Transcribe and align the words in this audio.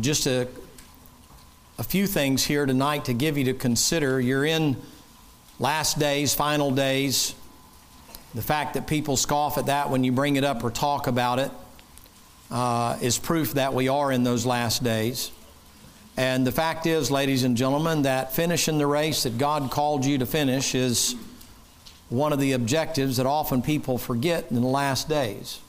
Just 0.00 0.26
a, 0.26 0.46
a 1.78 1.82
few 1.82 2.06
things 2.06 2.44
here 2.44 2.66
tonight 2.66 3.06
to 3.06 3.14
give 3.14 3.38
you 3.38 3.44
to 3.44 3.54
consider. 3.54 4.20
You're 4.20 4.44
in 4.44 4.76
last 5.58 5.98
days, 5.98 6.34
final 6.34 6.70
days. 6.70 7.34
The 8.34 8.42
fact 8.42 8.74
that 8.74 8.86
people 8.86 9.16
scoff 9.16 9.56
at 9.56 9.66
that 9.66 9.88
when 9.88 10.04
you 10.04 10.12
bring 10.12 10.36
it 10.36 10.44
up 10.44 10.62
or 10.62 10.70
talk 10.70 11.06
about 11.06 11.38
it 11.38 11.50
uh, 12.50 12.98
is 13.00 13.16
proof 13.18 13.54
that 13.54 13.72
we 13.72 13.88
are 13.88 14.12
in 14.12 14.24
those 14.24 14.44
last 14.44 14.84
days. 14.84 15.30
And 16.18 16.46
the 16.46 16.52
fact 16.52 16.84
is, 16.84 17.10
ladies 17.10 17.44
and 17.44 17.56
gentlemen, 17.56 18.02
that 18.02 18.34
finishing 18.34 18.76
the 18.76 18.86
race 18.86 19.22
that 19.22 19.38
God 19.38 19.70
called 19.70 20.04
you 20.04 20.18
to 20.18 20.26
finish 20.26 20.74
is 20.74 21.16
one 22.10 22.34
of 22.34 22.40
the 22.40 22.52
objectives 22.52 23.16
that 23.16 23.24
often 23.24 23.62
people 23.62 23.96
forget 23.96 24.50
in 24.50 24.60
the 24.60 24.66
last 24.66 25.08
days. 25.08 25.60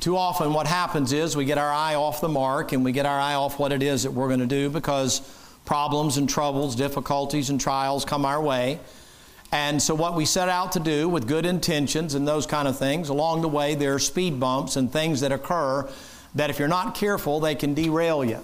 Too 0.00 0.16
often, 0.16 0.52
what 0.52 0.66
happens 0.66 1.12
is 1.12 1.36
we 1.36 1.46
get 1.46 1.58
our 1.58 1.72
eye 1.72 1.94
off 1.94 2.20
the 2.20 2.28
mark 2.28 2.72
and 2.72 2.84
we 2.84 2.92
get 2.92 3.06
our 3.06 3.18
eye 3.18 3.34
off 3.34 3.58
what 3.58 3.72
it 3.72 3.82
is 3.82 4.02
that 4.02 4.10
we're 4.10 4.28
going 4.28 4.40
to 4.40 4.46
do 4.46 4.68
because 4.68 5.20
problems 5.64 6.18
and 6.18 6.28
troubles, 6.28 6.76
difficulties 6.76 7.48
and 7.48 7.60
trials 7.60 8.04
come 8.04 8.24
our 8.24 8.40
way. 8.42 8.78
And 9.52 9.80
so, 9.80 9.94
what 9.94 10.14
we 10.14 10.24
set 10.24 10.48
out 10.48 10.72
to 10.72 10.80
do 10.80 11.08
with 11.08 11.26
good 11.26 11.46
intentions 11.46 12.14
and 12.14 12.26
those 12.26 12.46
kind 12.46 12.68
of 12.68 12.78
things, 12.78 13.08
along 13.08 13.42
the 13.42 13.48
way, 13.48 13.74
there 13.74 13.94
are 13.94 13.98
speed 13.98 14.38
bumps 14.40 14.76
and 14.76 14.92
things 14.92 15.20
that 15.20 15.32
occur 15.32 15.88
that, 16.34 16.50
if 16.50 16.58
you're 16.58 16.68
not 16.68 16.94
careful, 16.94 17.40
they 17.40 17.54
can 17.54 17.72
derail 17.72 18.24
you. 18.24 18.42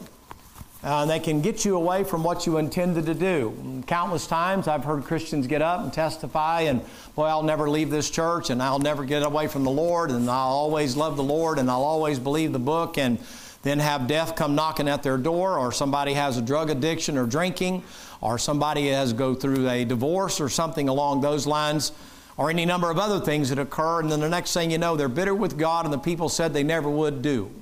Uh, 0.84 1.06
they 1.06 1.20
can 1.20 1.40
get 1.40 1.64
you 1.64 1.76
away 1.76 2.02
from 2.02 2.24
what 2.24 2.44
you 2.44 2.58
intended 2.58 3.06
to 3.06 3.14
do. 3.14 3.82
Countless 3.86 4.26
times 4.26 4.66
I've 4.66 4.82
heard 4.82 5.04
Christians 5.04 5.46
get 5.46 5.62
up 5.62 5.80
and 5.80 5.92
testify, 5.92 6.62
and 6.62 6.82
boy, 7.14 7.26
I'll 7.26 7.44
never 7.44 7.70
leave 7.70 7.88
this 7.88 8.10
church, 8.10 8.50
and 8.50 8.60
I'll 8.60 8.80
never 8.80 9.04
get 9.04 9.22
away 9.22 9.46
from 9.46 9.62
the 9.62 9.70
Lord, 9.70 10.10
and 10.10 10.28
I'll 10.28 10.48
always 10.48 10.96
love 10.96 11.16
the 11.16 11.22
Lord, 11.22 11.60
and 11.60 11.70
I'll 11.70 11.84
always 11.84 12.18
believe 12.18 12.52
the 12.52 12.58
book, 12.58 12.98
and 12.98 13.18
then 13.62 13.78
have 13.78 14.08
death 14.08 14.34
come 14.34 14.56
knocking 14.56 14.88
at 14.88 15.04
their 15.04 15.16
door, 15.16 15.56
or 15.56 15.70
somebody 15.70 16.14
has 16.14 16.36
a 16.36 16.42
drug 16.42 16.68
addiction 16.68 17.16
or 17.16 17.26
drinking, 17.26 17.84
or 18.20 18.36
somebody 18.36 18.88
has 18.88 19.12
go 19.12 19.36
through 19.36 19.68
a 19.68 19.84
divorce 19.84 20.40
or 20.40 20.48
something 20.48 20.88
along 20.88 21.20
those 21.20 21.46
lines, 21.46 21.92
or 22.36 22.50
any 22.50 22.66
number 22.66 22.90
of 22.90 22.98
other 22.98 23.20
things 23.20 23.50
that 23.50 23.58
occur, 23.60 24.00
and 24.00 24.10
then 24.10 24.18
the 24.18 24.28
next 24.28 24.52
thing 24.52 24.72
you 24.72 24.78
know, 24.78 24.96
they're 24.96 25.08
bitter 25.08 25.34
with 25.34 25.56
God, 25.56 25.84
and 25.84 25.94
the 25.94 25.98
people 25.98 26.28
said 26.28 26.52
they 26.52 26.64
never 26.64 26.90
would 26.90 27.22
do. 27.22 27.52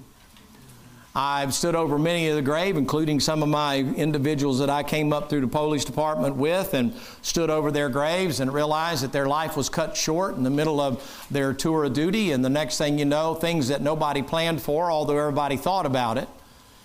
I've 1.15 1.55
stood 1.55 1.75
over 1.75 1.99
many 1.99 2.29
of 2.29 2.37
the 2.37 2.43
grave, 2.43 2.77
including 2.77 3.19
some 3.19 3.43
of 3.43 3.49
my 3.49 3.79
individuals 3.79 4.61
that 4.61 4.71
I 4.71 4.85
came 4.85 5.13
up 5.13 5.29
through 5.29 5.41
the 5.41 5.49
police 5.49 5.85
department 5.85 6.37
with, 6.37 6.73
and 6.73 6.95
stood 7.21 7.51
over 7.51 7.73
their 7.73 7.89
graves 7.89 8.39
and 8.39 8.53
realized 8.55 9.03
that 9.03 9.11
their 9.11 9.27
life 9.27 9.57
was 9.57 9.69
cut 9.69 9.97
short 9.97 10.37
in 10.37 10.45
the 10.45 10.51
middle 10.51 10.81
of 10.81 11.27
their 11.29 11.53
tour 11.53 11.85
of 11.85 11.95
duty. 11.95 12.31
And 12.31 12.45
the 12.45 12.49
next 12.49 12.79
thing 12.79 12.97
you 12.97 13.05
know, 13.05 13.35
things 13.35 13.69
that 13.69 13.83
nobody 13.83 14.23
planned 14.23 14.63
for, 14.63 14.89
although 14.89 15.19
everybody 15.19 15.57
thought 15.57 15.85
about 15.85 16.17
it. 16.17 16.29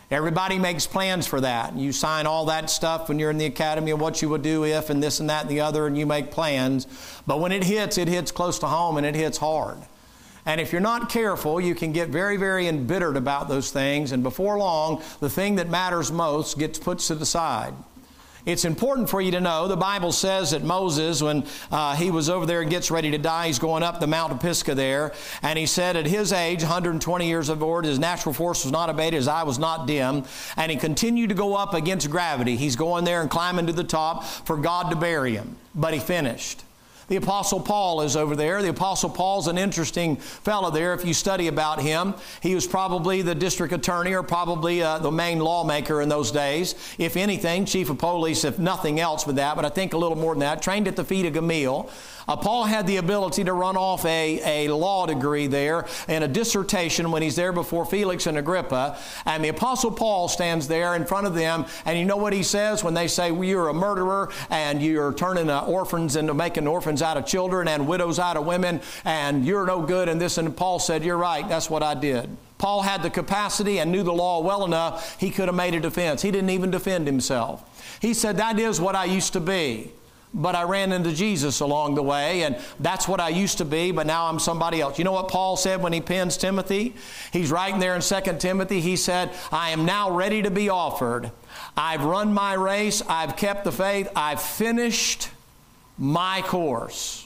Everybody 0.09 0.57
makes 0.57 0.87
plans 0.87 1.27
for 1.27 1.41
that. 1.41 1.75
You 1.75 1.91
sign 1.91 2.25
all 2.25 2.45
that 2.45 2.69
stuff 2.69 3.09
when 3.09 3.19
you're 3.19 3.31
in 3.31 3.37
the 3.37 3.45
academy 3.45 3.91
of 3.91 3.99
what 3.99 4.21
you 4.21 4.29
would 4.29 4.43
do 4.43 4.63
if 4.63 4.89
and 4.89 5.01
this 5.01 5.19
and 5.19 5.29
that 5.29 5.43
and 5.43 5.49
the 5.51 5.61
other, 5.61 5.85
and 5.85 5.97
you 5.97 6.05
make 6.05 6.31
plans. 6.31 6.87
But 7.27 7.39
when 7.39 7.51
it 7.51 7.63
hits, 7.63 7.97
it 7.97 8.07
hits 8.07 8.31
close 8.31 8.57
to 8.59 8.67
home 8.67 8.97
and 8.97 9.05
it 9.05 9.15
hits 9.15 9.37
hard. 9.37 9.77
And 10.45 10.61
if 10.61 10.71
you're 10.71 10.81
not 10.81 11.09
careful, 11.09 11.59
you 11.59 11.73
can 11.73 11.91
get 11.91 12.09
very, 12.09 12.37
very 12.37 12.67
embittered 12.67 13.17
about 13.17 13.49
those 13.49 13.71
things, 13.71 14.11
and 14.11 14.21
before 14.21 14.57
long, 14.57 15.01
the 15.19 15.29
thing 15.29 15.55
that 15.55 15.69
matters 15.69 16.11
most 16.11 16.59
gets 16.59 16.77
put 16.77 16.99
to 16.99 17.15
the 17.15 17.25
side. 17.25 17.73
It's 18.45 18.63
important 18.63 19.09
for 19.09 19.21
you 19.21 19.31
to 19.31 19.41
know 19.41 19.67
the 19.67 19.75
Bible 19.75 20.11
says 20.11 20.51
that 20.51 20.63
Moses, 20.63 21.21
when 21.21 21.45
uh, 21.71 21.95
he 21.95 22.11
was 22.11 22.29
over 22.29 22.45
there 22.45 22.61
and 22.61 22.69
gets 22.69 22.91
ready 22.91 23.09
to 23.09 23.17
die, 23.17 23.47
he's 23.47 23.57
going 23.57 23.81
up 23.81 23.99
the 23.99 24.05
Mount 24.05 24.31
of 24.31 24.39
Pisgah 24.39 24.75
there, 24.75 25.13
and 25.41 25.57
he 25.57 25.65
said 25.65 25.95
at 25.95 26.05
his 26.05 26.31
age, 26.31 26.61
120 26.61 27.27
years 27.27 27.49
of 27.49 27.63
age, 27.63 27.85
his 27.85 27.97
natural 27.97 28.33
force 28.33 28.63
was 28.63 28.71
not 28.71 28.91
abated, 28.91 29.15
his 29.15 29.27
eye 29.27 29.41
was 29.41 29.57
not 29.57 29.87
dim, 29.87 30.25
and 30.57 30.71
he 30.71 30.77
continued 30.77 31.29
to 31.29 31.35
go 31.35 31.55
up 31.55 31.73
against 31.73 32.11
gravity. 32.11 32.55
He's 32.55 32.75
going 32.75 33.03
there 33.03 33.21
and 33.21 33.31
climbing 33.31 33.65
to 33.65 33.73
the 33.73 33.83
top 33.83 34.23
for 34.23 34.57
God 34.57 34.91
to 34.91 34.95
bury 34.95 35.33
him, 35.33 35.57
but 35.73 35.95
he 35.95 35.99
finished. 35.99 36.63
The 37.07 37.17
Apostle 37.17 37.59
Paul 37.59 38.01
is 38.01 38.15
over 38.15 38.35
there. 38.35 38.63
The 38.63 38.69
Apostle 38.69 39.11
Paul's 39.11 39.47
an 39.47 39.59
interesting 39.59 40.15
fellow 40.15 40.71
there 40.71 40.93
if 40.93 41.05
you 41.05 41.13
study 41.13 41.47
about 41.47 41.79
him. 41.79 42.15
He 42.41 42.55
was 42.55 42.65
probably 42.65 43.21
the 43.21 43.35
district 43.35 43.73
attorney 43.73 44.13
or 44.13 44.23
probably 44.23 44.81
uh, 44.81 44.97
the 44.97 45.11
main 45.11 45.39
lawmaker 45.39 46.01
in 46.01 46.09
those 46.09 46.31
days. 46.31 46.73
If 46.97 47.15
anything, 47.15 47.65
chief 47.65 47.91
of 47.91 47.99
police, 47.99 48.43
if 48.43 48.57
nothing 48.57 48.99
else 48.99 49.23
but 49.23 49.35
that, 49.35 49.55
but 49.55 49.65
I 49.65 49.69
think 49.69 49.93
a 49.93 49.97
little 49.97 50.17
more 50.17 50.33
than 50.33 50.39
that. 50.39 50.63
Trained 50.63 50.87
at 50.87 50.95
the 50.95 51.03
feet 51.03 51.27
of 51.27 51.33
Gamaliel. 51.33 51.91
Uh, 52.27 52.35
Paul 52.35 52.65
had 52.65 52.87
the 52.87 52.97
ability 52.97 53.43
to 53.43 53.53
run 53.53 53.77
off 53.77 54.05
a, 54.05 54.67
a 54.67 54.73
law 54.73 55.05
degree 55.05 55.47
there 55.47 55.85
and 56.07 56.23
a 56.23 56.27
dissertation 56.27 57.11
when 57.11 57.21
he's 57.21 57.35
there 57.35 57.51
before 57.51 57.85
Felix 57.85 58.25
and 58.27 58.37
Agrippa. 58.37 58.97
And 59.25 59.43
the 59.43 59.49
Apostle 59.49 59.91
Paul 59.91 60.27
stands 60.27 60.67
there 60.67 60.95
in 60.95 61.05
front 61.05 61.27
of 61.27 61.35
them, 61.35 61.65
and 61.85 61.97
you 61.97 62.05
know 62.05 62.17
what 62.17 62.33
he 62.33 62.43
says 62.43 62.83
when 62.83 62.93
they 62.93 63.07
say, 63.07 63.31
well, 63.31 63.43
You're 63.43 63.69
a 63.69 63.73
murderer 63.73 64.31
and 64.49 64.81
you're 64.81 65.13
turning 65.13 65.49
uh, 65.49 65.61
orphans 65.65 66.15
into 66.15 66.33
making 66.33 66.67
orphans 66.67 67.01
out 67.01 67.17
of 67.17 67.25
children 67.25 67.67
and 67.67 67.87
widows 67.87 68.19
out 68.19 68.37
of 68.37 68.45
women, 68.45 68.81
and 69.03 69.45
you're 69.45 69.65
no 69.65 69.81
good, 69.81 70.09
and 70.09 70.19
this. 70.19 70.37
And 70.37 70.55
Paul 70.55 70.79
said, 70.79 71.03
You're 71.03 71.17
right, 71.17 71.47
that's 71.47 71.69
what 71.69 71.83
I 71.83 71.93
did. 71.93 72.35
Paul 72.57 72.81
had 72.81 73.03
the 73.03 73.09
capacity 73.09 73.79
and 73.79 73.91
knew 73.91 74.03
the 74.03 74.13
law 74.13 74.41
well 74.41 74.63
enough, 74.65 75.19
he 75.19 75.29
could 75.29 75.47
have 75.47 75.55
made 75.55 75.75
a 75.75 75.79
defense. 75.79 76.21
He 76.21 76.31
didn't 76.31 76.49
even 76.49 76.71
defend 76.71 77.05
himself. 77.05 77.99
He 78.01 78.13
said, 78.13 78.37
That 78.37 78.59
is 78.59 78.81
what 78.81 78.95
I 78.95 79.05
used 79.05 79.33
to 79.33 79.39
be 79.39 79.91
but 80.35 80.53
I 80.53 80.63
ran 80.63 80.91
into 80.91 81.13
Jesus 81.13 81.61
along 81.61 81.95
the 81.95 82.03
way, 82.03 82.43
and 82.43 82.57
that's 82.81 83.07
what 83.07 83.21
I 83.21 83.29
used 83.29 83.57
to 83.59 83.65
be, 83.65 83.91
but 83.91 84.05
now 84.05 84.27
I'm 84.27 84.37
somebody 84.37 84.81
else. 84.81 84.99
You 84.99 85.05
know 85.05 85.13
what 85.13 85.29
Paul 85.29 85.55
said 85.55 85.81
when 85.81 85.93
he 85.93 86.01
pens 86.01 86.35
Timothy? 86.35 86.93
He's 87.31 87.51
writing 87.51 87.79
there 87.79 87.95
in 87.95 88.01
2 88.01 88.37
Timothy, 88.37 88.81
he 88.81 88.97
said, 88.97 89.31
I 89.51 89.69
am 89.69 89.85
now 89.85 90.11
ready 90.11 90.41
to 90.41 90.51
be 90.51 90.67
offered. 90.67 91.31
I've 91.77 92.03
run 92.03 92.33
my 92.33 92.53
race, 92.53 93.01
I've 93.07 93.37
kept 93.37 93.63
the 93.63 93.71
faith, 93.71 94.09
I've 94.13 94.41
finished 94.41 95.29
my 95.97 96.41
course. 96.41 97.24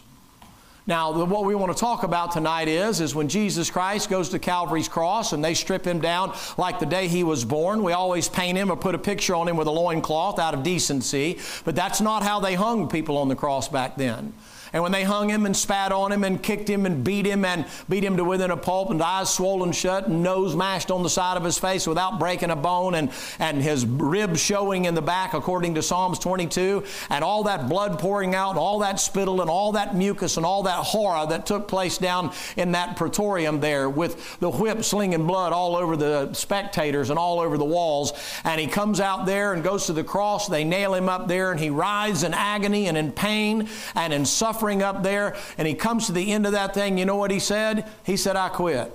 Now, 0.90 1.12
what 1.12 1.46
we 1.46 1.54
want 1.54 1.72
to 1.72 1.80
talk 1.80 2.02
about 2.02 2.32
tonight 2.32 2.68
is, 2.68 3.00
is 3.00 3.14
when 3.14 3.28
Jesus 3.28 3.70
Christ 3.70 4.10
goes 4.10 4.30
to 4.30 4.40
Calvary's 4.40 4.88
cross 4.88 5.34
and 5.34 5.46
they 5.46 5.54
strip 5.54 5.86
him 5.86 6.02
down 6.02 6.36
like 6.58 6.80
the 6.80 6.88
day 6.88 7.08
he 7.08 7.24
was 7.24 7.46
born. 7.46 7.84
We 7.84 7.92
always 7.92 8.28
paint 8.28 8.58
him 8.58 8.72
or 8.72 8.76
put 8.76 8.96
a 8.96 8.98
picture 8.98 9.36
on 9.36 9.48
him 9.48 9.56
with 9.56 9.68
a 9.68 9.72
loincloth 9.72 10.40
out 10.40 10.56
of 10.56 10.64
decency, 10.64 11.38
but 11.64 11.76
that's 11.76 12.02
not 12.02 12.24
how 12.24 12.40
they 12.40 12.56
hung 12.56 12.90
people 12.90 13.20
on 13.20 13.28
the 13.28 13.36
cross 13.36 13.70
back 13.70 13.98
then. 13.98 14.34
And 14.74 14.84
when 14.84 14.92
they 14.92 15.04
hung 15.04 15.30
him 15.30 15.46
and 15.46 15.56
spat 15.56 15.92
on 15.92 16.12
him 16.12 16.24
and 16.24 16.42
kicked 16.42 16.70
him 16.70 16.86
and 16.86 17.04
beat 17.04 17.26
him 17.26 17.44
and 17.44 17.66
beat 17.88 18.04
him 18.04 18.18
to 18.18 18.24
within 18.24 18.52
a 18.52 18.58
pulp 18.58 18.92
and 18.92 19.02
eyes 19.02 19.34
swollen 19.34 19.72
shut 19.72 20.08
and 20.08 20.22
nose 20.22 20.56
mashed 20.56 20.92
on 20.92 21.02
the 21.02 21.10
side 21.10 21.38
of 21.38 21.44
his 21.44 21.58
face 21.58 21.88
without 21.88 22.20
breaking 22.20 22.52
a 22.52 22.56
bone 22.56 22.94
and, 22.94 23.12
and 23.40 23.62
his 23.62 23.86
ribs 23.86 24.40
showing 24.40 24.86
in 24.86 24.94
the 24.94 25.02
back 25.02 25.34
according 25.34 25.76
to 25.76 25.82
Psalms 25.82 26.20
22 26.20 26.84
and 27.10 27.24
all 27.24 27.44
that 27.44 27.68
blood 27.68 27.98
pouring 27.98 28.36
out 28.36 28.52
and 28.52 28.60
all 28.60 28.80
that 28.80 29.00
spittle 29.00 29.42
and 29.42 29.50
all 29.50 29.72
that 29.72 29.96
mucus 29.96 30.38
and 30.38 30.46
all 30.46 30.64
that 30.64 30.84
horror 30.84 31.26
that 31.26 31.46
took 31.46 31.68
place 31.68 31.98
down 31.98 32.32
in 32.56 32.74
that 32.74 32.96
praetorium 32.96 33.60
there 33.60 33.90
with 33.90 34.40
the 34.40 34.50
whip 34.50 34.84
slinging 34.84 35.26
blood 35.26 35.52
all 35.52 35.76
over 35.76 35.98
the 35.98 36.32
spectators 36.34 37.10
and 37.10 37.18
all 37.18 37.40
over 37.40 37.58
the 37.58 37.66
walls. 37.66 38.14
And 38.44 38.62
he 38.62 38.68
comes 38.68 39.00
out 39.00 39.26
there 39.26 39.54
and 39.54 39.64
goes 39.64 39.88
to 39.88 39.94
the 39.94 40.04
cross. 40.04 40.48
They 40.48 40.64
nail 40.64 40.94
him 40.94 41.10
up 41.10 41.28
there 41.28 41.52
and 41.52 41.60
he 41.60 41.70
writhes 41.70 42.24
in 42.24 42.34
agony 42.34 42.88
and 42.88 42.98
in 42.98 43.12
pain 43.12 43.68
and 43.96 44.14
in 44.14 44.26
suffering 44.26 44.59
up 44.64 45.04
there, 45.04 45.36
and 45.58 45.68
he 45.68 45.74
comes 45.74 46.06
to 46.08 46.12
the 46.12 46.32
end 46.32 46.46
of 46.46 46.52
that 46.54 46.74
thing. 46.74 46.98
You 46.98 47.06
know 47.06 47.16
what 47.16 47.32
he 47.32 47.40
said? 47.40 47.88
He 48.06 48.18
said, 48.18 48.36
I 48.36 48.50
quit. 48.50 48.92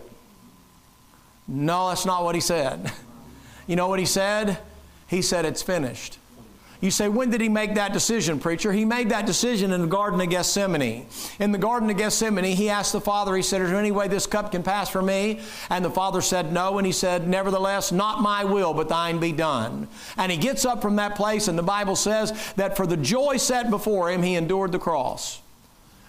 No, 1.47 1.89
that's 1.89 2.07
not 2.07 2.25
what 2.25 2.35
he 2.35 2.41
said. 2.41 2.93
You 3.67 3.77
know 3.77 3.89
what 3.89 3.99
he 3.99 4.05
said? 4.05 4.59
He 5.07 5.23
said, 5.23 5.47
It's 5.47 5.63
finished. 5.63 6.19
You 6.85 6.91
say, 6.91 7.09
when 7.09 7.31
did 7.31 7.41
he 7.41 7.49
make 7.49 7.77
that 7.77 7.95
decision, 7.95 8.39
preacher? 8.39 8.71
He 8.71 8.85
made 8.85 9.09
that 9.09 9.25
decision 9.25 9.73
in 9.73 9.81
the 9.81 9.87
Garden 9.87 10.21
of 10.21 10.29
Gethsemane. 10.29 11.07
In 11.39 11.51
the 11.51 11.57
Garden 11.57 11.89
of 11.89 11.97
Gethsemane, 11.97 12.45
he 12.45 12.69
asked 12.69 12.93
the 12.93 13.01
Father, 13.01 13.35
he 13.35 13.41
said, 13.41 13.63
Is 13.63 13.71
there 13.71 13.79
any 13.79 13.91
way 13.91 14.07
this 14.07 14.27
cup 14.27 14.53
can 14.53 14.63
pass 14.63 14.91
for 14.91 15.01
me? 15.01 15.41
And 15.71 15.83
the 15.83 15.91
Father 15.91 16.21
said, 16.21 16.53
No. 16.53 16.77
And 16.77 16.85
he 16.87 16.93
said, 16.93 17.27
Nevertheless, 17.27 17.91
not 17.91 18.21
my 18.21 18.45
will, 18.45 18.75
but 18.75 18.91
thine 18.91 19.19
be 19.19 19.33
done. 19.33 19.89
And 20.19 20.31
he 20.31 20.37
gets 20.37 20.67
up 20.67 20.83
from 20.83 20.97
that 20.97 21.15
place, 21.15 21.49
and 21.49 21.59
the 21.59 21.63
Bible 21.63 21.97
says 21.97 22.53
that 22.57 22.77
for 22.77 22.87
the 22.87 22.99
joy 22.99 23.39
set 23.39 23.71
before 23.71 24.11
him, 24.11 24.23
he 24.23 24.35
endured 24.35 24.73
the 24.73 24.79
cross. 24.79 25.41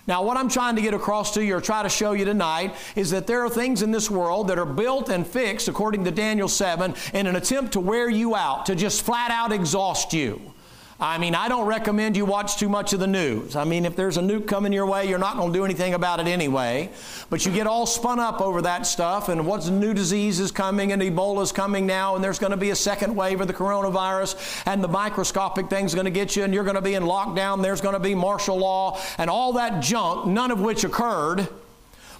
Now, 0.08 0.24
what 0.24 0.38
I'm 0.38 0.50
trying 0.50 0.76
to 0.76 0.82
get 0.82 0.94
across 0.94 1.34
to 1.34 1.44
you 1.44 1.56
or 1.56 1.62
try 1.62 1.82
to 1.82 1.90
show 1.90 2.12
you 2.12 2.26
tonight 2.26 2.76
is 2.96 3.10
that 3.10 3.26
there 3.26 3.44
are 3.44 3.50
things 3.50 3.82
in 3.82 3.92
this 3.92 4.10
world 4.12 4.48
that 4.50 4.60
are 4.60 4.66
built 4.66 5.10
and 5.10 5.26
fixed, 5.26 5.68
according 5.68 6.04
to 6.06 6.12
Daniel 6.12 6.48
7, 6.48 6.94
in 7.14 7.26
an 7.26 7.36
attempt 7.36 7.74
to 7.74 7.80
wear 7.80 8.08
you 8.08 8.36
out, 8.36 8.68
to 8.68 8.76
just 8.76 9.04
flat 9.04 9.32
out 9.32 9.52
exhaust 9.52 10.14
you. 10.14 10.54
I 10.98 11.18
mean, 11.18 11.36
I 11.36 11.50
don't 11.50 11.66
recommend 11.66 12.16
you 12.16 12.24
watch 12.24 12.56
too 12.56 12.70
much 12.70 12.94
of 12.94 13.02
the 13.02 13.08
news. 13.08 13.58
I 13.58 13.66
mean, 13.66 13.86
if 13.86 13.98
there's 13.98 14.16
a 14.16 14.22
nuke 14.22 14.48
coming 14.48 14.72
your 14.72 14.86
way, 14.86 15.10
you're 15.10 15.20
not 15.20 15.36
going 15.36 15.52
to 15.52 15.60
do 15.60 15.66
anything 15.66 15.94
about 15.94 16.22
it 16.22 16.28
anyway. 16.28 16.90
But 17.30 17.46
you 17.46 17.52
get 17.52 17.68
all 17.68 17.86
spun 17.86 18.18
up 18.18 18.40
over 18.40 18.62
that 18.62 18.88
stuff 18.88 19.28
and 19.28 19.46
what's 19.46 19.68
new 19.68 19.94
disease 19.94 20.40
is 20.40 20.52
coming 20.52 20.94
and 20.94 21.02
Ebola's 21.02 21.52
coming 21.52 21.86
now 21.86 22.16
and 22.16 22.24
there's 22.24 22.40
going 22.40 22.52
to 22.52 22.58
be 22.58 22.70
a 22.70 22.76
second 22.76 23.14
wave 23.14 23.42
of 23.42 23.48
the 23.48 23.54
coronavirus 23.54 24.64
and 24.66 24.82
the 24.82 24.88
microscopic 24.88 25.70
thing's 25.70 25.94
going 25.94 26.06
to 26.06 26.12
get 26.12 26.38
you 26.38 26.46
and 26.46 26.54
you're 26.54 26.64
going 26.64 26.76
to 26.76 26.82
be 26.82 26.94
in 26.94 27.04
lockdown. 27.04 27.62
There's 27.62 27.82
going 27.82 27.96
to 27.96 28.00
be 28.00 28.16
martial 28.16 28.58
law 28.58 28.98
and 29.18 29.30
all 29.30 29.52
that 29.54 29.82
junk, 29.82 30.28
none 30.28 30.50
of 30.50 30.62
which 30.62 30.86
occurred 30.86 31.50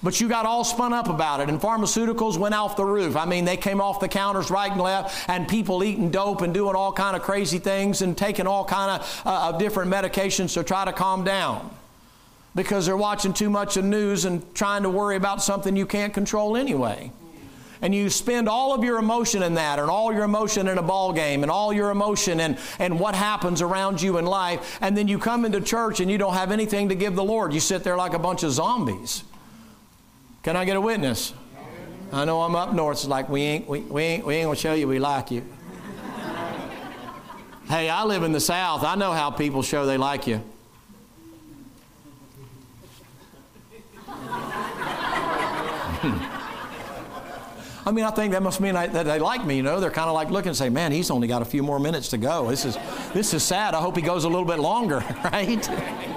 But 0.06 0.22
you 0.22 0.30
got 0.30 0.46
all 0.46 0.64
spun 0.64 0.94
up 0.94 1.10
about 1.10 1.40
it, 1.40 1.50
and 1.50 1.60
pharmaceuticals 1.60 2.38
went 2.38 2.54
off 2.54 2.78
the 2.78 2.86
roof. 2.86 3.16
I 3.16 3.26
mean, 3.26 3.44
they 3.44 3.58
came 3.58 3.82
off 3.82 4.00
the 4.00 4.08
counters 4.08 4.52
right 4.52 4.72
and 4.72 4.80
left, 4.80 5.28
and 5.28 5.48
people 5.48 5.84
eating 5.84 6.12
dope 6.12 6.44
and 6.44 6.54
doing 6.54 6.76
all 6.76 6.94
kind 6.94 7.16
of 7.16 7.24
crazy 7.24 7.58
things 7.58 8.04
and 8.04 8.16
taking 8.16 8.46
all 8.46 8.66
kind 8.66 9.02
of, 9.02 9.22
uh, 9.26 9.50
of 9.50 9.58
different 9.58 9.92
medications 9.92 10.54
to 10.54 10.64
try 10.64 10.86
to 10.86 10.94
calm 10.94 11.24
down 11.24 11.72
because 12.54 12.86
they're 12.86 12.96
watching 12.96 13.34
too 13.34 13.50
much 13.50 13.78
of 13.78 13.84
news 13.84 14.26
and 14.26 14.54
trying 14.54 14.84
to 14.84 14.92
worry 14.92 15.16
about 15.16 15.42
something 15.42 15.76
you 15.76 15.88
can't 15.88 16.14
control 16.14 16.56
anyway. 16.56 17.12
And 17.82 17.94
you 17.96 18.12
spend 18.12 18.48
all 18.48 18.76
of 18.76 18.84
your 18.84 19.00
emotion 19.00 19.42
in 19.42 19.56
that 19.56 19.80
and 19.80 19.90
all 19.90 20.14
your 20.14 20.24
emotion 20.24 20.68
in 20.68 20.78
a 20.78 20.84
ball 20.84 21.14
game 21.14 21.42
and 21.42 21.52
all 21.52 21.74
your 21.74 21.90
emotion 21.90 22.42
and, 22.42 22.60
and 22.78 23.00
what 23.00 23.16
happens 23.16 23.60
around 23.60 24.04
you 24.04 24.20
in 24.20 24.26
life 24.28 24.78
and 24.82 24.96
then 24.96 25.08
you 25.08 25.18
come 25.18 25.46
into 25.46 25.62
church 25.62 26.00
and 26.00 26.12
you 26.12 26.20
don't 26.20 26.36
have 26.36 26.52
anything 26.52 26.90
to 26.90 26.96
give 26.96 27.16
the 27.16 27.24
lord. 27.24 27.54
You 27.54 27.60
sit 27.60 27.84
there 27.84 27.98
like 27.98 28.14
a 28.14 28.20
bunch 28.20 28.44
of 28.44 28.52
zombies 28.52 29.24
can 30.46 30.56
i 30.56 30.64
get 30.64 30.78
a 30.78 30.82
witness 30.82 31.34
i 32.14 32.24
know 32.24 32.44
i'm 32.44 32.56
up 32.56 32.72
north 32.72 33.00
it's 33.00 33.08
like 33.08 33.28
we 33.28 33.42
ain't 33.42 33.68
we, 33.68 33.80
we 33.80 34.04
ain't 34.04 34.24
we 34.24 34.36
ain't 34.36 34.46
gonna 34.46 34.56
show 34.56 34.76
you 34.76 34.88
we 34.88 35.00
like 35.00 35.32
you 35.32 35.44
hey 37.68 37.90
i 37.90 38.04
live 38.04 38.22
in 38.22 38.32
the 38.32 38.40
south 38.40 38.84
i 38.84 38.94
know 38.94 39.12
how 39.12 39.32
people 39.32 39.64
show 39.64 39.88
they 39.88 39.98
like 39.98 40.28
you 40.28 40.36
I 47.88 47.92
mean, 47.92 48.04
I 48.04 48.10
think 48.10 48.34
that 48.34 48.42
must 48.42 48.60
mean 48.60 48.76
I, 48.76 48.88
that 48.88 49.04
they 49.04 49.20
like 49.20 49.46
me. 49.46 49.58
You 49.58 49.64
know, 49.64 49.80
they're 49.80 49.92
kind 49.92 50.08
of 50.08 50.16
like 50.16 50.32
looking 50.32 50.50
and 50.50 50.58
say, 50.58 50.70
"Man, 50.70 50.92
he's 50.92 51.12
only 51.12 51.28
got 51.28 51.44
a 51.44 51.46
few 51.46 51.62
more 51.62 51.80
minutes 51.80 52.10
to 52.10 52.18
go. 52.18 52.50
This 52.50 52.66
is 52.66 52.80
this 53.14 53.32
is 53.32 53.44
sad. 53.44 53.76
I 53.76 53.80
hope 53.80 53.96
he 53.96 54.02
goes 54.02 54.24
a 54.24 54.28
little 54.28 54.46
bit 54.46 54.58
longer." 54.58 55.04
Right? 55.24 56.15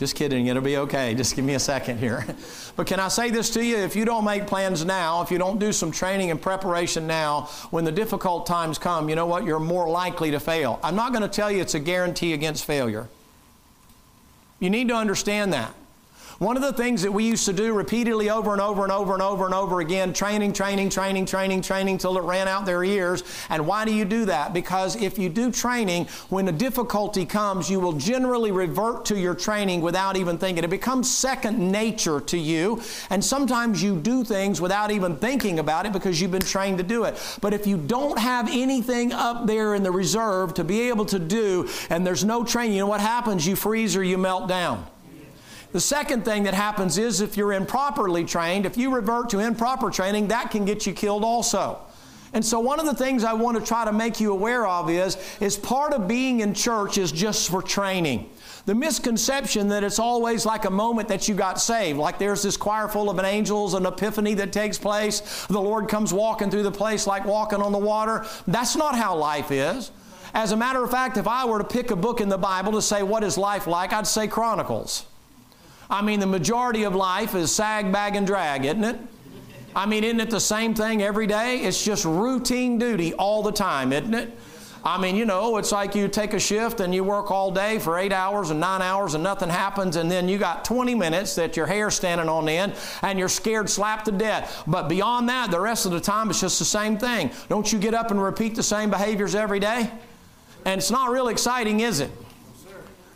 Just 0.00 0.16
kidding. 0.16 0.46
It'll 0.46 0.62
be 0.62 0.78
okay. 0.78 1.14
Just 1.14 1.36
give 1.36 1.44
me 1.44 1.52
a 1.52 1.60
second 1.60 1.98
here. 1.98 2.24
But 2.76 2.86
can 2.86 2.98
I 2.98 3.08
say 3.08 3.30
this 3.30 3.50
to 3.50 3.62
you? 3.62 3.76
If 3.76 3.94
you 3.94 4.06
don't 4.06 4.24
make 4.24 4.46
plans 4.46 4.82
now, 4.86 5.20
if 5.20 5.30
you 5.30 5.36
don't 5.36 5.58
do 5.58 5.70
some 5.70 5.90
training 5.90 6.30
and 6.30 6.40
preparation 6.40 7.06
now, 7.06 7.50
when 7.70 7.84
the 7.84 7.92
difficult 7.92 8.46
times 8.46 8.78
come, 8.78 9.10
you 9.10 9.16
know 9.16 9.26
what? 9.26 9.44
You're 9.44 9.58
more 9.58 9.90
likely 9.90 10.30
to 10.30 10.40
fail. 10.40 10.80
I'm 10.82 10.96
not 10.96 11.12
going 11.12 11.20
to 11.22 11.28
tell 11.28 11.52
you 11.52 11.60
it's 11.60 11.74
a 11.74 11.80
guarantee 11.80 12.32
against 12.32 12.64
failure. 12.64 13.08
You 14.60 14.70
need 14.70 14.88
to 14.88 14.94
understand 14.94 15.52
that. 15.52 15.74
One 16.40 16.56
of 16.56 16.62
the 16.62 16.72
things 16.72 17.02
that 17.02 17.12
we 17.12 17.24
used 17.24 17.44
to 17.44 17.52
do 17.52 17.74
repeatedly 17.74 18.30
over 18.30 18.52
and 18.52 18.62
over 18.62 18.82
and 18.82 18.90
over 18.90 19.12
and 19.12 19.20
over 19.20 19.44
and 19.44 19.52
over 19.52 19.80
again, 19.80 20.14
training, 20.14 20.54
training, 20.54 20.88
training, 20.88 21.26
training, 21.26 21.60
training 21.60 21.98
till 21.98 22.16
it 22.16 22.22
ran 22.22 22.48
out 22.48 22.64
their 22.64 22.82
ears. 22.82 23.22
And 23.50 23.66
why 23.66 23.84
do 23.84 23.92
you 23.92 24.06
do 24.06 24.24
that? 24.24 24.54
Because 24.54 24.96
if 24.96 25.18
you 25.18 25.28
do 25.28 25.52
training, 25.52 26.06
when 26.30 26.48
a 26.48 26.52
difficulty 26.52 27.26
comes, 27.26 27.68
you 27.68 27.78
will 27.78 27.92
generally 27.92 28.52
revert 28.52 29.04
to 29.04 29.18
your 29.18 29.34
training 29.34 29.82
without 29.82 30.16
even 30.16 30.38
thinking. 30.38 30.64
It 30.64 30.70
becomes 30.70 31.10
second 31.10 31.58
nature 31.58 32.22
to 32.22 32.38
you. 32.38 32.80
And 33.10 33.22
sometimes 33.22 33.82
you 33.82 33.94
do 33.94 34.24
things 34.24 34.62
without 34.62 34.90
even 34.90 35.16
thinking 35.16 35.58
about 35.58 35.84
it 35.84 35.92
because 35.92 36.22
you've 36.22 36.30
been 36.30 36.40
trained 36.40 36.78
to 36.78 36.84
do 36.84 37.04
it. 37.04 37.18
But 37.42 37.52
if 37.52 37.66
you 37.66 37.76
don't 37.76 38.18
have 38.18 38.48
anything 38.50 39.12
up 39.12 39.46
there 39.46 39.74
in 39.74 39.82
the 39.82 39.92
reserve 39.92 40.54
to 40.54 40.64
be 40.64 40.88
able 40.88 41.04
to 41.04 41.18
do, 41.18 41.68
and 41.90 42.06
there's 42.06 42.24
no 42.24 42.44
training, 42.44 42.76
you 42.76 42.80
know 42.80 42.86
what 42.86 43.02
happens? 43.02 43.46
You 43.46 43.56
freeze 43.56 43.94
or 43.94 44.02
you 44.02 44.16
melt 44.16 44.48
down. 44.48 44.86
The 45.72 45.80
second 45.80 46.24
thing 46.24 46.42
that 46.44 46.54
happens 46.54 46.98
is 46.98 47.20
if 47.20 47.36
you're 47.36 47.52
improperly 47.52 48.24
trained, 48.24 48.66
if 48.66 48.76
you 48.76 48.92
revert 48.92 49.30
to 49.30 49.38
improper 49.38 49.90
training, 49.90 50.28
that 50.28 50.50
can 50.50 50.64
get 50.64 50.84
you 50.86 50.92
killed 50.92 51.22
also. 51.22 51.78
And 52.32 52.44
so 52.44 52.60
one 52.60 52.78
of 52.78 52.86
the 52.86 52.94
things 52.94 53.24
I 53.24 53.32
want 53.32 53.58
to 53.58 53.64
try 53.64 53.84
to 53.84 53.92
make 53.92 54.20
you 54.20 54.32
aware 54.32 54.66
of 54.66 54.88
is, 54.88 55.16
is 55.40 55.56
part 55.56 55.92
of 55.92 56.06
being 56.06 56.40
in 56.40 56.54
church 56.54 56.96
is 56.96 57.10
just 57.10 57.50
for 57.50 57.60
training. 57.60 58.30
The 58.66 58.74
misconception 58.74 59.68
that 59.68 59.82
it's 59.82 59.98
always 59.98 60.46
like 60.46 60.64
a 60.64 60.70
moment 60.70 61.08
that 61.08 61.28
you 61.28 61.34
got 61.34 61.60
saved, 61.60 61.98
like 61.98 62.18
there's 62.18 62.42
this 62.42 62.56
choir 62.56 62.88
full 62.88 63.10
of 63.10 63.18
angels, 63.18 63.74
an 63.74 63.86
epiphany 63.86 64.34
that 64.34 64.52
takes 64.52 64.78
place, 64.78 65.46
the 65.46 65.60
Lord 65.60 65.88
comes 65.88 66.12
walking 66.12 66.50
through 66.50 66.62
the 66.64 66.70
place 66.70 67.06
like 67.06 67.24
walking 67.24 67.62
on 67.62 67.72
the 67.72 67.78
water. 67.78 68.24
That's 68.46 68.76
not 68.76 68.96
how 68.96 69.16
life 69.16 69.50
is. 69.50 69.90
As 70.34 70.52
a 70.52 70.56
matter 70.56 70.84
of 70.84 70.90
fact, 70.90 71.16
if 71.16 71.26
I 71.26 71.44
were 71.46 71.58
to 71.58 71.64
pick 71.64 71.90
a 71.90 71.96
book 71.96 72.20
in 72.20 72.28
the 72.28 72.38
Bible 72.38 72.72
to 72.72 72.82
say 72.82 73.02
what 73.02 73.24
is 73.24 73.36
life 73.36 73.66
like, 73.66 73.92
I'd 73.92 74.06
say 74.06 74.28
Chronicles. 74.28 75.06
I 75.90 76.02
mean, 76.02 76.20
the 76.20 76.26
majority 76.26 76.84
of 76.84 76.94
life 76.94 77.34
is 77.34 77.52
sag, 77.52 77.92
bag, 77.92 78.14
and 78.14 78.26
drag, 78.26 78.64
isn't 78.64 78.84
it? 78.84 78.96
I 79.74 79.86
mean, 79.86 80.04
isn't 80.04 80.20
it 80.20 80.30
the 80.30 80.40
same 80.40 80.74
thing 80.74 81.02
every 81.02 81.26
day? 81.26 81.58
It's 81.58 81.84
just 81.84 82.04
routine 82.04 82.78
duty 82.78 83.12
all 83.14 83.42
the 83.42 83.52
time, 83.52 83.92
isn't 83.92 84.14
it? 84.14 84.36
I 84.82 84.98
mean, 84.98 85.14
you 85.14 85.26
know, 85.26 85.58
it's 85.58 85.72
like 85.72 85.94
you 85.94 86.08
take 86.08 86.32
a 86.32 86.40
shift 86.40 86.80
and 86.80 86.94
you 86.94 87.04
work 87.04 87.30
all 87.30 87.50
day 87.50 87.78
for 87.78 87.98
eight 87.98 88.12
hours 88.12 88.50
and 88.50 88.58
nine 88.60 88.80
hours 88.80 89.14
and 89.14 89.22
nothing 89.22 89.50
happens, 89.50 89.96
and 89.96 90.10
then 90.10 90.28
you 90.28 90.38
got 90.38 90.64
20 90.64 90.94
minutes 90.94 91.34
that 91.34 91.56
your 91.56 91.66
hair's 91.66 91.94
standing 91.94 92.28
on 92.28 92.48
end 92.48 92.74
and 93.02 93.18
you're 93.18 93.28
scared 93.28 93.68
slap 93.68 94.04
to 94.04 94.12
death. 94.12 94.62
But 94.66 94.88
beyond 94.88 95.28
that, 95.28 95.50
the 95.50 95.60
rest 95.60 95.84
of 95.84 95.92
the 95.92 96.00
time, 96.00 96.30
it's 96.30 96.40
just 96.40 96.58
the 96.58 96.64
same 96.64 96.96
thing. 96.96 97.30
Don't 97.48 97.70
you 97.70 97.78
get 97.78 97.92
up 97.92 98.10
and 98.10 98.22
repeat 98.22 98.54
the 98.54 98.62
same 98.62 98.90
behaviors 98.90 99.34
every 99.34 99.60
day? 99.60 99.90
And 100.64 100.78
it's 100.78 100.90
not 100.90 101.10
real 101.10 101.28
exciting, 101.28 101.80
is 101.80 102.00
it? 102.00 102.10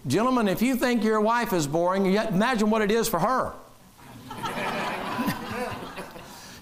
Gentlemen, 0.06 0.48
if 0.48 0.60
you 0.60 0.76
think 0.76 1.02
your 1.02 1.20
wife 1.20 1.52
is 1.54 1.66
boring, 1.66 2.04
yet 2.04 2.30
imagine 2.30 2.68
what 2.68 2.82
it 2.82 2.90
is 2.90 3.08
for 3.08 3.18
her. 3.18 3.54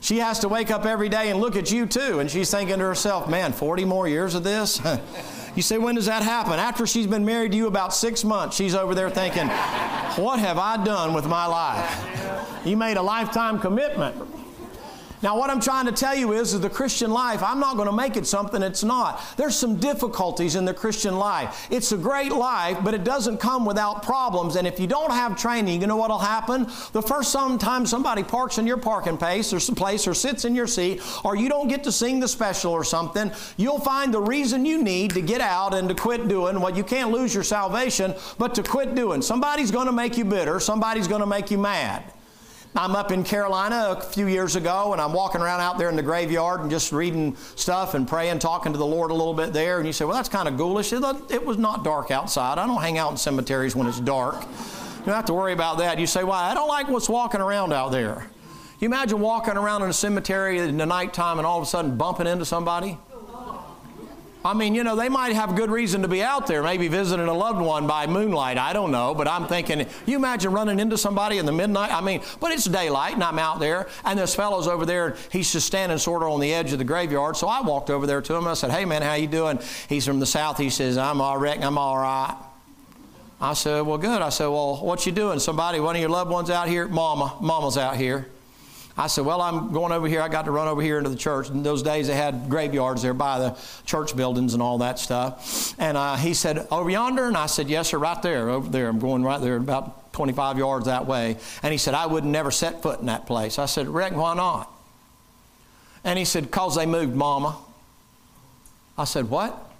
she 0.01 0.19
has 0.19 0.39
to 0.41 0.49
wake 0.49 0.71
up 0.71 0.87
every 0.87 1.09
day 1.09 1.31
and 1.31 1.41
look 1.41 1.57
at 1.57 1.73
you 1.73 1.87
too, 1.87 2.21
and 2.21 2.31
she's 2.31 2.51
thinking 2.53 2.79
to 2.79 2.85
herself, 2.85 3.29
man, 3.29 3.53
40 3.53 3.85
more 3.85 4.07
years 4.07 4.37
of 4.37 4.45
this? 4.45 4.81
you 5.57 5.63
say, 5.63 5.77
when 5.79 5.97
does 5.97 6.07
that 6.07 6.23
happen? 6.23 6.53
After 6.53 6.87
she's 6.87 7.09
been 7.09 7.25
married 7.25 7.51
to 7.51 7.59
you 7.59 7.67
about 7.67 7.93
six 7.93 8.23
months, 8.23 8.57
she's 8.57 8.77
over 8.77 8.95
there 8.95 9.11
thinking, 9.11 9.49
what 10.17 10.39
have 10.39 10.59
I 10.59 10.83
done 10.85 11.13
with 11.13 11.27
my 11.27 11.47
life? 11.47 12.65
You 12.65 12.77
made 12.77 12.97
a 12.97 13.03
lifetime 13.03 13.59
commitment. 13.59 14.15
Now, 15.23 15.39
what 15.39 15.51
I'm 15.51 15.61
trying 15.61 15.87
to 15.87 15.93
tell 15.93 16.17
you 16.17 16.33
is, 16.33 16.53
is 16.53 16.61
the 16.61 16.71
Christian 16.71 17.13
life, 17.13 17.43
I'm 17.43 17.61
not 17.61 17.77
going 17.77 17.87
to 17.87 17.95
make 17.95 18.17
it 18.17 18.27
something 18.27 18.61
it's 18.63 18.83
not. 18.83 19.23
There's 19.37 19.55
some 19.55 19.77
difficulties 19.77 20.57
in 20.57 20.65
the 20.65 20.75
Christian 20.75 21.17
life. 21.17 21.69
It's 21.71 21.93
a 21.93 21.97
great 21.97 22.33
life, 22.33 22.79
but 22.83 22.93
it 22.93 23.05
doesn't 23.05 23.39
come 23.39 23.65
without 23.65 24.03
problems. 24.03 24.57
And 24.57 24.67
if 24.67 24.81
you 24.81 24.89
don't 24.89 25.13
have 25.13 25.37
training, 25.37 25.81
you 25.81 25.87
know 25.87 25.97
what'll 25.97 26.19
happen? 26.19 26.65
The 26.93 27.03
first 27.03 27.33
time 27.33 27.87
somebody 27.87 28.25
parks 28.25 28.59
in 28.59 28.67
your 28.67 28.79
parking 28.79 29.17
place 29.17 29.53
or 29.53 29.61
place 29.75 30.09
or 30.09 30.15
sits 30.15 30.45
in 30.45 30.55
your 30.55 30.67
seat, 30.67 31.01
or 31.25 31.37
you 31.37 31.49
don't 31.49 31.69
get 31.69 31.85
to 31.85 31.93
sing 31.93 32.19
the 32.19 32.29
special 32.29 32.73
or 32.73 32.83
something, 32.83 33.31
you'll 33.57 33.81
find 33.81 34.13
the 34.13 34.21
reason 34.21 34.65
you 34.65 34.83
need 34.83 35.13
to 35.13 35.23
get 35.23 35.41
out 35.41 35.73
and 35.73 35.89
to 35.89 35.95
quit 35.95 36.27
doing 36.27 36.61
what 36.61 36.77
you 36.77 36.83
can't 36.83 37.13
lose 37.13 37.33
your 37.33 37.45
salvation, 37.45 38.15
but 38.39 38.55
to 38.57 38.63
quit 38.63 38.95
doing. 38.95 39.23
Somebody's 39.23 39.71
going 39.71 39.87
to 39.87 39.93
make 39.93 40.17
you 40.17 40.25
bitter, 40.25 40.59
somebody's 40.59 41.07
going 41.07 41.21
to 41.21 41.27
make 41.27 41.51
you 41.51 41.59
mad. 41.59 42.12
I'm 42.75 42.97
up 42.97 43.13
in 43.13 43.23
Carolina 43.23 43.97
a 43.99 44.01
few 44.01 44.27
years 44.27 44.57
ago, 44.57 44.93
and 44.93 45.01
I'm 45.01 45.13
walking 45.13 45.43
around 45.43 45.61
out 45.61 45.77
there 45.77 45.91
in 45.91 45.97
the 45.97 46.03
graveyard 46.03 46.63
and 46.63 46.71
just 46.71 46.91
reading 46.91 47.37
stuff 47.55 47.93
and 47.93 48.09
praying, 48.09 48.39
talking 48.39 48.73
to 48.73 48.79
the 48.79 48.87
Lord 48.87 49.11
a 49.11 49.15
little 49.15 49.35
bit 49.35 49.53
there. 49.53 49.77
And 49.77 49.87
you 49.87 49.93
say, 49.93 50.07
Well, 50.07 50.15
that's 50.15 50.31
kind 50.31 50.49
of 50.49 50.57
ghoulish. 50.57 50.91
It 50.95 51.45
was 51.45 51.59
not 51.59 51.85
dark 51.85 52.11
outside. 52.11 52.57
I 52.57 52.67
don't 52.67 52.81
hang 52.81 52.97
out 52.97 53.11
in 53.11 53.19
cemeteries 53.19 53.77
when 53.77 53.87
it's 53.87 54.01
dark. 54.01 54.41
You 54.41 55.07
don't 55.07 55.15
have 55.15 55.27
to 55.27 55.35
worry 55.35 55.53
about 55.53 55.79
that. 55.79 55.99
You 55.99 56.07
say, 56.07 56.25
Why? 56.25 56.51
I 56.51 56.55
don't 56.55 56.69
like 56.69 56.89
what's 56.89 57.11
walking 57.11 57.43
around 57.43 57.75
out 57.75 57.93
there. 57.93 58.27
You 58.81 58.87
imagine 58.87 59.21
walking 59.21 59.59
around 59.59 59.83
in 59.83 59.91
a 59.91 59.93
cemetery 59.93 60.59
in 60.59 60.79
the 60.79 60.87
nighttime 60.87 61.39
and 61.39 61.47
all 61.47 61.59
of 61.59 61.65
a 61.65 61.67
sudden 61.67 61.99
bumping 61.99 62.27
into 62.27 62.47
somebody? 62.47 62.97
I 64.45 64.55
mean, 64.55 64.75
you 64.75 64.83
know, 64.83 64.97
they 64.97 65.09
might 65.09 65.35
have 65.35 65.55
good 65.55 65.71
reason 65.71 66.03
to 66.03 66.09
be 66.09 66.23
out 66.23 66.49
there, 66.49 66.63
maybe 66.63 66.89
visiting 66.89 67.29
a 67.29 67.35
loved 67.35 67.61
one 67.61 67.87
by 67.87 68.09
moonlight. 68.09 68.59
I 68.59 68.73
don't 68.73 68.91
know. 68.91 69.15
But 69.15 69.29
I'm 69.29 69.47
thinking, 69.47 69.87
you 70.05 70.17
imagine 70.17 70.53
running 70.53 70.81
into 70.81 70.99
somebody 70.99 71.39
in 71.39 71.47
the 71.47 71.53
midnight? 71.53 71.93
I 71.93 72.01
mean, 72.01 72.23
but 72.41 72.51
it's 72.51 72.65
daylight 72.65 73.15
and 73.15 73.23
I'm 73.23 73.39
out 73.39 73.61
there, 73.61 73.89
and 74.05 74.19
this 74.19 74.35
fellow's 74.35 74.67
over 74.67 74.85
there, 74.85 75.17
he's 75.31 75.53
just 75.53 75.67
standing 75.67 75.99
sort 75.99 76.23
of 76.23 76.31
on 76.31 76.41
the 76.41 76.53
edge 76.53 76.73
of 76.73 76.79
the 76.79 76.85
graveyard. 76.85 77.37
So 77.37 77.47
I 77.47 77.61
walked 77.61 77.89
over 77.89 78.07
there 78.07 78.21
to 78.21 78.35
him. 78.35 78.49
I 78.49 78.55
said, 78.55 78.71
Hey, 78.71 78.85
man, 78.85 79.03
how 79.03 79.15
you 79.15 79.29
doing? 79.29 79.61
He's 79.89 80.07
from 80.07 80.19
the 80.19 80.27
south. 80.27 80.59
He 80.59 80.71
says, 80.71 80.99
I'm 80.99 81.21
all 81.21 81.39
right. 81.39 81.63
I'm 81.63 81.79
all 81.79 81.99
right. 81.99 82.37
I 83.41 83.55
said, 83.55 83.83
Well, 83.83 83.99
good. 83.99 84.23
I 84.23 84.31
said, 84.31 84.47
Well, 84.47 84.77
what 84.85 85.07
you 85.07 85.13
doing? 85.13 85.39
Somebody, 85.39 85.79
one 85.79 85.95
of 85.95 86.01
your 86.01 86.11
loved 86.11 86.31
ones 86.31 86.51
out 86.51 86.69
here? 86.69 86.89
Mama. 86.89 87.37
Mama's 87.41 87.77
out 87.77 87.97
here. 87.97 88.27
I 88.97 89.07
said, 89.07 89.25
Well, 89.25 89.41
I'm 89.41 89.73
going 89.73 89.93
over 89.93 90.07
here. 90.07 90.21
I 90.21 90.29
got 90.29 90.45
to 90.45 90.51
run 90.51 90.69
over 90.69 90.83
here 90.83 90.99
into 90.99 91.11
the 91.11 91.17
church. 91.17 91.49
In 91.49 91.63
those 91.63 91.83
days, 91.83 92.09
they 92.09 92.15
had 92.15 92.49
graveyards 92.49 93.03
there 93.03 93.15
by 93.15 93.39
the 93.39 93.59
church 93.87 94.15
buildings 94.15 94.55
and 94.55 94.63
all 94.63 94.79
that 94.79 94.99
stuff. 94.99 95.75
And 95.79 95.97
uh, 95.97 96.17
he 96.17 96.35
said, 96.35 96.67
Over 96.71 96.91
yonder? 96.91 97.27
And 97.27 97.37
I 97.37 97.47
said, 97.47 97.71
Yes, 97.71 97.89
sir, 97.89 97.99
right 97.99 98.21
there, 98.23 98.51
over 98.51 98.69
there. 98.69 98.89
I'm 98.89 98.99
going 98.99 99.23
right 99.23 99.41
there, 99.41 99.57
about 99.57 100.13
25 100.13 100.59
yards 100.59 100.87
that 100.87 101.07
way. 101.07 101.39
And 101.63 101.73
he 101.73 101.79
said, 101.79 101.95
I 101.95 102.07
would 102.07 102.25
never 102.25 102.51
set 102.51 102.83
foot 102.83 103.01
in 103.01 103.07
that 103.07 103.27
place. 103.27 103.59
I 103.59 103.67
said, 103.67 103.89
Rick, 103.89 104.15
why 104.15 104.35
not? 104.35 104.71
And 106.05 106.19
he 106.19 106.25
said, 106.25 106.45
Because 106.45 106.77
they 106.77 106.87
moved 106.87 107.15
Mama. 107.15 107.57
I 108.99 109.05
said, 109.05 109.31
What? 109.31 109.71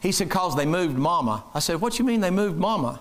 He 0.00 0.12
said, 0.12 0.28
Because 0.28 0.54
they 0.54 0.66
moved 0.66 0.98
Mama. 0.98 1.44
I 1.54 1.60
said, 1.60 1.80
What 1.80 1.98
you 1.98 2.04
mean 2.04 2.20
they 2.20 2.30
moved 2.30 2.58
Mama? 2.58 3.00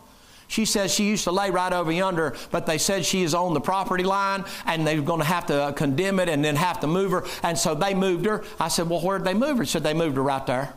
She 0.54 0.66
says 0.66 0.94
she 0.94 1.06
used 1.06 1.24
to 1.24 1.32
lay 1.32 1.50
right 1.50 1.74
over 1.74 1.92
yonder, 1.92 2.36
but 2.52 2.68
they 2.68 2.78
said 2.78 3.04
she 3.04 3.24
is 3.24 3.34
on 3.34 3.56
the 3.56 3.60
property 3.60 4.04
line 4.04 4.46
and 4.68 4.86
they're 4.86 5.02
going 5.02 5.20
to 5.20 5.26
have 5.26 5.48
to 5.48 5.64
uh, 5.64 5.72
condemn 5.72 6.20
it 6.20 6.30
and 6.30 6.46
then 6.46 6.56
have 6.58 6.80
to 6.82 6.88
move 6.88 7.10
her. 7.10 7.26
And 7.42 7.58
so 7.58 7.74
they 7.74 7.96
moved 7.96 8.28
her. 8.28 8.44
I 8.60 8.68
said, 8.68 8.88
Well, 8.88 9.02
where'd 9.02 9.24
they 9.24 9.34
move 9.34 9.58
her? 9.58 9.64
He 9.64 9.70
said, 9.70 9.82
They 9.82 9.96
moved 9.96 10.16
her 10.16 10.22
right 10.22 10.46
there. 10.46 10.72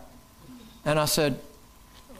And 0.87 0.99
I 0.99 1.05
said, 1.05 1.39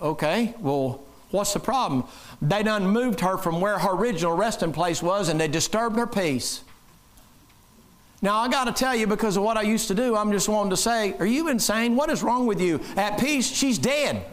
Okay, 0.03 0.55
well, 0.61 1.03
What's 1.31 1.55
the 1.55 1.61
problem? 1.61 2.05
They 2.43 2.63
done 2.63 2.89
moved 2.89 3.21
her 3.21 3.39
from 3.39 3.63
where 3.63 3.79
her 3.79 3.93
original 3.93 4.37
resting 4.37 4.75
place 4.75 5.03
was 5.03 5.31
and 5.31 5.41
they 5.41 5.49
disturbed 5.49 5.97
her 5.97 6.07
peace. 6.07 6.63
Now, 8.21 8.37
I 8.37 8.49
got 8.49 8.65
to 8.65 8.73
tell 8.73 8.95
you, 8.95 9.07
because 9.07 9.39
of 9.39 9.45
what 9.45 9.57
I 9.57 9.63
used 9.63 9.89
to 9.89 9.95
do, 9.95 10.15
I'm 10.15 10.31
just 10.31 10.47
wanting 10.47 10.71
to 10.71 10.77
say, 10.77 11.15
Are 11.19 11.27
you 11.27 11.49
insane? 11.49 11.97
What 11.97 12.11
is 12.11 12.23
wrong 12.23 12.47
with 12.47 12.61
you? 12.61 12.83
At 12.97 13.19
peace, 13.19 13.51
she's 13.51 13.79
dead. 13.79 14.27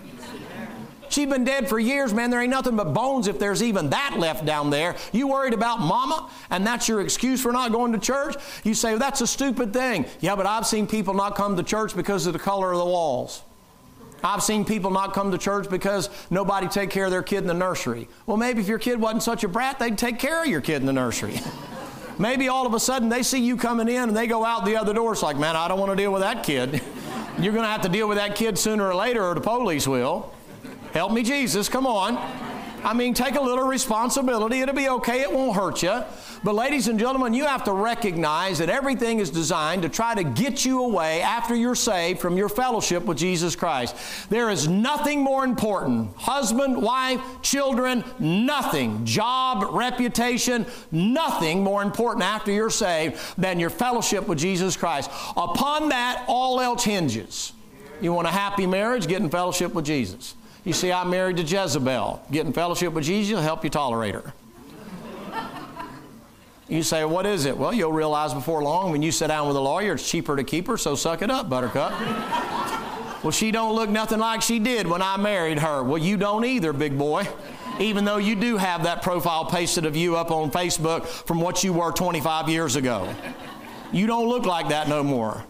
She's 1.13 1.29
been 1.29 1.43
dead 1.43 1.70
for 1.70 1.79
years, 1.79 2.12
man. 2.12 2.32
There 2.32 2.41
ain't 2.41 2.50
nothing 2.50 2.75
but 2.75 2.91
bones 2.91 3.27
if 3.27 3.38
there's 3.38 3.62
even 3.62 3.91
that 3.91 4.17
left 4.17 4.46
down 4.46 4.72
there. 4.72 4.96
You 5.12 5.27
worried 5.27 5.53
about 5.53 5.79
mama, 5.79 6.27
and 6.50 6.65
that's 6.65 6.88
your 6.88 7.01
excuse 7.01 7.39
for 7.39 7.51
not 7.51 7.72
going 7.72 7.91
to 7.91 8.00
church? 8.00 8.36
You 8.63 8.74
say, 8.74 8.91
well, 8.91 9.00
that's 9.00 9.22
a 9.22 9.27
stupid 9.27 9.74
thing. 9.74 10.08
Yeah, 10.22 10.36
but 10.36 10.48
I've 10.48 10.65
seen 10.65 10.88
people 10.88 11.13
not 11.13 11.36
come 11.36 11.55
to 11.55 11.62
church 11.62 11.96
because 11.96 12.25
of 12.25 12.34
the 12.34 12.39
color 12.39 12.72
of 12.72 12.79
the 12.79 12.86
walls. 12.86 13.43
I've 14.24 14.41
seen 14.41 14.65
people 14.65 14.89
not 14.89 15.13
come 15.13 15.29
to 15.32 15.38
church 15.38 15.70
because 15.70 16.10
nobody 16.32 16.67
take 16.67 16.89
care 16.89 17.05
of 17.05 17.12
their 17.12 17.22
kid 17.22 17.39
in 17.39 17.48
the 17.48 17.53
nursery. 17.53 18.08
Well, 18.25 18.38
maybe 18.38 18.62
if 18.62 18.67
your 18.67 18.79
kid 18.79 19.00
wasn't 19.00 19.22
such 19.22 19.43
a 19.43 19.48
brat, 19.48 19.77
they'd 19.77 19.98
take 19.98 20.17
care 20.17 20.41
of 20.41 20.48
your 20.48 20.62
kid 20.62 20.77
in 20.77 20.88
the 20.88 20.93
nursery. 20.93 21.39
maybe 22.17 22.48
all 22.48 22.65
of 22.65 22.74
a 22.74 22.79
sudden 22.79 23.10
they 23.10 23.22
see 23.22 23.46
you 23.46 23.55
coming 23.55 23.88
in 23.88 24.10
and 24.10 24.17
they 24.17 24.25
go 24.25 24.43
out 24.43 24.65
the 24.65 24.77
other 24.77 24.93
door. 24.93 25.12
It's 25.13 25.22
like, 25.22 25.38
man, 25.38 25.55
I 25.55 25.67
don't 25.67 25.79
want 25.79 25.91
to 25.91 25.96
deal 25.96 26.12
with 26.12 26.24
that 26.24 26.43
kid. 26.43 26.82
You're 27.38 27.53
going 27.53 27.65
to 27.65 27.70
have 27.70 27.82
to 27.82 27.89
deal 27.89 28.08
with 28.08 28.17
that 28.17 28.36
kid 28.36 28.58
sooner 28.58 28.88
or 28.88 28.96
later, 28.96 29.24
or 29.24 29.36
the 29.36 29.41
police 29.41 29.88
will. 29.88 30.34
Help 30.94 31.12
me, 31.12 31.24
Jesus. 31.24 31.68
Come 31.68 31.88
on. 31.88 32.18
I 32.84 32.94
mean, 32.94 33.14
take 33.14 33.36
a 33.36 33.42
little 33.42 33.66
responsibility. 33.66 34.60
It'll 34.60 34.76
be 34.76 34.90
okay. 34.90 35.22
It 35.22 35.32
won't 35.32 35.56
hurt 35.56 35.82
you. 35.82 36.04
But, 36.44 36.54
ladies 36.54 36.88
and 36.90 37.00
gentlemen, 37.00 37.34
you 37.34 37.46
have 37.46 37.64
to 37.64 37.72
recognize 37.72 38.60
that 38.60 38.70
everything 38.70 39.20
is 39.20 39.30
designed 39.30 39.84
to 39.84 39.90
try 39.90 40.14
to 40.14 40.24
get 40.24 40.66
you 40.66 40.84
away 40.84 41.22
after 41.22 41.56
you're 41.56 41.74
saved 41.74 42.20
from 42.20 42.38
your 42.38 42.50
fellowship 42.50 43.06
with 43.06 43.18
Jesus 43.18 43.56
Christ. 43.56 43.96
There 44.30 44.50
is 44.50 44.68
nothing 44.68 45.22
more 45.22 45.46
important 45.46 46.16
husband, 46.18 46.80
wife, 46.80 47.22
children, 47.42 48.04
nothing, 48.20 49.06
job, 49.06 49.74
reputation, 49.74 50.66
nothing 50.92 51.64
more 51.64 51.82
important 51.82 52.24
after 52.24 52.52
you're 52.52 52.70
saved 52.70 53.18
than 53.38 53.60
your 53.60 53.72
fellowship 53.72 54.28
with 54.28 54.38
Jesus 54.38 54.78
Christ. 54.78 55.10
Upon 55.38 55.90
that, 55.90 56.26
all 56.28 56.60
else 56.60 56.84
hinges. 56.84 57.54
You 58.02 58.14
want 58.14 58.28
a 58.28 58.32
happy 58.32 58.68
marriage? 58.68 59.08
Get 59.08 59.22
in 59.22 59.30
fellowship 59.30 59.74
with 59.74 59.86
Jesus. 59.86 60.36
You 60.63 60.72
see, 60.74 60.91
I'm 60.91 61.10
married 61.10 61.38
to 61.38 61.43
Jezebel. 61.43 62.25
Getting 62.32 62.53
fellowship 62.53 62.93
with 62.93 63.03
Jesus 63.03 63.36
will 63.36 63.41
help 63.41 63.63
you 63.63 63.70
tolerate 63.70 64.15
her. 64.15 64.34
You 66.70 66.82
say, 66.82 67.03
What 67.03 67.25
is 67.25 67.46
it? 67.46 67.58
Well, 67.58 67.74
you'll 67.74 67.91
realize 67.91 68.34
before 68.34 68.63
long 68.63 68.91
when 68.91 69.01
you 69.01 69.12
sit 69.12 69.27
down 69.27 69.48
with 69.48 69.58
a 69.58 69.62
lawyer, 69.62 69.93
it's 69.93 70.10
cheaper 70.10 70.36
to 70.38 70.43
keep 70.43 70.67
her, 70.67 70.77
so 70.77 70.96
suck 70.96 71.22
it 71.22 71.29
up, 71.29 71.50
Buttercup. 71.50 71.91
well, 73.22 73.32
she 73.32 73.51
don't 73.51 73.75
look 73.75 73.89
nothing 73.89 74.20
like 74.20 74.41
she 74.41 74.60
did 74.60 74.88
when 74.88 75.01
I 75.01 75.17
married 75.17 75.60
her. 75.60 75.84
Well, 75.84 75.98
you 75.98 76.15
don't 76.15 76.46
either, 76.46 76.72
big 76.72 76.98
boy. 76.98 77.27
Even 77.79 78.05
though 78.05 78.17
you 78.17 78.36
do 78.36 78.58
have 78.58 78.84
that 78.84 79.01
profile 79.01 79.46
pasted 79.46 79.86
of 79.86 79.96
you 79.98 80.15
up 80.15 80.32
on 80.32 80.51
Facebook 80.51 81.05
from 81.05 81.41
what 81.41 81.63
you 81.63 81.74
were 81.74 81.91
25 81.91 82.48
years 82.48 82.75
ago. 82.75 83.13
You 83.94 84.08
don't 84.08 84.28
look 84.28 84.46
like 84.46 84.70
that 84.70 84.90
no 84.90 85.04
more. 85.04 85.44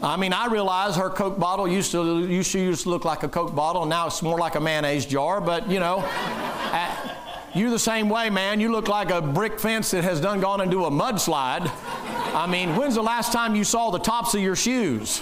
I 0.00 0.16
mean, 0.16 0.32
I 0.32 0.46
realize 0.46 0.94
her 0.94 1.10
Coke 1.10 1.36
bottle 1.38 1.66
used 1.66 1.90
to, 1.90 2.24
used 2.26 2.52
to, 2.52 2.60
used 2.60 2.84
to 2.84 2.90
look 2.90 3.04
like 3.04 3.24
a 3.24 3.28
Coke 3.28 3.56
bottle, 3.56 3.82
and 3.82 3.90
now 3.90 4.06
it's 4.06 4.22
more 4.22 4.38
like 4.38 4.54
a 4.54 4.60
mayonnaise 4.60 5.04
jar, 5.04 5.40
but 5.40 5.68
you 5.68 5.80
know. 5.80 6.08
you're 7.54 7.70
the 7.70 7.78
same 7.78 8.08
way, 8.08 8.30
man. 8.30 8.60
You 8.60 8.70
look 8.70 8.86
like 8.86 9.10
a 9.10 9.20
brick 9.20 9.58
fence 9.58 9.90
that 9.90 10.04
has 10.04 10.20
done 10.20 10.40
gone 10.40 10.60
into 10.60 10.84
a 10.84 10.90
mudslide. 10.90 11.68
I 12.34 12.46
mean, 12.48 12.76
when's 12.76 12.94
the 12.94 13.02
last 13.02 13.32
time 13.32 13.56
you 13.56 13.64
saw 13.64 13.90
the 13.90 13.98
tops 13.98 14.32
of 14.34 14.40
your 14.40 14.54
shoes? 14.54 15.20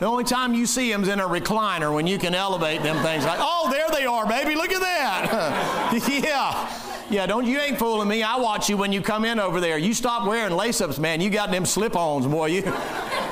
The 0.00 0.06
only 0.06 0.24
time 0.24 0.52
you 0.52 0.66
see 0.66 0.92
them's 0.92 1.08
in 1.08 1.20
a 1.20 1.26
recliner 1.26 1.94
when 1.94 2.06
you 2.06 2.18
can 2.18 2.34
elevate 2.34 2.82
them 2.82 3.02
things 3.02 3.24
like, 3.24 3.38
oh, 3.40 3.70
there 3.70 3.88
they 3.90 4.04
are, 4.04 4.26
baby, 4.26 4.54
look 4.54 4.72
at 4.72 4.80
that. 4.80 6.08
yeah. 6.22 6.83
Yeah, 7.10 7.26
don't 7.26 7.44
you 7.44 7.58
ain't 7.60 7.78
fooling 7.78 8.08
me. 8.08 8.22
I 8.22 8.36
watch 8.36 8.70
you 8.70 8.76
when 8.76 8.90
you 8.90 9.02
come 9.02 9.24
in 9.24 9.38
over 9.38 9.60
there. 9.60 9.76
You 9.76 9.92
stop 9.92 10.26
wearing 10.26 10.56
lace-ups, 10.56 10.98
man. 10.98 11.20
You 11.20 11.28
got 11.28 11.50
them 11.50 11.66
slip-ons, 11.66 12.26
boy. 12.26 12.46
You 12.46 12.72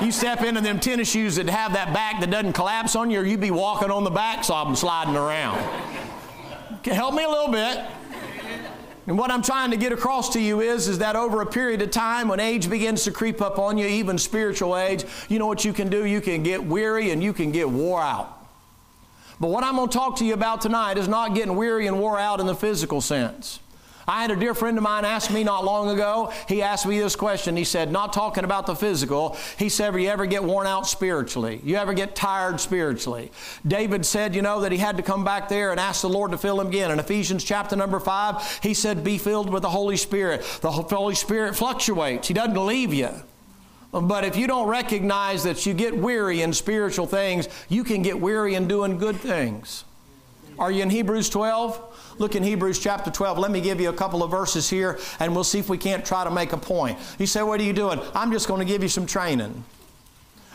you 0.01 0.11
step 0.11 0.41
into 0.41 0.61
them 0.61 0.79
tennis 0.79 1.09
shoes 1.09 1.35
that 1.37 1.49
have 1.49 1.73
that 1.73 1.93
back 1.93 2.19
that 2.19 2.29
doesn't 2.29 2.53
collapse 2.53 2.95
on 2.95 3.09
you, 3.09 3.21
or 3.21 3.25
you 3.25 3.37
be 3.37 3.51
walking 3.51 3.89
on 3.89 4.03
the 4.03 4.11
back 4.11 4.49
of 4.49 4.67
them 4.67 4.75
sliding 4.75 5.15
around. 5.15 5.57
Help 6.85 7.15
me 7.15 7.23
a 7.23 7.29
little 7.29 7.51
bit. 7.51 7.83
And 9.07 9.17
what 9.17 9.31
I'm 9.31 9.41
trying 9.41 9.71
to 9.71 9.77
get 9.77 9.91
across 9.91 10.31
to 10.33 10.39
you 10.39 10.61
is, 10.61 10.87
is 10.87 10.99
that 10.99 11.15
over 11.15 11.41
a 11.41 11.45
period 11.45 11.81
of 11.81 11.91
time, 11.91 12.29
when 12.29 12.39
age 12.39 12.69
begins 12.69 13.03
to 13.03 13.11
creep 13.11 13.41
up 13.41 13.59
on 13.59 13.77
you, 13.77 13.85
even 13.85 14.17
spiritual 14.17 14.77
age, 14.77 15.03
you 15.27 15.39
know 15.39 15.47
what 15.47 15.65
you 15.65 15.73
can 15.73 15.89
do? 15.89 16.05
You 16.05 16.21
can 16.21 16.41
get 16.41 16.63
weary 16.63 17.11
and 17.11 17.21
you 17.21 17.33
can 17.33 17.51
get 17.51 17.69
wore 17.69 18.01
out. 18.01 18.47
But 19.41 19.49
what 19.49 19.63
I'm 19.63 19.75
going 19.75 19.89
to 19.89 19.97
talk 19.97 20.17
to 20.17 20.25
you 20.25 20.33
about 20.33 20.61
tonight 20.61 20.97
is 20.97 21.07
not 21.09 21.35
getting 21.35 21.55
weary 21.55 21.87
and 21.87 21.99
wore 21.99 22.17
out 22.17 22.39
in 22.39 22.45
the 22.45 22.55
physical 22.55 23.01
sense. 23.01 23.59
I 24.07 24.21
had 24.21 24.31
a 24.31 24.35
dear 24.35 24.53
friend 24.53 24.77
of 24.77 24.83
mine 24.83 25.05
ask 25.05 25.31
me 25.31 25.43
not 25.43 25.63
long 25.63 25.89
ago, 25.89 26.31
he 26.47 26.61
asked 26.61 26.85
me 26.85 26.99
this 26.99 27.15
question. 27.15 27.55
He 27.55 27.63
said, 27.63 27.91
not 27.91 28.13
talking 28.13 28.43
about 28.43 28.65
the 28.65 28.75
physical, 28.75 29.37
he 29.57 29.69
said, 29.69 29.95
you 29.95 30.09
ever 30.09 30.25
get 30.25 30.43
worn 30.43 30.67
out 30.67 30.87
spiritually? 30.87 31.61
You 31.63 31.77
ever 31.77 31.93
get 31.93 32.15
tired 32.15 32.59
spiritually? 32.59 33.31
David 33.65 34.05
said, 34.05 34.35
you 34.35 34.41
know, 34.41 34.61
that 34.61 34.71
he 34.71 34.77
had 34.77 34.97
to 34.97 35.03
come 35.03 35.23
back 35.23 35.49
there 35.49 35.71
and 35.71 35.79
ask 35.79 36.01
the 36.01 36.09
Lord 36.09 36.31
to 36.31 36.37
fill 36.37 36.59
him 36.59 36.67
again. 36.67 36.91
In 36.91 36.99
Ephesians 36.99 37.43
chapter 37.43 37.75
number 37.75 37.99
five, 37.99 38.59
he 38.61 38.73
said, 38.73 39.03
be 39.03 39.17
filled 39.17 39.49
with 39.49 39.61
the 39.61 39.69
Holy 39.69 39.97
Spirit. 39.97 40.43
The 40.61 40.71
Holy 40.71 41.15
Spirit 41.15 41.55
fluctuates, 41.55 42.27
he 42.27 42.33
doesn't 42.33 42.65
leave 42.65 42.93
you. 42.93 43.09
But 43.91 44.25
if 44.25 44.35
you 44.35 44.47
don't 44.47 44.67
recognize 44.67 45.43
that 45.43 45.65
you 45.67 45.73
get 45.75 45.95
weary 45.95 46.41
in 46.41 46.51
spiritual 46.51 47.05
things, 47.05 47.47
you 47.69 47.83
can 47.83 48.01
get 48.01 48.19
weary 48.19 48.55
in 48.55 48.67
doing 48.67 48.97
good 48.97 49.17
things. 49.17 49.85
Are 50.59 50.71
you 50.71 50.83
in 50.83 50.89
Hebrews 50.89 51.29
12? 51.29 52.15
Look 52.19 52.35
in 52.35 52.43
Hebrews 52.43 52.79
chapter 52.79 53.09
12. 53.09 53.37
Let 53.37 53.51
me 53.51 53.61
give 53.61 53.81
you 53.81 53.89
a 53.89 53.93
couple 53.93 54.23
of 54.23 54.31
verses 54.31 54.69
here 54.69 54.99
and 55.19 55.33
we'll 55.33 55.43
see 55.43 55.59
if 55.59 55.69
we 55.69 55.77
can't 55.77 56.05
try 56.05 56.23
to 56.23 56.31
make 56.31 56.53
a 56.53 56.57
point. 56.57 56.97
You 57.17 57.25
say, 57.25 57.43
What 57.43 57.59
are 57.59 57.63
you 57.63 57.73
doing? 57.73 57.99
I'm 58.13 58.31
just 58.31 58.47
going 58.47 58.59
to 58.59 58.65
give 58.65 58.83
you 58.83 58.89
some 58.89 59.05
training. 59.05 59.63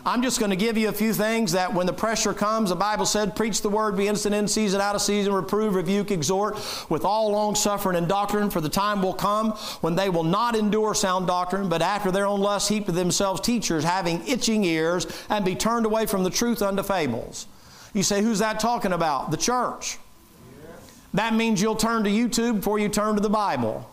I'm 0.06 0.22
just 0.22 0.38
going 0.38 0.50
to 0.50 0.56
give 0.56 0.78
you 0.78 0.88
a 0.88 0.92
few 0.92 1.12
things 1.12 1.52
that 1.52 1.74
when 1.74 1.86
the 1.86 1.92
pressure 1.92 2.32
comes, 2.32 2.70
the 2.70 2.76
Bible 2.76 3.04
said, 3.04 3.36
preach 3.36 3.60
the 3.60 3.68
word, 3.68 3.94
be 3.94 4.08
instant 4.08 4.34
in 4.34 4.48
season, 4.48 4.80
out 4.80 4.94
of 4.94 5.02
season, 5.02 5.34
reprove, 5.34 5.74
rebuke, 5.74 6.10
exhort 6.10 6.54
with 6.88 7.04
all 7.04 7.30
long 7.30 7.54
suffering 7.54 7.96
and 7.96 8.08
doctrine, 8.08 8.48
for 8.48 8.62
the 8.62 8.70
time 8.70 9.02
will 9.02 9.12
come 9.12 9.50
when 9.82 9.96
they 9.96 10.08
will 10.08 10.24
not 10.24 10.56
endure 10.56 10.94
sound 10.94 11.26
doctrine, 11.26 11.68
but 11.68 11.82
after 11.82 12.10
their 12.10 12.24
own 12.24 12.40
lust 12.40 12.70
heap 12.70 12.86
to 12.86 12.92
themselves 12.92 13.40
teachers, 13.40 13.84
having 13.84 14.26
itching 14.26 14.64
ears, 14.64 15.06
and 15.28 15.44
be 15.44 15.54
turned 15.54 15.84
away 15.84 16.06
from 16.06 16.24
the 16.24 16.30
truth 16.30 16.62
unto 16.62 16.82
fables. 16.82 17.46
You 17.94 18.02
say, 18.02 18.22
who's 18.22 18.38
that 18.40 18.60
talking 18.60 18.92
about? 18.92 19.30
The 19.30 19.36
church. 19.36 19.98
That 21.14 21.34
means 21.34 21.60
you'll 21.60 21.76
turn 21.76 22.04
to 22.04 22.10
YouTube 22.10 22.56
before 22.56 22.78
you 22.78 22.88
turn 22.88 23.14
to 23.14 23.20
the 23.20 23.30
Bible. 23.30 23.88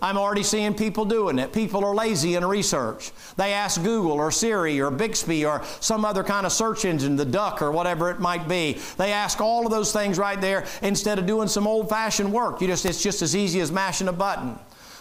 I'm 0.00 0.16
already 0.16 0.44
seeing 0.44 0.74
people 0.74 1.04
doing 1.04 1.38
it. 1.38 1.52
People 1.52 1.84
are 1.84 1.94
lazy 1.94 2.36
in 2.36 2.44
research. 2.44 3.10
They 3.36 3.52
ask 3.52 3.82
Google 3.82 4.12
or 4.12 4.30
Siri 4.30 4.80
or 4.80 4.90
Bixby 4.90 5.44
or 5.44 5.64
some 5.80 6.04
other 6.04 6.22
kind 6.22 6.46
of 6.46 6.52
search 6.52 6.84
engine, 6.84 7.16
the 7.16 7.24
duck 7.24 7.60
or 7.62 7.72
whatever 7.72 8.10
it 8.10 8.20
might 8.20 8.46
be. 8.46 8.78
They 8.96 9.12
ask 9.12 9.40
all 9.40 9.64
of 9.64 9.72
those 9.72 9.92
things 9.92 10.18
right 10.18 10.40
there 10.40 10.66
instead 10.82 11.18
of 11.18 11.26
doing 11.26 11.48
some 11.48 11.66
old 11.66 11.88
fashioned 11.88 12.32
work. 12.32 12.60
You 12.60 12.68
just, 12.68 12.86
it's 12.86 13.02
just 13.02 13.22
as 13.22 13.34
easy 13.34 13.60
as 13.60 13.72
mashing 13.72 14.06
a 14.06 14.12
button. 14.12 14.56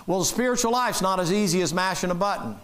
Well, 0.07 0.19
the 0.19 0.25
spiritual 0.25 0.71
life's 0.71 1.01
not 1.01 1.19
as 1.19 1.31
easy 1.31 1.61
as 1.61 1.73
mashing 1.73 2.09
a 2.09 2.15
button. 2.15 2.55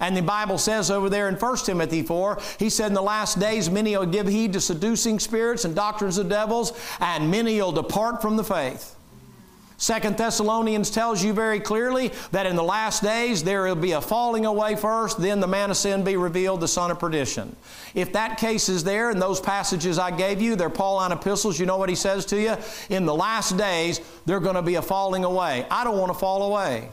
And 0.00 0.16
the 0.16 0.22
Bible 0.22 0.58
says 0.58 0.90
over 0.90 1.08
there 1.08 1.28
in 1.28 1.34
1 1.34 1.56
Timothy 1.58 2.02
4, 2.02 2.38
he 2.58 2.70
said, 2.70 2.88
In 2.88 2.94
the 2.94 3.02
last 3.02 3.40
days, 3.40 3.68
many 3.68 3.96
will 3.96 4.06
give 4.06 4.28
heed 4.28 4.52
to 4.52 4.60
seducing 4.60 5.18
spirits 5.18 5.64
and 5.64 5.74
doctrines 5.74 6.18
of 6.18 6.28
devils, 6.28 6.72
and 7.00 7.30
many 7.30 7.60
will 7.60 7.72
depart 7.72 8.22
from 8.22 8.36
the 8.36 8.44
faith. 8.44 8.94
Second 9.80 10.16
Thessalonians 10.16 10.90
tells 10.90 11.22
you 11.22 11.32
very 11.32 11.60
clearly 11.60 12.10
that 12.32 12.46
in 12.46 12.56
the 12.56 12.64
last 12.64 13.00
days 13.00 13.44
there 13.44 13.62
will 13.62 13.76
be 13.76 13.92
a 13.92 14.00
falling 14.00 14.44
away 14.44 14.74
first, 14.74 15.20
then 15.20 15.38
the 15.38 15.46
man 15.46 15.70
of 15.70 15.76
sin 15.76 16.02
be 16.02 16.16
revealed, 16.16 16.60
the 16.60 16.66
son 16.66 16.90
of 16.90 16.98
perdition. 16.98 17.54
If 17.94 18.12
that 18.12 18.38
case 18.38 18.68
is 18.68 18.82
there 18.82 19.12
in 19.12 19.20
those 19.20 19.40
passages 19.40 19.96
I 19.96 20.10
gave 20.10 20.42
you, 20.42 20.56
they're 20.56 20.68
Pauline 20.68 21.12
epistles, 21.12 21.60
you 21.60 21.66
know 21.66 21.76
what 21.76 21.88
he 21.88 21.94
says 21.94 22.26
to 22.26 22.40
you? 22.40 22.56
In 22.90 23.06
the 23.06 23.14
last 23.14 23.56
days, 23.56 24.00
there's 24.26 24.42
going 24.42 24.56
to 24.56 24.62
be 24.62 24.74
a 24.74 24.82
falling 24.82 25.24
away. 25.24 25.64
I 25.70 25.84
don't 25.84 25.96
want 25.96 26.12
to 26.12 26.18
fall 26.18 26.42
away. 26.52 26.88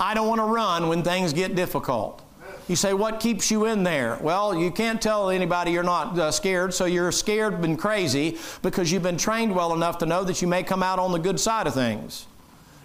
I 0.00 0.14
don't 0.14 0.28
want 0.28 0.40
to 0.40 0.44
run 0.44 0.88
when 0.88 1.02
things 1.02 1.32
get 1.32 1.54
difficult. 1.54 2.22
You 2.68 2.76
say, 2.76 2.94
what 2.94 3.20
keeps 3.20 3.50
you 3.50 3.66
in 3.66 3.82
there? 3.82 4.18
Well, 4.22 4.54
you 4.54 4.70
can't 4.70 5.00
tell 5.00 5.28
anybody 5.28 5.70
you're 5.70 5.82
not 5.82 6.18
uh, 6.18 6.30
scared, 6.30 6.72
so 6.72 6.86
you're 6.86 7.12
scared 7.12 7.62
and 7.62 7.78
crazy 7.78 8.38
because 8.62 8.90
you've 8.90 9.02
been 9.02 9.18
trained 9.18 9.54
well 9.54 9.74
enough 9.74 9.98
to 9.98 10.06
know 10.06 10.24
that 10.24 10.40
you 10.40 10.48
may 10.48 10.62
come 10.62 10.82
out 10.82 10.98
on 10.98 11.12
the 11.12 11.18
good 11.18 11.38
side 11.38 11.66
of 11.66 11.74
things. 11.74 12.26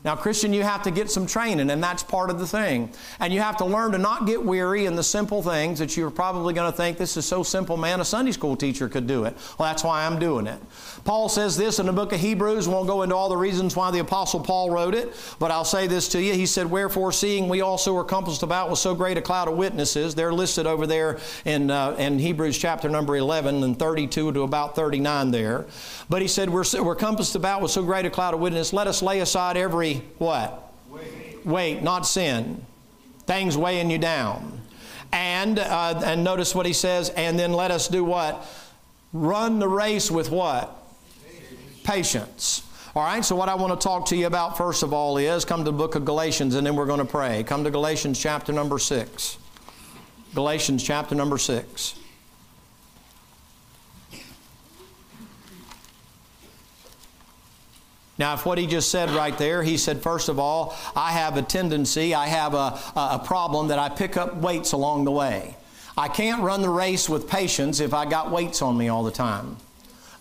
Now, 0.04 0.16
Christian, 0.16 0.54
you 0.54 0.64
have 0.64 0.84
to 0.84 0.92
get 0.92 1.12
some 1.12 1.26
training, 1.26 1.70
and 1.70 1.84
that's 1.84 2.04
part 2.04 2.30
of 2.30 2.40
the 2.40 2.48
thing. 2.48 2.92
And 3.20 3.34
you 3.34 3.42
have 3.42 3.58
to 3.58 3.66
learn 3.66 3.92
to 3.92 3.98
not 3.98 4.26
get 4.26 4.44
weary 4.44 4.86
in 4.86 4.96
the 4.96 5.04
simple 5.04 5.44
things 5.44 5.80
that 5.80 5.98
you're 5.98 6.10
probably 6.10 6.54
going 6.54 6.72
to 6.72 6.78
think 6.78 6.98
this 6.98 7.18
is 7.18 7.26
so 7.26 7.44
simple, 7.44 7.76
man, 7.76 8.00
a 8.00 8.06
Sunday 8.06 8.32
school 8.32 8.56
teacher 8.56 8.88
could 8.88 9.08
do 9.08 9.26
it. 9.26 9.36
Well, 9.58 9.68
that's 9.70 9.84
why 9.84 10.06
I'm 10.06 10.18
doing 10.18 10.48
it. 10.48 10.60
Paul 11.04 11.28
says 11.28 11.58
this 11.58 11.80
in 11.80 11.86
the 11.86 11.94
book 11.94 12.14
of 12.14 12.20
Hebrews. 12.20 12.68
Won't 12.68 12.88
go 12.88 13.02
into 13.02 13.16
all 13.16 13.30
the 13.30 13.38
reasons 13.38 13.76
why 13.76 13.92
the 13.92 14.00
Apostle 14.00 14.40
Paul 14.40 14.70
wrote 14.70 14.96
it, 14.96 15.14
but 15.38 15.52
I'll 15.52 15.66
say 15.66 15.88
this 15.88 16.08
to 16.10 16.22
you. 16.22 16.34
He 16.34 16.46
said, 16.46 16.70
Wherefore, 16.70 17.12
seeing 17.12 17.50
we 17.50 17.62
also 17.62 17.96
are 17.98 18.04
compassed 18.04 18.44
about 18.44 18.70
with 18.70 18.80
so 18.80 18.96
great 18.96 19.18
a 19.18 19.22
cloud 19.22 19.48
of 19.48 19.58
witnesses, 19.58 20.16
they're 20.16 20.34
listed 20.34 20.66
over 20.66 20.88
there 20.88 21.20
in, 21.46 21.72
uh, 21.72 21.96
in 21.98 22.20
Hebrews 22.20 22.58
chapter 22.58 22.90
number 22.90 23.18
11 23.18 23.64
and 23.64 23.78
32 23.78 24.32
to 24.32 24.42
about 24.44 24.76
39 24.76 25.32
there. 25.32 25.66
But 26.10 26.22
he 26.22 26.28
said, 26.28 26.50
We're, 26.50 26.64
we're 26.82 26.96
compassed 26.96 27.36
about 27.36 27.62
with 27.62 27.72
so 27.72 27.84
great 27.84 28.06
a 28.06 28.10
cloud 28.10 28.34
of 28.34 28.40
witnesses, 28.40 28.74
let 28.74 28.88
us 28.88 29.02
lay 29.02 29.20
aside 29.20 29.58
every 29.58 29.89
what? 30.18 30.74
Weight. 30.90 31.46
Weight, 31.46 31.84
not 31.84 32.06
sin. 32.06 32.66
Things 33.26 33.58
weighing 33.58 33.90
you 33.90 33.98
down. 33.98 34.62
And, 35.12 35.60
uh, 35.60 36.02
and 36.06 36.24
notice 36.24 36.54
what 36.54 36.66
he 36.66 36.74
says, 36.74 37.10
and 37.10 37.38
then 37.38 37.54
let 37.54 37.72
us 37.72 37.88
do 37.88 38.04
what? 38.04 38.46
Run 39.14 39.60
the 39.60 39.68
race 39.68 40.12
with 40.12 40.30
what? 40.30 40.76
Patience. 41.84 41.84
Patience. 41.84 42.64
All 42.96 43.04
right, 43.04 43.24
so 43.24 43.36
what 43.36 43.50
I 43.50 43.56
want 43.56 43.80
to 43.80 43.84
talk 43.84 44.08
to 44.08 44.16
you 44.16 44.28
about 44.28 44.58
first 44.58 44.82
of 44.84 44.94
all 44.94 45.18
is 45.18 45.46
come 45.46 45.60
to 45.60 45.72
the 45.72 45.72
book 45.72 45.96
of 45.96 46.06
Galatians 46.06 46.56
and 46.56 46.66
then 46.66 46.76
we're 46.76 46.86
going 46.88 47.00
to 47.00 47.06
pray. 47.06 47.44
Come 47.44 47.64
to 47.64 47.72
Galatians 47.72 48.20
chapter 48.20 48.52
number 48.52 48.80
6. 48.80 49.38
Galatians 50.34 50.84
chapter 50.84 51.16
number 51.16 51.38
6. 51.38 51.99
Now, 58.20 58.34
if 58.34 58.46
what 58.46 58.58
he 58.58 58.68
just 58.68 58.92
said 58.92 59.10
right 59.12 59.36
there, 59.38 59.64
he 59.64 59.78
said, 59.78 60.02
first 60.02 60.28
of 60.28 60.38
all, 60.38 60.76
I 60.94 61.12
have 61.14 61.38
a 61.38 61.42
tendency, 61.42 62.14
I 62.14 62.28
have 62.28 62.54
a, 62.54 62.78
a 62.96 63.22
problem 63.24 63.70
that 63.70 63.80
I 63.80 63.88
pick 63.88 64.18
up 64.18 64.36
weights 64.36 64.74
along 64.74 65.06
the 65.06 65.12
way. 65.12 65.56
I 65.98 66.10
can't 66.10 66.44
run 66.44 66.62
the 66.62 66.70
race 66.70 67.08
with 67.08 67.30
patience 67.30 67.80
if 67.80 67.94
I 67.94 68.06
got 68.06 68.30
weights 68.30 68.62
on 68.62 68.78
me 68.78 68.90
all 68.90 69.04
the 69.04 69.12
time. 69.12 69.56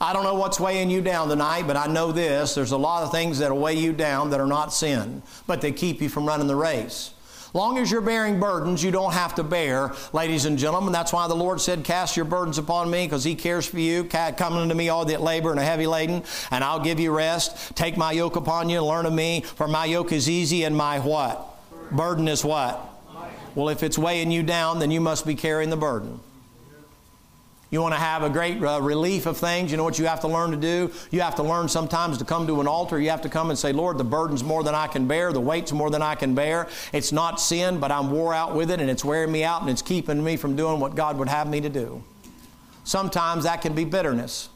I 0.01 0.13
don't 0.13 0.23
know 0.23 0.35
what's 0.35 0.61
weighing 0.61 0.91
you 0.91 1.01
down 1.01 1.29
tonight, 1.29 1.67
but 1.67 1.77
I 1.77 1.89
know 1.89 2.13
this. 2.13 2.55
There's 2.55 2.71
a 2.71 2.77
lot 2.77 3.03
of 3.03 3.11
things 3.11 3.41
that'll 3.41 3.59
weigh 3.59 3.75
you 3.75 3.93
down 3.93 4.31
that 4.31 4.41
are 4.41 4.47
not 4.47 4.73
sin, 4.73 5.23
but 5.49 5.61
they 5.61 5.73
keep 5.73 6.01
you 6.01 6.09
from 6.09 6.25
running 6.25 6.47
the 6.47 6.55
race. 6.55 7.13
Long 7.55 7.79
as 7.79 7.91
you're 7.91 8.01
bearing 8.01 8.39
burdens, 8.39 8.85
you 8.85 8.91
don't 8.91 9.13
have 9.13 9.35
to 9.37 9.43
bear, 9.43 9.93
ladies 10.13 10.45
and 10.45 10.59
gentlemen. 10.59 10.93
That's 10.93 11.13
why 11.13 11.29
the 11.29 11.35
Lord 11.35 11.61
said, 11.61 11.83
Cast 11.83 12.17
your 12.17 12.27
burdens 12.27 12.59
upon 12.59 12.91
me, 12.91 13.07
because 13.07 13.25
He 13.25 13.35
cares 13.35 13.67
for 13.67 13.79
you. 13.79 14.05
Come 14.05 14.55
unto 14.55 14.75
me, 14.75 14.91
all 14.91 15.05
that 15.07 15.23
labor 15.23 15.51
and 15.51 15.59
are 15.59 15.65
heavy 15.65 15.87
laden, 15.87 16.25
and 16.51 16.63
I'll 16.63 16.81
give 16.81 17.01
you 17.01 17.11
rest. 17.11 17.75
Take 17.75 17.97
my 17.97 18.13
yoke 18.13 18.37
upon 18.37 18.69
you 18.69 18.79
and 18.79 18.87
learn 18.87 19.07
of 19.07 19.13
me, 19.13 19.41
for 19.41 19.67
my 19.67 19.87
yoke 19.87 20.13
is 20.13 20.29
easy 20.29 20.65
and 20.65 20.77
my 20.77 20.99
what? 20.99 21.45
Burden 21.91 22.29
is 22.29 22.45
what? 22.45 22.85
Well, 23.55 23.71
if 23.71 23.83
it's 23.83 23.99
weighing 23.99 24.31
you 24.31 24.43
down, 24.43 24.79
then 24.79 24.91
you 24.91 25.01
must 25.01 25.27
be 25.27 25.35
carrying 25.35 25.71
the 25.71 25.77
burden. 25.77 26.21
You 27.71 27.83
want 27.83 27.93
to 27.93 28.01
have 28.01 28.23
a 28.23 28.31
great 28.31 28.63
uh, 28.63 28.81
relief 28.81 29.27
of 29.27 29.37
things. 29.37 29.71
You 29.71 29.77
know 29.77 29.85
what 29.85 29.99
you 29.99 30.07
have 30.07 30.21
to 30.21 30.29
learn 30.29 30.53
to 30.53 30.57
do? 30.57 30.91
You 31.11 31.21
have 31.21 31.35
to 31.35 31.43
learn 31.43 31.69
sometimes 31.69 32.17
to 32.19 32.25
come 32.25 32.47
to 32.47 32.63
an 32.63 32.67
altar. 32.67 32.99
You 32.99 33.11
have 33.11 33.21
to 33.23 33.29
come 33.29 33.51
and 33.51 33.59
say, 33.59 33.73
Lord, 33.73 33.99
the 33.99 34.05
burden's 34.05 34.43
more 34.43 34.63
than 34.63 34.75
I 34.75 34.87
can 34.87 35.07
bear. 35.07 35.35
The 35.35 35.41
weight's 35.41 35.73
more 35.73 35.91
than 35.91 36.01
I 36.01 36.15
can 36.15 36.35
bear. 36.35 36.69
It's 36.95 37.13
not 37.13 37.41
sin, 37.41 37.79
but 37.79 37.93
I'm 37.93 38.11
wore 38.11 38.33
out 38.33 38.55
with 38.55 38.71
it 38.71 38.81
and 38.81 38.89
it's 38.89 39.05
wearing 39.05 39.31
me 39.31 39.45
out 39.45 39.61
and 39.61 39.69
it's 39.69 39.83
keeping 39.83 40.25
me 40.25 40.37
from 40.37 40.57
doing 40.57 40.81
what 40.81 40.95
God 40.95 41.19
would 41.19 41.29
have 41.29 41.47
me 41.47 41.61
to 41.61 41.69
do. 41.69 42.03
Sometimes 42.85 43.45
that 43.45 43.61
can 43.61 43.75
be 43.75 43.85
bitterness. 43.85 44.49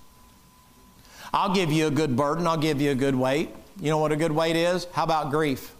I'll 1.34 1.54
give 1.54 1.70
you 1.70 1.88
a 1.88 1.90
good 1.90 2.16
burden. 2.16 2.46
I'll 2.46 2.56
give 2.56 2.80
you 2.80 2.92
a 2.92 2.94
good 2.94 3.14
weight. 3.14 3.50
You 3.78 3.90
know 3.90 3.98
what 3.98 4.12
a 4.12 4.16
good 4.16 4.32
weight 4.32 4.56
is? 4.56 4.86
How 4.92 5.04
about 5.04 5.30
grief? 5.30 5.74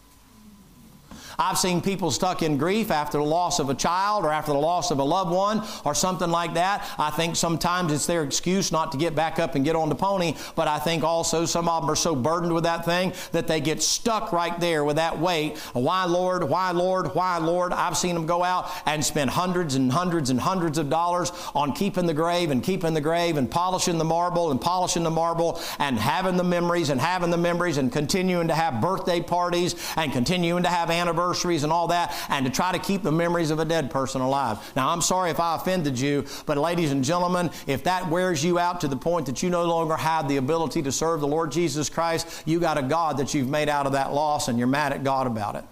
I've 1.39 1.59
seen 1.59 1.81
people 1.81 2.11
stuck 2.11 2.43
in 2.43 2.59
grief 2.59 2.91
after 2.91 3.19
the 3.19 3.25
loss 3.25 3.59
of 3.59 3.71
a 3.71 3.75
child 3.75 4.25
or 4.25 4.33
after 4.33 4.53
the 4.53 4.59
loss 4.59 4.91
of 4.91 4.99
a 4.99 5.05
loved 5.05 5.31
one 5.31 5.63
or 5.85 5.95
something 5.95 6.31
like 6.31 6.55
that. 6.55 6.89
I 6.99 7.11
think 7.11 7.37
sometimes 7.37 7.93
it's 7.93 8.07
their 8.07 8.23
excuse 8.23 8.73
not 8.73 8.93
to 8.93 8.99
get 8.99 9.15
back 9.15 9.39
up 9.39 9.55
and 9.55 9.65
get 9.65 9.77
on 9.77 9.89
the 9.89 9.95
pony, 9.95 10.35
but 10.55 10.69
I 10.69 10.79
think 10.79 11.05
also 11.05 11.45
some 11.47 11.69
of 11.69 11.83
them 11.83 11.91
are 11.91 11.97
so 11.97 12.15
burdened 12.15 12.53
with 12.53 12.65
that 12.65 12.85
thing 12.85 13.13
that 13.33 13.47
they 13.47 13.61
get 13.61 13.83
stuck 13.83 14.33
right 14.33 14.59
there 14.61 14.85
with 14.85 14.97
that 14.97 15.19
weight. 15.19 15.59
Why, 15.73 16.05
Lord? 16.05 16.49
Why, 16.49 16.73
Lord? 16.73 17.15
Why, 17.15 17.39
Lord? 17.39 17.73
I've 17.73 17.97
seen 17.97 18.15
them 18.15 18.27
go 18.27 18.43
out 18.45 18.71
and 18.87 19.05
spend 19.05 19.31
hundreds 19.31 19.75
and 19.75 19.91
hundreds 19.93 20.31
and 20.31 20.41
hundreds 20.41 20.79
of 20.79 20.91
dollars 20.91 21.33
on 21.55 21.73
keeping 21.73 22.07
the 22.07 22.15
grave 22.15 22.51
and 22.51 22.63
keeping 22.63 22.95
the 22.95 23.01
grave 23.01 23.37
and 23.37 23.51
polishing 23.51 23.99
the 23.99 24.05
marble 24.05 24.51
and 24.51 24.61
polishing 24.61 25.03
the 25.03 25.11
marble 25.11 25.61
and 25.79 25.99
having 25.99 26.37
the 26.37 26.45
memories 26.45 26.91
and 26.91 27.01
having 27.01 27.31
the 27.31 27.37
memories 27.37 27.79
and 27.79 27.93
continuing 27.93 28.49
to 28.49 28.55
have 28.55 28.81
birthday 28.81 29.21
parties 29.21 29.75
and 29.97 30.13
continuing 30.13 30.63
to 30.63 30.69
have 30.69 30.91
anniversaries 30.91 31.22
anniversaries 31.23 31.63
and 31.63 31.73
all 31.73 31.89
that, 31.89 32.15
and 32.29 32.45
to 32.45 32.53
try 32.53 32.73
to 32.73 32.79
keep 32.79 33.03
the 33.03 33.13
memories 33.13 33.51
of 33.51 33.59
a 33.59 33.65
dead 33.65 33.91
person 33.91 34.21
alive. 34.21 34.59
Now, 34.77 34.89
I'm 34.89 35.01
sorry 35.01 35.31
if 35.31 35.41
I 35.41 35.57
offended 35.57 35.99
you, 35.99 36.25
but 36.47 36.59
ladies 36.59 36.93
and 36.93 37.05
gentlemen, 37.05 37.51
if 37.67 37.85
that 37.85 38.09
wears 38.09 38.45
you 38.45 38.59
out 38.59 38.81
to 38.83 38.89
the 38.89 38.97
point 38.97 39.27
that 39.27 39.43
you 39.43 39.51
no 39.51 39.65
longer 39.65 39.97
have 39.97 40.29
the 40.29 40.37
ability 40.37 40.83
to 40.83 40.93
serve 40.93 41.21
the 41.21 41.27
Lord 41.27 41.53
Jesus 41.53 41.89
Christ, 41.89 42.43
you 42.45 42.61
got 42.61 42.79
a 42.79 42.83
God 42.83 43.19
that 43.19 43.35
you've 43.35 43.49
made 43.49 43.69
out 43.69 43.87
of 43.87 43.93
that 43.93 44.13
loss, 44.13 44.49
and 44.49 44.59
you're 44.59 44.67
mad 44.67 44.93
at 44.93 45.05
God 45.05 45.27
about 45.27 45.57
it. 45.57 45.65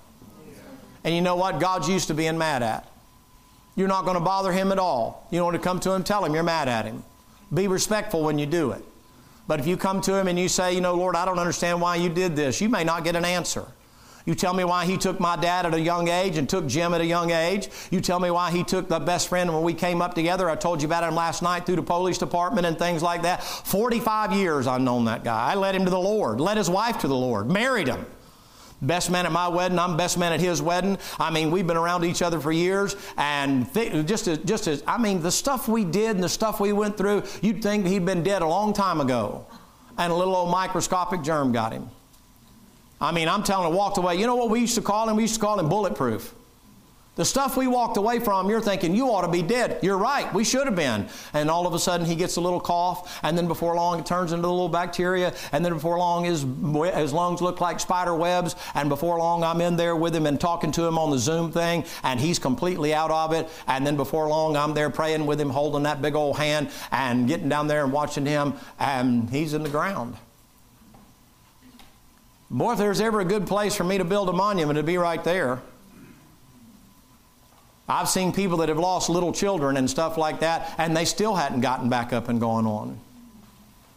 And 1.04 1.14
you 1.14 1.20
know 1.20 1.36
what? 1.36 1.60
God's 1.60 1.88
used 1.88 2.08
to 2.08 2.14
being 2.14 2.38
mad 2.38 2.62
at. 2.62 2.86
You're 3.74 3.88
not 3.88 4.04
going 4.04 4.16
to 4.16 4.20
bother 4.22 4.52
him 4.52 4.72
at 4.72 4.78
all. 4.78 5.26
You 5.30 5.42
want 5.42 5.54
to 5.54 5.62
come 5.62 5.80
to 5.80 5.92
him, 5.92 6.04
tell 6.04 6.24
him 6.24 6.34
you're 6.34 6.42
mad 6.42 6.68
at 6.68 6.84
him. 6.84 7.02
Be 7.52 7.68
respectful 7.68 8.22
when 8.22 8.38
you 8.38 8.46
do 8.46 8.72
it. 8.72 8.84
But 9.48 9.58
if 9.58 9.66
you 9.66 9.76
come 9.76 10.00
to 10.02 10.14
him 10.14 10.28
and 10.28 10.38
you 10.38 10.48
say, 10.48 10.74
you 10.74 10.80
know, 10.80 10.94
Lord, 10.94 11.16
I 11.16 11.24
don't 11.24 11.38
understand 11.38 11.80
why 11.80 11.96
you 11.96 12.08
did 12.08 12.36
this, 12.36 12.60
you 12.60 12.68
may 12.68 12.84
not 12.84 13.02
get 13.02 13.16
an 13.16 13.24
answer. 13.24 13.66
You 14.30 14.36
tell 14.36 14.54
me 14.54 14.62
why 14.62 14.86
he 14.86 14.96
took 14.96 15.18
my 15.18 15.34
dad 15.34 15.66
at 15.66 15.74
a 15.74 15.80
young 15.80 16.06
age 16.06 16.36
and 16.36 16.48
took 16.48 16.68
Jim 16.68 16.94
at 16.94 17.00
a 17.00 17.04
young 17.04 17.32
age. 17.32 17.68
You 17.90 18.00
tell 18.00 18.20
me 18.20 18.30
why 18.30 18.52
he 18.52 18.62
took 18.62 18.86
the 18.86 19.00
best 19.00 19.26
friend 19.26 19.52
when 19.52 19.64
we 19.64 19.74
came 19.74 20.00
up 20.00 20.14
together. 20.14 20.48
I 20.48 20.54
told 20.54 20.80
you 20.82 20.86
about 20.86 21.02
him 21.02 21.16
last 21.16 21.42
night 21.42 21.66
through 21.66 21.74
the 21.74 21.82
police 21.82 22.16
department 22.16 22.64
and 22.64 22.78
things 22.78 23.02
like 23.02 23.22
that. 23.22 23.42
45 23.42 24.32
years 24.32 24.68
I've 24.68 24.82
known 24.82 25.06
that 25.06 25.24
guy. 25.24 25.50
I 25.50 25.56
led 25.56 25.74
him 25.74 25.84
to 25.84 25.90
the 25.90 25.98
Lord, 25.98 26.40
led 26.40 26.58
his 26.58 26.70
wife 26.70 26.98
to 26.98 27.08
the 27.08 27.16
Lord, 27.16 27.50
married 27.50 27.88
him. 27.88 28.06
Best 28.80 29.10
man 29.10 29.26
at 29.26 29.32
my 29.32 29.48
wedding, 29.48 29.80
I'm 29.80 29.96
best 29.96 30.16
man 30.16 30.32
at 30.32 30.38
his 30.38 30.62
wedding. 30.62 30.96
I 31.18 31.32
mean, 31.32 31.50
we've 31.50 31.66
been 31.66 31.76
around 31.76 32.04
each 32.04 32.22
other 32.22 32.38
for 32.38 32.52
years, 32.52 32.94
and 33.16 33.66
th- 33.74 34.06
just 34.06 34.28
as, 34.28 34.38
just 34.38 34.68
as 34.68 34.84
I 34.86 34.96
mean, 34.96 35.22
the 35.22 35.32
stuff 35.32 35.66
we 35.66 35.84
did 35.84 36.14
and 36.14 36.22
the 36.22 36.28
stuff 36.28 36.60
we 36.60 36.72
went 36.72 36.96
through, 36.96 37.24
you'd 37.42 37.64
think 37.64 37.84
he'd 37.84 38.06
been 38.06 38.22
dead 38.22 38.42
a 38.42 38.46
long 38.46 38.74
time 38.74 39.00
ago, 39.00 39.44
and 39.98 40.12
a 40.12 40.14
little 40.14 40.36
old 40.36 40.52
microscopic 40.52 41.22
germ 41.22 41.50
got 41.50 41.72
him. 41.72 41.90
I 43.00 43.12
mean, 43.12 43.28
I'm 43.28 43.42
telling 43.42 43.70
you, 43.70 43.76
walked 43.76 43.98
away. 43.98 44.16
You 44.16 44.26
know 44.26 44.36
what 44.36 44.50
we 44.50 44.60
used 44.60 44.74
to 44.74 44.82
call 44.82 45.08
him? 45.08 45.16
We 45.16 45.22
used 45.22 45.34
to 45.34 45.40
call 45.40 45.58
him 45.58 45.68
bulletproof. 45.68 46.34
The 47.16 47.24
stuff 47.24 47.56
we 47.56 47.66
walked 47.66 47.96
away 47.96 48.18
from, 48.20 48.48
you're 48.48 48.60
thinking, 48.60 48.94
you 48.94 49.08
ought 49.08 49.22
to 49.22 49.28
be 49.28 49.42
dead. 49.42 49.80
You're 49.82 49.98
right, 49.98 50.32
we 50.32 50.44
should 50.44 50.66
have 50.66 50.76
been. 50.76 51.06
And 51.34 51.50
all 51.50 51.66
of 51.66 51.74
a 51.74 51.78
sudden, 51.78 52.06
he 52.06 52.14
gets 52.14 52.36
a 52.36 52.40
little 52.40 52.60
cough, 52.60 53.20
and 53.22 53.36
then 53.36 53.48
before 53.48 53.74
long, 53.74 53.98
it 53.98 54.06
turns 54.06 54.32
into 54.32 54.46
a 54.46 54.48
little 54.48 54.68
bacteria, 54.68 55.34
and 55.52 55.62
then 55.64 55.74
before 55.74 55.98
long, 55.98 56.24
his, 56.24 56.46
his 56.94 57.12
lungs 57.12 57.42
look 57.42 57.60
like 57.60 57.80
spider 57.80 58.14
webs, 58.14 58.54
and 58.74 58.88
before 58.88 59.18
long, 59.18 59.42
I'm 59.42 59.60
in 59.60 59.76
there 59.76 59.96
with 59.96 60.14
him 60.14 60.24
and 60.24 60.40
talking 60.40 60.70
to 60.72 60.86
him 60.86 60.98
on 60.98 61.10
the 61.10 61.18
Zoom 61.18 61.50
thing, 61.52 61.84
and 62.04 62.20
he's 62.20 62.38
completely 62.38 62.94
out 62.94 63.10
of 63.10 63.32
it. 63.32 63.50
And 63.66 63.86
then 63.86 63.96
before 63.96 64.28
long, 64.28 64.56
I'm 64.56 64.72
there 64.72 64.88
praying 64.88 65.26
with 65.26 65.40
him, 65.40 65.50
holding 65.50 65.82
that 65.82 66.00
big 66.00 66.14
old 66.14 66.38
hand, 66.38 66.70
and 66.92 67.28
getting 67.28 67.48
down 67.48 67.66
there 67.66 67.82
and 67.84 67.92
watching 67.92 68.24
him, 68.24 68.54
and 68.78 69.28
he's 69.28 69.52
in 69.52 69.62
the 69.62 69.68
ground. 69.68 70.16
Boy, 72.50 72.72
if 72.72 72.78
there's 72.78 73.00
ever 73.00 73.20
a 73.20 73.24
good 73.24 73.46
place 73.46 73.76
for 73.76 73.84
me 73.84 73.98
to 73.98 74.04
build 74.04 74.28
a 74.28 74.32
monument, 74.32 74.76
it'd 74.76 74.86
be 74.86 74.98
right 74.98 75.22
there. 75.22 75.60
I've 77.88 78.08
seen 78.08 78.32
people 78.32 78.58
that 78.58 78.68
have 78.68 78.78
lost 78.78 79.08
little 79.08 79.32
children 79.32 79.76
and 79.76 79.88
stuff 79.88 80.16
like 80.16 80.40
that, 80.40 80.74
and 80.78 80.96
they 80.96 81.04
still 81.04 81.34
hadn't 81.34 81.60
gotten 81.60 81.88
back 81.88 82.12
up 82.12 82.28
and 82.28 82.40
gone 82.40 82.66
on. 82.66 82.98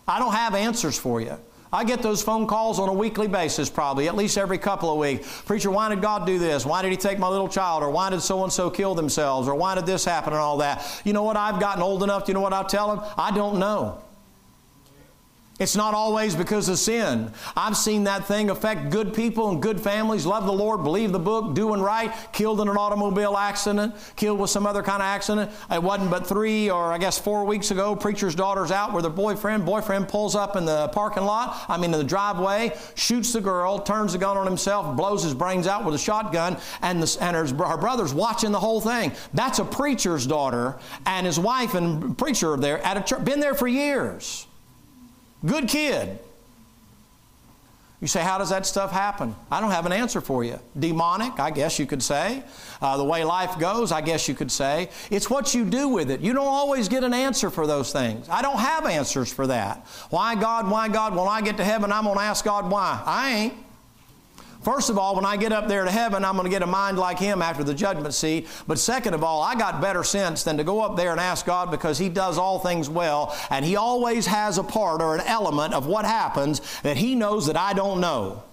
I 0.07 0.19
don't 0.19 0.33
have 0.33 0.53
answers 0.55 0.97
for 0.97 1.21
you. 1.21 1.37
I 1.71 1.83
get 1.83 2.03
those 2.03 2.21
phone 2.21 2.45
calls 2.45 2.77
on 2.79 2.87
a 2.87 2.93
weekly 2.93 3.27
basis, 3.27 3.67
probably, 3.67 4.07
at 4.07 4.15
least 4.15 4.37
every 4.37 4.59
couple 4.59 4.91
of 4.91 4.99
weeks. 4.99 5.41
Preacher, 5.41 5.71
why 5.71 5.89
did 5.89 6.03
God 6.03 6.27
do 6.27 6.37
this? 6.37 6.67
Why 6.67 6.83
did 6.83 6.91
He 6.91 6.97
take 6.97 7.17
my 7.17 7.27
little 7.27 7.47
child? 7.47 7.81
Or 7.81 7.89
why 7.89 8.11
did 8.11 8.21
so 8.21 8.43
and 8.43 8.53
so 8.53 8.69
kill 8.69 8.93
themselves? 8.93 9.47
Or 9.47 9.55
why 9.55 9.73
did 9.73 9.87
this 9.87 10.05
happen 10.05 10.33
and 10.33 10.39
all 10.39 10.57
that? 10.57 11.01
You 11.03 11.13
know 11.13 11.23
what? 11.23 11.35
I've 11.35 11.59
gotten 11.59 11.81
old 11.81 12.03
enough, 12.03 12.27
you 12.27 12.35
know 12.35 12.41
what 12.41 12.53
I'll 12.53 12.63
tell 12.63 12.95
them? 12.95 13.05
I 13.17 13.31
don't 13.31 13.57
know. 13.57 14.03
It's 15.59 15.75
not 15.75 15.93
always 15.93 16.35
because 16.35 16.67
of 16.67 16.79
sin. 16.79 17.31
I've 17.55 17.77
seen 17.77 18.05
that 18.05 18.25
thing 18.25 18.49
affect 18.49 18.89
good 18.89 19.13
people 19.13 19.51
and 19.51 19.61
good 19.61 19.79
families, 19.79 20.25
love 20.25 20.47
the 20.47 20.51
Lord, 20.51 20.83
believe 20.83 21.11
the 21.11 21.19
book, 21.19 21.53
doing 21.53 21.79
right, 21.79 22.11
killed 22.33 22.59
in 22.59 22.67
an 22.67 22.75
automobile 22.75 23.37
accident, 23.37 23.93
killed 24.15 24.39
with 24.39 24.49
some 24.49 24.65
other 24.65 24.81
kind 24.81 25.03
of 25.03 25.05
accident. 25.05 25.51
It 25.69 25.83
wasn't 25.83 26.09
but 26.09 26.25
three 26.25 26.71
or 26.71 26.91
I 26.91 26.97
guess 26.97 27.19
four 27.19 27.45
weeks 27.45 27.69
ago, 27.69 27.95
preacher's 27.95 28.33
daughter's 28.33 28.71
out 28.71 28.93
with 28.93 29.03
her 29.03 29.11
boyfriend. 29.11 29.63
Boyfriend 29.63 30.07
pulls 30.07 30.35
up 30.35 30.55
in 30.55 30.65
the 30.65 30.87
parking 30.87 31.23
lot, 31.23 31.63
I 31.69 31.77
mean 31.77 31.93
in 31.93 31.99
the 31.99 32.03
driveway, 32.03 32.75
shoots 32.95 33.31
the 33.31 33.41
girl, 33.41 33.77
turns 33.77 34.13
the 34.13 34.17
gun 34.17 34.37
on 34.37 34.47
himself, 34.47 34.97
blows 34.97 35.21
his 35.21 35.35
brains 35.35 35.67
out 35.67 35.85
with 35.85 35.93
a 35.93 35.99
shotgun, 35.99 36.57
and, 36.81 36.99
the, 36.99 37.17
and 37.21 37.35
her, 37.35 37.45
her 37.67 37.77
brother's 37.77 38.13
watching 38.13 38.51
the 38.51 38.59
whole 38.59 38.81
thing. 38.81 39.11
That's 39.35 39.59
a 39.59 39.65
preacher's 39.65 40.25
daughter, 40.25 40.79
and 41.05 41.27
his 41.27 41.39
wife 41.39 41.75
and 41.75 42.17
preacher 42.17 42.57
there 42.57 42.79
at 42.79 42.97
a 42.97 43.01
church, 43.01 43.23
been 43.23 43.39
there 43.39 43.53
for 43.53 43.67
years. 43.67 44.47
Good 45.45 45.67
kid. 45.67 46.19
You 48.03 48.07
say, 48.07 48.21
how 48.21 48.37
does 48.37 48.49
that 48.49 48.65
stuff 48.65 48.91
happen? 48.91 49.33
I 49.49 49.61
don't 49.61 49.71
have 49.71 49.85
an 49.85 49.93
answer 49.93 50.19
for 50.19 50.43
you. 50.43 50.59
Demonic, 50.77 51.39
I 51.39 51.51
guess 51.51 51.79
you 51.79 51.85
could 51.85 52.03
say. 52.03 52.43
Uh, 52.81 52.97
the 52.97 53.03
way 53.05 53.23
life 53.23 53.57
goes, 53.57 53.93
I 53.93 54.01
guess 54.01 54.27
you 54.27 54.35
could 54.35 54.51
say. 54.51 54.89
It's 55.09 55.29
what 55.29 55.55
you 55.55 55.63
do 55.63 55.87
with 55.87 56.11
it. 56.11 56.19
You 56.19 56.33
don't 56.33 56.45
always 56.45 56.89
get 56.89 57.05
an 57.05 57.13
answer 57.13 57.49
for 57.49 57.65
those 57.65 57.93
things. 57.93 58.27
I 58.27 58.41
don't 58.41 58.59
have 58.59 58.85
answers 58.85 59.31
for 59.31 59.47
that. 59.47 59.87
Why 60.09 60.35
God, 60.35 60.69
why 60.69 60.89
God? 60.89 61.15
When 61.15 61.29
I 61.29 61.39
get 61.41 61.55
to 61.57 61.63
heaven, 61.63 61.93
I'm 61.93 62.03
going 62.03 62.17
to 62.17 62.23
ask 62.23 62.43
God 62.43 62.69
why. 62.69 63.01
I 63.05 63.31
ain't. 63.31 63.53
First 64.63 64.89
of 64.89 64.97
all, 64.97 65.15
when 65.15 65.25
I 65.25 65.35
get 65.35 65.51
up 65.51 65.67
there 65.67 65.83
to 65.83 65.91
heaven, 65.91 66.23
I'm 66.23 66.35
going 66.35 66.45
to 66.45 66.49
get 66.49 66.61
a 66.61 66.67
mind 66.67 66.97
like 66.97 67.19
Him 67.19 67.41
after 67.41 67.63
the 67.63 67.73
judgment 67.73 68.13
seat. 68.13 68.47
But 68.65 68.79
second 68.79 69.13
of 69.13 69.23
all, 69.23 69.41
I 69.41 69.55
got 69.55 69.81
better 69.81 70.03
sense 70.03 70.43
than 70.43 70.57
to 70.57 70.63
go 70.63 70.81
up 70.81 70.95
there 70.95 71.11
and 71.11 71.19
ask 71.19 71.45
God 71.45 71.69
because 71.69 71.97
He 71.97 72.07
does 72.07 72.37
all 72.37 72.59
things 72.59 72.89
well, 72.89 73.35
and 73.49 73.65
He 73.65 73.75
always 73.75 74.25
has 74.25 74.57
a 74.57 74.63
part 74.63 75.01
or 75.01 75.15
an 75.15 75.21
element 75.21 75.73
of 75.73 75.85
what 75.85 76.05
happens 76.05 76.61
that 76.81 76.95
He 76.95 77.13
knows 77.13 77.47
that 77.47 77.57
I 77.57 77.73
don't 77.73 77.99
know. 77.99 78.43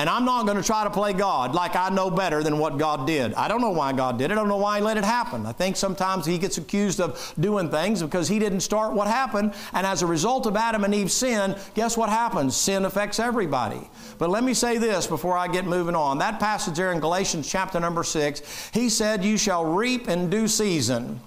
And 0.00 0.08
I'm 0.08 0.24
not 0.24 0.46
going 0.46 0.56
to 0.56 0.62
try 0.62 0.84
to 0.84 0.88
play 0.88 1.12
God 1.12 1.54
like 1.54 1.76
I 1.76 1.90
know 1.90 2.10
better 2.10 2.42
than 2.42 2.56
what 2.56 2.78
God 2.78 3.06
did. 3.06 3.34
I 3.34 3.48
don't 3.48 3.60
know 3.60 3.68
why 3.68 3.92
God 3.92 4.16
did 4.16 4.30
it. 4.30 4.32
I 4.32 4.34
don't 4.34 4.48
know 4.48 4.56
why 4.56 4.78
He 4.78 4.82
let 4.82 4.96
it 4.96 5.04
happen. 5.04 5.44
I 5.44 5.52
think 5.52 5.76
sometimes 5.76 6.24
He 6.24 6.38
gets 6.38 6.56
accused 6.56 7.02
of 7.02 7.34
doing 7.38 7.68
things 7.68 8.02
because 8.02 8.26
He 8.26 8.38
didn't 8.38 8.60
start 8.60 8.94
what 8.94 9.08
happened. 9.08 9.52
And 9.74 9.86
as 9.86 10.00
a 10.00 10.06
result 10.06 10.46
of 10.46 10.56
Adam 10.56 10.84
and 10.84 10.94
Eve's 10.94 11.12
sin, 11.12 11.54
guess 11.74 11.98
what 11.98 12.08
happens? 12.08 12.56
Sin 12.56 12.86
affects 12.86 13.20
everybody. 13.20 13.90
But 14.16 14.30
let 14.30 14.42
me 14.42 14.54
say 14.54 14.78
this 14.78 15.06
before 15.06 15.36
I 15.36 15.48
get 15.48 15.66
moving 15.66 15.94
on. 15.94 16.16
That 16.16 16.40
passage 16.40 16.78
there 16.78 16.92
in 16.92 17.00
Galatians 17.00 17.46
chapter 17.46 17.78
number 17.78 18.02
6, 18.02 18.70
He 18.72 18.88
said, 18.88 19.22
You 19.22 19.36
shall 19.36 19.66
reap 19.66 20.08
in 20.08 20.30
due 20.30 20.48
season. 20.48 21.20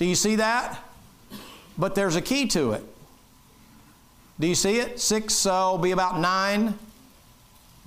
Do 0.00 0.04
you 0.04 0.16
see 0.16 0.34
that? 0.34 0.80
But 1.78 1.94
there's 1.94 2.16
a 2.16 2.22
key 2.22 2.48
to 2.48 2.72
it. 2.72 2.84
Do 4.40 4.48
you 4.48 4.56
see 4.56 4.80
it? 4.80 4.98
Six 4.98 5.44
will 5.44 5.78
be 5.78 5.92
about 5.92 6.18
nine. 6.18 6.76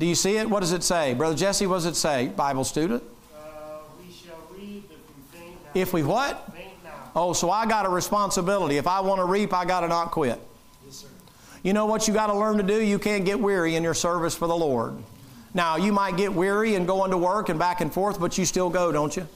Do 0.02 0.08
you 0.08 0.16
see 0.16 0.38
it? 0.38 0.50
What 0.50 0.62
does 0.62 0.72
it 0.72 0.82
say? 0.82 1.14
Brother 1.14 1.36
Jesse, 1.36 1.68
what 1.68 1.76
does 1.76 1.86
it 1.86 1.96
say? 1.96 2.30
Bible 2.30 2.64
student. 2.64 3.04
Uh, 3.36 3.82
we 4.00 4.12
shall 4.12 4.34
reap 4.50 4.90
if 4.90 4.98
we 4.98 5.40
faint 5.40 5.64
not. 5.64 5.76
If 5.76 5.94
we 5.94 6.02
what? 6.02 6.50
Oh, 7.16 7.34
so 7.34 7.52
I 7.52 7.68
got 7.68 7.86
a 7.86 7.90
responsibility. 7.90 8.78
If 8.78 8.88
I 8.88 9.00
want 9.02 9.20
to 9.20 9.26
reap, 9.26 9.54
I 9.54 9.64
got 9.64 9.82
to 9.82 9.88
not 9.88 10.10
quit. 10.10 10.40
Yes, 10.84 10.96
sir. 10.96 11.08
You 11.62 11.74
know 11.74 11.86
what 11.86 12.08
you 12.08 12.16
got 12.16 12.28
to 12.28 12.34
learn 12.34 12.58
to 12.58 12.64
do? 12.64 12.82
You 12.82 12.98
can't 12.98 13.26
get 13.26 13.40
weary 13.40 13.76
in 13.76 13.84
your 13.84 13.94
service 13.94 14.34
for 14.34 14.48
the 14.48 14.56
Lord. 14.56 14.96
Now, 15.54 15.76
you 15.76 15.94
might 15.94 16.18
get 16.18 16.34
weary 16.34 16.74
and 16.74 16.88
going 16.88 17.12
to 17.12 17.18
work 17.18 17.50
and 17.50 17.60
back 17.60 17.80
and 17.80 17.94
forth, 17.94 18.20
but 18.20 18.40
you 18.40 18.46
still 18.46 18.72
go, 18.72 18.92
don't 18.92 19.16
you? 19.16 19.28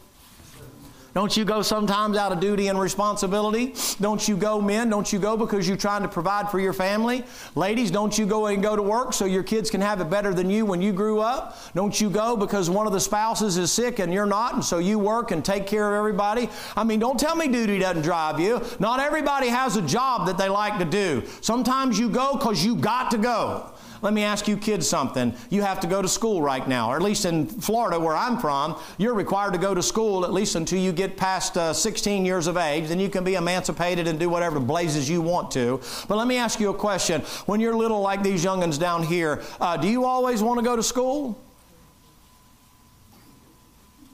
Don't 1.15 1.38
you 1.38 1.45
go 1.45 1.62
sometimes 1.62 2.17
out 2.17 2.34
of 2.34 2.41
duty 2.41 2.67
and 2.67 2.78
responsibility? 2.78 3.73
Don't 4.01 4.28
you 4.28 4.36
go, 4.36 4.60
men? 4.60 4.89
Don't 4.89 5.13
you 5.13 5.17
go 5.17 5.38
because 5.38 5.65
you're 5.65 5.78
trying 5.78 6.01
to 6.01 6.10
provide 6.10 6.51
for 6.51 6.60
your 6.60 6.73
family? 6.73 7.23
Ladies, 7.56 7.89
don't 7.89 8.17
you 8.17 8.25
go 8.25 8.47
and 8.47 8.62
go 8.62 8.75
to 8.75 8.82
work 8.82 9.13
so 9.13 9.23
your 9.23 9.41
kids 9.41 9.69
can 9.69 9.80
have 9.80 10.01
it 10.01 10.10
better 10.10 10.34
than 10.34 10.49
you 10.49 10.65
when 10.65 10.82
you 10.82 10.91
grew 10.91 11.21
up? 11.21 11.58
Don't 11.73 12.01
you 12.01 12.10
go 12.10 12.36
because 12.36 12.69
one 12.69 12.86
of 12.86 12.91
the 12.91 12.99
spouses 12.99 13.58
is 13.58 13.71
sick 13.71 13.99
and 13.99 14.13
you're 14.13 14.25
not, 14.25 14.56
and 14.56 14.65
so 14.65 14.80
you 14.80 14.99
work 14.99 15.32
and 15.32 15.45
take 15.45 15.65
care 15.65 15.88
of 15.88 15.97
everybody? 15.97 16.49
I 16.75 16.84
mean, 16.84 16.99
don't 16.99 17.17
tell 17.17 17.38
me 17.38 17.47
duty 17.47 17.80
doesn't 17.80 18.04
drive 18.04 18.38
you. 18.38 18.62
Not 18.80 18.99
everybody 18.99 19.47
has 19.47 19.78
a 19.78 19.82
job 19.84 20.28
that 20.28 20.38
they 20.38 20.49
like 20.49 20.80
to 20.80 20.86
do. 20.86 21.23
Sometimes 21.39 21.97
you 21.97 22.10
go 22.10 22.34
because 22.34 22.65
you 22.65 22.75
got 22.75 23.10
to 23.12 23.17
go. 23.17 23.71
Let 24.01 24.13
me 24.13 24.23
ask 24.23 24.47
you 24.47 24.58
kids 24.58 24.88
something. 24.88 25.34
You 25.49 25.62
have 25.62 25.79
to 25.81 25.88
go 25.88 26.01
to 26.01 26.08
school 26.08 26.41
right 26.41 26.67
now, 26.67 26.91
or 26.91 26.95
at 26.95 27.01
least 27.01 27.25
in 27.25 27.47
Florida, 27.47 27.99
where 27.99 28.15
I'm 28.15 28.38
from, 28.38 28.79
you're 28.97 29.13
required 29.13 29.53
to 29.53 29.60
go 29.60 29.73
to 29.73 29.81
school 29.81 30.25
at 30.25 30.34
least 30.34 30.55
until 30.55 30.79
you 30.79 30.91
get 30.91 31.17
past 31.17 31.58
uh, 31.58 31.73
16 31.73 32.25
years 32.25 32.47
of 32.47 32.58
age. 32.58 32.88
Then 32.89 32.99
you 32.99 33.10
can 33.10 33.23
be 33.23 33.36
emancipated 33.36 34.08
and 34.08 34.19
do 34.19 34.29
whatever 34.29 34.60
blazes 34.60 35.10
you 35.10 35.21
want 35.21 35.51
to. 35.51 35.79
But 36.08 36.17
let 36.17 36.27
me 36.27 36.38
ask 36.38 36.60
you 36.60 36.69
a 36.69 36.73
question. 36.73 37.21
When 37.45 37.60
you're 37.60 37.75
little 37.75 38.01
like 38.01 38.23
these 38.23 38.43
youngins 38.43 38.79
down 38.79 39.03
here, 39.03 39.41
uh, 39.60 39.77
do 39.77 39.88
you 39.88 40.05
always 40.05 40.41
want 40.41 40.60
to 40.60 40.65
go 40.65 40.75
to 40.75 40.84
school? 40.84 41.41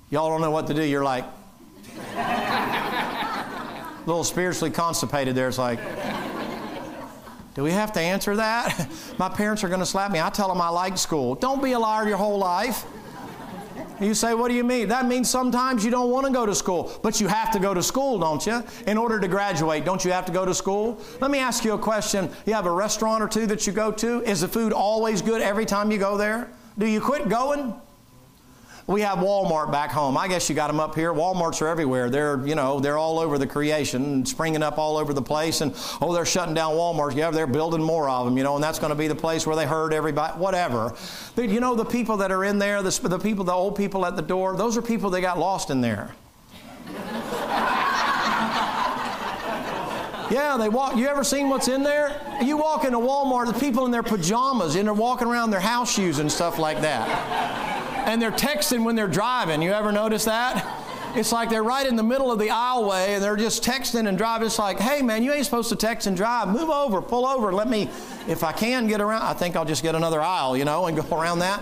Y'all 0.09 0.29
don't 0.29 0.41
know 0.41 0.51
what 0.51 0.67
to 0.67 0.73
do. 0.73 0.83
You're 0.83 1.03
like, 1.03 1.25
a 2.15 4.03
little 4.05 4.25
spiritually 4.25 4.71
constipated 4.71 5.35
there. 5.35 5.47
It's 5.47 5.57
like, 5.57 5.79
do 7.53 7.63
we 7.63 7.71
have 7.71 7.91
to 7.93 7.99
answer 7.99 8.35
that? 8.37 8.89
My 9.17 9.29
parents 9.29 9.63
are 9.63 9.67
going 9.67 9.81
to 9.81 9.85
slap 9.85 10.11
me. 10.11 10.19
I 10.19 10.29
tell 10.29 10.47
them 10.47 10.61
I 10.61 10.69
like 10.69 10.97
school. 10.97 11.35
Don't 11.35 11.61
be 11.61 11.73
a 11.73 11.79
liar 11.79 12.07
your 12.07 12.17
whole 12.17 12.37
life. 12.37 12.85
You 13.99 14.15
say, 14.15 14.33
what 14.33 14.47
do 14.47 14.55
you 14.55 14.63
mean? 14.63 14.87
That 14.87 15.05
means 15.05 15.29
sometimes 15.29 15.85
you 15.85 15.91
don't 15.91 16.09
want 16.09 16.25
to 16.25 16.33
go 16.33 16.45
to 16.45 16.55
school, 16.55 16.91
but 17.03 17.21
you 17.21 17.27
have 17.27 17.51
to 17.51 17.59
go 17.59 17.71
to 17.73 17.83
school, 17.83 18.17
don't 18.17 18.43
you? 18.47 18.63
In 18.87 18.97
order 18.97 19.19
to 19.19 19.27
graduate, 19.27 19.85
don't 19.85 20.03
you 20.03 20.11
have 20.11 20.25
to 20.25 20.31
go 20.31 20.43
to 20.43 20.55
school? 20.55 20.99
Let 21.19 21.29
me 21.29 21.37
ask 21.37 21.63
you 21.63 21.73
a 21.73 21.77
question. 21.77 22.27
You 22.47 22.53
have 22.55 22.65
a 22.65 22.71
restaurant 22.71 23.21
or 23.21 23.27
two 23.27 23.45
that 23.45 23.67
you 23.67 23.73
go 23.73 23.91
to. 23.91 24.23
Is 24.23 24.41
the 24.41 24.47
food 24.47 24.73
always 24.73 25.21
good 25.21 25.41
every 25.41 25.67
time 25.67 25.91
you 25.91 25.99
go 25.99 26.17
there? 26.17 26.49
Do 26.79 26.87
you 26.87 26.99
quit 26.99 27.29
going? 27.29 27.75
We 28.91 29.01
have 29.01 29.19
Walmart 29.19 29.71
back 29.71 29.89
home. 29.89 30.17
I 30.17 30.27
guess 30.27 30.49
you 30.49 30.55
got 30.55 30.67
them 30.67 30.81
up 30.81 30.95
here. 30.95 31.13
Walmarts 31.13 31.61
are 31.61 31.67
everywhere. 31.69 32.09
They're, 32.09 32.45
you 32.45 32.55
know, 32.55 32.81
they're 32.81 32.97
all 32.97 33.19
over 33.19 33.37
the 33.37 33.47
creation, 33.47 34.25
springing 34.25 34.61
up 34.61 34.77
all 34.77 34.97
over 34.97 35.13
the 35.13 35.21
place. 35.21 35.61
And, 35.61 35.73
oh, 36.01 36.13
they're 36.13 36.25
shutting 36.25 36.53
down 36.53 36.73
Walmarts. 36.73 37.15
Yeah, 37.15 37.31
they're 37.31 37.47
building 37.47 37.81
more 37.81 38.09
of 38.09 38.25
them, 38.25 38.37
you 38.37 38.43
know, 38.43 38.55
and 38.55 38.63
that's 38.63 38.79
going 38.79 38.89
to 38.89 38.95
be 38.97 39.07
the 39.07 39.15
place 39.15 39.47
where 39.47 39.55
they 39.55 39.65
herd 39.65 39.93
everybody, 39.93 40.37
whatever. 40.37 40.93
But, 41.35 41.47
you 41.47 41.61
know, 41.61 41.73
the 41.73 41.85
people 41.85 42.17
that 42.17 42.33
are 42.33 42.43
in 42.43 42.59
there, 42.59 42.83
the, 42.83 43.07
the 43.07 43.17
people, 43.17 43.45
the 43.45 43.53
old 43.53 43.77
people 43.77 44.05
at 44.05 44.17
the 44.17 44.21
door, 44.21 44.57
those 44.57 44.75
are 44.75 44.81
people 44.81 45.09
that 45.11 45.21
got 45.21 45.39
lost 45.39 45.69
in 45.69 45.79
there. 45.79 46.13
Yeah, 50.31 50.55
they 50.55 50.69
walk. 50.69 50.95
You 50.95 51.07
ever 51.07 51.25
seen 51.25 51.49
what's 51.49 51.67
in 51.67 51.83
there? 51.83 52.21
You 52.41 52.55
walk 52.55 52.85
into 52.85 52.99
Walmart, 52.99 53.51
the 53.51 53.59
people 53.59 53.83
in 53.83 53.91
their 53.91 54.01
pajamas 54.01 54.75
and 54.75 54.87
they're 54.87 54.93
walking 54.93 55.27
around 55.27 55.51
their 55.51 55.59
house 55.59 55.93
shoes 55.93 56.19
and 56.19 56.31
stuff 56.31 56.57
like 56.57 56.79
that 56.79 57.80
and 58.05 58.21
they're 58.21 58.31
texting 58.31 58.83
when 58.83 58.95
they're 58.95 59.07
driving. 59.07 59.61
You 59.61 59.71
ever 59.71 59.91
notice 59.91 60.25
that? 60.25 60.79
It's 61.13 61.31
like 61.31 61.49
they're 61.49 61.63
right 61.63 61.85
in 61.85 61.97
the 61.97 62.03
middle 62.03 62.31
of 62.31 62.39
the 62.39 62.47
aisleway 62.47 63.09
and 63.09 63.23
they're 63.23 63.35
just 63.35 63.63
texting 63.63 64.07
and 64.07 64.17
driving. 64.17 64.45
It's 64.45 64.59
like, 64.59 64.79
hey 64.79 65.01
man, 65.01 65.23
you 65.23 65.33
ain't 65.33 65.45
supposed 65.45 65.69
to 65.69 65.75
text 65.75 66.07
and 66.07 66.15
drive. 66.15 66.47
Move 66.47 66.69
over, 66.69 67.01
pull 67.01 67.25
over, 67.25 67.51
let 67.51 67.67
me, 67.67 67.89
if 68.27 68.43
I 68.43 68.53
can 68.53 68.87
get 68.87 69.01
around, 69.01 69.23
I 69.23 69.33
think 69.33 69.55
I'll 69.55 69.65
just 69.65 69.83
get 69.83 69.93
another 69.93 70.21
aisle, 70.21 70.55
you 70.55 70.63
know, 70.63 70.85
and 70.85 70.95
go 70.95 71.03
around 71.17 71.39
that. 71.39 71.61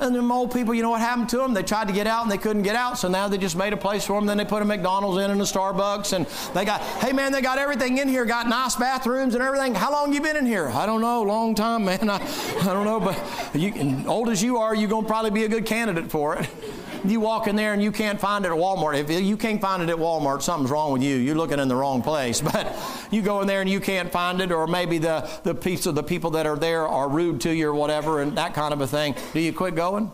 And 0.00 0.14
them 0.14 0.32
old 0.32 0.52
people, 0.52 0.72
you 0.72 0.82
know 0.82 0.90
what 0.90 1.02
happened 1.02 1.28
to 1.30 1.36
them? 1.36 1.52
They 1.52 1.62
tried 1.62 1.88
to 1.88 1.94
get 1.94 2.06
out 2.06 2.22
and 2.22 2.30
they 2.30 2.38
couldn't 2.38 2.62
get 2.62 2.74
out, 2.74 2.98
so 2.98 3.06
now 3.06 3.28
they 3.28 3.36
just 3.36 3.54
made 3.54 3.74
a 3.74 3.76
place 3.76 4.06
for 4.06 4.14
them. 4.14 4.24
Then 4.26 4.38
they 4.38 4.46
put 4.46 4.62
a 4.62 4.64
McDonald's 4.64 5.22
in 5.22 5.30
and 5.30 5.40
a 5.40 5.44
Starbucks, 5.44 6.14
and 6.14 6.26
they 6.54 6.64
got, 6.64 6.80
hey 6.80 7.12
man, 7.12 7.32
they 7.32 7.42
got 7.42 7.58
everything 7.58 7.98
in 7.98 8.08
here, 8.08 8.24
got 8.24 8.48
nice 8.48 8.76
bathrooms 8.76 9.34
and 9.34 9.42
everything. 9.42 9.74
How 9.74 9.92
long 9.92 10.14
you 10.14 10.22
been 10.22 10.36
in 10.36 10.46
here? 10.46 10.68
I 10.68 10.86
don't 10.86 11.02
know, 11.02 11.22
long 11.22 11.54
time, 11.54 11.84
man. 11.84 12.08
I, 12.10 12.16
I 12.16 12.72
don't 12.72 12.86
know, 12.86 12.98
but 12.98 13.20
you, 13.54 14.04
old 14.06 14.30
as 14.30 14.42
you 14.42 14.56
are, 14.56 14.74
you're 14.74 14.88
gonna 14.88 15.06
probably 15.06 15.30
be 15.32 15.44
a 15.44 15.48
good 15.48 15.66
candidate 15.66 16.10
for 16.10 16.36
it. 16.36 16.48
You 17.04 17.20
walk 17.20 17.46
in 17.46 17.56
there 17.56 17.72
and 17.72 17.82
you 17.82 17.92
can't 17.92 18.20
find 18.20 18.44
it 18.44 18.48
at 18.48 18.56
Walmart. 18.56 18.98
If 18.98 19.10
you 19.10 19.36
can't 19.36 19.60
find 19.60 19.82
it 19.82 19.88
at 19.88 19.96
Walmart, 19.96 20.42
something's 20.42 20.70
wrong 20.70 20.92
with 20.92 21.02
you. 21.02 21.16
You're 21.16 21.36
looking 21.36 21.58
in 21.58 21.68
the 21.68 21.76
wrong 21.76 22.02
place. 22.02 22.42
But 22.50 22.76
you 23.10 23.22
go 23.22 23.40
in 23.40 23.46
there 23.46 23.60
and 23.60 23.70
you 23.70 23.80
can't 23.80 24.10
find 24.10 24.40
it, 24.40 24.50
or 24.50 24.66
maybe 24.66 24.98
the, 24.98 25.28
the 25.44 25.54
piece 25.54 25.86
of 25.86 25.94
the 25.94 26.02
people 26.02 26.30
that 26.30 26.46
are 26.46 26.56
there 26.56 26.86
are 26.86 27.08
rude 27.08 27.40
to 27.42 27.54
you 27.54 27.68
or 27.68 27.74
whatever, 27.74 28.20
and 28.20 28.36
that 28.36 28.54
kind 28.54 28.72
of 28.72 28.80
a 28.80 28.86
thing. 28.86 29.14
Do 29.32 29.40
you 29.40 29.52
quit 29.52 29.74
going? 29.74 30.10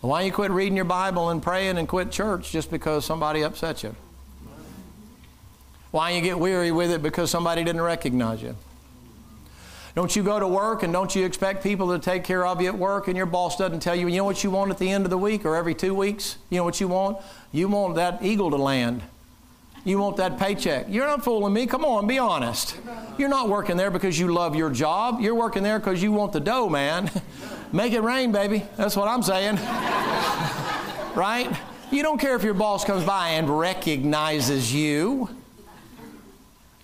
Why 0.00 0.20
don't 0.20 0.26
you 0.26 0.32
quit 0.32 0.50
reading 0.50 0.76
your 0.76 0.84
Bible 0.84 1.30
and 1.30 1.42
praying 1.42 1.78
and 1.78 1.86
quit 1.88 2.10
church 2.10 2.50
just 2.50 2.70
because 2.70 3.04
somebody 3.04 3.42
upset 3.42 3.82
you? 3.82 3.94
Why 5.92 6.10
don't 6.10 6.18
you 6.18 6.30
get 6.30 6.38
weary 6.38 6.72
with 6.72 6.90
it 6.90 7.02
because 7.02 7.30
somebody 7.30 7.62
didn't 7.64 7.82
recognize 7.82 8.42
you? 8.42 8.56
Don't 9.94 10.16
you 10.16 10.22
go 10.22 10.40
to 10.40 10.48
work 10.48 10.82
and 10.82 10.92
don't 10.92 11.14
you 11.14 11.24
expect 11.26 11.62
people 11.62 11.92
to 11.92 11.98
take 11.98 12.24
care 12.24 12.46
of 12.46 12.62
you 12.62 12.68
at 12.68 12.78
work 12.78 13.08
and 13.08 13.16
your 13.16 13.26
boss 13.26 13.56
doesn't 13.56 13.80
tell 13.80 13.94
you, 13.94 14.08
you 14.08 14.16
know 14.16 14.24
what 14.24 14.42
you 14.42 14.50
want 14.50 14.70
at 14.70 14.78
the 14.78 14.90
end 14.90 15.04
of 15.04 15.10
the 15.10 15.18
week 15.18 15.44
or 15.44 15.54
every 15.54 15.74
two 15.74 15.94
weeks? 15.94 16.38
You 16.48 16.58
know 16.58 16.64
what 16.64 16.80
you 16.80 16.88
want? 16.88 17.18
You 17.52 17.68
want 17.68 17.96
that 17.96 18.22
eagle 18.22 18.50
to 18.50 18.56
land. 18.56 19.02
You 19.84 19.98
want 19.98 20.16
that 20.16 20.38
paycheck. 20.38 20.86
You're 20.88 21.06
not 21.06 21.24
fooling 21.24 21.52
me. 21.52 21.66
Come 21.66 21.84
on, 21.84 22.06
be 22.06 22.18
honest. 22.18 22.78
You're 23.18 23.28
not 23.28 23.48
working 23.48 23.76
there 23.76 23.90
because 23.90 24.18
you 24.18 24.32
love 24.32 24.54
your 24.54 24.70
job. 24.70 25.20
You're 25.20 25.34
working 25.34 25.62
there 25.62 25.78
because 25.78 26.02
you 26.02 26.12
want 26.12 26.32
the 26.32 26.40
dough, 26.40 26.68
man. 26.68 27.10
Make 27.72 27.92
it 27.92 28.00
rain, 28.00 28.32
baby. 28.32 28.64
That's 28.76 28.96
what 28.96 29.08
I'm 29.08 29.22
saying. 29.22 29.56
right? 31.16 31.54
You 31.90 32.02
don't 32.02 32.18
care 32.18 32.36
if 32.36 32.44
your 32.44 32.54
boss 32.54 32.84
comes 32.84 33.04
by 33.04 33.30
and 33.30 33.58
recognizes 33.58 34.72
you. 34.72 35.28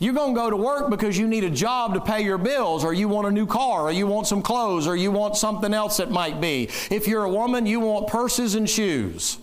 You're 0.01 0.15
going 0.15 0.35
to 0.35 0.41
go 0.41 0.49
to 0.49 0.57
work 0.57 0.91
because 0.91 1.19
you 1.19 1.27
need 1.27 1.43
a 1.43 1.51
job 1.51 1.95
to 1.95 2.01
pay 2.01 2.23
your 2.23 2.39
bills, 2.39 2.85
or 2.85 2.95
you 2.95 3.09
want 3.09 3.27
a 3.27 3.33
new 3.33 3.47
car, 3.47 3.83
or 3.83 3.91
you 3.91 4.07
want 4.07 4.29
some 4.29 4.43
clothes, 4.43 4.87
or 4.87 4.95
you 4.95 5.11
want 5.11 5.37
something 5.37 5.75
else 5.75 5.97
that 5.97 6.11
might 6.11 6.41
be. 6.41 6.69
If 6.91 7.09
you're 7.09 7.25
a 7.25 7.31
woman, 7.31 7.67
you 7.67 7.81
want 7.81 8.07
purses 8.07 8.55
and 8.55 8.71
shoes. 8.71 9.39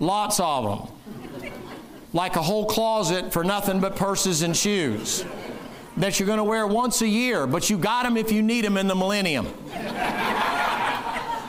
Lots 0.00 0.40
of 0.40 0.64
them. 0.64 1.52
Like 2.14 2.36
a 2.36 2.42
whole 2.42 2.64
closet 2.64 3.32
for 3.32 3.44
nothing 3.44 3.80
but 3.80 3.96
purses 3.96 4.40
and 4.42 4.56
shoes 4.56 5.24
that 5.98 6.18
you're 6.18 6.26
going 6.26 6.38
to 6.38 6.44
wear 6.44 6.66
once 6.66 7.02
a 7.02 7.08
year, 7.08 7.46
but 7.46 7.68
you 7.70 7.78
got 7.78 8.04
them 8.04 8.16
if 8.16 8.32
you 8.32 8.42
need 8.42 8.64
them 8.64 8.76
in 8.76 8.86
the 8.86 8.94
millennium. 8.94 9.46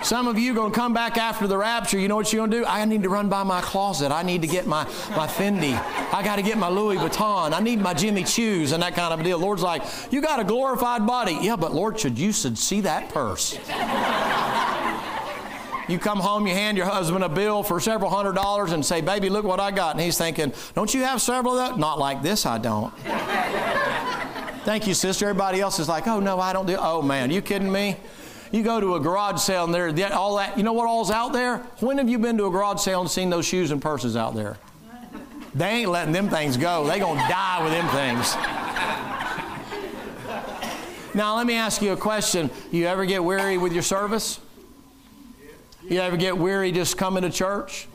Some 0.08 0.30
of 0.30 0.40
you 0.40 0.54
going 0.54 0.72
to 0.72 0.80
come 0.80 0.94
back 0.94 1.18
after 1.18 1.48
the 1.48 1.58
rapture. 1.58 2.00
You 2.00 2.08
know 2.08 2.16
what 2.16 2.32
you're 2.32 2.40
going 2.40 2.52
to 2.52 2.60
do? 2.60 2.66
I 2.66 2.86
need 2.86 3.04
to 3.04 3.10
run 3.10 3.28
by 3.28 3.44
my 3.44 3.60
closet. 3.60 4.10
I 4.10 4.24
need 4.24 4.42
to 4.42 4.48
get 4.48 4.66
my, 4.66 4.86
my 5.18 5.28
Fendi. 5.28 5.74
I 6.14 6.24
got 6.24 6.38
to 6.38 6.42
get 6.42 6.58
my 6.58 6.70
Louis 6.70 6.96
Vuitton. 6.96 7.52
I 7.52 7.60
need 7.60 7.82
my 7.82 7.94
Jimmy 7.94 8.24
Choos 8.24 8.72
and 8.72 8.82
that 8.84 8.96
kind 8.96 9.14
of 9.14 9.22
deal. 9.22 9.38
Lord's 9.38 9.64
like, 9.64 9.84
you 10.10 10.22
got 10.22 10.40
a 10.40 10.46
glorified 10.46 11.06
body. 11.06 11.38
Yeah, 11.42 11.58
but 11.58 11.74
Lord, 11.74 12.00
should 12.00 12.18
you 12.18 12.32
should 12.32 12.58
see 12.58 12.80
that 12.82 13.10
purse. 13.10 13.60
You 15.90 16.00
come 16.00 16.20
home, 16.22 16.48
you 16.48 16.54
hand 16.54 16.78
your 16.78 16.88
husband 16.88 17.26
a 17.26 17.30
bill 17.30 17.62
for 17.62 17.82
several 17.82 18.10
hundred 18.10 18.36
dollars 18.36 18.72
and 18.72 18.86
say, 18.86 19.02
Baby, 19.02 19.28
look 19.28 19.44
what 19.44 19.60
I 19.60 19.72
got. 19.72 19.96
And 19.96 20.00
he's 20.00 20.18
thinking, 20.18 20.54
Don't 20.74 20.94
you 20.94 21.04
have 21.04 21.22
several 21.22 21.60
of 21.60 21.68
that? 21.68 21.78
Not 21.78 22.00
like 22.00 22.22
this, 22.22 22.46
I 22.46 22.60
don't. 22.60 22.94
Thank 24.64 24.88
you, 24.88 24.94
sister. 24.94 25.28
Everybody 25.28 25.60
else 25.60 25.80
is 25.80 25.90
like, 25.90 26.08
Oh, 26.08 26.22
no, 26.22 26.40
I 26.40 26.54
don't 26.54 26.66
do. 26.66 26.78
Oh, 26.80 27.02
man, 27.02 27.30
you 27.30 27.42
kidding 27.42 27.70
me? 27.70 27.98
You 28.52 28.64
go 28.64 28.80
to 28.80 28.96
a 28.96 29.00
garage 29.00 29.42
sale 29.42 29.66
and 29.66 29.74
there, 29.74 30.14
all 30.14 30.38
that, 30.38 30.58
you 30.58 30.64
know 30.64 30.74
what 30.74 30.88
all's 30.88 31.12
out 31.12 31.34
there? 31.34 31.58
When 31.80 31.98
have 31.98 32.08
you 32.08 32.18
been 32.18 32.38
to 32.38 32.46
a 32.46 32.52
garage 32.52 32.80
sale 32.80 33.02
and 33.02 33.10
seen 33.10 33.30
those 33.30 33.46
shoes 33.46 33.72
and 33.72 33.82
purses 33.82 34.16
out 34.16 34.36
there? 34.36 34.58
They 35.54 35.70
ain't 35.70 35.90
letting 35.92 36.14
them 36.14 36.30
things 36.30 36.56
go. 36.56 36.86
They 36.88 37.00
gonna 37.00 37.28
die 37.28 37.64
with 37.64 37.74
them 37.74 37.88
things. 37.90 38.36
Now 41.16 41.36
let 41.36 41.48
me 41.48 41.56
ask 41.56 41.82
you 41.82 41.94
a 41.94 41.98
question. 41.98 42.52
You 42.72 42.86
ever 42.86 43.06
get 43.06 43.24
weary 43.24 43.58
with 43.58 43.74
your 43.74 43.82
service? 43.82 44.40
You 45.82 46.00
ever 46.00 46.16
get 46.16 46.38
weary 46.38 46.72
just 46.72 46.98
coming 46.98 47.24
to 47.24 47.30
church? 47.30 47.88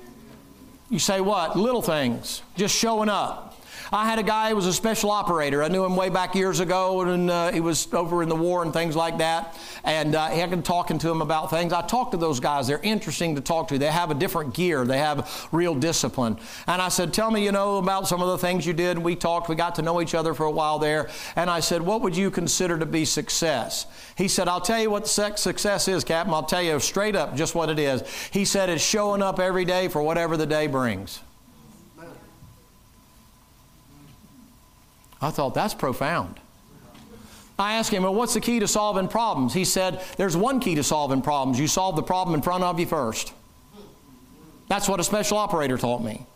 You 0.90 0.98
say 0.98 1.20
what? 1.20 1.56
Little 1.56 1.82
things, 1.82 2.42
just 2.56 2.74
showing 2.74 3.08
up. 3.08 3.51
I 3.94 4.06
had 4.06 4.18
a 4.18 4.22
guy 4.22 4.48
who 4.48 4.56
was 4.56 4.64
a 4.64 4.72
special 4.72 5.10
operator. 5.10 5.62
I 5.62 5.68
knew 5.68 5.84
him 5.84 5.96
way 5.96 6.08
back 6.08 6.34
years 6.34 6.60
ago, 6.60 7.02
and 7.02 7.30
uh, 7.30 7.52
he 7.52 7.60
was 7.60 7.92
over 7.92 8.22
in 8.22 8.30
the 8.30 8.34
war 8.34 8.62
and 8.62 8.72
things 8.72 8.96
like 8.96 9.18
that. 9.18 9.54
And 9.84 10.14
uh, 10.14 10.22
I 10.22 10.46
been 10.46 10.62
talking 10.62 10.96
to 11.00 11.10
him 11.10 11.20
about 11.20 11.50
things. 11.50 11.74
I 11.74 11.82
talked 11.82 12.12
to 12.12 12.16
those 12.16 12.40
guys. 12.40 12.66
They're 12.66 12.80
interesting 12.82 13.34
to 13.34 13.42
talk 13.42 13.68
to. 13.68 13.76
They 13.76 13.90
have 13.90 14.10
a 14.10 14.14
different 14.14 14.54
gear. 14.54 14.86
They 14.86 14.96
have 14.96 15.46
real 15.52 15.74
discipline. 15.74 16.38
And 16.66 16.80
I 16.80 16.88
said, 16.88 17.12
"Tell 17.12 17.30
me, 17.30 17.44
you 17.44 17.52
know, 17.52 17.76
about 17.76 18.08
some 18.08 18.22
of 18.22 18.28
the 18.28 18.38
things 18.38 18.64
you 18.64 18.72
did." 18.72 18.96
We 18.96 19.14
talked. 19.14 19.50
We 19.50 19.56
got 19.56 19.74
to 19.74 19.82
know 19.82 20.00
each 20.00 20.14
other 20.14 20.32
for 20.32 20.46
a 20.46 20.50
while 20.50 20.78
there. 20.78 21.10
And 21.36 21.50
I 21.50 21.60
said, 21.60 21.82
"What 21.82 22.00
would 22.00 22.16
you 22.16 22.30
consider 22.30 22.78
to 22.78 22.86
be 22.86 23.04
success?" 23.04 23.84
He 24.16 24.26
said, 24.26 24.48
"I'll 24.48 24.62
tell 24.62 24.80
you 24.80 24.90
what 24.90 25.06
success 25.06 25.86
is, 25.86 26.02
Captain. 26.02 26.32
I'll 26.32 26.44
tell 26.44 26.62
you 26.62 26.80
straight 26.80 27.14
up 27.14 27.36
just 27.36 27.54
what 27.54 27.68
it 27.68 27.78
is." 27.78 28.02
He 28.30 28.46
said, 28.46 28.70
"It's 28.70 28.82
showing 28.82 29.20
up 29.20 29.38
every 29.38 29.66
day 29.66 29.88
for 29.88 30.02
whatever 30.02 30.38
the 30.38 30.46
day 30.46 30.66
brings." 30.66 31.20
I 35.22 35.30
thought, 35.30 35.54
that's 35.54 35.72
profound. 35.72 36.40
I 37.58 37.74
asked 37.74 37.90
him, 37.90 38.02
well, 38.02 38.14
what's 38.14 38.34
the 38.34 38.40
key 38.40 38.58
to 38.60 38.68
solving 38.68 39.08
problems? 39.08 39.54
He 39.54 39.64
said, 39.64 40.02
there's 40.16 40.36
one 40.36 40.58
key 40.58 40.74
to 40.74 40.82
solving 40.82 41.22
problems. 41.22 41.60
You 41.60 41.68
solve 41.68 41.96
the 41.96 42.02
problem 42.02 42.34
in 42.34 42.42
front 42.42 42.64
of 42.64 42.80
you 42.80 42.86
first. 42.86 43.32
That's 44.68 44.88
what 44.88 45.00
a 45.00 45.04
special 45.04 45.38
operator 45.38 45.78
taught 45.78 46.02
me. 46.02 46.26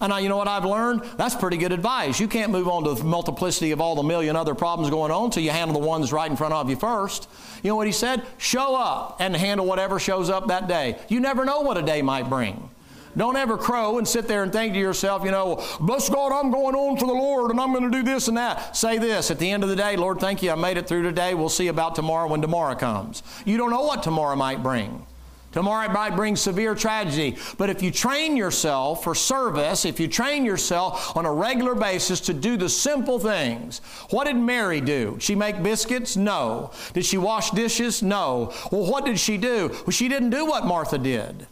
And 0.00 0.12
I, 0.12 0.20
you 0.20 0.28
know 0.28 0.36
what 0.36 0.48
I've 0.48 0.64
learned? 0.64 1.02
That's 1.16 1.34
pretty 1.34 1.56
good 1.56 1.72
advice. 1.72 2.18
You 2.18 2.28
can't 2.28 2.50
move 2.50 2.68
on 2.68 2.84
to 2.84 2.94
the 2.94 3.04
multiplicity 3.04 3.70
of 3.72 3.80
all 3.80 3.94
the 3.94 4.02
million 4.02 4.36
other 4.36 4.54
problems 4.54 4.90
going 4.90 5.12
on 5.12 5.26
until 5.26 5.42
you 5.42 5.50
handle 5.50 5.80
the 5.80 5.86
ones 5.86 6.12
right 6.12 6.30
in 6.30 6.36
front 6.36 6.54
of 6.54 6.68
you 6.68 6.76
first. 6.76 7.28
You 7.62 7.68
know 7.68 7.76
what 7.76 7.86
he 7.86 7.92
said? 7.92 8.22
Show 8.38 8.74
up 8.74 9.16
and 9.20 9.36
handle 9.36 9.66
whatever 9.66 9.98
shows 9.98 10.30
up 10.30 10.48
that 10.48 10.66
day. 10.66 10.98
You 11.08 11.20
never 11.20 11.44
know 11.44 11.60
what 11.60 11.76
a 11.78 11.82
day 11.82 12.02
might 12.02 12.28
bring. 12.28 12.70
Don't 13.16 13.36
ever 13.36 13.56
crow 13.56 13.98
and 13.98 14.06
sit 14.06 14.26
there 14.26 14.42
and 14.42 14.52
think 14.52 14.74
to 14.74 14.78
yourself, 14.78 15.24
you 15.24 15.30
know, 15.30 15.64
bless 15.80 16.08
God, 16.08 16.32
I'm 16.32 16.50
going 16.50 16.74
on 16.74 16.96
for 16.96 17.06
the 17.06 17.12
Lord 17.12 17.50
and 17.50 17.60
I'm 17.60 17.72
going 17.72 17.90
to 17.90 17.96
do 17.96 18.02
this 18.02 18.28
and 18.28 18.36
that. 18.36 18.76
Say 18.76 18.98
this 18.98 19.30
at 19.30 19.38
the 19.38 19.50
end 19.50 19.62
of 19.62 19.68
the 19.68 19.76
day, 19.76 19.96
Lord, 19.96 20.18
thank 20.18 20.42
you, 20.42 20.50
I 20.50 20.54
made 20.56 20.76
it 20.76 20.88
through 20.88 21.02
today. 21.02 21.34
We'll 21.34 21.48
see 21.48 21.68
about 21.68 21.94
tomorrow 21.94 22.28
when 22.28 22.40
tomorrow 22.40 22.74
comes. 22.74 23.22
You 23.44 23.56
don't 23.56 23.70
know 23.70 23.82
what 23.82 24.02
tomorrow 24.02 24.36
might 24.36 24.62
bring. 24.62 25.06
Tomorrow 25.54 25.88
might 25.92 26.16
bring 26.16 26.34
severe 26.34 26.74
tragedy. 26.74 27.36
But 27.58 27.70
if 27.70 27.80
you 27.80 27.92
train 27.92 28.36
yourself 28.36 29.04
for 29.04 29.14
service, 29.14 29.84
if 29.84 30.00
you 30.00 30.08
train 30.08 30.44
yourself 30.44 31.16
on 31.16 31.26
a 31.26 31.32
regular 31.32 31.76
basis 31.76 32.18
to 32.22 32.34
do 32.34 32.56
the 32.56 32.68
simple 32.68 33.20
things, 33.20 33.78
what 34.10 34.24
did 34.26 34.34
Mary 34.34 34.80
do? 34.80 35.16
She 35.20 35.36
make 35.36 35.62
biscuits? 35.62 36.16
No. 36.16 36.72
Did 36.92 37.04
she 37.04 37.18
wash 37.18 37.52
dishes? 37.52 38.02
No. 38.02 38.52
Well, 38.72 38.90
what 38.90 39.04
did 39.04 39.20
she 39.20 39.36
do? 39.36 39.68
Well, 39.68 39.92
she 39.92 40.08
didn't 40.08 40.30
do 40.30 40.44
what 40.44 40.66
Martha 40.66 40.98
did. 40.98 41.46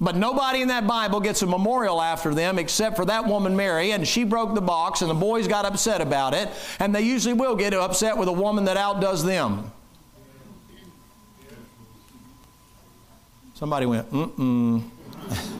But 0.00 0.14
nobody 0.14 0.62
in 0.62 0.68
that 0.68 0.86
Bible 0.86 1.18
gets 1.18 1.42
a 1.42 1.46
memorial 1.46 2.00
after 2.00 2.32
them 2.32 2.58
except 2.58 2.94
for 2.94 3.04
that 3.06 3.26
woman 3.26 3.56
Mary, 3.56 3.90
and 3.90 4.06
she 4.06 4.22
broke 4.22 4.54
the 4.54 4.60
box, 4.60 5.02
and 5.02 5.10
the 5.10 5.14
boys 5.14 5.48
got 5.48 5.64
upset 5.64 6.00
about 6.00 6.34
it, 6.34 6.48
and 6.78 6.94
they 6.94 7.02
usually 7.02 7.34
will 7.34 7.56
get 7.56 7.74
upset 7.74 8.16
with 8.16 8.28
a 8.28 8.32
woman 8.32 8.64
that 8.66 8.76
outdoes 8.76 9.24
them. 9.24 9.72
Somebody 13.54 13.86
went, 13.86 14.08
mm 14.12 14.30
mm. 14.36 14.82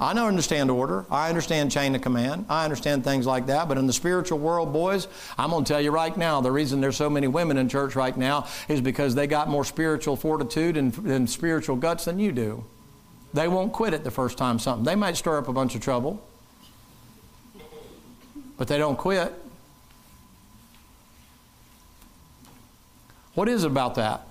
I 0.00 0.12
don't 0.12 0.26
understand 0.26 0.70
order. 0.70 1.04
I 1.10 1.28
understand 1.28 1.70
chain 1.70 1.94
of 1.94 2.00
command. 2.00 2.46
I 2.48 2.64
understand 2.64 3.04
things 3.04 3.26
like 3.26 3.46
that. 3.46 3.68
But 3.68 3.78
in 3.78 3.86
the 3.86 3.92
spiritual 3.92 4.38
world, 4.38 4.72
boys, 4.72 5.06
I'm 5.38 5.50
going 5.50 5.64
to 5.64 5.72
tell 5.72 5.80
you 5.80 5.92
right 5.92 6.14
now 6.16 6.40
the 6.40 6.50
reason 6.50 6.80
there's 6.80 6.96
so 6.96 7.08
many 7.08 7.28
women 7.28 7.58
in 7.58 7.68
church 7.68 7.94
right 7.94 8.16
now 8.16 8.46
is 8.68 8.80
because 8.80 9.14
they 9.14 9.26
got 9.26 9.48
more 9.48 9.64
spiritual 9.64 10.16
fortitude 10.16 10.76
and, 10.76 10.96
and 11.06 11.30
spiritual 11.30 11.76
guts 11.76 12.06
than 12.06 12.18
you 12.18 12.32
do. 12.32 12.64
They 13.34 13.48
won't 13.48 13.72
quit 13.72 13.92
it 13.92 14.04
the 14.04 14.12
first 14.12 14.38
time 14.38 14.60
something. 14.60 14.84
They 14.84 14.94
might 14.94 15.16
stir 15.16 15.36
up 15.38 15.48
a 15.48 15.52
bunch 15.52 15.74
of 15.74 15.80
trouble, 15.80 16.22
but 18.56 18.68
they 18.68 18.78
don't 18.78 18.96
quit. 18.96 19.34
What 23.34 23.48
is 23.48 23.64
about 23.64 23.96
that? 23.96 24.28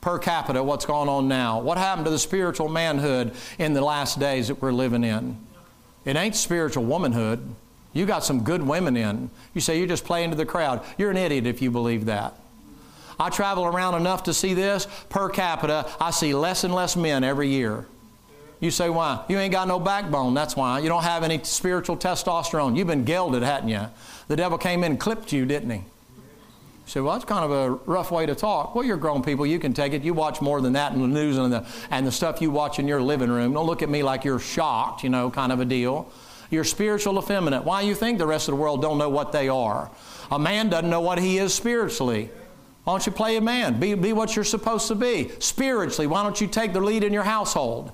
Per 0.00 0.18
capita, 0.18 0.62
what's 0.64 0.84
going 0.84 1.08
on 1.08 1.28
now? 1.28 1.60
What 1.60 1.78
happened 1.78 2.06
to 2.06 2.10
the 2.10 2.18
spiritual 2.18 2.68
manhood 2.68 3.34
in 3.58 3.72
the 3.72 3.82
last 3.82 4.18
days 4.18 4.48
that 4.48 4.60
we're 4.60 4.72
living 4.72 5.04
in? 5.04 5.38
It 6.04 6.16
ain't 6.16 6.34
spiritual 6.34 6.84
womanhood. 6.84 7.54
You 7.92 8.04
got 8.04 8.24
some 8.24 8.42
good 8.42 8.62
women 8.62 8.96
in. 8.96 9.30
You 9.54 9.60
say 9.60 9.78
you're 9.78 9.86
just 9.86 10.04
playing 10.04 10.30
to 10.30 10.36
the 10.36 10.46
crowd. 10.46 10.82
You're 10.98 11.10
an 11.12 11.16
idiot 11.16 11.46
if 11.46 11.62
you 11.62 11.70
believe 11.70 12.06
that. 12.06 12.34
I 13.20 13.30
travel 13.30 13.64
around 13.64 13.94
enough 13.94 14.24
to 14.24 14.34
see 14.34 14.54
this. 14.54 14.88
Per 15.08 15.28
capita, 15.28 15.88
I 16.00 16.10
see 16.10 16.34
less 16.34 16.64
and 16.64 16.74
less 16.74 16.96
men 16.96 17.22
every 17.22 17.48
year. 17.48 17.86
You 18.60 18.70
say, 18.70 18.90
why? 18.90 19.24
You 19.28 19.38
ain't 19.38 19.52
got 19.52 19.68
no 19.68 19.80
backbone. 19.80 20.34
That's 20.34 20.54
why. 20.54 20.80
You 20.80 20.88
don't 20.88 21.02
have 21.02 21.22
any 21.22 21.42
spiritual 21.42 21.96
testosterone. 21.96 22.76
You've 22.76 22.86
been 22.86 23.04
gelded, 23.04 23.42
hadn't 23.42 23.70
you? 23.70 23.86
The 24.28 24.36
devil 24.36 24.58
came 24.58 24.84
in 24.84 24.92
and 24.92 25.00
clipped 25.00 25.32
you, 25.32 25.46
didn't 25.46 25.70
he? 25.70 25.78
You 25.78 25.84
say, 26.86 27.00
well, 27.00 27.14
that's 27.14 27.24
kind 27.24 27.44
of 27.44 27.50
a 27.50 27.70
rough 27.90 28.10
way 28.10 28.26
to 28.26 28.34
talk. 28.34 28.74
Well, 28.74 28.84
you're 28.84 28.98
grown 28.98 29.22
people. 29.22 29.46
You 29.46 29.58
can 29.58 29.72
take 29.72 29.94
it. 29.94 30.02
You 30.02 30.12
watch 30.12 30.42
more 30.42 30.60
than 30.60 30.74
that 30.74 30.92
in 30.92 31.00
the 31.00 31.08
news 31.08 31.38
and 31.38 31.50
the, 31.50 31.66
and 31.90 32.06
the 32.06 32.12
stuff 32.12 32.42
you 32.42 32.50
watch 32.50 32.78
in 32.78 32.86
your 32.86 33.00
living 33.00 33.30
room. 33.30 33.54
Don't 33.54 33.66
look 33.66 33.82
at 33.82 33.88
me 33.88 34.02
like 34.02 34.24
you're 34.24 34.38
shocked, 34.38 35.02
you 35.02 35.08
know, 35.08 35.30
kind 35.30 35.52
of 35.52 35.60
a 35.60 35.64
deal. 35.64 36.12
You're 36.50 36.64
spiritual 36.64 37.18
effeminate. 37.18 37.64
Why 37.64 37.80
you 37.80 37.94
think 37.94 38.18
the 38.18 38.26
rest 38.26 38.48
of 38.48 38.56
the 38.56 38.60
world 38.60 38.82
don't 38.82 38.98
know 38.98 39.08
what 39.08 39.32
they 39.32 39.48
are? 39.48 39.90
A 40.30 40.38
man 40.38 40.68
doesn't 40.68 40.90
know 40.90 41.00
what 41.00 41.18
he 41.18 41.38
is 41.38 41.54
spiritually. 41.54 42.28
Why 42.84 42.92
don't 42.92 43.06
you 43.06 43.12
play 43.12 43.36
a 43.36 43.40
man? 43.40 43.80
Be, 43.80 43.94
be 43.94 44.12
what 44.12 44.36
you're 44.36 44.44
supposed 44.44 44.88
to 44.88 44.94
be. 44.94 45.30
Spiritually, 45.38 46.06
why 46.06 46.22
don't 46.22 46.40
you 46.40 46.46
take 46.46 46.72
the 46.72 46.80
lead 46.80 47.04
in 47.04 47.12
your 47.12 47.22
household? 47.22 47.92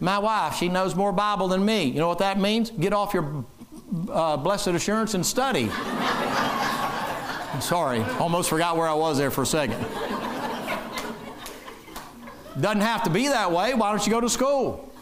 My 0.00 0.18
wife, 0.18 0.56
she 0.56 0.68
knows 0.68 0.94
more 0.94 1.12
Bible 1.12 1.48
than 1.48 1.64
me. 1.64 1.84
You 1.84 1.98
know 1.98 2.08
what 2.08 2.18
that 2.18 2.38
means? 2.38 2.70
Get 2.70 2.92
off 2.92 3.14
your 3.14 3.44
uh, 4.10 4.36
blessed 4.36 4.68
assurance 4.68 5.14
and 5.14 5.24
study. 5.24 5.70
I'm 7.52 7.60
sorry, 7.60 8.02
almost 8.20 8.48
forgot 8.50 8.76
where 8.76 8.86
I 8.86 8.94
was 8.94 9.18
there 9.18 9.30
for 9.30 9.42
a 9.42 9.46
second. 9.46 9.84
Doesn't 12.60 12.80
have 12.80 13.04
to 13.04 13.10
be 13.10 13.28
that 13.28 13.52
way. 13.52 13.74
Why 13.74 13.90
don't 13.90 14.04
you 14.06 14.12
go 14.12 14.20
to 14.20 14.28
school? 14.28 14.92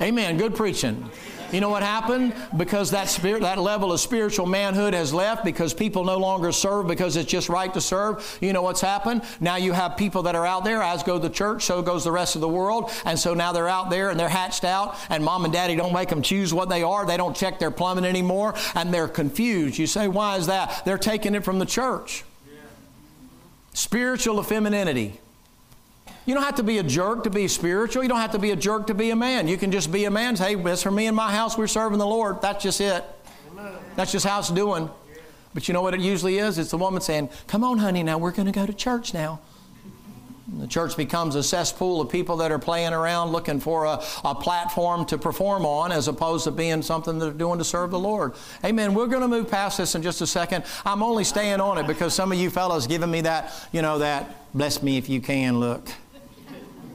Amen. 0.00 0.36
Good 0.36 0.54
preaching. 0.54 1.10
You 1.52 1.60
know 1.60 1.68
what 1.68 1.82
happened? 1.82 2.34
Because 2.56 2.92
that 2.92 3.08
spirit, 3.08 3.42
that 3.42 3.58
level 3.58 3.92
of 3.92 4.00
spiritual 4.00 4.46
manhood 4.46 4.94
has 4.94 5.12
left 5.12 5.44
because 5.44 5.74
people 5.74 6.04
no 6.04 6.18
longer 6.18 6.52
serve 6.52 6.86
because 6.86 7.16
it's 7.16 7.30
just 7.30 7.48
right 7.48 7.72
to 7.74 7.80
serve. 7.80 8.38
You 8.40 8.52
know 8.52 8.62
what's 8.62 8.80
happened? 8.80 9.22
Now 9.40 9.56
you 9.56 9.72
have 9.72 9.96
people 9.96 10.22
that 10.22 10.34
are 10.34 10.46
out 10.46 10.64
there, 10.64 10.82
as 10.82 11.02
go 11.02 11.18
the 11.18 11.30
church, 11.30 11.64
so 11.64 11.82
goes 11.82 12.04
the 12.04 12.12
rest 12.12 12.34
of 12.34 12.40
the 12.40 12.48
world. 12.48 12.90
And 13.04 13.18
so 13.18 13.34
now 13.34 13.52
they're 13.52 13.68
out 13.68 13.90
there 13.90 14.10
and 14.10 14.20
they're 14.20 14.28
hatched 14.28 14.64
out, 14.64 14.96
and 15.08 15.24
mom 15.24 15.44
and 15.44 15.52
daddy 15.52 15.74
don't 15.74 15.92
make 15.92 16.08
them 16.08 16.22
choose 16.22 16.54
what 16.54 16.68
they 16.68 16.82
are. 16.82 17.04
They 17.04 17.16
don't 17.16 17.36
check 17.36 17.58
their 17.58 17.70
plumbing 17.70 18.04
anymore, 18.04 18.54
and 18.74 18.94
they're 18.94 19.08
confused. 19.08 19.78
You 19.78 19.86
say, 19.86 20.08
why 20.08 20.36
is 20.36 20.46
that? 20.46 20.84
They're 20.84 20.98
taking 20.98 21.34
it 21.34 21.44
from 21.44 21.58
the 21.58 21.66
church. 21.66 22.24
Spiritual 23.72 24.42
femininity. 24.42 25.20
You 26.26 26.34
don't 26.34 26.44
have 26.44 26.56
to 26.56 26.62
be 26.62 26.78
a 26.78 26.82
jerk 26.82 27.24
to 27.24 27.30
be 27.30 27.48
spiritual. 27.48 28.02
You 28.02 28.08
don't 28.08 28.20
have 28.20 28.32
to 28.32 28.38
be 28.38 28.50
a 28.50 28.56
jerk 28.56 28.86
to 28.88 28.94
be 28.94 29.10
a 29.10 29.16
man. 29.16 29.48
You 29.48 29.56
can 29.56 29.72
just 29.72 29.90
be 29.90 30.04
a 30.04 30.10
man. 30.10 30.36
Hey, 30.36 30.54
that's 30.54 30.82
for 30.82 30.90
me 30.90 31.06
and 31.06 31.16
my 31.16 31.32
house. 31.32 31.56
We're 31.56 31.66
serving 31.66 31.98
the 31.98 32.06
Lord. 32.06 32.42
That's 32.42 32.62
just 32.62 32.80
it. 32.80 33.04
That's 33.96 34.12
just 34.12 34.26
how 34.26 34.38
it's 34.38 34.50
doing. 34.50 34.90
But 35.54 35.66
you 35.66 35.74
know 35.74 35.82
what 35.82 35.94
it 35.94 36.00
usually 36.00 36.38
is? 36.38 36.58
It's 36.58 36.70
the 36.70 36.78
woman 36.78 37.00
saying, 37.00 37.30
Come 37.46 37.64
on, 37.64 37.78
honey, 37.78 38.02
now 38.02 38.18
we're 38.18 38.30
going 38.30 38.46
to 38.46 38.52
go 38.52 38.66
to 38.66 38.72
church 38.72 39.12
now. 39.12 39.40
The 40.58 40.66
church 40.66 40.96
becomes 40.96 41.36
a 41.36 41.42
cesspool 41.42 42.00
of 42.00 42.10
people 42.10 42.38
that 42.38 42.50
are 42.50 42.58
playing 42.58 42.92
around 42.92 43.30
looking 43.30 43.60
for 43.60 43.84
a, 43.84 44.02
a 44.24 44.34
platform 44.34 45.04
to 45.06 45.16
perform 45.16 45.64
on 45.64 45.92
as 45.92 46.08
opposed 46.08 46.44
to 46.44 46.50
being 46.50 46.82
something 46.82 47.18
they're 47.18 47.30
doing 47.30 47.58
to 47.58 47.64
serve 47.64 47.92
the 47.92 47.98
Lord. 47.98 48.34
Amen. 48.64 48.94
We're 48.94 49.06
going 49.06 49.22
to 49.22 49.28
move 49.28 49.48
past 49.48 49.78
this 49.78 49.94
in 49.94 50.02
just 50.02 50.20
a 50.20 50.26
second. 50.26 50.64
I'm 50.84 51.04
only 51.04 51.22
staying 51.22 51.60
on 51.60 51.78
it 51.78 51.86
because 51.86 52.14
some 52.14 52.32
of 52.32 52.38
you 52.38 52.50
fellows 52.50 52.88
giving 52.88 53.10
me 53.10 53.20
that, 53.22 53.52
you 53.70 53.80
know, 53.80 54.00
that 54.00 54.52
bless 54.52 54.82
me 54.82 54.96
if 54.96 55.08
you 55.08 55.20
can 55.20 55.60
look. 55.60 55.88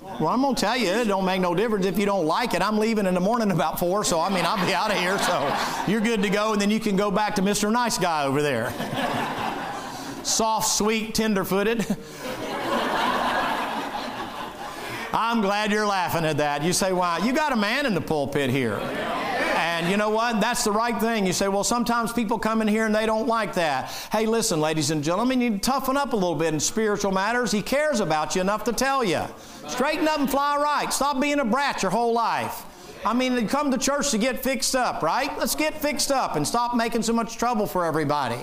Well, 0.05 0.27
I'm 0.29 0.41
going 0.41 0.53
to 0.55 0.61
tell 0.61 0.77
you, 0.77 0.87
it 0.87 1.07
don't 1.07 1.25
make 1.25 1.41
no 1.41 1.55
difference 1.55 1.85
if 1.87 1.97
you 1.97 2.05
don't 2.05 2.25
like 2.25 2.53
it. 2.53 2.61
I'm 2.61 2.77
leaving 2.77 3.07
in 3.07 3.15
the 3.15 3.19
morning 3.19 3.49
about 3.59 3.79
four, 3.79 4.03
so 4.03 4.19
I 4.19 4.29
mean, 4.29 4.45
I'll 4.45 4.63
be 4.63 4.73
out 4.73 4.91
of 4.91 4.97
here, 4.97 5.17
so 5.19 5.57
you're 5.87 5.99
good 5.99 6.21
to 6.23 6.29
go, 6.29 6.53
and 6.53 6.61
then 6.61 6.69
you 6.69 6.79
can 6.79 6.95
go 6.95 7.09
back 7.09 7.35
to 7.35 7.41
Mr. 7.41 7.71
Nice 7.71 7.97
Guy 7.97 8.25
over 8.25 8.41
there. 8.41 8.71
Soft, 10.23 10.69
sweet, 10.69 11.15
tender 11.15 11.43
footed. 11.43 11.85
I'm 15.11 15.41
glad 15.41 15.71
you're 15.71 15.87
laughing 15.87 16.25
at 16.25 16.37
that. 16.37 16.63
You 16.63 16.73
say, 16.73 16.91
why? 16.93 17.19
You 17.19 17.33
got 17.33 17.51
a 17.51 17.55
man 17.55 17.85
in 17.85 17.93
the 17.93 18.01
pulpit 18.01 18.49
here. 18.49 18.79
And 19.75 19.91
you 19.91 19.97
know 19.97 20.09
what? 20.09 20.39
That's 20.39 20.63
the 20.63 20.71
right 20.71 20.97
thing. 20.97 21.25
You 21.25 21.33
say, 21.33 21.49
well, 21.49 21.65
sometimes 21.65 22.13
people 22.13 22.39
come 22.39 22.61
in 22.61 22.67
here 22.67 22.85
and 22.85 22.95
they 22.95 23.05
don't 23.05 23.27
like 23.27 23.55
that. 23.55 23.91
Hey, 24.09 24.25
listen, 24.25 24.61
ladies 24.61 24.89
and 24.89 25.03
gentlemen, 25.03 25.41
you 25.41 25.57
toughen 25.57 25.97
up 25.97 26.13
a 26.13 26.15
little 26.15 26.35
bit 26.35 26.53
in 26.53 26.61
spiritual 26.61 27.11
matters. 27.11 27.51
He 27.51 27.61
cares 27.61 27.99
about 27.99 28.35
you 28.35 28.41
enough 28.41 28.63
to 28.65 28.73
tell 28.73 29.03
you. 29.03 29.21
Straighten 29.67 30.07
up 30.07 30.19
and 30.19 30.29
fly 30.29 30.55
right. 30.55 30.93
Stop 30.93 31.19
being 31.19 31.39
a 31.39 31.45
brat 31.45 31.81
your 31.81 31.91
whole 31.91 32.13
life. 32.13 32.65
I 33.05 33.13
mean, 33.13 33.35
they 33.35 33.43
come 33.43 33.69
to 33.71 33.77
church 33.77 34.11
to 34.11 34.17
get 34.17 34.41
fixed 34.41 34.75
up, 34.75 35.03
right? 35.03 35.37
Let's 35.37 35.55
get 35.55 35.79
fixed 35.79 36.09
up 36.09 36.37
and 36.37 36.47
stop 36.47 36.73
making 36.75 37.03
so 37.03 37.11
much 37.13 37.37
trouble 37.37 37.67
for 37.67 37.85
everybody. 37.85 38.39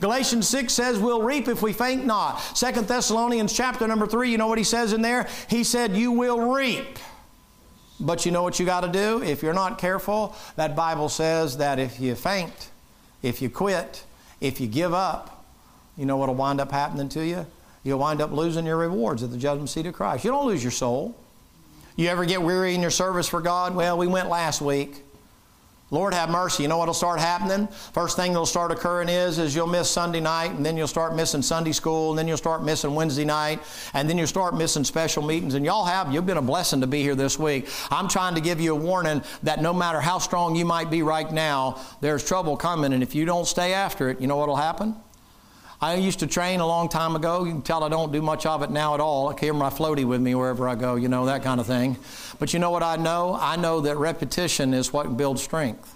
Galatians 0.00 0.48
6 0.48 0.72
says 0.72 0.98
we'll 0.98 1.22
reap 1.22 1.46
if 1.46 1.62
we 1.62 1.72
faint 1.72 2.04
not. 2.04 2.40
Second 2.56 2.88
Thessalonians 2.88 3.52
chapter 3.54 3.86
number 3.86 4.06
3, 4.06 4.30
you 4.30 4.36
know 4.36 4.48
what 4.48 4.58
he 4.58 4.64
says 4.64 4.92
in 4.92 5.00
there? 5.00 5.28
He 5.48 5.62
said, 5.62 5.96
You 5.96 6.10
will 6.10 6.52
reap. 6.52 6.98
But 8.02 8.26
you 8.26 8.32
know 8.32 8.42
what 8.42 8.58
you 8.58 8.66
got 8.66 8.80
to 8.80 8.88
do? 8.88 9.22
If 9.22 9.42
you're 9.42 9.54
not 9.54 9.78
careful, 9.78 10.34
that 10.56 10.74
Bible 10.74 11.08
says 11.08 11.58
that 11.58 11.78
if 11.78 12.00
you 12.00 12.16
faint, 12.16 12.70
if 13.22 13.40
you 13.40 13.48
quit, 13.48 14.04
if 14.40 14.60
you 14.60 14.66
give 14.66 14.92
up, 14.92 15.44
you 15.96 16.04
know 16.04 16.16
what 16.16 16.28
will 16.28 16.34
wind 16.34 16.60
up 16.60 16.72
happening 16.72 17.08
to 17.10 17.24
you? 17.24 17.46
You'll 17.84 18.00
wind 18.00 18.20
up 18.20 18.32
losing 18.32 18.66
your 18.66 18.76
rewards 18.76 19.22
at 19.22 19.30
the 19.30 19.36
judgment 19.38 19.70
seat 19.70 19.86
of 19.86 19.94
Christ. 19.94 20.24
You 20.24 20.32
don't 20.32 20.46
lose 20.46 20.62
your 20.64 20.72
soul. 20.72 21.16
You 21.94 22.08
ever 22.08 22.24
get 22.24 22.42
weary 22.42 22.74
in 22.74 22.80
your 22.80 22.90
service 22.90 23.28
for 23.28 23.40
God? 23.40 23.74
Well, 23.74 23.96
we 23.96 24.08
went 24.08 24.28
last 24.28 24.60
week. 24.60 25.04
Lord 25.92 26.14
have 26.14 26.30
mercy. 26.30 26.62
You 26.62 26.70
know 26.70 26.78
what'll 26.78 26.94
start 26.94 27.20
happening? 27.20 27.66
First 27.92 28.16
thing 28.16 28.32
that'll 28.32 28.46
start 28.46 28.72
occurring 28.72 29.10
is 29.10 29.38
is 29.38 29.54
you'll 29.54 29.66
miss 29.66 29.90
Sunday 29.90 30.20
night, 30.20 30.52
and 30.52 30.64
then 30.64 30.74
you'll 30.74 30.86
start 30.86 31.14
missing 31.14 31.42
Sunday 31.42 31.72
school, 31.72 32.08
and 32.08 32.18
then 32.18 32.26
you'll 32.26 32.38
start 32.38 32.64
missing 32.64 32.94
Wednesday 32.94 33.26
night, 33.26 33.60
and 33.92 34.08
then 34.08 34.16
you'll 34.16 34.26
start 34.26 34.56
missing 34.56 34.84
special 34.84 35.22
meetings. 35.22 35.52
And 35.52 35.66
y'all 35.66 35.84
have 35.84 36.10
you've 36.10 36.24
been 36.24 36.38
a 36.38 36.42
blessing 36.42 36.80
to 36.80 36.86
be 36.86 37.02
here 37.02 37.14
this 37.14 37.38
week. 37.38 37.68
I'm 37.90 38.08
trying 38.08 38.34
to 38.36 38.40
give 38.40 38.58
you 38.58 38.72
a 38.72 38.74
warning 38.74 39.22
that 39.42 39.60
no 39.60 39.74
matter 39.74 40.00
how 40.00 40.16
strong 40.16 40.56
you 40.56 40.64
might 40.64 40.90
be 40.90 41.02
right 41.02 41.30
now, 41.30 41.78
there's 42.00 42.24
trouble 42.24 42.56
coming, 42.56 42.94
and 42.94 43.02
if 43.02 43.14
you 43.14 43.26
don't 43.26 43.46
stay 43.46 43.74
after 43.74 44.08
it, 44.08 44.18
you 44.18 44.26
know 44.26 44.38
what'll 44.38 44.56
happen? 44.56 44.96
I 45.82 45.96
used 45.96 46.20
to 46.20 46.28
train 46.28 46.60
a 46.60 46.66
long 46.66 46.88
time 46.88 47.16
ago. 47.16 47.42
You 47.44 47.54
can 47.54 47.62
tell 47.62 47.82
I 47.82 47.88
don't 47.88 48.12
do 48.12 48.22
much 48.22 48.46
of 48.46 48.62
it 48.62 48.70
now 48.70 48.94
at 48.94 49.00
all. 49.00 49.28
I 49.28 49.34
carry 49.34 49.52
my 49.52 49.68
floaty 49.68 50.04
with 50.04 50.20
me 50.20 50.32
wherever 50.36 50.68
I 50.68 50.76
go, 50.76 50.94
you 50.94 51.08
know, 51.08 51.26
that 51.26 51.42
kind 51.42 51.58
of 51.58 51.66
thing. 51.66 51.96
But 52.42 52.52
you 52.52 52.58
know 52.58 52.72
what 52.72 52.82
I 52.82 52.96
know? 52.96 53.38
I 53.40 53.54
know 53.54 53.82
that 53.82 53.98
repetition 53.98 54.74
is 54.74 54.92
what 54.92 55.16
builds 55.16 55.40
strength. 55.40 55.94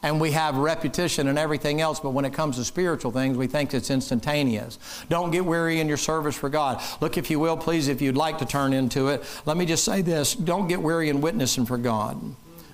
And 0.00 0.20
we 0.20 0.30
have 0.30 0.58
repetition 0.58 1.26
and 1.26 1.36
everything 1.36 1.80
else, 1.80 1.98
but 1.98 2.10
when 2.10 2.24
it 2.24 2.32
comes 2.32 2.54
to 2.58 2.64
spiritual 2.64 3.10
things, 3.10 3.36
we 3.36 3.48
think 3.48 3.74
it's 3.74 3.90
instantaneous. 3.90 4.78
Don't 5.08 5.32
get 5.32 5.44
weary 5.44 5.80
in 5.80 5.88
your 5.88 5.96
service 5.96 6.36
for 6.36 6.48
God. 6.48 6.80
Look, 7.00 7.18
if 7.18 7.32
you 7.32 7.40
will, 7.40 7.56
please, 7.56 7.88
if 7.88 8.00
you'd 8.00 8.16
like 8.16 8.38
to 8.38 8.46
turn 8.46 8.72
into 8.72 9.08
it, 9.08 9.24
let 9.44 9.56
me 9.56 9.66
just 9.66 9.82
say 9.82 10.02
this 10.02 10.36
don't 10.36 10.68
get 10.68 10.80
weary 10.80 11.08
in 11.08 11.20
witnessing 11.20 11.66
for 11.66 11.78
God. 11.78 12.22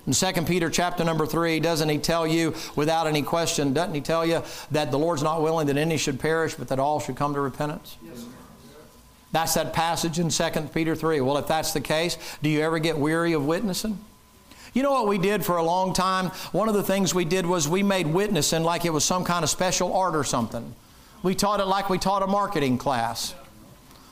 In 0.05 0.13
2 0.13 0.31
Peter 0.43 0.69
chapter 0.69 1.03
number 1.03 1.25
3, 1.25 1.59
doesn't 1.61 1.89
he 1.89 1.97
tell 1.97 2.27
you 2.27 2.53
without 2.75 3.07
any 3.07 3.23
question, 3.23 3.73
doesn't 3.73 3.95
he 3.95 4.01
tell 4.01 4.23
you 4.23 4.43
that 4.69 4.91
the 4.91 4.99
Lord's 4.99 5.23
not 5.23 5.41
willing 5.41 5.65
that 5.65 5.77
any 5.77 5.97
should 5.97 6.19
perish, 6.19 6.53
but 6.53 6.67
that 6.67 6.77
all 6.77 6.99
should 6.99 7.15
come 7.15 7.33
to 7.33 7.41
repentance? 7.41 7.97
Yes, 8.03 8.23
that's 9.31 9.53
that 9.53 9.73
passage 9.73 10.19
in 10.19 10.29
2 10.29 10.49
Peter 10.73 10.95
3. 10.95 11.21
Well, 11.21 11.37
if 11.37 11.47
that's 11.47 11.73
the 11.73 11.81
case, 11.81 12.17
do 12.41 12.49
you 12.49 12.61
ever 12.61 12.79
get 12.79 12.97
weary 12.97 13.33
of 13.33 13.45
witnessing? 13.45 13.99
You 14.73 14.83
know 14.83 14.91
what 14.91 15.07
we 15.07 15.17
did 15.17 15.45
for 15.45 15.57
a 15.57 15.63
long 15.63 15.93
time? 15.93 16.27
One 16.51 16.69
of 16.69 16.75
the 16.75 16.83
things 16.83 17.13
we 17.13 17.25
did 17.25 17.45
was 17.45 17.67
we 17.67 17.83
made 17.83 18.07
witnessing 18.07 18.63
like 18.63 18.85
it 18.85 18.91
was 18.91 19.03
some 19.03 19.23
kind 19.23 19.43
of 19.43 19.49
special 19.49 19.95
art 19.95 20.15
or 20.15 20.23
something. 20.23 20.75
We 21.23 21.35
taught 21.35 21.59
it 21.59 21.65
like 21.65 21.89
we 21.89 21.97
taught 21.97 22.23
a 22.23 22.27
marketing 22.27 22.77
class. 22.77 23.33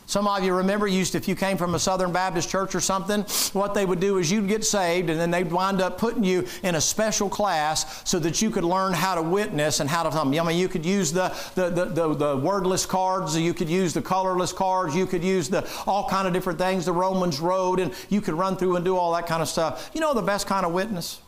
Some 0.08 0.26
of 0.26 0.42
you 0.42 0.54
remember 0.54 0.88
used 0.88 1.12
to, 1.12 1.18
if 1.18 1.28
you 1.28 1.36
came 1.36 1.58
from 1.58 1.76
a 1.76 1.80
Southern 1.80 2.14
Baptist 2.14 2.50
church 2.50 2.74
or 2.74 2.80
something, 2.80 3.24
what 3.52 3.74
they 3.74 3.86
would 3.86 4.00
do 4.00 4.20
is 4.20 4.32
you'd 4.32 4.48
get 4.48 4.64
saved 4.64 5.10
and 5.10 5.20
then 5.20 5.32
they'd 5.32 5.52
wind 5.52 5.82
up 5.82 5.98
putting 5.98 6.24
you 6.24 6.48
in 6.64 6.76
a 6.76 6.82
special 6.82 7.28
class 7.28 8.02
so 8.10 8.18
that 8.20 8.42
you 8.42 8.50
could 8.50 8.64
learn 8.64 8.94
how 8.94 9.16
to 9.16 9.22
witness 9.22 9.82
and 9.82 9.90
how 9.90 10.04
to. 10.04 10.18
I 10.18 10.24
mean, 10.24 10.58
you 10.58 10.70
could 10.70 10.86
use 10.86 11.12
the, 11.12 11.36
the, 11.56 11.70
the, 11.70 11.86
the, 11.86 12.14
the 12.14 12.38
wordless 12.38 12.86
cards, 12.86 13.38
you 13.38 13.54
could 13.54 13.70
use 13.70 13.94
the 13.94 14.02
colorless 14.02 14.54
cards, 14.54 14.96
you 14.96 15.06
could 15.06 15.26
use 15.26 15.50
the 15.50 15.70
all 15.86 16.08
kind 16.08 16.26
of 16.26 16.34
different 16.34 16.58
things, 16.58 16.86
the 16.86 16.94
Romans 16.94 17.42
road, 17.42 17.82
and 17.82 17.94
you 18.08 18.22
could 18.22 18.34
run 18.34 18.56
through 18.56 18.78
and 18.78 18.86
do 18.86 18.96
all 18.96 19.14
that 19.14 19.28
kind 19.28 19.42
of 19.42 19.50
stuff. 19.50 19.92
You 19.94 20.00
know 20.00 20.14
the 20.14 20.22
best 20.22 20.48
kind 20.48 20.66
of 20.66 20.72
witness? 20.72 21.20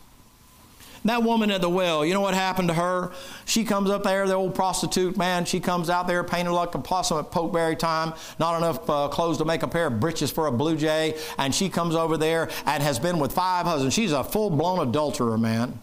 That 1.05 1.23
woman 1.23 1.49
at 1.51 1.61
the 1.61 1.69
well, 1.69 2.05
you 2.05 2.13
know 2.13 2.21
what 2.21 2.33
happened 2.33 2.67
to 2.67 2.73
her? 2.73 3.11
She 3.45 3.63
comes 3.63 3.89
up 3.89 4.03
there, 4.03 4.27
the 4.27 4.33
old 4.33 4.53
prostitute, 4.53 5.17
man, 5.17 5.45
she 5.45 5.59
comes 5.59 5.89
out 5.89 6.07
there 6.07 6.23
painted 6.23 6.51
like 6.51 6.75
a 6.75 6.79
possum 6.79 7.19
at 7.19 7.31
pokeberry 7.31 7.77
time, 7.77 8.13
not 8.37 8.57
enough 8.57 8.89
uh, 8.89 9.07
clothes 9.07 9.37
to 9.37 9.45
make 9.45 9.63
a 9.63 9.67
pair 9.67 9.87
of 9.87 9.99
breeches 9.99 10.29
for 10.29 10.47
a 10.47 10.51
blue 10.51 10.75
jay, 10.75 11.17
and 11.37 11.55
she 11.55 11.69
comes 11.69 11.95
over 11.95 12.17
there 12.17 12.49
and 12.65 12.83
has 12.83 12.99
been 12.99 13.19
with 13.19 13.31
five 13.31 13.65
husbands. 13.65 13.95
She's 13.95 14.11
a 14.11 14.23
full 14.23 14.49
blown 14.49 14.87
adulterer, 14.87 15.37
man. 15.37 15.79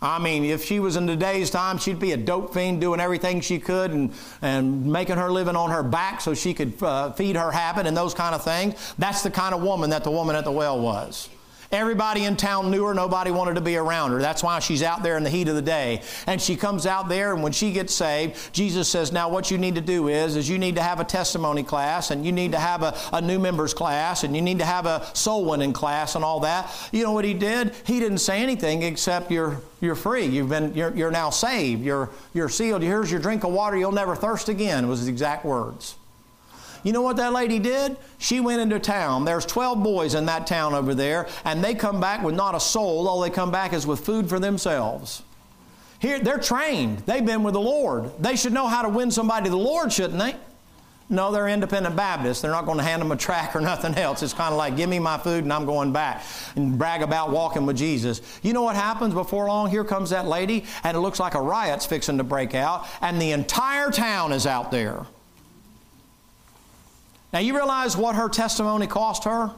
I 0.00 0.20
mean, 0.20 0.44
if 0.44 0.64
she 0.64 0.78
was 0.78 0.96
in 0.96 1.08
today's 1.08 1.50
time, 1.50 1.76
she'd 1.76 1.98
be 1.98 2.12
a 2.12 2.16
dope 2.16 2.54
fiend 2.54 2.80
doing 2.80 3.00
everything 3.00 3.40
she 3.40 3.58
could 3.58 3.90
and, 3.90 4.12
and 4.40 4.86
making 4.86 5.16
her 5.16 5.30
living 5.30 5.56
on 5.56 5.70
her 5.70 5.82
back 5.82 6.20
so 6.20 6.34
she 6.34 6.54
could 6.54 6.80
uh, 6.82 7.12
feed 7.12 7.34
her 7.34 7.50
habit 7.50 7.84
and 7.86 7.96
those 7.96 8.14
kind 8.14 8.34
of 8.34 8.44
things. 8.44 8.94
That's 8.96 9.22
the 9.22 9.30
kind 9.30 9.54
of 9.54 9.62
woman 9.62 9.90
that 9.90 10.04
the 10.04 10.10
woman 10.12 10.36
at 10.36 10.44
the 10.44 10.52
well 10.52 10.78
was. 10.78 11.28
Everybody 11.70 12.24
in 12.24 12.36
town 12.36 12.70
knew 12.70 12.84
her. 12.84 12.94
Nobody 12.94 13.30
wanted 13.30 13.56
to 13.56 13.60
be 13.60 13.76
around 13.76 14.12
her. 14.12 14.20
That's 14.20 14.42
why 14.42 14.58
she's 14.58 14.82
out 14.82 15.02
there 15.02 15.18
in 15.18 15.22
the 15.22 15.28
heat 15.28 15.48
of 15.48 15.54
the 15.54 15.60
day. 15.60 16.00
And 16.26 16.40
she 16.40 16.56
comes 16.56 16.86
out 16.86 17.10
there, 17.10 17.34
and 17.34 17.42
when 17.42 17.52
she 17.52 17.72
gets 17.72 17.94
saved, 17.94 18.54
Jesus 18.54 18.88
says, 18.88 19.12
Now, 19.12 19.28
what 19.28 19.50
you 19.50 19.58
need 19.58 19.74
to 19.74 19.82
do 19.82 20.08
is, 20.08 20.36
is 20.36 20.48
you 20.48 20.58
need 20.58 20.76
to 20.76 20.82
have 20.82 20.98
a 20.98 21.04
testimony 21.04 21.62
class, 21.62 22.10
and 22.10 22.24
you 22.24 22.32
need 22.32 22.52
to 22.52 22.58
have 22.58 22.82
a, 22.82 22.96
a 23.12 23.20
new 23.20 23.38
members 23.38 23.74
class, 23.74 24.24
and 24.24 24.34
you 24.34 24.40
need 24.40 24.60
to 24.60 24.64
have 24.64 24.86
a 24.86 25.06
soul 25.12 25.44
winning 25.44 25.74
class, 25.74 26.14
and 26.14 26.24
all 26.24 26.40
that. 26.40 26.74
You 26.90 27.02
know 27.02 27.12
what 27.12 27.26
he 27.26 27.34
did? 27.34 27.74
He 27.84 28.00
didn't 28.00 28.18
say 28.18 28.42
anything 28.42 28.82
except 28.82 29.30
you're, 29.30 29.60
you're 29.82 29.94
free. 29.94 30.24
You've 30.24 30.48
been, 30.48 30.72
you're, 30.74 30.96
you're 30.96 31.10
now 31.10 31.28
saved. 31.28 31.84
You're, 31.84 32.08
you're 32.32 32.48
sealed. 32.48 32.80
Here's 32.80 33.10
your 33.10 33.20
drink 33.20 33.44
of 33.44 33.52
water. 33.52 33.76
You'll 33.76 33.92
never 33.92 34.16
thirst 34.16 34.48
again, 34.48 34.88
was 34.88 35.00
his 35.00 35.08
exact 35.08 35.44
words. 35.44 35.96
You 36.88 36.94
know 36.94 37.02
what 37.02 37.16
that 37.18 37.34
lady 37.34 37.58
did? 37.58 37.98
She 38.16 38.40
went 38.40 38.62
into 38.62 38.78
town. 38.78 39.26
There's 39.26 39.44
12 39.44 39.82
boys 39.82 40.14
in 40.14 40.24
that 40.24 40.46
town 40.46 40.72
over 40.72 40.94
there, 40.94 41.28
and 41.44 41.62
they 41.62 41.74
come 41.74 42.00
back 42.00 42.22
with 42.22 42.34
not 42.34 42.54
a 42.54 42.60
soul. 42.60 43.06
All 43.08 43.20
they 43.20 43.28
come 43.28 43.50
back 43.50 43.74
is 43.74 43.86
with 43.86 44.00
food 44.00 44.26
for 44.26 44.40
themselves. 44.40 45.22
Here, 45.98 46.18
they're 46.18 46.38
trained. 46.38 47.00
They've 47.00 47.26
been 47.26 47.42
with 47.42 47.52
the 47.52 47.60
Lord. 47.60 48.10
They 48.18 48.36
should 48.36 48.54
know 48.54 48.68
how 48.68 48.80
to 48.80 48.88
win 48.88 49.10
somebody 49.10 49.44
to 49.44 49.50
the 49.50 49.58
Lord, 49.58 49.92
shouldn't 49.92 50.18
they? 50.18 50.34
No, 51.10 51.30
they're 51.30 51.48
independent 51.48 51.94
Baptists. 51.94 52.40
They're 52.40 52.52
not 52.52 52.64
going 52.64 52.78
to 52.78 52.84
hand 52.84 53.02
them 53.02 53.12
a 53.12 53.16
track 53.16 53.54
or 53.54 53.60
nothing 53.74 53.94
else. 53.94 54.22
It's 54.22 54.32
kind 54.32 54.52
of 54.52 54.56
like, 54.56 54.74
give 54.74 54.88
me 54.88 54.98
my 54.98 55.18
food 55.18 55.44
and 55.44 55.52
I'm 55.52 55.66
going 55.66 55.92
back 55.92 56.24
and 56.56 56.78
brag 56.78 57.02
about 57.02 57.32
walking 57.32 57.66
with 57.66 57.76
Jesus. 57.76 58.22
You 58.42 58.54
know 58.54 58.62
what 58.62 58.76
happens 58.76 59.12
before 59.12 59.46
long? 59.48 59.68
Here 59.68 59.84
comes 59.84 60.08
that 60.08 60.26
lady, 60.26 60.64
and 60.84 60.96
it 60.96 61.00
looks 61.00 61.20
like 61.20 61.34
a 61.34 61.42
riot's 61.42 61.84
fixing 61.84 62.16
to 62.16 62.24
break 62.24 62.54
out, 62.54 62.86
and 63.02 63.20
the 63.20 63.32
entire 63.32 63.90
town 63.90 64.32
is 64.32 64.46
out 64.46 64.70
there. 64.70 65.04
Now, 67.32 67.40
you 67.40 67.54
realize 67.54 67.96
what 67.96 68.16
her 68.16 68.28
testimony 68.28 68.86
cost 68.86 69.24
her? 69.24 69.50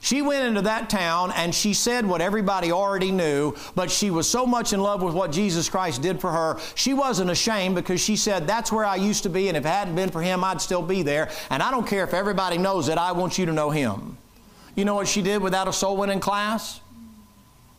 She 0.00 0.22
went 0.22 0.46
into 0.46 0.62
that 0.62 0.88
town 0.88 1.32
and 1.34 1.54
she 1.54 1.74
said 1.74 2.06
what 2.06 2.20
everybody 2.20 2.70
already 2.70 3.10
knew, 3.10 3.54
but 3.74 3.90
she 3.90 4.10
was 4.10 4.30
so 4.30 4.46
much 4.46 4.72
in 4.72 4.80
love 4.80 5.02
with 5.02 5.14
what 5.14 5.32
Jesus 5.32 5.68
Christ 5.68 6.02
did 6.02 6.20
for 6.20 6.30
her, 6.30 6.58
she 6.74 6.94
wasn't 6.94 7.30
ashamed 7.30 7.74
because 7.74 8.00
she 8.00 8.16
said, 8.16 8.46
That's 8.46 8.70
where 8.70 8.84
I 8.84 8.96
used 8.96 9.24
to 9.24 9.28
be, 9.28 9.48
and 9.48 9.56
if 9.56 9.64
it 9.64 9.68
hadn't 9.68 9.96
been 9.96 10.10
for 10.10 10.22
Him, 10.22 10.44
I'd 10.44 10.60
still 10.60 10.82
be 10.82 11.02
there. 11.02 11.30
And 11.50 11.62
I 11.62 11.70
don't 11.70 11.86
care 11.86 12.04
if 12.04 12.14
everybody 12.14 12.58
knows 12.58 12.88
it, 12.88 12.96
I 12.96 13.12
want 13.12 13.38
you 13.38 13.46
to 13.46 13.52
know 13.52 13.70
Him. 13.70 14.16
You 14.76 14.84
know 14.84 14.94
what 14.94 15.08
she 15.08 15.22
did 15.22 15.42
without 15.42 15.66
a 15.66 15.72
soul 15.72 15.96
winning 15.96 16.20
class? 16.20 16.80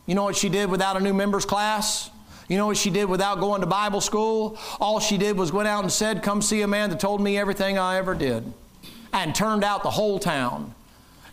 You 0.06 0.14
know 0.14 0.24
what 0.24 0.36
she 0.36 0.48
did 0.48 0.70
without 0.70 0.96
a 0.96 1.00
new 1.00 1.14
members 1.14 1.46
class? 1.46 2.09
You 2.50 2.56
know 2.56 2.66
what 2.66 2.76
she 2.76 2.90
did 2.90 3.04
without 3.04 3.38
going 3.38 3.60
to 3.60 3.66
Bible 3.68 4.00
school? 4.00 4.58
All 4.80 4.98
she 4.98 5.16
did 5.16 5.38
was 5.38 5.52
went 5.52 5.68
out 5.68 5.84
and 5.84 5.92
said, 5.92 6.20
Come 6.20 6.42
see 6.42 6.62
a 6.62 6.66
man 6.66 6.90
that 6.90 6.98
told 6.98 7.20
me 7.20 7.38
everything 7.38 7.78
I 7.78 7.96
ever 7.96 8.12
did 8.12 8.52
and 9.12 9.32
turned 9.32 9.62
out 9.62 9.84
the 9.84 9.90
whole 9.90 10.18
town. 10.18 10.74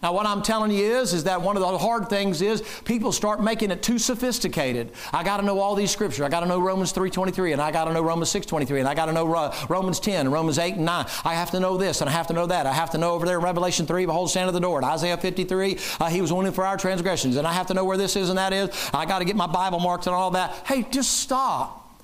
Now, 0.01 0.13
what 0.13 0.25
I'm 0.25 0.41
telling 0.41 0.71
you 0.71 0.83
is, 0.83 1.13
is 1.13 1.23
that 1.25 1.41
one 1.41 1.57
of 1.57 1.61
the 1.61 1.77
hard 1.77 2.09
things 2.09 2.41
is 2.41 2.61
people 2.85 3.11
start 3.11 3.41
making 3.41 3.71
it 3.71 3.81
too 3.81 3.97
sophisticated. 3.97 4.91
I 5.11 5.23
got 5.23 5.37
to 5.37 5.43
know 5.43 5.59
all 5.59 5.75
these 5.75 5.91
scriptures. 5.91 6.21
I 6.21 6.29
got 6.29 6.41
to 6.41 6.45
know 6.45 6.59
Romans 6.59 6.93
3:23, 6.93 7.53
and 7.53 7.61
I 7.61 7.71
got 7.71 7.85
to 7.85 7.93
know 7.93 8.01
Romans 8.01 8.29
6:23, 8.29 8.79
and 8.79 8.87
I 8.87 8.93
got 8.93 9.05
to 9.07 9.13
know 9.13 9.25
Romans 9.69 9.99
10, 9.99 10.21
and 10.21 10.31
Romans 10.31 10.59
8 10.59 10.75
and 10.75 10.85
9. 10.85 11.05
I 11.25 11.33
have 11.33 11.51
to 11.51 11.59
know 11.59 11.77
this, 11.77 12.01
and 12.01 12.09
I 12.09 12.13
have 12.13 12.27
to 12.27 12.33
know 12.33 12.45
that. 12.45 12.65
I 12.65 12.73
have 12.73 12.91
to 12.91 12.97
know 12.97 13.13
over 13.13 13.25
there 13.25 13.37
in 13.37 13.43
Revelation 13.43 13.85
3, 13.85 14.05
behold, 14.05 14.29
stand 14.29 14.47
at 14.47 14.53
the 14.53 14.59
door. 14.59 14.83
At 14.83 14.93
Isaiah 14.93 15.17
53, 15.17 15.77
uh, 15.99 16.09
he 16.09 16.21
was 16.21 16.31
wounded 16.31 16.53
for 16.53 16.65
our 16.65 16.77
transgressions, 16.77 17.35
and 17.35 17.47
I 17.47 17.53
have 17.53 17.67
to 17.67 17.73
know 17.73 17.85
where 17.85 17.97
this 17.97 18.15
is 18.15 18.29
and 18.29 18.37
that 18.37 18.53
is. 18.53 18.69
I 18.93 19.05
got 19.05 19.19
to 19.19 19.25
get 19.25 19.35
my 19.35 19.47
Bible 19.47 19.79
marked 19.79 20.07
and 20.07 20.15
all 20.15 20.31
that. 20.31 20.51
Hey, 20.65 20.85
just 20.91 21.21
stop. 21.21 21.97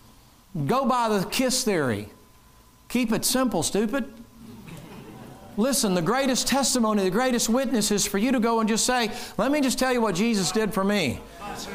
Go 0.65 0.85
by 0.85 1.09
the 1.09 1.25
KISS 1.25 1.63
theory. 1.63 2.09
Keep 2.89 3.11
it 3.11 3.25
simple, 3.25 3.63
stupid. 3.63 4.22
Listen, 5.57 5.93
the 5.93 6.01
greatest 6.01 6.47
testimony, 6.47 7.03
the 7.03 7.11
greatest 7.11 7.49
witness 7.49 7.91
is 7.91 8.05
for 8.05 8.17
you 8.17 8.31
to 8.31 8.39
go 8.39 8.59
and 8.59 8.67
just 8.67 8.85
say, 8.85 9.11
Let 9.37 9.51
me 9.51 9.61
just 9.61 9.77
tell 9.77 9.93
you 9.93 10.01
what 10.01 10.15
Jesus 10.15 10.51
did 10.51 10.73
for 10.73 10.83
me. 10.83 11.19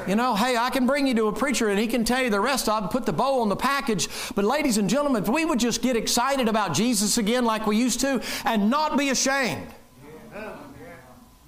You 0.06 0.16
know, 0.16 0.34
hey, 0.34 0.56
I 0.56 0.70
can 0.70 0.86
bring 0.86 1.06
you 1.06 1.14
to 1.14 1.26
a 1.28 1.32
preacher 1.32 1.68
and 1.68 1.78
he 1.78 1.86
can 1.86 2.04
tell 2.04 2.22
you 2.22 2.30
the 2.30 2.40
rest 2.40 2.68
of 2.68 2.84
it, 2.84 2.90
put 2.90 3.06
the 3.06 3.12
bow 3.12 3.40
on 3.40 3.48
the 3.48 3.56
package. 3.56 4.08
But, 4.34 4.44
ladies 4.44 4.78
and 4.78 4.90
gentlemen, 4.90 5.22
if 5.22 5.28
we 5.28 5.44
would 5.44 5.60
just 5.60 5.82
get 5.82 5.96
excited 5.96 6.48
about 6.48 6.74
Jesus 6.74 7.18
again 7.18 7.44
like 7.44 7.66
we 7.66 7.76
used 7.76 8.00
to 8.00 8.20
and 8.44 8.70
not 8.70 8.98
be 8.98 9.10
ashamed. 9.10 9.66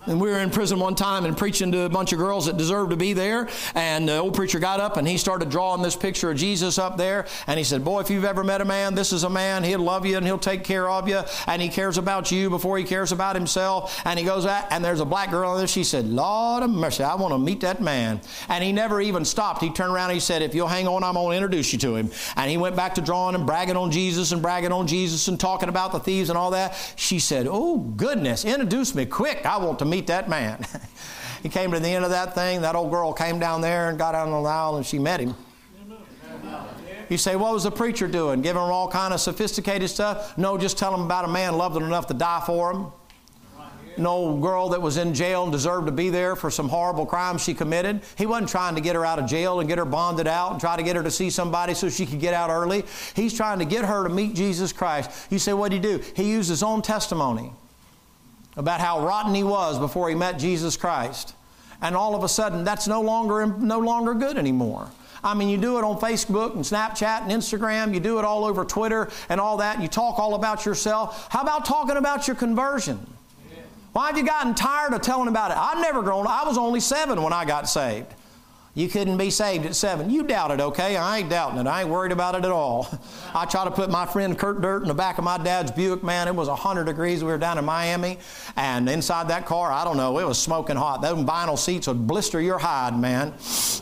And 0.07 0.18
we 0.18 0.30
were 0.30 0.38
in 0.38 0.48
prison 0.48 0.80
one 0.80 0.94
time 0.94 1.26
and 1.26 1.36
preaching 1.36 1.70
to 1.72 1.80
a 1.82 1.88
bunch 1.90 2.14
of 2.14 2.18
girls 2.18 2.46
that 2.46 2.57
deserved 2.57 2.90
to 2.90 2.96
be 2.96 3.12
there. 3.12 3.51
And 3.74 4.09
the 4.09 4.16
old 4.16 4.34
preacher 4.34 4.59
got 4.59 4.80
up 4.80 4.96
and 4.96 5.07
he 5.07 5.18
started 5.18 5.51
drawing 5.51 5.82
this 5.82 5.94
picture 5.94 6.30
of 6.30 6.38
Jesus 6.38 6.78
up 6.78 6.96
there. 6.96 7.26
And 7.46 7.59
he 7.59 7.64
said, 7.64 7.84
Boy, 7.84 8.01
if 8.01 8.09
you've 8.09 8.24
ever 8.24 8.42
met 8.42 8.62
a 8.62 8.64
man, 8.64 8.94
this 8.94 9.12
is 9.12 9.24
a 9.24 9.30
man. 9.30 9.62
He'll 9.62 9.80
love 9.80 10.07
you 10.07 10.16
and 10.16 10.24
he'll 10.24 10.38
take 10.38 10.64
care 10.64 10.88
of 10.88 11.07
you. 11.07 11.20
And 11.46 11.61
he 11.61 11.68
cares 11.68 11.98
about 11.98 12.32
you 12.32 12.48
before 12.48 12.78
he 12.78 12.84
cares 12.84 13.12
about 13.12 13.36
himself. 13.36 14.01
And 14.07 14.18
he 14.18 14.24
goes 14.24 14.46
out, 14.46 14.68
and 14.70 14.82
there's 14.82 15.01
a 15.01 15.05
black 15.05 15.30
girl 15.30 15.55
there. 15.55 15.66
She 15.66 15.84
said, 15.84 16.07
Lord 16.07 16.62
of 16.62 16.70
mercy, 16.70 17.05
I 17.05 17.14
want 17.16 17.34
to 17.34 17.38
meet 17.38 17.61
that 17.61 17.82
man. 17.82 18.22
And 18.48 18.64
he 18.64 18.72
never 18.72 19.03
even 19.03 19.26
stopped. 19.26 19.61
He 19.61 19.68
turned 19.68 19.92
around 19.92 20.11
and 20.11 20.14
he 20.14 20.20
said, 20.20 20.40
If 20.40 20.55
you'll 20.55 20.66
hang 20.66 20.88
on, 20.88 21.05
I'm 21.05 21.12
going 21.12 21.32
to 21.32 21.36
introduce 21.36 21.74
you 21.74 21.78
to 21.80 21.96
him. 21.96 22.11
And 22.36 22.51
he 22.51 22.57
went 22.57 22.74
back 22.74 22.94
to 22.94 23.03
drawing 23.03 23.34
and 23.34 23.44
bragging 23.44 23.76
on 23.76 23.90
Jesus 23.90 24.32
and 24.32 24.40
bragging 24.40 24.72
on 24.72 24.86
Jesus 24.86 25.28
and 25.28 25.38
talking 25.38 25.68
about 25.68 25.92
the 25.92 26.01
thieves 26.01 26.30
and 26.30 26.38
all 26.38 26.53
that. 26.53 26.74
She 26.96 27.18
said, 27.18 27.46
Oh, 27.46 27.76
goodness, 27.76 28.46
introduce 28.46 28.94
me 28.94 29.05
quick. 29.05 29.44
I 29.44 29.59
want 29.59 29.78
to 29.80 29.89
meet 29.91 30.07
that 30.07 30.28
man. 30.28 30.64
he 31.43 31.49
came 31.49 31.72
to 31.72 31.80
the 31.80 31.88
end 31.88 32.05
of 32.05 32.11
that 32.11 32.34
thing. 32.34 32.62
That 32.62 32.74
old 32.74 32.91
girl 32.91 33.12
came 33.12 33.38
down 33.38 33.61
there 33.61 33.91
and 33.91 33.99
got 33.99 34.14
on 34.14 34.30
the 34.30 34.49
aisle 34.49 34.76
and 34.76 34.86
she 34.86 34.99
met 34.99 35.20
him. 35.20 35.34
You 37.11 37.18
say, 37.18 37.34
what 37.34 37.53
was 37.53 37.64
the 37.64 37.72
preacher 37.72 38.07
doing? 38.07 38.41
Giving 38.41 38.62
them 38.62 38.70
all 38.70 38.88
kind 38.88 39.12
of 39.12 39.20
sophisticated 39.20 39.91
stuff? 39.91 40.38
No, 40.38 40.57
just 40.57 40.78
tell 40.78 40.93
them 40.93 41.03
about 41.03 41.24
a 41.24 41.28
man 41.28 41.59
loved 41.59 41.74
them 41.74 41.82
enough 41.82 42.07
to 42.07 42.14
die 42.14 42.41
for 42.47 42.72
them. 42.72 42.93
An 43.97 44.07
old 44.07 44.41
girl 44.41 44.68
that 44.68 44.80
was 44.80 44.97
in 44.97 45.12
jail 45.12 45.43
and 45.43 45.51
deserved 45.51 45.86
to 45.86 45.93
be 45.93 46.09
there 46.09 46.36
for 46.36 46.51
some 46.53 46.68
horrible 46.68 47.05
crime 47.05 47.36
she 47.36 47.53
committed. 47.53 48.03
He 48.16 48.26
wasn't 48.26 48.49
trying 48.49 48.76
to 48.76 48.80
get 48.80 48.95
her 48.95 49.05
out 49.05 49.18
of 49.18 49.26
jail 49.26 49.59
and 49.59 49.68
get 49.68 49.78
her 49.78 49.84
bonded 49.84 50.28
out 50.28 50.53
and 50.53 50.61
try 50.61 50.76
to 50.76 50.84
get 50.84 50.95
her 50.95 51.03
to 51.03 51.11
see 51.11 51.30
somebody 51.30 51.74
so 51.74 51.88
she 51.88 52.07
could 52.07 52.20
get 52.20 52.32
out 52.32 52.49
early. 52.49 52.84
He's 53.14 53.34
trying 53.34 53.59
to 53.59 53.64
get 53.64 53.84
her 53.84 54.05
to 54.05 54.09
meet 54.09 54.36
Jesus 54.36 54.72
Christ. 54.72 55.11
You 55.30 55.41
say, 55.41 55.53
what 55.53 55.72
did 55.72 55.84
he 55.84 55.99
do? 55.99 56.05
He 56.14 56.30
used 56.30 56.49
his 56.49 56.62
own 56.62 56.80
testimony 56.80 57.53
about 58.57 58.80
how 58.80 59.07
rotten 59.07 59.34
he 59.34 59.42
was 59.42 59.78
before 59.78 60.09
he 60.09 60.14
met 60.14 60.38
Jesus 60.38 60.76
Christ. 60.76 61.34
And 61.82 61.96
all 61.96 62.14
of 62.14 62.24
a 62.24 62.28
sudden, 62.28 62.64
that's 62.64 62.86
no 62.86 63.01
longer, 63.01 63.46
no 63.46 63.78
longer 63.78 64.14
good 64.14 64.36
anymore. 64.36 64.90
I 65.22 65.34
mean, 65.34 65.48
you 65.48 65.59
do 65.59 65.78
it 65.78 65.84
on 65.84 65.98
Facebook 65.98 66.55
and 66.55 66.64
Snapchat 66.64 67.22
and 67.22 67.30
Instagram, 67.30 67.94
you 67.94 68.01
do 68.01 68.18
it 68.18 68.24
all 68.24 68.44
over 68.44 68.64
Twitter 68.64 69.11
and 69.28 69.40
all 69.40 69.59
that, 69.59 69.80
you 69.80 69.88
talk 69.88 70.18
all 70.18 70.34
about 70.34 70.64
yourself. 70.64 71.28
How 71.30 71.42
about 71.42 71.64
talking 71.64 71.96
about 71.96 72.26
your 72.26 72.36
conversion? 72.36 73.07
Why 73.92 74.07
have 74.07 74.16
you 74.16 74.24
gotten 74.24 74.55
tired 74.55 74.94
of 74.94 75.03
telling 75.03 75.28
about 75.28 75.51
it? 75.51 75.57
I've 75.59 75.80
never 75.80 76.03
grown, 76.03 76.26
I 76.26 76.44
was 76.44 76.57
only 76.57 76.80
seven 76.80 77.22
when 77.22 77.32
I 77.32 77.44
got 77.44 77.68
saved. 77.68 78.07
You 78.73 78.89
couldn't 78.89 79.16
be 79.16 79.31
saved 79.31 79.66
at 79.66 79.75
seven. 79.75 80.11
You 80.11 80.23
doubt 80.23 80.53
it, 80.53 80.61
okay? 80.61 80.97
I 80.97 81.18
ain't 81.18 81.29
doubting 81.29 81.59
it. 81.59 81.66
I 81.66 81.81
ain't 81.81 81.91
worried 81.91 82.12
about 82.12 82.37
it 82.37 82.45
at 82.45 82.53
all. 82.53 82.89
I 83.35 83.45
try 83.45 83.64
to 83.64 83.71
put 83.71 83.91
my 83.91 84.07
friend 84.07 84.39
Kurt 84.39 84.61
Dirt 84.61 84.83
in 84.83 84.89
the 84.89 84.95
back 84.95 85.18
of 85.18 85.25
my 85.25 85.39
dad's 85.39 85.73
Buick. 85.73 86.05
Man, 86.05 86.29
it 86.29 86.35
was 86.37 86.47
100 86.47 86.85
degrees. 86.85 87.25
We 87.25 87.33
were 87.33 87.39
down 87.39 87.59
in 87.59 87.64
Miami, 87.64 88.18
and 88.55 88.89
inside 88.89 89.27
that 89.29 89.45
car, 89.45 89.73
I 89.73 89.83
don't 89.83 89.97
know, 89.97 90.18
it 90.21 90.27
was 90.27 90.39
smoking 90.39 90.77
hot. 90.77 91.03
Those 91.03 91.25
vinyl 91.25 91.59
seats 91.59 91.89
would 91.89 92.07
blister 92.07 92.41
your 92.41 92.59
hide, 92.59 92.97
man. 92.97 93.35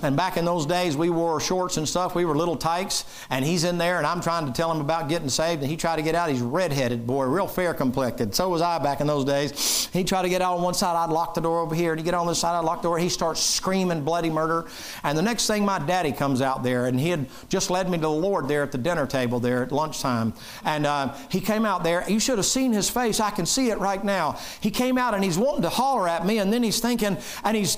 And 0.03 0.17
back 0.17 0.39
in 0.39 0.47
those 0.47 0.65
days, 0.65 0.97
we 0.97 1.11
wore 1.11 1.39
shorts 1.39 1.77
and 1.77 1.87
stuff. 1.87 2.15
We 2.15 2.25
were 2.25 2.35
little 2.35 2.57
tykes, 2.57 3.05
and 3.29 3.45
he's 3.45 3.65
in 3.65 3.77
there, 3.77 3.99
and 3.99 4.07
I'm 4.07 4.23
trying 4.23 4.47
to 4.47 4.53
tell 4.53 4.73
him 4.73 4.81
about 4.81 5.11
getting 5.11 5.29
saved, 5.29 5.61
and 5.61 5.71
he 5.71 5.77
tried 5.77 5.97
to 5.97 6.03
get 6.03 6.15
out. 6.15 6.31
He's 6.31 6.41
redheaded, 6.41 7.07
boy, 7.07 7.25
real 7.25 7.47
fair 7.47 7.75
complected. 7.75 8.35
So 8.35 8.49
was 8.49 8.63
I 8.63 8.79
back 8.79 9.03
in 9.03 9.07
those 9.07 9.27
days. 9.27 9.91
He 9.93 10.03
tried 10.03 10.23
to 10.23 10.31
get 10.31 10.41
out 10.41 10.57
on 10.57 10.63
one 10.63 10.75
side. 10.75 10.97
I'd 10.97 11.11
lock 11.11 11.35
the 11.35 11.43
door 11.43 11.61
over 11.61 11.75
here, 11.75 11.93
and 11.93 12.01
he'd 12.01 12.05
get 12.05 12.15
on 12.15 12.27
this 12.27 12.39
side. 12.39 12.57
I'd 12.57 12.65
lock 12.65 12.81
the 12.81 12.89
door. 12.89 12.99
He 12.99 13.11
starts 13.11 13.41
screaming 13.41 14.03
bloody 14.03 14.31
murder. 14.31 14.67
And 15.03 15.17
the 15.17 15.23
next 15.23 15.47
thing, 15.47 15.65
my 15.65 15.79
daddy 15.79 16.13
comes 16.13 16.41
out 16.41 16.63
there, 16.63 16.87
and 16.87 16.99
he 16.99 17.11
had 17.11 17.27
just 17.49 17.71
led 17.71 17.89
me 17.89 17.99
to 17.99 18.03
the 18.03 18.11
Lord 18.11 18.49
there 18.49 18.63
at 18.63 18.73
the 18.73 18.79
dinner 18.79 19.07
table 19.07 19.41
there 19.41 19.63
at 19.63 19.73
lunchtime. 19.73 20.33
And 20.65 20.87
uh, 20.87 21.15
he 21.31 21.41
came 21.41 21.65
out 21.65 21.85
there. 21.85 22.09
You 22.09 22.21
should 22.21 22.39
have 22.39 22.47
seen 22.47 22.73
his 22.73 22.89
face. 22.89 23.21
I 23.21 23.31
can 23.31 23.47
see 23.47 23.71
it 23.71 23.79
right 23.79 24.03
now. 24.03 24.39
He 24.61 24.71
came 24.71 24.99
out 24.99 25.15
and 25.15 25.25
he's 25.25 25.39
wanting 25.39 25.63
to 25.63 25.69
holler 25.69 26.09
at 26.09 26.27
me, 26.27 26.39
and 26.39 26.53
then 26.53 26.63
he's 26.63 26.81
thinking, 26.81 27.17
and 27.45 27.57
he's, 27.57 27.77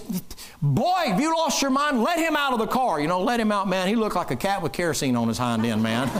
boy, 0.63 1.05
have 1.07 1.21
you 1.21 1.35
lost 1.37 1.63
your 1.63 1.71
mind? 1.71 2.03
Let 2.03 2.19
him 2.19 2.37
out 2.37 2.53
of 2.53 2.59
the 2.59 2.67
car. 2.67 3.01
You 3.01 3.09
know, 3.09 3.23
let 3.23 3.41
him 3.41 3.53
out, 3.53 3.69
man. 3.69 3.89
He 3.89 3.97
looked 3.97 4.17
like 4.17 4.31
a 4.31 4.37
cat 4.37 4.63
with 4.63 4.73
kerosene 4.73 5.17
on 5.17 5.29
his 5.29 5.39
hind 5.39 5.65
end, 5.65 5.83
man. 5.83 6.11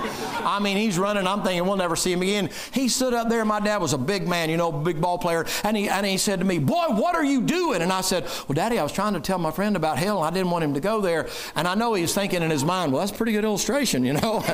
I 0.45 0.59
mean, 0.61 0.77
he's 0.77 0.99
running. 0.99 1.27
I'm 1.27 1.43
thinking 1.43 1.67
we'll 1.67 1.77
never 1.77 1.97
see 1.97 2.13
him 2.13 2.23
again. 2.23 2.51
He 2.73 2.89
stood 2.89 3.15
up 3.15 3.29
there. 3.29 3.45
My 3.45 3.61
dad 3.61 3.79
was 3.79 3.93
a 3.93 3.99
big 3.99 4.29
man, 4.29 4.51
you 4.51 4.57
know, 4.57 4.73
big 4.73 5.01
ball 5.01 5.19
player, 5.19 5.47
and 5.65 5.77
he 5.77 5.89
and 5.89 6.07
he 6.07 6.19
said 6.19 6.39
to 6.39 6.45
me, 6.45 6.59
"Boy, 6.59 6.87
what 6.89 7.15
are 7.15 7.25
you 7.25 7.41
doing?" 7.41 7.83
And 7.83 7.93
I 7.93 8.01
said, 8.01 8.25
"Well, 8.49 8.55
Daddy, 8.55 8.79
I 8.79 8.83
was 8.83 8.93
trying 8.93 9.15
to 9.15 9.21
tell 9.21 9.39
my 9.39 9.51
friend 9.51 9.77
about 9.77 9.99
hell. 9.99 10.23
I 10.23 10.31
didn't 10.31 10.51
want 10.51 10.65
him 10.65 10.70
to 10.75 10.81
go 10.81 11.01
there." 11.01 11.29
And 11.57 11.67
I 11.69 11.75
know 11.75 11.95
he's 11.95 12.15
thinking 12.15 12.43
in 12.43 12.51
his 12.51 12.65
mind, 12.65 12.93
well, 12.93 13.01
that's 13.01 13.13
a 13.13 13.15
pretty 13.15 13.33
good 13.33 13.45
illustration, 13.45 14.05
you 14.05 14.13
know. 14.15 14.41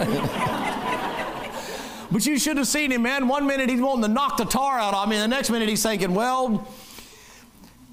but 2.10 2.24
you 2.24 2.38
should 2.38 2.56
have 2.56 2.68
seen 2.68 2.92
him, 2.92 3.02
man. 3.02 3.28
One 3.28 3.46
minute 3.46 3.68
he's 3.68 3.80
wanting 3.80 4.02
to 4.02 4.08
knock 4.08 4.36
the 4.36 4.44
tar 4.44 4.78
out 4.78 4.94
of 4.94 5.08
me, 5.08 5.16
and 5.16 5.22
the 5.22 5.36
next 5.36 5.50
minute 5.50 5.68
he's 5.68 5.82
thinking, 5.82 6.14
well, 6.14 6.66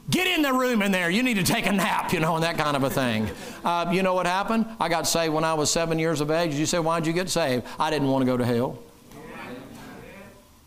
get 0.10 0.28
in 0.28 0.42
the 0.42 0.54
room 0.54 0.82
in 0.82 0.92
there. 0.92 1.10
You 1.10 1.24
need 1.24 1.36
to 1.36 1.44
take 1.44 1.66
a 1.66 1.72
nap, 1.72 2.14
you 2.14 2.20
know, 2.20 2.36
and 2.36 2.44
that 2.44 2.58
kind 2.58 2.76
of 2.76 2.84
a 2.84 2.90
thing. 2.90 3.30
Uh, 3.64 3.90
you 3.92 4.04
know 4.04 4.14
what 4.14 4.26
happened? 4.26 4.66
I 4.80 4.90
got 4.90 5.08
saved 5.08 5.34
when 5.34 5.44
I 5.44 5.54
was 5.54 5.72
seven 5.72 6.00
years 6.00 6.22
of 6.22 6.32
age. 6.32 6.54
You 6.56 6.66
say, 6.66 6.80
why'd 6.80 7.08
you 7.08 7.14
get 7.14 7.30
saved? 7.30 7.66
I 7.80 7.90
didn't 7.90 8.08
want 8.08 8.22
to 8.22 8.26
go 8.26 8.38
to 8.38 8.46
hell. 8.46 8.80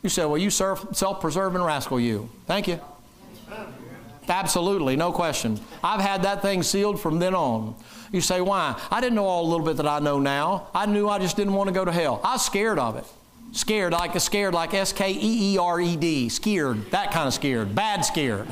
You 0.03 0.11
say, 0.11 0.25
well, 0.25 0.39
you 0.39 0.51
self 0.51 1.21
preserving 1.21 1.63
rascal, 1.63 1.99
you. 1.99 2.29
Thank 2.47 2.69
you. 2.69 2.81
Absolutely, 4.29 4.97
no 4.97 5.13
question. 5.13 5.61
I've 5.83 6.01
had 6.01 6.23
that 6.23 6.43
thing 6.43 6.63
sealed 6.63 7.01
from 7.01 7.19
then 7.19 7.35
on. 7.35 7.75
You 8.13 8.21
say, 8.21 8.41
why? 8.41 8.81
I 8.91 9.01
didn't 9.01 9.15
know 9.15 9.25
all 9.25 9.45
a 9.45 9.49
little 9.49 9.67
bit 9.67 9.77
that 9.77 9.87
I 9.87 9.99
know 9.99 10.19
now. 10.19 10.69
I 10.75 10.87
knew 10.87 11.09
I 11.09 11.19
just 11.19 11.37
didn't 11.37 11.55
want 11.55 11.69
to 11.69 11.75
go 11.75 11.85
to 11.85 11.93
hell. 11.93 12.21
I 12.25 12.33
was 12.33 12.45
scared 12.45 12.79
of 12.79 12.97
it. 12.97 13.05
Scared, 13.53 13.93
like 13.93 14.19
scared, 14.21 14.55
like 14.55 14.75
S 14.75 14.93
K 14.93 15.13
E 15.13 15.55
E 15.55 15.59
R 15.59 15.81
E 15.81 15.97
D, 15.97 16.29
scared, 16.29 16.91
that 16.91 17.11
kind 17.11 17.27
of 17.27 17.33
scared, 17.33 17.75
bad 17.75 18.05
scared. 18.05 18.49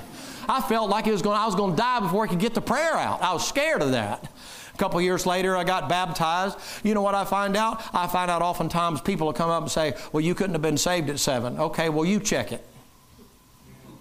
I 0.48 0.60
felt 0.60 0.88
like 0.88 1.06
it 1.06 1.12
was 1.12 1.22
going, 1.22 1.38
I 1.38 1.46
was 1.46 1.54
going 1.54 1.72
to 1.72 1.76
die 1.76 2.00
before 2.00 2.24
I 2.24 2.26
could 2.26 2.38
get 2.38 2.54
the 2.54 2.60
prayer 2.60 2.94
out. 2.94 3.22
I 3.22 3.32
was 3.32 3.46
scared 3.46 3.82
of 3.82 3.92
that. 3.92 4.30
A 4.74 4.76
couple 4.76 5.00
years 5.00 5.24
later, 5.24 5.56
I 5.56 5.64
got 5.64 5.88
baptized. 5.88 6.58
You 6.82 6.94
know 6.94 7.02
what 7.02 7.14
I 7.14 7.24
find 7.24 7.56
out? 7.56 7.82
I 7.94 8.06
find 8.06 8.30
out 8.30 8.42
oftentimes 8.42 9.00
people 9.00 9.26
will 9.26 9.34
come 9.34 9.50
up 9.50 9.62
and 9.62 9.70
say, 9.70 9.94
Well, 10.12 10.20
you 10.22 10.34
couldn't 10.34 10.54
have 10.54 10.62
been 10.62 10.78
saved 10.78 11.10
at 11.10 11.18
seven. 11.18 11.58
Okay, 11.58 11.88
well, 11.88 12.04
you 12.04 12.18
check 12.18 12.52
it. 12.52 12.64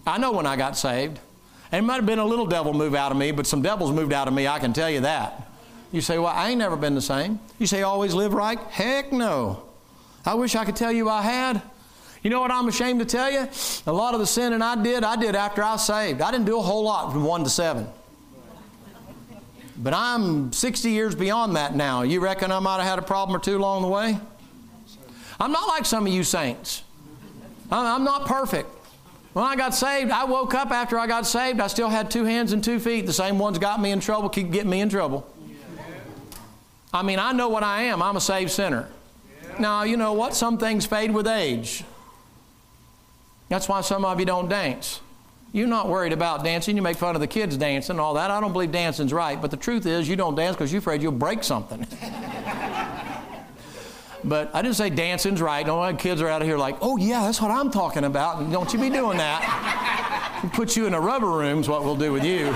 I 0.05 0.17
know 0.17 0.32
when 0.32 0.45
I 0.45 0.55
got 0.55 0.78
saved. 0.78 1.19
It 1.74 1.82
might 1.82 1.95
have 1.95 2.05
been 2.05 2.19
a 2.19 2.26
little 2.26 2.45
devil 2.45 2.71
move 2.71 2.93
out 2.93 3.11
of 3.11 3.17
me, 3.17 3.32
but 3.32 3.47
some 3.47 3.63
devils 3.63 3.91
moved 3.91 4.13
out 4.13 4.28
of 4.28 4.34
me, 4.34 4.47
I 4.47 4.59
can 4.59 4.74
tell 4.74 4.91
you 4.91 5.01
that. 5.01 5.51
You 5.91 6.01
say, 6.01 6.19
Well, 6.19 6.28
I 6.28 6.49
ain't 6.49 6.59
never 6.59 6.76
been 6.76 6.93
the 6.93 7.01
same. 7.01 7.39
You 7.57 7.65
say, 7.65 7.82
Always 7.82 8.13
live 8.13 8.34
right? 8.34 8.59
Heck 8.69 9.11
no. 9.11 9.63
I 10.24 10.36
wish 10.36 10.55
I 10.55 10.65
could 10.65 10.76
tell 10.76 10.91
you 10.91 11.09
I 11.09 11.24
had. 11.24 11.61
You 12.21 12.30
know 12.30 12.39
what 12.39 12.51
I'm 12.51 12.67
ashamed 12.67 12.99
to 12.99 13.05
tell 13.05 13.30
you? 13.30 13.49
A 13.88 13.91
lot 13.91 14.13
of 14.13 14.19
the 14.19 14.28
sinning 14.28 14.61
I 14.61 14.82
did, 14.82 15.03
I 15.03 15.15
did 15.15 15.36
after 15.36 15.63
I 15.63 15.76
saved. 15.78 16.21
I 16.21 16.32
didn't 16.32 16.45
do 16.45 16.57
a 16.57 16.61
whole 16.61 16.84
lot 16.84 17.11
from 17.11 17.26
1 17.26 17.43
to 17.43 17.49
7. 17.49 17.88
But 19.76 19.93
I'm 19.93 20.53
60 20.53 20.89
years 20.91 21.15
beyond 21.15 21.55
that 21.55 21.76
now. 21.76 22.03
You 22.03 22.21
reckon 22.21 22.51
I 22.51 22.59
might 22.59 22.78
have 22.78 22.86
had 22.86 22.99
a 22.99 23.01
problem 23.01 23.36
or 23.36 23.39
two 23.39 23.57
along 23.57 23.82
the 23.82 23.88
way? 23.88 24.17
I'm 25.39 25.51
not 25.51 25.67
like 25.67 25.86
some 25.86 26.05
of 26.05 26.13
you 26.13 26.24
saints. 26.24 26.84
I'm 27.71 28.03
not 28.03 28.28
perfect. 28.28 28.69
When 29.34 29.43
I 29.43 29.55
got 29.55 29.73
saved, 29.73 30.11
I 30.11 30.25
woke 30.25 30.53
up 30.53 30.69
after 30.71 30.99
I 30.99 31.07
got 31.07 31.25
saved. 31.25 31.59
I 31.59 31.67
still 31.67 31.89
had 31.89 32.11
two 32.11 32.23
hands 32.23 32.53
and 32.53 32.63
two 32.63 32.79
feet. 32.79 33.07
The 33.07 33.13
same 33.13 33.39
ones 33.39 33.57
got 33.57 33.81
me 33.81 33.91
in 33.91 33.99
trouble, 33.99 34.29
keep 34.29 34.51
getting 34.51 34.69
me 34.69 34.79
in 34.79 34.89
trouble. 34.89 35.27
I 36.93 37.01
mean, 37.01 37.17
I 37.17 37.31
know 37.31 37.49
what 37.49 37.63
I 37.63 37.84
am. 37.84 38.03
I'm 38.03 38.15
a 38.15 38.21
saved 38.21 38.51
sinner. 38.51 38.88
Now, 39.59 39.84
you 39.84 39.97
know 39.97 40.13
what? 40.13 40.36
Some 40.36 40.59
things 40.59 40.86
fade 40.86 41.11
with 41.11 41.27
age. 41.27 41.84
That's 43.49 43.67
why 43.67 43.81
some 43.81 44.05
of 44.05 44.19
you 44.19 44.25
don't 44.25 44.47
dance. 44.47 44.99
You're 45.51 45.67
not 45.67 45.89
worried 45.89 46.13
about 46.13 46.43
dancing. 46.43 46.75
You 46.75 46.84
make 46.84 46.97
fun 46.97 47.15
of 47.15 47.21
the 47.21 47.27
kids 47.27 47.57
dancing 47.57 47.93
and 47.93 47.99
all 47.99 48.13
that. 48.15 48.29
I 48.31 48.39
don't 48.39 48.53
believe 48.53 48.71
dancing's 48.71 49.13
right. 49.13 49.39
But 49.39 49.51
the 49.51 49.57
truth 49.57 49.86
is, 49.86 50.07
you 50.07 50.15
don't 50.15 50.36
dance 50.36 50.55
because 50.55 50.71
you're 50.71 50.79
afraid 50.79 51.01
you'll 51.01 51.11
break 51.11 51.43
something. 51.43 51.86
But 54.24 54.51
I 54.53 54.61
didn't 54.61 54.76
say 54.76 54.89
dancing's 54.89 55.41
right. 55.41 55.65
No, 55.65 55.78
my 55.78 55.93
kids 55.93 56.21
are 56.21 56.30
out 56.30 56.41
of 56.41 56.47
here 56.47 56.57
like, 56.57 56.78
oh, 56.82 56.97
yeah, 56.97 57.24
that's 57.24 57.41
what 57.41 57.51
I'm 57.51 57.71
talking 57.71 58.05
about. 58.05 58.39
And 58.39 58.51
don't 58.51 58.71
you 58.71 58.80
be 58.80 58.89
doing 58.89 59.17
that. 59.17 60.51
Put 60.53 60.76
you 60.76 60.88
in 60.88 60.93
a 60.93 60.99
rubber 60.99 61.30
room's 61.30 61.67
what 61.67 61.84
we'll 61.84 61.95
do 61.95 62.11
with 62.11 62.24
you. 62.24 62.53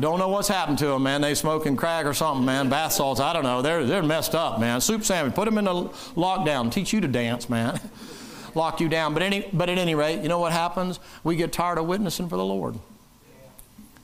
Don't 0.00 0.18
know 0.18 0.28
what's 0.28 0.48
happened 0.48 0.78
to 0.78 0.86
them, 0.86 1.02
man. 1.02 1.20
They 1.20 1.34
smoking 1.34 1.76
crack 1.76 2.06
or 2.06 2.14
something, 2.14 2.44
man. 2.44 2.68
Bath 2.68 2.92
salts, 2.92 3.20
I 3.20 3.32
don't 3.32 3.42
know. 3.42 3.62
They're, 3.62 3.84
they're 3.84 4.02
messed 4.02 4.34
up, 4.34 4.58
man. 4.58 4.80
Soup 4.80 5.04
sandwich, 5.04 5.34
put 5.34 5.44
them 5.44 5.58
in 5.58 5.66
a 5.66 5.74
lockdown. 5.74 6.72
Teach 6.72 6.92
you 6.92 7.00
to 7.00 7.08
dance, 7.08 7.48
man. 7.48 7.78
Lock 8.54 8.80
you 8.80 8.88
down. 8.88 9.14
But, 9.14 9.22
any, 9.22 9.48
but 9.52 9.68
at 9.68 9.78
any 9.78 9.94
rate, 9.94 10.22
you 10.22 10.28
know 10.28 10.38
what 10.38 10.52
happens? 10.52 10.98
We 11.24 11.36
get 11.36 11.52
tired 11.52 11.78
of 11.78 11.86
witnessing 11.86 12.28
for 12.28 12.36
the 12.36 12.44
Lord. 12.44 12.78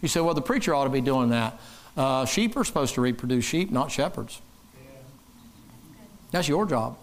You 0.00 0.08
say, 0.08 0.20
well, 0.20 0.34
the 0.34 0.42
preacher 0.42 0.74
ought 0.74 0.84
to 0.84 0.90
be 0.90 1.00
doing 1.00 1.30
that. 1.30 1.60
Uh, 1.96 2.24
sheep 2.24 2.56
are 2.56 2.64
supposed 2.64 2.94
to 2.94 3.00
reproduce 3.00 3.44
sheep, 3.44 3.70
not 3.70 3.90
shepherds. 3.90 4.40
That's 6.30 6.48
your 6.48 6.66
job. 6.66 6.96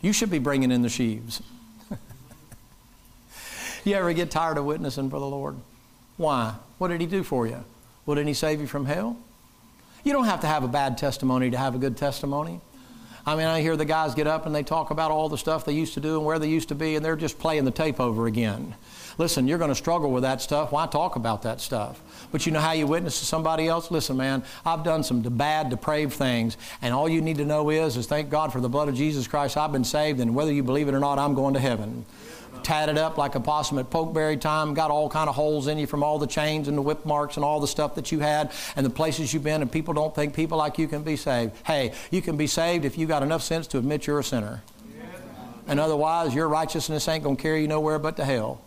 You 0.00 0.12
should 0.12 0.30
be 0.30 0.38
bringing 0.38 0.70
in 0.70 0.82
the 0.82 0.88
sheaves. 0.88 1.42
you 3.84 3.94
ever 3.94 4.12
get 4.12 4.30
tired 4.30 4.58
of 4.58 4.64
witnessing 4.64 5.10
for 5.10 5.20
the 5.20 5.26
Lord? 5.26 5.56
Why? 6.16 6.54
What 6.78 6.88
did 6.88 7.00
He 7.00 7.06
do 7.06 7.22
for 7.22 7.46
you? 7.46 7.64
Well, 8.04 8.16
didn't 8.16 8.28
He 8.28 8.34
save 8.34 8.60
you 8.60 8.66
from 8.66 8.86
hell? 8.86 9.16
You 10.04 10.12
don't 10.12 10.24
have 10.24 10.40
to 10.40 10.48
have 10.48 10.64
a 10.64 10.68
bad 10.68 10.98
testimony 10.98 11.50
to 11.50 11.56
have 11.56 11.74
a 11.74 11.78
good 11.78 11.96
testimony. 11.96 12.60
I 13.24 13.36
mean, 13.36 13.46
I 13.46 13.60
hear 13.60 13.76
the 13.76 13.84
guys 13.84 14.14
get 14.14 14.26
up 14.26 14.46
and 14.46 14.54
they 14.54 14.64
talk 14.64 14.90
about 14.90 15.12
all 15.12 15.28
the 15.28 15.38
stuff 15.38 15.64
they 15.64 15.72
used 15.72 15.94
to 15.94 16.00
do 16.00 16.16
and 16.16 16.26
where 16.26 16.40
they 16.40 16.48
used 16.48 16.68
to 16.70 16.74
be, 16.74 16.96
and 16.96 17.04
they're 17.04 17.16
just 17.16 17.38
playing 17.38 17.64
the 17.64 17.70
tape 17.70 18.00
over 18.00 18.26
again. 18.26 18.74
Listen, 19.18 19.46
you're 19.46 19.58
going 19.58 19.70
to 19.70 19.74
struggle 19.74 20.10
with 20.10 20.22
that 20.22 20.40
stuff. 20.40 20.72
Why 20.72 20.86
talk 20.86 21.16
about 21.16 21.42
that 21.42 21.60
stuff? 21.60 22.00
But 22.30 22.46
you 22.46 22.52
know 22.52 22.60
how 22.60 22.72
you 22.72 22.86
witness 22.86 23.20
to 23.20 23.26
somebody 23.26 23.68
else? 23.68 23.90
Listen, 23.90 24.16
man, 24.16 24.42
I've 24.64 24.84
done 24.84 25.02
some 25.04 25.22
bad, 25.22 25.70
depraved 25.70 26.12
things, 26.14 26.56
and 26.80 26.94
all 26.94 27.08
you 27.08 27.20
need 27.20 27.38
to 27.38 27.44
know 27.44 27.70
is, 27.70 27.96
is 27.96 28.06
thank 28.06 28.30
God 28.30 28.52
for 28.52 28.60
the 28.60 28.68
blood 28.68 28.88
of 28.88 28.94
Jesus 28.94 29.26
Christ. 29.26 29.56
I've 29.56 29.72
been 29.72 29.84
saved, 29.84 30.20
and 30.20 30.34
whether 30.34 30.52
you 30.52 30.62
believe 30.62 30.88
it 30.88 30.94
or 30.94 31.00
not, 31.00 31.18
I'm 31.18 31.34
going 31.34 31.54
to 31.54 31.60
heaven 31.60 32.04
tatted 32.62 32.98
up 32.98 33.18
like 33.18 33.34
a 33.34 33.40
possum 33.40 33.78
at 33.78 33.90
pokeberry 33.90 34.40
time, 34.40 34.74
got 34.74 34.90
all 34.90 35.08
kind 35.08 35.28
of 35.28 35.34
holes 35.34 35.66
in 35.66 35.78
you 35.78 35.86
from 35.86 36.02
all 36.02 36.18
the 36.18 36.26
chains 36.26 36.68
and 36.68 36.76
the 36.76 36.82
whip 36.82 37.04
marks 37.04 37.36
and 37.36 37.44
all 37.44 37.60
the 37.60 37.66
stuff 37.66 37.94
that 37.96 38.12
you 38.12 38.20
had 38.20 38.52
and 38.76 38.86
the 38.86 38.90
places 38.90 39.32
you've 39.32 39.42
been, 39.42 39.62
and 39.62 39.70
people 39.70 39.94
don't 39.94 40.14
think 40.14 40.34
people 40.34 40.58
like 40.58 40.78
you 40.78 40.88
can 40.88 41.02
be 41.02 41.16
saved. 41.16 41.52
Hey, 41.64 41.92
you 42.10 42.22
can 42.22 42.36
be 42.36 42.46
saved 42.46 42.84
if 42.84 42.96
you 42.96 43.06
got 43.06 43.22
enough 43.22 43.42
sense 43.42 43.66
to 43.68 43.78
admit 43.78 44.06
you're 44.06 44.18
a 44.18 44.24
sinner. 44.24 44.62
And 45.66 45.78
otherwise, 45.78 46.34
your 46.34 46.48
righteousness 46.48 47.06
ain't 47.08 47.22
going 47.22 47.36
to 47.36 47.42
carry 47.42 47.62
you 47.62 47.68
nowhere 47.68 47.98
but 47.98 48.16
to 48.16 48.24
hell 48.24 48.60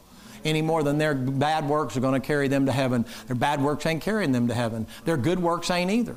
any 0.46 0.62
more 0.62 0.84
than 0.84 0.98
their 0.98 1.16
bad 1.16 1.68
works 1.68 1.98
are 1.98 2.02
going 2.02 2.20
to 2.20 2.26
carry 2.26 2.48
them 2.48 2.68
to 2.68 2.72
heaven. 2.72 3.06
Their 3.28 3.36
bad 3.36 3.62
works 3.62 3.86
ain't 3.86 4.02
carrying 4.02 4.32
them 4.32 4.48
to 4.48 4.54
heaven. 4.54 4.88
Their 5.04 5.18
good 5.18 5.39
works 5.39 5.70
ain't 5.70 5.91
either. 5.91 6.16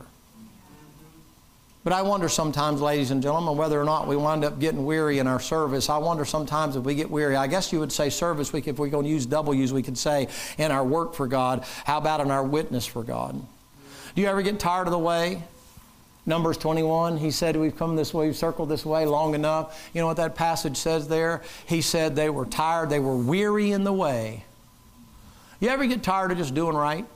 But 1.84 1.92
I 1.92 2.02
wonder 2.02 2.28
sometimes, 2.28 2.82
ladies 2.82 3.10
and 3.10 3.22
gentlemen, 3.22 3.56
whether 3.56 3.80
or 3.80 3.84
not 3.84 4.06
we 4.06 4.16
wind 4.16 4.44
up 4.44 4.60
getting 4.60 4.84
weary 4.84 5.20
in 5.20 5.26
our 5.26 5.40
service. 5.40 5.88
I 5.88 5.96
wonder 5.96 6.26
sometimes 6.26 6.76
if 6.76 6.84
we 6.84 6.94
get 6.94 7.10
weary. 7.10 7.34
I 7.34 7.46
guess 7.46 7.72
you 7.72 7.80
would 7.80 7.92
say 7.92 8.10
service. 8.10 8.52
We, 8.52 8.60
if 8.60 8.78
we're 8.78 8.88
going 8.88 9.04
to 9.04 9.10
use 9.10 9.24
W's, 9.24 9.72
we 9.72 9.82
could 9.82 9.96
say 9.96 10.28
in 10.58 10.70
our 10.70 10.84
work 10.84 11.14
for 11.14 11.26
God. 11.26 11.64
How 11.84 11.96
about 11.96 12.20
in 12.20 12.30
our 12.30 12.44
witness 12.44 12.84
for 12.84 13.02
God? 13.02 13.40
Do 14.14 14.20
you 14.20 14.28
ever 14.28 14.42
get 14.42 14.60
tired 14.60 14.86
of 14.86 14.90
the 14.90 14.98
way? 14.98 15.42
Numbers 16.28 16.58
21, 16.58 17.16
he 17.16 17.30
said, 17.30 17.56
We've 17.56 17.74
come 17.74 17.96
this 17.96 18.12
way, 18.12 18.26
we've 18.26 18.36
circled 18.36 18.68
this 18.68 18.84
way 18.84 19.06
long 19.06 19.34
enough. 19.34 19.90
You 19.94 20.02
know 20.02 20.06
what 20.06 20.18
that 20.18 20.34
passage 20.34 20.76
says 20.76 21.08
there? 21.08 21.42
He 21.66 21.80
said 21.80 22.14
they 22.14 22.28
were 22.28 22.44
tired, 22.44 22.90
they 22.90 23.00
were 23.00 23.16
weary 23.16 23.72
in 23.72 23.82
the 23.82 23.94
way. 23.94 24.44
You 25.58 25.70
ever 25.70 25.86
get 25.86 26.02
tired 26.02 26.30
of 26.30 26.36
just 26.36 26.54
doing 26.54 26.76
right? 26.76 27.06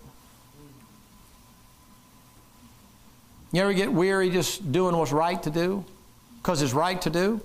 You 3.52 3.60
ever 3.60 3.74
get 3.74 3.92
weary 3.92 4.30
just 4.30 4.72
doing 4.72 4.96
what's 4.96 5.12
right 5.12 5.40
to 5.42 5.50
do? 5.50 5.84
Because 6.38 6.62
it's 6.62 6.72
right 6.72 7.00
to 7.02 7.10
do? 7.10 7.42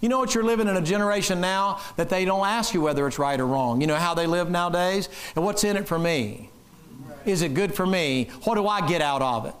You 0.00 0.08
know 0.08 0.18
what? 0.18 0.34
You're 0.34 0.42
living 0.42 0.66
in 0.66 0.76
a 0.76 0.82
generation 0.82 1.40
now 1.40 1.80
that 1.94 2.08
they 2.08 2.24
don't 2.24 2.44
ask 2.44 2.74
you 2.74 2.80
whether 2.80 3.06
it's 3.06 3.20
right 3.20 3.38
or 3.38 3.46
wrong. 3.46 3.80
You 3.80 3.86
know 3.86 3.94
how 3.94 4.12
they 4.12 4.26
live 4.26 4.50
nowadays? 4.50 5.08
And 5.36 5.44
what's 5.44 5.62
in 5.62 5.76
it 5.76 5.86
for 5.86 6.00
me? 6.00 6.50
Is 7.24 7.42
it 7.42 7.54
good 7.54 7.72
for 7.72 7.86
me? 7.86 8.28
What 8.42 8.56
do 8.56 8.66
I 8.66 8.86
get 8.86 9.00
out 9.00 9.22
of 9.22 9.46
it? 9.46 9.54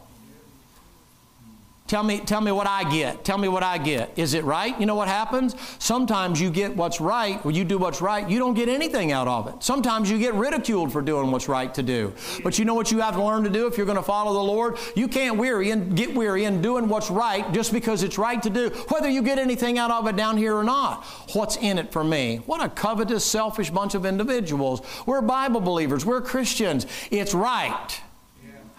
Tell 1.86 2.02
me, 2.02 2.20
tell 2.20 2.40
me 2.40 2.50
what 2.50 2.66
I 2.66 2.90
get. 2.90 3.26
Tell 3.26 3.36
me 3.36 3.46
what 3.46 3.62
I 3.62 3.76
get. 3.76 4.18
Is 4.18 4.32
it 4.32 4.42
right? 4.44 4.78
You 4.80 4.86
know 4.86 4.94
what 4.94 5.06
happens? 5.06 5.54
Sometimes 5.78 6.40
you 6.40 6.50
get 6.50 6.74
what's 6.74 6.98
right, 6.98 7.44
when 7.44 7.54
you 7.54 7.62
do 7.62 7.76
what's 7.76 8.00
right, 8.00 8.26
you 8.26 8.38
don't 8.38 8.54
get 8.54 8.70
anything 8.70 9.12
out 9.12 9.28
of 9.28 9.48
it. 9.48 9.62
Sometimes 9.62 10.10
you 10.10 10.18
get 10.18 10.32
ridiculed 10.32 10.90
for 10.90 11.02
doing 11.02 11.30
what's 11.30 11.46
right 11.46 11.74
to 11.74 11.82
do. 11.82 12.14
But 12.42 12.58
you 12.58 12.64
know 12.64 12.72
what 12.72 12.90
you 12.90 13.00
have 13.00 13.16
to 13.16 13.22
learn 13.22 13.44
to 13.44 13.50
do 13.50 13.66
if 13.66 13.76
you're 13.76 13.84
going 13.84 13.98
to 13.98 14.02
follow 14.02 14.32
the 14.32 14.42
Lord? 14.42 14.78
You 14.96 15.08
can't 15.08 15.36
weary 15.36 15.72
and 15.72 15.94
get 15.94 16.14
weary 16.14 16.44
in 16.44 16.62
doing 16.62 16.88
what's 16.88 17.10
right 17.10 17.52
just 17.52 17.70
because 17.70 18.02
it's 18.02 18.16
right 18.16 18.42
to 18.42 18.48
do, 18.48 18.70
whether 18.88 19.10
you 19.10 19.20
get 19.20 19.38
anything 19.38 19.78
out 19.78 19.90
of 19.90 20.06
it 20.06 20.16
down 20.16 20.38
here 20.38 20.56
or 20.56 20.64
not. 20.64 21.04
What's 21.34 21.58
in 21.58 21.76
it 21.76 21.92
for 21.92 22.02
me? 22.02 22.40
What 22.46 22.64
a 22.64 22.70
covetous, 22.70 23.26
selfish 23.26 23.68
bunch 23.68 23.94
of 23.94 24.06
individuals. 24.06 24.80
We're 25.04 25.20
Bible 25.20 25.60
believers, 25.60 26.06
we're 26.06 26.22
Christians. 26.22 26.86
It's 27.10 27.34
right. 27.34 28.00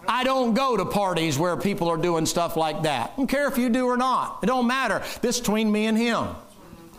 I 0.08 0.24
don't 0.24 0.54
go 0.54 0.78
to 0.78 0.86
parties 0.86 1.38
where 1.38 1.58
people 1.58 1.90
are 1.90 1.98
doing 1.98 2.26
stuff 2.26 2.56
like 2.56 2.84
that. 2.84 3.12
I 3.14 3.16
don't 3.18 3.28
care 3.28 3.48
if 3.48 3.58
you 3.58 3.70
do 3.70 3.86
or 3.86 3.98
not. 3.98 4.40
It 4.44 4.48
don't 4.48 4.68
matter. 4.68 5.04
This 5.22 5.40
between 5.40 5.72
me 5.72 5.86
and 5.86 5.98
him. 5.98 6.28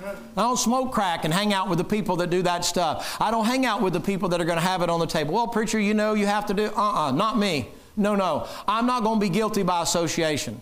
I 0.04 0.42
don't 0.42 0.58
smoke 0.58 0.92
crack 0.92 1.24
and 1.24 1.32
hang 1.32 1.52
out 1.52 1.68
with 1.68 1.78
the 1.78 1.84
people 1.84 2.16
that 2.16 2.30
do 2.30 2.42
that 2.42 2.64
stuff. 2.64 3.16
I 3.20 3.30
don't 3.30 3.46
hang 3.46 3.64
out 3.64 3.80
with 3.82 3.92
the 3.92 4.00
people 4.00 4.28
that 4.30 4.40
are 4.40 4.44
going 4.44 4.58
to 4.58 4.64
have 4.64 4.82
it 4.82 4.90
on 4.90 5.00
the 5.00 5.06
table. 5.06 5.34
Well, 5.34 5.48
preacher, 5.48 5.80
you 5.80 5.94
know 5.94 6.14
you 6.14 6.26
have 6.26 6.46
to 6.46 6.54
do. 6.54 6.66
Uh 6.76 7.06
uh 7.06 7.10
not 7.12 7.38
me. 7.38 7.68
No, 7.96 8.14
no. 8.14 8.46
I'm 8.68 8.86
not 8.86 9.02
going 9.02 9.18
to 9.18 9.24
be 9.24 9.30
guilty 9.30 9.62
by 9.62 9.82
association. 9.82 10.60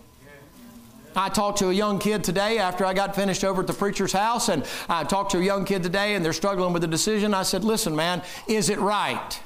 I 1.17 1.29
talked 1.29 1.59
to 1.59 1.69
a 1.69 1.73
young 1.73 1.99
kid 1.99 2.25
today 2.25 2.57
after 2.57 2.85
I 2.85 2.93
got 2.93 3.15
finished 3.15 3.45
over 3.45 3.61
at 3.61 3.67
the 3.67 3.73
preacher's 3.73 4.11
house, 4.11 4.49
and 4.49 4.65
I 4.89 5.05
talked 5.05 5.31
to 5.31 5.37
a 5.37 5.43
young 5.43 5.63
kid 5.63 5.81
today, 5.81 6.15
and 6.15 6.25
they're 6.25 6.33
struggling 6.33 6.73
with 6.73 6.83
a 6.83 6.87
decision. 6.87 7.33
I 7.33 7.43
said, 7.43 7.63
Listen, 7.63 7.95
man, 7.95 8.21
is 8.47 8.69
it 8.69 8.79
right? 8.79 9.39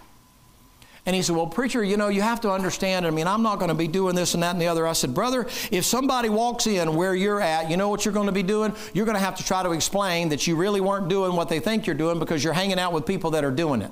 And 1.09 1.15
he 1.15 1.23
said, 1.23 1.35
Well, 1.35 1.47
preacher, 1.47 1.83
you 1.83 1.97
know, 1.97 2.09
you 2.09 2.21
have 2.21 2.39
to 2.41 2.51
understand. 2.51 3.03
I 3.03 3.09
mean, 3.09 3.25
I'm 3.25 3.41
not 3.41 3.57
going 3.57 3.69
to 3.69 3.75
be 3.75 3.87
doing 3.87 4.13
this 4.13 4.35
and 4.35 4.43
that 4.43 4.51
and 4.51 4.61
the 4.61 4.67
other. 4.67 4.85
I 4.85 4.93
said, 4.93 5.15
Brother, 5.15 5.47
if 5.71 5.83
somebody 5.83 6.29
walks 6.29 6.67
in 6.67 6.95
where 6.95 7.15
you're 7.15 7.41
at, 7.41 7.71
you 7.71 7.77
know 7.77 7.89
what 7.89 8.05
you're 8.05 8.13
going 8.13 8.27
to 8.27 8.31
be 8.31 8.43
doing? 8.43 8.75
You're 8.93 9.07
going 9.07 9.17
to 9.17 9.19
have 9.19 9.33
to 9.37 9.43
try 9.43 9.63
to 9.63 9.71
explain 9.71 10.29
that 10.29 10.45
you 10.45 10.55
really 10.55 10.81
weren't 10.81 11.09
doing 11.09 11.35
what 11.35 11.49
they 11.49 11.59
think 11.59 11.87
you're 11.87 11.95
doing 11.95 12.19
because 12.19 12.43
you're 12.43 12.53
hanging 12.53 12.77
out 12.77 12.93
with 12.93 13.07
people 13.07 13.31
that 13.31 13.43
are 13.43 13.49
doing 13.49 13.81
it. 13.81 13.91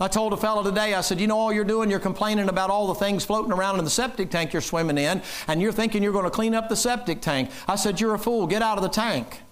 I 0.00 0.08
told 0.08 0.32
a 0.32 0.38
fellow 0.38 0.62
today, 0.62 0.94
I 0.94 1.02
said, 1.02 1.20
You 1.20 1.26
know, 1.26 1.36
all 1.36 1.52
you're 1.52 1.62
doing, 1.62 1.90
you're 1.90 2.00
complaining 2.00 2.48
about 2.48 2.70
all 2.70 2.86
the 2.86 2.94
things 2.94 3.26
floating 3.26 3.52
around 3.52 3.78
in 3.78 3.84
the 3.84 3.90
septic 3.90 4.30
tank 4.30 4.54
you're 4.54 4.62
swimming 4.62 4.96
in, 4.96 5.20
and 5.46 5.60
you're 5.60 5.72
thinking 5.72 6.02
you're 6.02 6.12
going 6.12 6.24
to 6.24 6.30
clean 6.30 6.54
up 6.54 6.70
the 6.70 6.76
septic 6.76 7.20
tank. 7.20 7.50
I 7.68 7.76
said, 7.76 8.00
You're 8.00 8.14
a 8.14 8.18
fool. 8.18 8.46
Get 8.46 8.62
out 8.62 8.78
of 8.78 8.82
the 8.82 8.88
tank. 8.88 9.42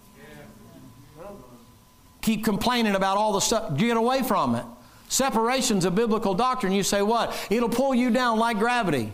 Keep 2.23 2.47
complaining 2.47 2.95
about 2.95 3.19
all 3.19 3.35
the 3.35 3.41
stuff. 3.41 3.77
Get 3.77 3.99
away 3.99 4.23
from 4.23 4.55
it. 4.55 4.65
Separation's 5.09 5.85
a 5.85 5.91
biblical 5.91 6.35
doctrine. 6.35 6.73
You 6.73 6.83
say 6.83 7.03
what? 7.03 7.35
It'll 7.51 7.69
pull 7.69 7.95
you 7.95 8.11
down 8.11 8.39
like 8.39 8.59
gravity. 8.59 9.13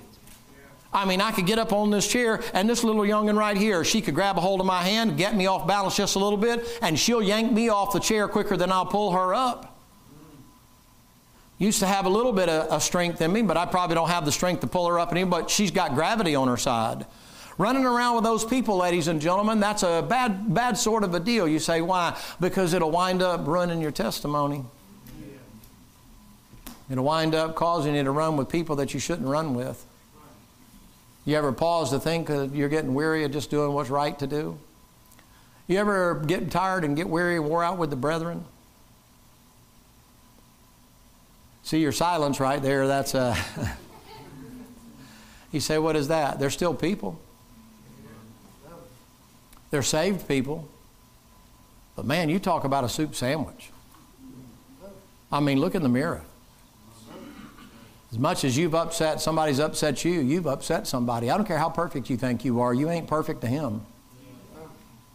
I 0.93 1.07
mean, 1.07 1.21
I 1.21 1.33
could 1.33 1.47
get 1.47 1.59
up 1.59 1.73
on 1.73 1.91
this 1.91 2.07
chair, 2.07 2.43
and 2.53 2.69
this 2.69 2.85
little 2.85 3.03
youngin' 3.03 3.37
right 3.37 3.57
here, 3.57 3.83
she 3.83 4.03
could 4.03 4.15
grab 4.15 4.37
a 4.37 4.43
hold 4.43 4.61
of 4.61 4.67
my 4.67 4.83
hand, 4.83 5.17
get 5.17 5.35
me 5.35 5.47
off 5.47 5.67
balance 5.67 5.97
just 5.97 6.17
a 6.17 6.19
little 6.19 6.37
bit, 6.37 6.67
and 6.83 6.99
she'll 6.99 7.23
yank 7.23 7.51
me 7.51 7.71
off 7.71 7.95
the 7.95 7.99
chair 7.99 8.29
quicker 8.29 8.59
than 8.59 8.71
I'll 8.71 8.85
pull 8.85 9.13
her 9.13 9.35
up. 9.35 9.79
Used 11.57 11.81
to 11.81 11.87
have 11.87 12.05
a 12.05 12.11
little 12.11 12.33
bit 12.33 12.49
of, 12.49 12.69
of 12.69 12.83
strength 12.83 13.23
in 13.23 13.33
me, 13.33 13.41
but 13.41 13.57
I 13.57 13.65
probably 13.67 13.95
don't 13.95 14.09
have 14.09 14.25
the 14.25 14.33
strength 14.33 14.61
to 14.61 14.67
pull 14.67 14.87
her 14.89 14.99
up 14.99 15.13
anymore. 15.13 15.41
But 15.41 15.51
she's 15.51 15.71
got 15.71 15.95
gravity 15.95 16.35
on 16.35 16.49
her 16.49 16.57
side. 16.57 17.07
Running 17.57 17.85
around 17.85 18.17
with 18.17 18.25
those 18.25 18.45
people, 18.45 18.79
ladies 18.79 19.09
and 19.09 19.21
gentlemen, 19.21 19.61
that's 19.61 19.83
a 19.83 20.05
bad, 20.07 20.53
bad 20.53 20.77
sort 20.77 21.05
of 21.05 21.15
a 21.15 21.21
deal. 21.21 21.47
You 21.47 21.59
say, 21.59 21.81
why? 21.81 22.19
Because 22.41 22.75
it'll 22.75 22.91
wind 22.91 23.23
up 23.23 23.47
ruining 23.47 23.81
your 23.81 23.93
testimony. 23.93 24.65
It'll 26.91 27.05
wind 27.05 27.35
up 27.35 27.55
causing 27.55 27.95
you 27.95 28.05
to 28.05 28.11
run 28.11 28.37
with 28.37 28.49
people 28.49 28.77
that 28.77 28.93
you 28.95 29.01
shouldn't 29.01 29.29
run 29.29 29.55
with. 29.55 29.85
You 31.25 31.37
ever 31.37 31.53
pause 31.53 31.91
to 31.91 32.01
think 32.01 32.27
that 32.27 32.53
you're 32.53 32.69
getting 32.69 32.95
weary 32.95 33.25
of 33.25 33.33
just 33.33 33.51
doing 33.51 33.73
what's 33.73 33.91
right 33.91 34.19
to 34.19 34.27
do? 34.27 34.59
You 35.69 35.79
ever 35.79 36.23
get 36.27 36.51
tired 36.51 36.85
and 36.85 36.97
get 36.97 37.09
weary 37.09 37.37
and 37.37 37.45
wore 37.45 37.63
out 37.63 37.79
with 37.79 37.91
the 37.91 37.97
brethren? 37.97 38.45
See 41.63 41.79
your 41.81 41.93
silence 41.93 42.41
right 42.41 42.61
there. 42.61 42.89
That's 42.89 43.15
uh, 43.15 43.37
a. 43.57 43.71
you 45.53 45.61
say, 45.61 45.79
what 45.79 45.95
is 45.95 46.09
that? 46.09 46.41
They're 46.41 46.51
still 46.51 46.75
people. 46.75 47.21
They're 49.71 49.83
saved 49.83 50.27
people. 50.27 50.69
But 51.95 52.05
man, 52.05 52.29
you 52.29 52.39
talk 52.39 52.65
about 52.65 52.85
a 52.85 52.89
soup 52.89 53.15
sandwich. 53.15 53.71
I 55.31 55.41
mean, 55.41 55.61
look 55.61 55.75
in 55.75 55.83
the 55.83 55.89
mirror. 55.89 56.23
As 58.13 58.19
much 58.19 58.45
as 58.45 58.59
you've 58.59 58.75
upset, 58.75 59.23
somebody's 59.23 59.59
upset 59.59 60.05
you, 60.05 60.21
you've 60.21 60.47
upset 60.47 60.87
somebody. 60.87 61.31
I 61.31 61.37
don't 61.39 61.47
care 61.47 61.59
how 61.59 61.71
perfect 61.71 62.11
you 62.11 62.19
think 62.19 62.45
you 62.45 62.61
are, 62.61 62.75
you 62.75 62.91
ain't 62.91 63.09
perfect 63.09 63.41
to 63.41 63.47
him. 63.47 63.87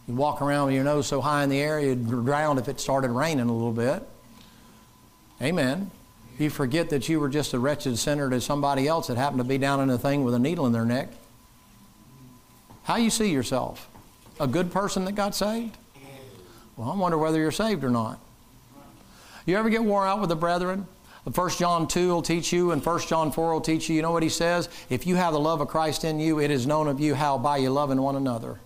You 0.08 0.14
walk 0.14 0.42
around 0.42 0.66
with 0.66 0.74
your 0.74 0.84
nose 0.84 1.06
so 1.06 1.20
high 1.20 1.44
in 1.44 1.50
the 1.50 1.60
air, 1.60 1.78
you'd 1.78 2.08
drown 2.08 2.58
if 2.58 2.66
it 2.66 2.80
started 2.80 3.10
raining 3.10 3.48
a 3.48 3.52
little 3.52 3.72
bit. 3.72 4.02
Amen. 5.40 5.92
You 6.40 6.50
forget 6.50 6.90
that 6.90 7.08
you 7.08 7.20
were 7.20 7.28
just 7.28 7.54
a 7.54 7.58
wretched 7.58 7.98
sinner 7.98 8.30
to 8.30 8.40
somebody 8.40 8.88
else 8.88 9.06
that 9.06 9.16
happened 9.16 9.38
to 9.38 9.44
be 9.44 9.58
down 9.58 9.80
in 9.80 9.90
a 9.90 9.98
thing 9.98 10.24
with 10.24 10.34
a 10.34 10.38
needle 10.38 10.66
in 10.66 10.72
their 10.72 10.84
neck. 10.84 11.10
How 12.82 12.96
you 12.96 13.10
see 13.10 13.30
yourself? 13.30 13.88
A 14.40 14.46
good 14.46 14.72
person 14.72 15.04
that 15.04 15.12
got 15.12 15.36
saved? 15.36 15.76
Well, 16.76 16.90
I 16.90 16.96
wonder 16.96 17.18
whether 17.18 17.38
you're 17.38 17.52
saved 17.52 17.84
or 17.84 17.90
not. 17.90 18.18
You 19.46 19.56
ever 19.56 19.68
get 19.68 19.84
worn 19.84 20.08
out 20.08 20.20
with 20.20 20.30
the 20.30 20.36
brethren? 20.36 20.86
1 21.34 21.50
John 21.50 21.88
2 21.88 22.08
will 22.08 22.22
teach 22.22 22.52
you, 22.52 22.70
and 22.70 22.84
1 22.84 23.00
John 23.00 23.32
4 23.32 23.52
will 23.52 23.60
teach 23.60 23.88
you. 23.88 23.96
You 23.96 24.02
know 24.02 24.12
what 24.12 24.22
he 24.22 24.28
says? 24.28 24.68
If 24.88 25.06
you 25.06 25.16
have 25.16 25.32
the 25.32 25.40
love 25.40 25.60
of 25.60 25.68
Christ 25.68 26.04
in 26.04 26.20
you, 26.20 26.40
it 26.40 26.50
is 26.50 26.66
known 26.66 26.88
of 26.88 27.00
you 27.00 27.14
how 27.14 27.38
by 27.38 27.56
you 27.58 27.70
loving 27.70 28.00
one 28.00 28.16
another. 28.16 28.60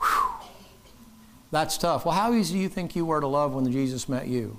Whew. 0.00 0.28
That's 1.50 1.78
tough. 1.78 2.04
Well, 2.04 2.14
how 2.14 2.34
easy 2.34 2.54
do 2.54 2.60
you 2.60 2.68
think 2.68 2.94
you 2.94 3.06
were 3.06 3.20
to 3.20 3.26
love 3.26 3.54
when 3.54 3.70
Jesus 3.70 4.08
met 4.08 4.26
you? 4.28 4.58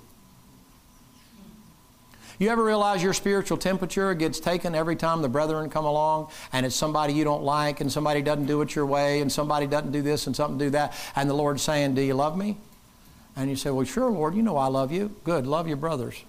You 2.39 2.49
ever 2.49 2.63
realize 2.63 3.01
your 3.01 3.13
spiritual 3.13 3.57
temperature 3.57 4.13
gets 4.13 4.39
taken 4.39 4.75
every 4.75 4.95
time 4.95 5.23
the 5.23 5.29
brethren 5.29 5.71
come 5.71 5.85
along 5.85 6.29
and 6.53 6.67
it's 6.67 6.75
somebody 6.75 7.13
you 7.13 7.23
don't 7.23 7.43
like 7.43 7.81
and 7.81 7.91
somebody 7.91 8.21
doesn't 8.21 8.45
do 8.45 8.61
it 8.61 8.75
your 8.75 8.85
way 8.85 9.21
and 9.21 9.31
somebody 9.31 9.65
doesn't 9.65 9.91
do 9.91 10.03
this 10.03 10.27
and 10.27 10.35
something 10.35 10.59
do 10.59 10.69
that 10.69 10.93
and 11.15 11.27
the 11.27 11.33
Lord's 11.33 11.63
saying, 11.63 11.95
Do 11.95 12.01
you 12.01 12.13
love 12.13 12.37
me? 12.37 12.57
And 13.37 13.51
you 13.51 13.55
say, 13.55 13.69
Well, 13.69 13.85
sure, 13.85 14.09
Lord, 14.09 14.33
you 14.33 14.41
know 14.41 14.57
I 14.57 14.67
love 14.67 14.91
you. 14.91 15.15
Good, 15.23 15.45
love 15.45 15.67
your 15.67 15.77
brothers. 15.77 16.25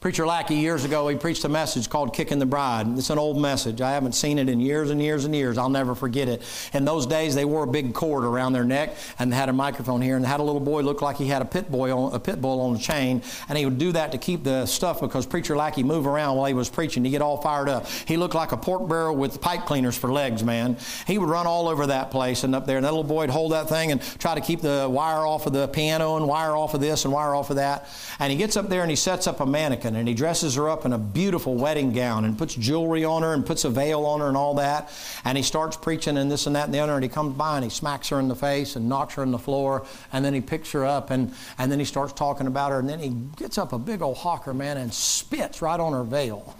Preacher 0.00 0.26
Lackey, 0.26 0.54
years 0.54 0.86
ago, 0.86 1.06
he 1.08 1.16
preached 1.18 1.44
a 1.44 1.48
message 1.50 1.90
called 1.90 2.14
Kicking 2.14 2.38
the 2.38 2.46
Bride. 2.46 2.86
It's 2.96 3.10
an 3.10 3.18
old 3.18 3.38
message. 3.38 3.82
I 3.82 3.90
haven't 3.90 4.12
seen 4.12 4.38
it 4.38 4.48
in 4.48 4.58
years 4.58 4.88
and 4.88 4.98
years 5.02 5.26
and 5.26 5.34
years. 5.34 5.58
I'll 5.58 5.68
never 5.68 5.94
forget 5.94 6.26
it. 6.26 6.40
In 6.72 6.86
those 6.86 7.04
days, 7.04 7.34
they 7.34 7.44
wore 7.44 7.64
a 7.64 7.66
big 7.66 7.92
cord 7.92 8.24
around 8.24 8.54
their 8.54 8.64
neck 8.64 8.96
and 9.18 9.34
had 9.34 9.50
a 9.50 9.52
microphone 9.52 10.00
here 10.00 10.16
and 10.16 10.24
had 10.24 10.40
a 10.40 10.42
little 10.42 10.58
boy 10.58 10.80
look 10.80 11.02
like 11.02 11.18
he 11.18 11.26
had 11.26 11.42
a 11.42 11.44
pit, 11.44 11.70
boy 11.70 11.94
on, 11.94 12.14
a 12.14 12.18
pit 12.18 12.40
bull 12.40 12.62
on 12.62 12.76
a 12.76 12.78
chain. 12.78 13.20
And 13.50 13.58
he 13.58 13.66
would 13.66 13.76
do 13.76 13.92
that 13.92 14.12
to 14.12 14.16
keep 14.16 14.42
the 14.42 14.64
stuff 14.64 15.02
because 15.02 15.26
Preacher 15.26 15.54
Lackey 15.54 15.82
move 15.82 16.06
around 16.06 16.38
while 16.38 16.46
he 16.46 16.54
was 16.54 16.70
preaching 16.70 17.04
to 17.04 17.10
get 17.10 17.20
all 17.20 17.36
fired 17.36 17.68
up. 17.68 17.86
He 17.86 18.16
looked 18.16 18.34
like 18.34 18.52
a 18.52 18.56
pork 18.56 18.88
barrel 18.88 19.14
with 19.14 19.42
pipe 19.42 19.66
cleaners 19.66 19.98
for 19.98 20.10
legs, 20.10 20.42
man. 20.42 20.78
He 21.06 21.18
would 21.18 21.28
run 21.28 21.46
all 21.46 21.68
over 21.68 21.88
that 21.88 22.10
place 22.10 22.42
and 22.42 22.54
up 22.54 22.64
there. 22.64 22.78
And 22.78 22.86
that 22.86 22.92
little 22.92 23.04
boy 23.04 23.24
would 23.24 23.30
hold 23.30 23.52
that 23.52 23.68
thing 23.68 23.92
and 23.92 24.00
try 24.18 24.34
to 24.34 24.40
keep 24.40 24.62
the 24.62 24.88
wire 24.90 25.26
off 25.26 25.44
of 25.46 25.52
the 25.52 25.68
piano 25.68 26.16
and 26.16 26.26
wire 26.26 26.56
off 26.56 26.72
of 26.72 26.80
this 26.80 27.04
and 27.04 27.12
wire 27.12 27.34
off 27.34 27.50
of 27.50 27.56
that. 27.56 27.86
And 28.18 28.32
he 28.32 28.38
gets 28.38 28.56
up 28.56 28.70
there 28.70 28.80
and 28.80 28.88
he 28.88 28.96
sets 28.96 29.26
up 29.26 29.40
a 29.40 29.46
mannequin 29.46 29.89
and 29.96 30.08
he 30.08 30.14
dresses 30.14 30.54
her 30.54 30.68
up 30.68 30.84
in 30.84 30.92
a 30.92 30.98
beautiful 30.98 31.54
wedding 31.54 31.92
gown 31.92 32.24
and 32.24 32.36
puts 32.36 32.54
jewelry 32.54 33.04
on 33.04 33.22
her 33.22 33.34
and 33.34 33.44
puts 33.44 33.64
a 33.64 33.70
veil 33.70 34.04
on 34.06 34.20
her 34.20 34.28
and 34.28 34.36
all 34.36 34.54
that. 34.54 34.90
And 35.24 35.36
he 35.36 35.42
starts 35.42 35.76
preaching 35.76 36.16
and 36.16 36.30
this 36.30 36.46
and 36.46 36.56
that 36.56 36.66
and 36.66 36.74
the 36.74 36.78
other. 36.78 36.94
And 36.94 37.02
he 37.02 37.08
comes 37.08 37.36
by 37.36 37.56
and 37.56 37.64
he 37.64 37.70
smacks 37.70 38.08
her 38.08 38.18
in 38.18 38.28
the 38.28 38.36
face 38.36 38.76
and 38.76 38.88
knocks 38.88 39.14
her 39.14 39.22
on 39.22 39.30
the 39.30 39.38
floor. 39.38 39.86
And 40.12 40.24
then 40.24 40.34
he 40.34 40.40
picks 40.40 40.72
her 40.72 40.84
up 40.84 41.10
and, 41.10 41.34
and 41.58 41.70
then 41.70 41.78
he 41.78 41.84
starts 41.84 42.12
talking 42.12 42.46
about 42.46 42.72
her. 42.72 42.78
And 42.78 42.88
then 42.88 42.98
he 42.98 43.10
gets 43.36 43.58
up 43.58 43.72
a 43.72 43.78
big 43.78 44.02
old 44.02 44.18
hawker, 44.18 44.54
man, 44.54 44.76
and 44.76 44.92
spits 44.92 45.62
right 45.62 45.80
on 45.80 45.92
her 45.92 46.04
veil 46.04 46.56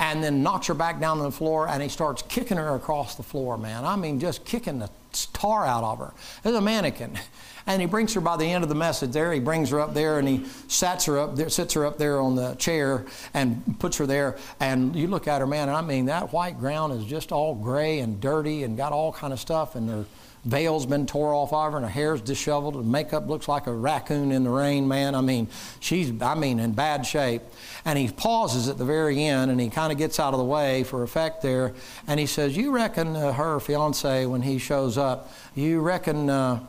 and 0.00 0.22
then 0.22 0.42
knocks 0.42 0.66
her 0.66 0.74
back 0.74 1.00
down 1.00 1.18
on 1.18 1.24
the 1.24 1.30
floor 1.30 1.68
and 1.68 1.82
he 1.82 1.88
starts 1.88 2.22
kicking 2.22 2.56
her 2.56 2.74
across 2.74 3.14
the 3.14 3.22
floor, 3.22 3.56
man. 3.56 3.84
I 3.84 3.96
mean, 3.96 4.18
just 4.18 4.44
kicking 4.44 4.78
the 4.78 4.90
tar 5.32 5.64
out 5.64 5.84
of 5.84 5.98
her. 5.98 6.12
There's 6.42 6.56
a 6.56 6.60
mannequin. 6.60 7.18
And 7.66 7.80
he 7.80 7.86
brings 7.86 8.12
her 8.14 8.20
by 8.20 8.36
the 8.36 8.44
end 8.44 8.62
of 8.62 8.68
the 8.68 8.74
message 8.74 9.12
there. 9.12 9.32
He 9.32 9.40
brings 9.40 9.70
her 9.70 9.80
up 9.80 9.94
there 9.94 10.18
and 10.18 10.28
he 10.28 10.44
sits 10.68 11.06
her 11.06 11.18
up 11.18 11.36
there, 11.36 11.48
sits 11.48 11.72
her 11.74 11.86
up 11.86 11.96
there 11.96 12.20
on 12.20 12.36
the 12.36 12.54
chair 12.56 13.06
and 13.32 13.78
puts 13.78 13.96
her 13.96 14.06
there. 14.06 14.36
And 14.60 14.94
you 14.94 15.06
look 15.06 15.26
at 15.26 15.40
her, 15.40 15.46
man, 15.46 15.70
I 15.70 15.80
mean, 15.80 16.06
that 16.06 16.32
white 16.32 16.58
ground 16.58 16.92
is 16.92 17.06
just 17.06 17.32
all 17.32 17.54
gray 17.54 18.00
and 18.00 18.20
dirty 18.20 18.64
and 18.64 18.76
got 18.76 18.92
all 18.92 19.12
kind 19.12 19.32
of 19.32 19.40
stuff. 19.40 19.76
And 19.76 19.88
her 19.88 20.04
veil's 20.44 20.84
been 20.84 21.06
tore 21.06 21.32
off 21.32 21.54
of 21.54 21.72
her 21.72 21.78
and 21.78 21.86
her 21.86 21.90
hair's 21.90 22.20
disheveled. 22.20 22.74
and 22.74 22.92
makeup 22.92 23.28
looks 23.28 23.48
like 23.48 23.66
a 23.66 23.72
raccoon 23.72 24.30
in 24.30 24.44
the 24.44 24.50
rain, 24.50 24.86
man. 24.86 25.14
I 25.14 25.22
mean, 25.22 25.48
she's, 25.80 26.12
I 26.20 26.34
mean, 26.34 26.60
in 26.60 26.72
bad 26.72 27.06
shape. 27.06 27.42
And 27.86 27.98
he 27.98 28.08
pauses 28.08 28.68
at 28.68 28.76
the 28.76 28.84
very 28.84 29.24
end 29.24 29.50
and 29.50 29.58
he 29.58 29.70
kind 29.70 29.90
of 29.90 29.96
gets 29.96 30.20
out 30.20 30.34
of 30.34 30.38
the 30.38 30.44
way 30.44 30.84
for 30.84 31.02
effect 31.02 31.40
there. 31.40 31.72
And 32.06 32.20
he 32.20 32.26
says, 32.26 32.56
You 32.56 32.72
reckon 32.72 33.16
uh, 33.16 33.32
her 33.32 33.58
fiance, 33.58 34.26
when 34.26 34.42
he 34.42 34.58
shows 34.58 34.98
up, 34.98 35.32
you 35.54 35.80
reckon. 35.80 36.28
Uh, 36.28 36.66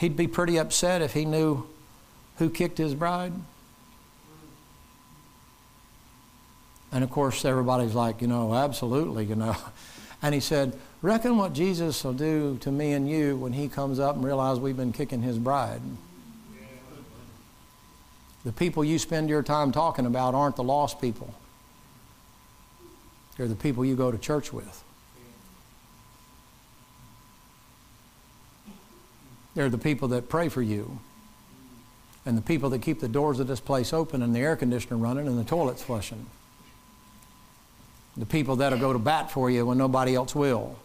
he'd 0.00 0.16
be 0.16 0.26
pretty 0.26 0.58
upset 0.58 1.02
if 1.02 1.12
he 1.12 1.24
knew 1.24 1.66
who 2.38 2.48
kicked 2.50 2.78
his 2.78 2.94
bride. 2.94 3.32
And 6.90 7.04
of 7.04 7.10
course, 7.10 7.44
everybody's 7.44 7.94
like, 7.94 8.20
you 8.20 8.26
know, 8.26 8.54
absolutely, 8.54 9.24
you 9.26 9.36
know. 9.36 9.56
And 10.22 10.34
he 10.34 10.40
said, 10.40 10.78
Reckon 11.00 11.38
what 11.38 11.54
Jesus 11.54 12.04
will 12.04 12.12
do 12.12 12.58
to 12.60 12.70
me 12.70 12.92
and 12.92 13.08
you 13.08 13.36
when 13.36 13.54
he 13.54 13.68
comes 13.68 13.98
up 13.98 14.16
and 14.16 14.22
realizes 14.22 14.60
we've 14.60 14.76
been 14.76 14.92
kicking 14.92 15.22
his 15.22 15.38
bride. 15.38 15.80
The 18.44 18.52
people 18.52 18.84
you 18.84 18.98
spend 18.98 19.30
your 19.30 19.42
time 19.42 19.72
talking 19.72 20.04
about 20.04 20.34
aren't 20.34 20.56
the 20.56 20.62
lost 20.62 21.00
people, 21.00 21.32
they're 23.38 23.48
the 23.48 23.54
people 23.54 23.82
you 23.82 23.96
go 23.96 24.10
to 24.10 24.18
church 24.18 24.52
with. 24.52 24.84
They're 29.54 29.68
the 29.68 29.78
people 29.78 30.08
that 30.08 30.28
pray 30.28 30.48
for 30.48 30.62
you. 30.62 30.98
And 32.26 32.36
the 32.36 32.42
people 32.42 32.70
that 32.70 32.82
keep 32.82 33.00
the 33.00 33.08
doors 33.08 33.40
of 33.40 33.46
this 33.46 33.60
place 33.60 33.92
open 33.92 34.22
and 34.22 34.34
the 34.34 34.40
air 34.40 34.54
conditioner 34.54 34.96
running 34.96 35.26
and 35.26 35.38
the 35.38 35.44
toilets 35.44 35.82
flushing. 35.82 36.26
The 38.16 38.26
people 38.26 38.56
that'll 38.56 38.78
go 38.78 38.92
to 38.92 38.98
bat 38.98 39.30
for 39.30 39.50
you 39.50 39.64
when 39.66 39.78
nobody 39.78 40.14
else 40.14 40.34
will. 40.34 40.76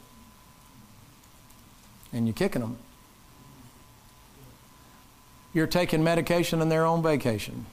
And 2.13 2.25
you're 2.25 2.33
kicking 2.33 2.61
them. 2.61 2.77
You're 5.53 5.67
taking 5.67 6.03
medication 6.03 6.61
in 6.61 6.69
their 6.69 6.85
own 6.85 7.03
vacation. 7.03 7.65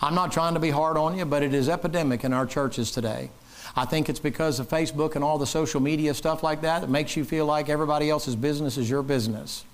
I'm 0.00 0.14
not 0.14 0.32
trying 0.32 0.54
to 0.54 0.60
be 0.60 0.70
hard 0.70 0.96
on 0.96 1.16
you, 1.16 1.24
but 1.24 1.42
it 1.42 1.54
is 1.54 1.68
epidemic 1.68 2.24
in 2.24 2.32
our 2.32 2.46
churches 2.46 2.90
today. 2.90 3.30
I 3.76 3.84
think 3.84 4.08
it's 4.08 4.20
because 4.20 4.58
of 4.58 4.68
Facebook 4.68 5.16
and 5.16 5.22
all 5.22 5.36
the 5.36 5.46
social 5.46 5.80
media 5.80 6.14
stuff 6.14 6.42
like 6.42 6.62
that 6.62 6.80
that 6.80 6.90
makes 6.90 7.16
you 7.16 7.24
feel 7.24 7.44
like 7.44 7.68
everybody 7.68 8.08
else's 8.08 8.34
business 8.34 8.78
is 8.78 8.88
your 8.88 9.02
business. 9.02 9.64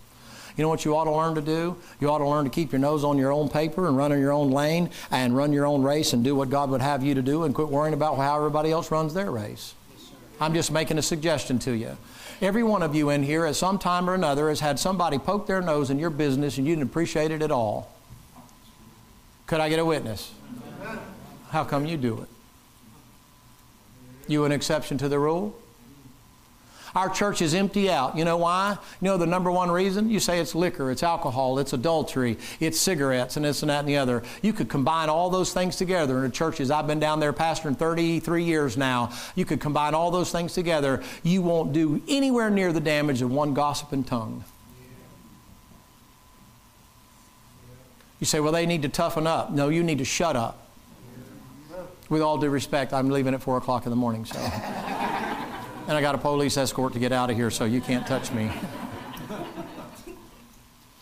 You 0.57 0.63
know 0.63 0.69
what 0.69 0.85
you 0.85 0.97
ought 0.97 1.05
to 1.05 1.13
learn 1.13 1.35
to 1.37 1.41
do? 1.41 1.77
You 2.01 2.11
ought 2.11 2.19
to 2.19 2.29
learn 2.29 2.45
to 2.45 2.51
keep 2.51 2.73
your 2.73 2.81
nose 2.81 3.05
on 3.05 3.17
your 3.17 3.33
own 3.33 3.49
paper 3.49 3.87
and 3.87 3.97
run 3.97 4.13
in 4.13 4.21
your 4.21 4.33
own 4.33 4.51
lane 4.51 4.91
and 5.11 5.37
run 5.37 5.53
your 5.53 5.67
own 5.67 5.83
race 5.83 6.13
and 6.13 6.23
do 6.23 6.35
what 6.35 6.51
God 6.51 6.69
would 6.71 6.83
have 6.83 7.03
you 7.03 7.15
to 7.15 7.23
do 7.23 7.45
and 7.45 7.55
quit 7.55 7.69
worrying 7.69 7.95
about 7.95 8.17
how 8.17 8.37
everybody 8.37 8.71
else 8.71 8.91
runs 8.91 9.15
their 9.15 9.31
race. 9.31 9.75
I'm 10.41 10.53
just 10.53 10.73
making 10.73 10.99
a 10.99 11.03
suggestion 11.03 11.59
to 11.61 11.73
you. 11.73 11.97
Every 12.43 12.65
one 12.65 12.83
of 12.83 12.95
you 12.95 13.11
in 13.11 13.23
here 13.23 13.47
at 13.47 13.55
some 13.55 13.79
time 13.79 14.11
or 14.11 14.15
another 14.15 14.49
has 14.49 14.59
had 14.59 14.79
somebody 14.81 15.17
poke 15.17 15.47
their 15.47 15.63
nose 15.63 15.91
in 15.91 15.99
your 15.99 16.11
business 16.11 16.59
and 16.59 16.67
you 16.67 16.75
didn't 16.75 16.91
appreciate 16.91 17.31
it 17.31 17.41
at 17.41 17.53
all. 17.53 17.91
Could 19.47 19.61
I 19.61 19.69
get 19.69 19.79
a 19.79 19.85
witness? 19.85 20.33
How 21.51 21.65
come 21.65 21.87
you 21.87 21.97
do 21.97 22.21
it? 22.21 22.32
You 24.29 24.45
an 24.45 24.53
exception 24.53 24.99
to 24.99 25.09
the 25.09 25.19
rule? 25.19 25.55
Our 26.95 27.09
church 27.09 27.41
is 27.41 27.55
empty 27.55 27.91
out. 27.91 28.19
You 28.19 28.25
know 28.27 28.37
why? 28.37 28.77
You 29.01 29.07
know 29.07 29.17
the 29.17 29.27
number 29.27 29.51
one 29.51 29.71
reason? 29.71 30.11
You 30.11 30.21
say 30.21 30.41
it's 30.41 30.55
liquor, 30.55 30.91
it's 30.91 31.03
alcohol, 31.03 31.59
it's 31.59 31.73
adultery, 31.73 32.37
it's 32.61 32.79
cigarettes, 32.79 33.37
and 33.37 33.47
this 33.47 33.63
and 33.63 33.71
that 33.71 33.81
and 33.81 33.89
the 33.89 33.97
other. 33.97 34.23
You 34.43 34.53
could 34.53 34.69
combine 34.69 35.09
all 35.09 35.31
those 35.31 35.55
things 35.55 35.77
together 35.77 36.19
in 36.19 36.25
the 36.25 36.31
churches. 36.31 36.71
I've 36.71 36.87
been 36.87 37.01
down 37.01 37.19
there 37.19 37.33
pastoring 37.33 37.79
33 37.79 38.45
years 38.45 38.77
now. 38.77 39.11
You 39.35 39.47
could 39.47 39.59
combine 39.59 39.95
all 39.95 40.11
those 40.11 40.31
things 40.31 40.53
together. 40.53 41.03
You 41.23 41.41
won't 41.41 41.73
do 41.73 42.03
anywhere 42.09 42.51
near 42.51 42.75
the 42.75 42.81
damage 42.81 43.23
of 43.23 43.31
one 43.31 43.55
gossiping 43.55 44.05
tongue. 44.05 44.45
You 48.21 48.27
say, 48.27 48.39
well, 48.39 48.53
they 48.53 48.67
need 48.67 48.83
to 48.83 48.89
toughen 48.89 49.27
up. 49.27 49.51
No, 49.51 49.71
you 49.71 49.83
need 49.83 49.99
to 49.99 50.05
shut 50.05 50.37
up 50.37 50.62
with 52.13 52.21
all 52.21 52.37
due 52.37 52.51
respect, 52.51 52.93
I'm 52.93 53.09
leaving 53.09 53.33
at 53.33 53.43
4 53.43 53.57
o'clock 53.57 53.87
in 53.87 53.91
the 53.91 53.97
morning, 53.97 54.27
so. 54.27 54.39
and 54.39 55.97
I 55.97 56.01
got 56.03 56.15
a 56.15 56.19
police 56.19 56.59
escort 56.59 56.93
to 56.93 56.99
get 56.99 57.11
out 57.11 57.31
of 57.31 57.37
here, 57.37 57.51
so 57.51 57.65
you 57.65 57.81
can't 57.81 58.07
touch 58.07 58.31
me. 58.33 58.51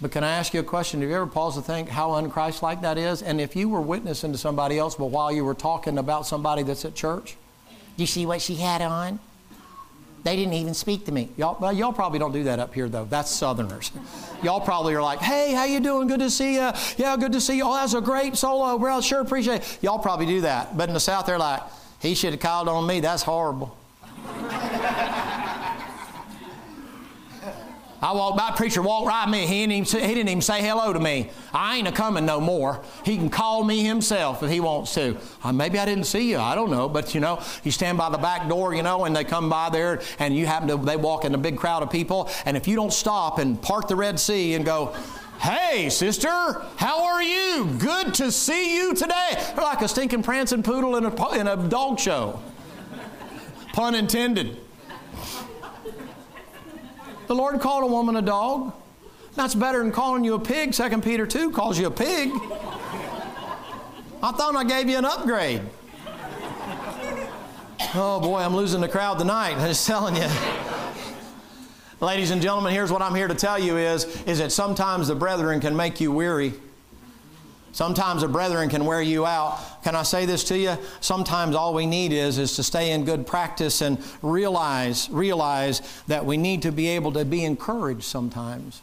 But 0.01 0.13
can 0.13 0.23
I 0.23 0.31
ask 0.31 0.55
you 0.55 0.61
a 0.61 0.63
question? 0.63 1.01
Have 1.01 1.11
you 1.11 1.17
ever 1.17 1.27
paused 1.27 1.57
to 1.57 1.63
think 1.63 1.89
how 1.89 2.11
unchristlike 2.11 2.81
that 2.83 2.97
is? 2.97 3.23
And 3.23 3.41
if 3.41 3.57
you 3.57 3.69
were 3.69 3.81
witnessing 3.81 4.31
to 4.31 4.39
somebody 4.39 4.79
else, 4.79 4.95
but 4.95 5.07
while 5.07 5.33
you 5.33 5.45
were 5.45 5.53
talking 5.53 5.99
about 5.99 6.27
somebody 6.27 6.63
that's 6.63 6.85
at 6.85 6.95
church, 6.95 7.37
you 7.97 8.07
see 8.07 8.25
what 8.25 8.41
she 8.41 8.55
had 8.55 8.81
on? 8.81 9.19
They 10.23 10.37
didn't 10.37 10.53
even 10.53 10.75
speak 10.75 11.07
to 11.07 11.13
me. 11.13 11.31
Y'all, 11.37 11.57
well, 11.61 11.73
y'all 11.73 11.93
probably 11.93 12.19
don't 12.19 12.33
do 12.33 12.45
that 12.45 12.59
up 12.59 12.75
here, 12.75 12.89
though. 12.89 13.07
That's 13.07 13.31
Southerners. 13.31 13.91
y'all 14.43 14.61
probably 14.61 14.95
are 14.95 15.03
like, 15.03 15.21
hey, 15.21 15.53
how 15.53 15.65
you 15.65 15.81
doing? 15.81 16.09
Good 16.09 16.21
to 16.21 16.31
see 16.31 16.55
you. 16.55 16.71
Yeah, 16.97 17.17
good 17.19 17.33
to 17.33 17.41
see 17.41 17.57
you. 17.57 17.65
Oh, 17.65 17.75
that's 17.75 17.95
a 17.95 18.01
great 18.01 18.37
solo, 18.37 18.79
bro. 18.79 19.01
Sure 19.01 19.21
appreciate 19.21 19.63
it. 19.63 19.79
Y'all 19.81 19.99
probably 19.99 20.27
do 20.27 20.43
that. 20.43 20.77
But 20.77 20.89
in 20.89 20.95
the 20.95 21.01
South, 21.01 21.27
they're 21.27 21.39
like, 21.39 21.63
he 22.01 22.15
should 22.15 22.33
have 22.33 22.41
called 22.41 22.69
on 22.69 22.87
me. 22.87 23.01
That's 23.01 23.23
horrible. 23.23 23.77
I 28.03 28.13
walked 28.13 28.39
by, 28.39 28.53
preacher 28.53 28.81
walked 28.81 29.09
right 29.09 29.29
me. 29.29 29.47
He 29.47 29.61
didn't, 29.61 29.73
even 29.73 29.85
say, 29.85 30.01
he 30.01 30.15
didn't 30.15 30.31
even 30.31 30.41
say 30.41 30.63
hello 30.63 30.93
to 30.93 31.01
me. 31.01 31.31
I 31.53 31.77
ain't 31.77 31.87
a 31.87 31.93
coming 31.93 32.25
no 32.25 32.41
more. 32.41 32.83
He 33.05 33.17
can 33.17 33.29
call 33.29 33.63
me 33.63 33.85
himself 33.85 34.43
if 34.43 34.51
he 34.51 34.59
wants 34.59 34.95
to. 34.95 35.19
Uh, 35.45 35.53
maybe 35.53 35.79
I 35.79 35.85
didn't 35.85 36.05
see 36.05 36.31
you. 36.31 36.39
I 36.39 36.55
don't 36.55 36.71
know. 36.71 36.89
But 36.89 37.15
you 37.15 37.21
know, 37.21 37.43
you 37.63 37.71
stand 37.71 37.99
by 37.99 38.09
the 38.09 38.17
back 38.17 38.49
door, 38.49 38.75
you 38.75 38.83
know, 38.83 39.05
and 39.05 39.15
they 39.15 39.25
come 39.25 39.51
by 39.51 39.69
there 39.69 40.01
and 40.19 40.35
you 40.35 40.47
happen 40.47 40.69
to, 40.69 40.77
they 40.79 40.97
walk 40.97 41.27
in 41.27 41.35
a 41.35 41.39
big 41.39 41.59
crowd 41.59 41.83
of 41.83 41.91
people. 41.91 42.31
And 42.47 42.57
if 42.57 42.67
you 42.67 42.75
don't 42.75 42.93
stop 42.93 43.39
and 43.39 43.61
part 43.61 43.89
the 43.89 43.97
Red 43.97 44.19
Sea 44.19 44.55
and 44.55 44.65
go, 44.65 44.95
Hey, 45.41 45.89
sister, 45.89 46.29
how 46.77 47.05
are 47.05 47.23
you? 47.23 47.67
Good 47.79 48.13
to 48.15 48.31
see 48.31 48.77
you 48.77 48.95
today. 48.95 49.31
They're 49.55 49.65
like 49.65 49.81
a 49.81 49.89
stinking 49.89 50.23
prancing 50.23 50.63
poodle 50.63 50.97
in 50.97 51.07
a, 51.07 51.31
in 51.33 51.47
a 51.47 51.57
dog 51.57 51.99
show. 51.99 52.43
Pun 53.73 53.95
intended. 53.95 54.59
The 57.31 57.37
Lord 57.37 57.61
called 57.61 57.85
a 57.85 57.87
woman 57.87 58.17
a 58.17 58.23
dog. 58.23 58.73
That's 59.37 59.55
better 59.55 59.79
than 59.79 59.93
calling 59.93 60.25
you 60.25 60.35
a 60.35 60.41
pig. 60.41 60.73
2 60.73 61.01
Peter 61.01 61.29
2 61.29 61.53
calls 61.53 61.79
you 61.79 61.87
a 61.87 61.91
pig. 61.93 62.33
I 64.21 64.33
thought 64.33 64.57
I 64.57 64.65
gave 64.65 64.89
you 64.89 64.99
an 64.99 65.05
upgrade. 65.05 65.63
Oh 67.95 68.19
boy, 68.21 68.41
I'm 68.41 68.57
losing 68.57 68.81
the 68.81 68.89
crowd 68.89 69.21
tonight. 69.21 69.53
I'm 69.59 69.69
just 69.69 69.87
telling 69.87 70.17
you. 70.17 70.27
Ladies 72.01 72.33
and 72.33 72.43
gentlemen, 72.43 72.73
here's 72.73 72.91
what 72.91 73.01
I'm 73.01 73.15
here 73.15 73.29
to 73.29 73.35
tell 73.37 73.61
you 73.61 73.77
is, 73.77 74.07
is 74.25 74.39
that 74.39 74.51
sometimes 74.51 75.07
the 75.07 75.15
brethren 75.15 75.61
can 75.61 75.77
make 75.77 76.01
you 76.01 76.11
weary. 76.11 76.53
Sometimes 77.73 78.23
the 78.23 78.29
brethren 78.29 78.69
can 78.69 78.85
wear 78.85 79.01
you 79.01 79.27
out. 79.27 79.83
Can 79.85 79.95
I 79.95 80.03
say 80.03 80.27
this 80.27 80.45
to 80.45 80.59
you? 80.59 80.77
Sometimes 81.01 81.55
all 81.55 81.73
we 81.73 81.87
need 81.87 82.13
is, 82.13 82.39
is 82.39 82.57
to 82.57 82.63
stay 82.63 82.91
in 82.91 83.05
good 83.05 83.27
practice 83.27 83.81
and 83.81 84.03
realize, 84.23 85.09
realize 85.11 85.81
that 86.09 86.25
we 86.27 86.37
need 86.37 86.63
to 86.63 86.73
be 86.73 86.89
able 86.89 87.13
to 87.13 87.25
be 87.25 87.45
encouraged 87.45 88.05
sometimes. 88.05 88.83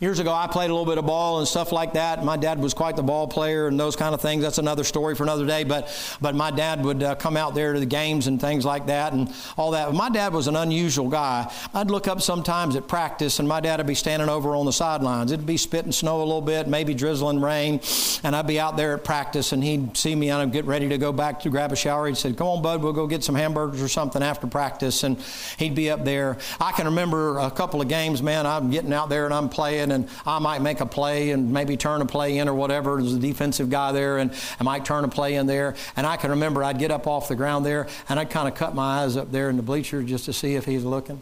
Years 0.00 0.20
ago, 0.20 0.32
I 0.32 0.46
played 0.46 0.70
a 0.70 0.72
little 0.72 0.86
bit 0.86 0.98
of 0.98 1.06
ball 1.06 1.40
and 1.40 1.48
stuff 1.48 1.72
like 1.72 1.94
that. 1.94 2.24
My 2.24 2.36
dad 2.36 2.60
was 2.60 2.72
quite 2.72 2.94
the 2.94 3.02
ball 3.02 3.26
player 3.26 3.66
and 3.66 3.80
those 3.80 3.96
kind 3.96 4.14
of 4.14 4.20
things. 4.20 4.44
That's 4.44 4.58
another 4.58 4.84
story 4.84 5.16
for 5.16 5.24
another 5.24 5.44
day. 5.44 5.64
But, 5.64 5.92
but 6.20 6.36
my 6.36 6.52
dad 6.52 6.84
would 6.84 7.02
uh, 7.02 7.16
come 7.16 7.36
out 7.36 7.56
there 7.56 7.72
to 7.72 7.80
the 7.80 7.86
games 7.86 8.28
and 8.28 8.40
things 8.40 8.64
like 8.64 8.86
that 8.86 9.12
and 9.12 9.34
all 9.56 9.72
that. 9.72 9.92
My 9.92 10.08
dad 10.08 10.32
was 10.32 10.46
an 10.46 10.54
unusual 10.54 11.08
guy. 11.08 11.52
I'd 11.74 11.90
look 11.90 12.06
up 12.06 12.22
sometimes 12.22 12.76
at 12.76 12.86
practice, 12.86 13.40
and 13.40 13.48
my 13.48 13.58
dad 13.58 13.78
would 13.78 13.88
be 13.88 13.96
standing 13.96 14.28
over 14.28 14.54
on 14.54 14.66
the 14.66 14.72
sidelines. 14.72 15.32
It'd 15.32 15.44
be 15.44 15.56
spitting 15.56 15.90
snow 15.90 16.18
a 16.18 16.22
little 16.22 16.42
bit, 16.42 16.68
maybe 16.68 16.94
drizzling 16.94 17.40
rain, 17.40 17.80
and 18.22 18.36
I'd 18.36 18.46
be 18.46 18.60
out 18.60 18.76
there 18.76 18.94
at 18.94 19.02
practice, 19.02 19.50
and 19.50 19.64
he'd 19.64 19.96
see 19.96 20.14
me 20.14 20.30
and 20.30 20.40
I'd 20.40 20.52
get 20.52 20.64
ready 20.64 20.88
to 20.90 20.98
go 20.98 21.12
back 21.12 21.40
to 21.40 21.50
grab 21.50 21.72
a 21.72 21.76
shower. 21.76 22.06
He'd 22.06 22.16
say, 22.16 22.32
"Come 22.32 22.46
on, 22.46 22.62
bud, 22.62 22.84
we'll 22.84 22.92
go 22.92 23.08
get 23.08 23.24
some 23.24 23.34
hamburgers 23.34 23.82
or 23.82 23.88
something 23.88 24.22
after 24.22 24.46
practice," 24.46 25.02
and 25.02 25.18
he'd 25.56 25.74
be 25.74 25.90
up 25.90 26.04
there. 26.04 26.38
I 26.60 26.70
can 26.70 26.86
remember 26.86 27.40
a 27.40 27.50
couple 27.50 27.80
of 27.80 27.88
games, 27.88 28.22
man. 28.22 28.46
I'm 28.46 28.70
getting 28.70 28.92
out 28.92 29.08
there 29.08 29.24
and 29.24 29.34
I'm 29.34 29.48
playing, 29.48 29.87
and 29.92 30.08
I 30.26 30.38
might 30.38 30.62
make 30.62 30.80
a 30.80 30.86
play 30.86 31.30
and 31.30 31.52
maybe 31.52 31.76
turn 31.76 32.02
a 32.02 32.06
play 32.06 32.38
in 32.38 32.48
or 32.48 32.54
whatever. 32.54 33.00
There's 33.00 33.14
a 33.14 33.18
defensive 33.18 33.70
guy 33.70 33.92
there, 33.92 34.18
and 34.18 34.32
I 34.58 34.64
might 34.64 34.84
turn 34.84 35.04
a 35.04 35.08
play 35.08 35.34
in 35.34 35.46
there. 35.46 35.74
And 35.96 36.06
I 36.06 36.16
can 36.16 36.30
remember 36.30 36.62
I'd 36.64 36.78
get 36.78 36.90
up 36.90 37.06
off 37.06 37.28
the 37.28 37.36
ground 37.36 37.64
there, 37.66 37.88
and 38.08 38.18
I'd 38.18 38.30
kind 38.30 38.48
of 38.48 38.54
cut 38.54 38.74
my 38.74 39.02
eyes 39.02 39.16
up 39.16 39.32
there 39.32 39.50
in 39.50 39.56
the 39.56 39.62
bleacher 39.62 40.02
just 40.02 40.24
to 40.26 40.32
see 40.32 40.54
if 40.54 40.64
he's 40.64 40.84
looking. 40.84 41.20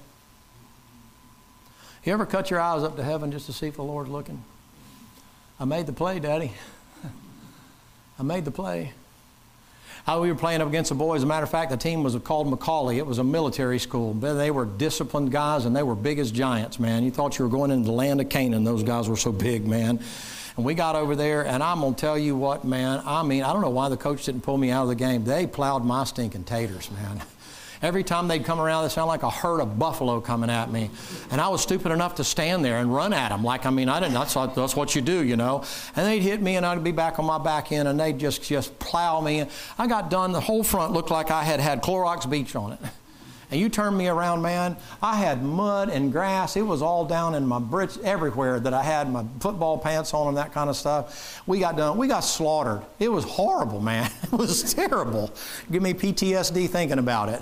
You 2.05 2.13
ever 2.13 2.25
cut 2.25 2.51
your 2.51 2.61
eyes 2.61 2.85
up 2.85 2.97
to 2.97 3.03
heaven 3.03 3.33
just 3.33 3.47
to 3.47 3.53
see 3.53 3.67
if 3.67 3.75
the 3.75 3.83
Lord's 3.83 4.11
looking? 4.11 4.45
I 5.59 5.65
made 5.65 5.87
the 5.87 5.93
play, 5.93 6.21
Daddy. 6.21 6.53
I 8.19 8.23
made 8.23 8.45
the 8.45 8.53
play. 8.53 8.93
We 10.09 10.29
were 10.29 10.39
playing 10.39 10.61
up 10.61 10.69
against 10.69 10.91
the 10.91 10.95
boys. 10.95 11.19
As 11.19 11.23
a 11.25 11.27
matter 11.27 11.43
of 11.43 11.51
fact, 11.51 11.71
the 11.71 11.77
team 11.77 12.05
was 12.05 12.17
called 12.21 12.49
Macaulay. 12.49 12.99
It 12.99 13.07
was 13.07 13.19
a 13.19 13.25
military 13.25 13.81
school. 13.81 14.15
They 14.15 14.53
were 14.53 14.65
disciplined 14.65 15.33
guys, 15.33 15.65
and 15.65 15.75
they 15.75 15.83
were 15.83 15.97
big 15.97 16.21
as 16.21 16.31
giants, 16.31 16.79
man. 16.79 17.03
You 17.03 17.11
thought 17.11 17.39
you 17.39 17.45
were 17.45 17.51
going 17.51 17.73
into 17.73 17.87
the 17.87 17.93
land 17.93 18.21
of 18.21 18.29
Canaan. 18.29 18.63
Those 18.63 18.85
guys 18.85 19.09
were 19.09 19.17
so 19.17 19.33
big, 19.33 19.67
man. 19.67 20.01
And 20.57 20.65
we 20.65 20.75
got 20.75 20.95
over 20.95 21.17
there, 21.17 21.45
and 21.45 21.63
I'm 21.63 21.81
going 21.81 21.95
to 21.95 22.01
tell 22.01 22.17
you 22.17 22.37
what, 22.37 22.65
man. 22.65 23.03
I 23.05 23.25
mean, 23.25 23.43
I 23.43 23.53
don't 23.53 23.63
know 23.63 23.71
why 23.71 23.89
the 23.89 23.97
coach 23.97 24.25
didn't 24.25 24.43
pull 24.43 24.57
me 24.57 24.71
out 24.71 24.85
of 24.85 24.89
the 24.89 24.95
game. 24.95 25.25
They 25.25 25.47
plowed 25.47 25.85
my 25.85 26.05
stinking 26.05 26.45
taters, 26.45 26.91
man. 26.93 27.23
Every 27.83 28.05
time 28.05 28.29
they'd 28.29 28.45
come 28.45 28.61
around, 28.61 28.85
it 28.85 28.91
sounded 28.91 29.09
like 29.09 29.23
a 29.23 29.31
herd 29.31 29.61
of 29.61 29.79
buffalo 29.79 30.21
coming 30.21 30.51
at 30.51 30.71
me. 30.71 30.91
And 31.31 31.41
I 31.41 31.49
was 31.49 31.61
stupid 31.61 31.93
enough 31.93 32.17
to 32.17 32.25
stand 32.25 32.65
there 32.65 32.79
and 32.79 32.93
run 32.93 33.13
at 33.13 33.31
them. 33.31 33.43
Like, 33.45 33.67
I 33.67 33.71
mean, 33.71 33.89
I 33.89 34.01
didn't, 34.01 34.15
that's, 34.15 34.35
that's 34.35 34.77
what 34.77 34.95
you 34.95 35.03
do, 35.03 35.23
you 35.23 35.37
know. 35.37 35.65
And 35.95 36.07
they'd 36.07 36.23
hit 36.23 36.41
me, 36.41 36.57
and 36.57 36.65
I'd 36.65 36.83
be 36.83 36.93
back 36.93 37.19
on 37.19 37.25
my 37.25 37.39
back 37.39 37.73
end, 37.73 37.89
and 37.89 37.99
they'd 37.99 38.19
just, 38.19 38.43
just 38.43 38.79
plow 38.79 39.21
me. 39.21 39.47
I 39.79 39.87
got 39.87 40.11
done, 40.11 40.33
the 40.33 40.41
whole 40.41 40.63
front 40.63 40.93
looked 40.93 41.11
like 41.11 41.31
I 41.31 41.45
had 41.45 41.61
had 41.61 41.83
Clorox 41.83 42.29
Bleach 42.29 42.57
on 42.57 42.73
it. 42.73 42.79
And 43.51 43.61
you 43.61 43.69
turned 43.69 43.97
me 43.97 44.09
around, 44.09 44.43
man. 44.43 44.77
I 45.01 45.17
had 45.17 45.43
mud 45.43 45.89
and 45.89 46.11
grass. 46.11 46.57
It 46.57 46.63
was 46.63 46.83
all 46.83 47.05
down 47.05 47.35
in 47.35 47.47
my 47.47 47.61
britches 47.61 47.99
everywhere 48.03 48.59
that 48.59 48.75
I 48.75 48.83
had 48.83 49.11
my 49.11 49.25
football 49.39 49.79
pants 49.79 50.13
on 50.15 50.29
and 50.29 50.37
that 50.37 50.53
kind 50.53 50.69
of 50.69 50.77
stuff. 50.77 51.43
We 51.47 51.61
got 51.61 51.77
done. 51.77 51.97
We 51.97 52.09
got 52.09 52.21
slaughtered. 52.21 52.83
It 52.99 53.11
was 53.11 53.25
horrible, 53.25 53.81
man. 53.81 54.11
It 54.27 54.33
was 54.33 54.75
terrible. 54.75 55.33
Give 55.71 55.83
me 55.83 55.95
PTSD 55.95 56.69
thinking 56.69 56.99
about 56.99 57.29
it. 57.29 57.41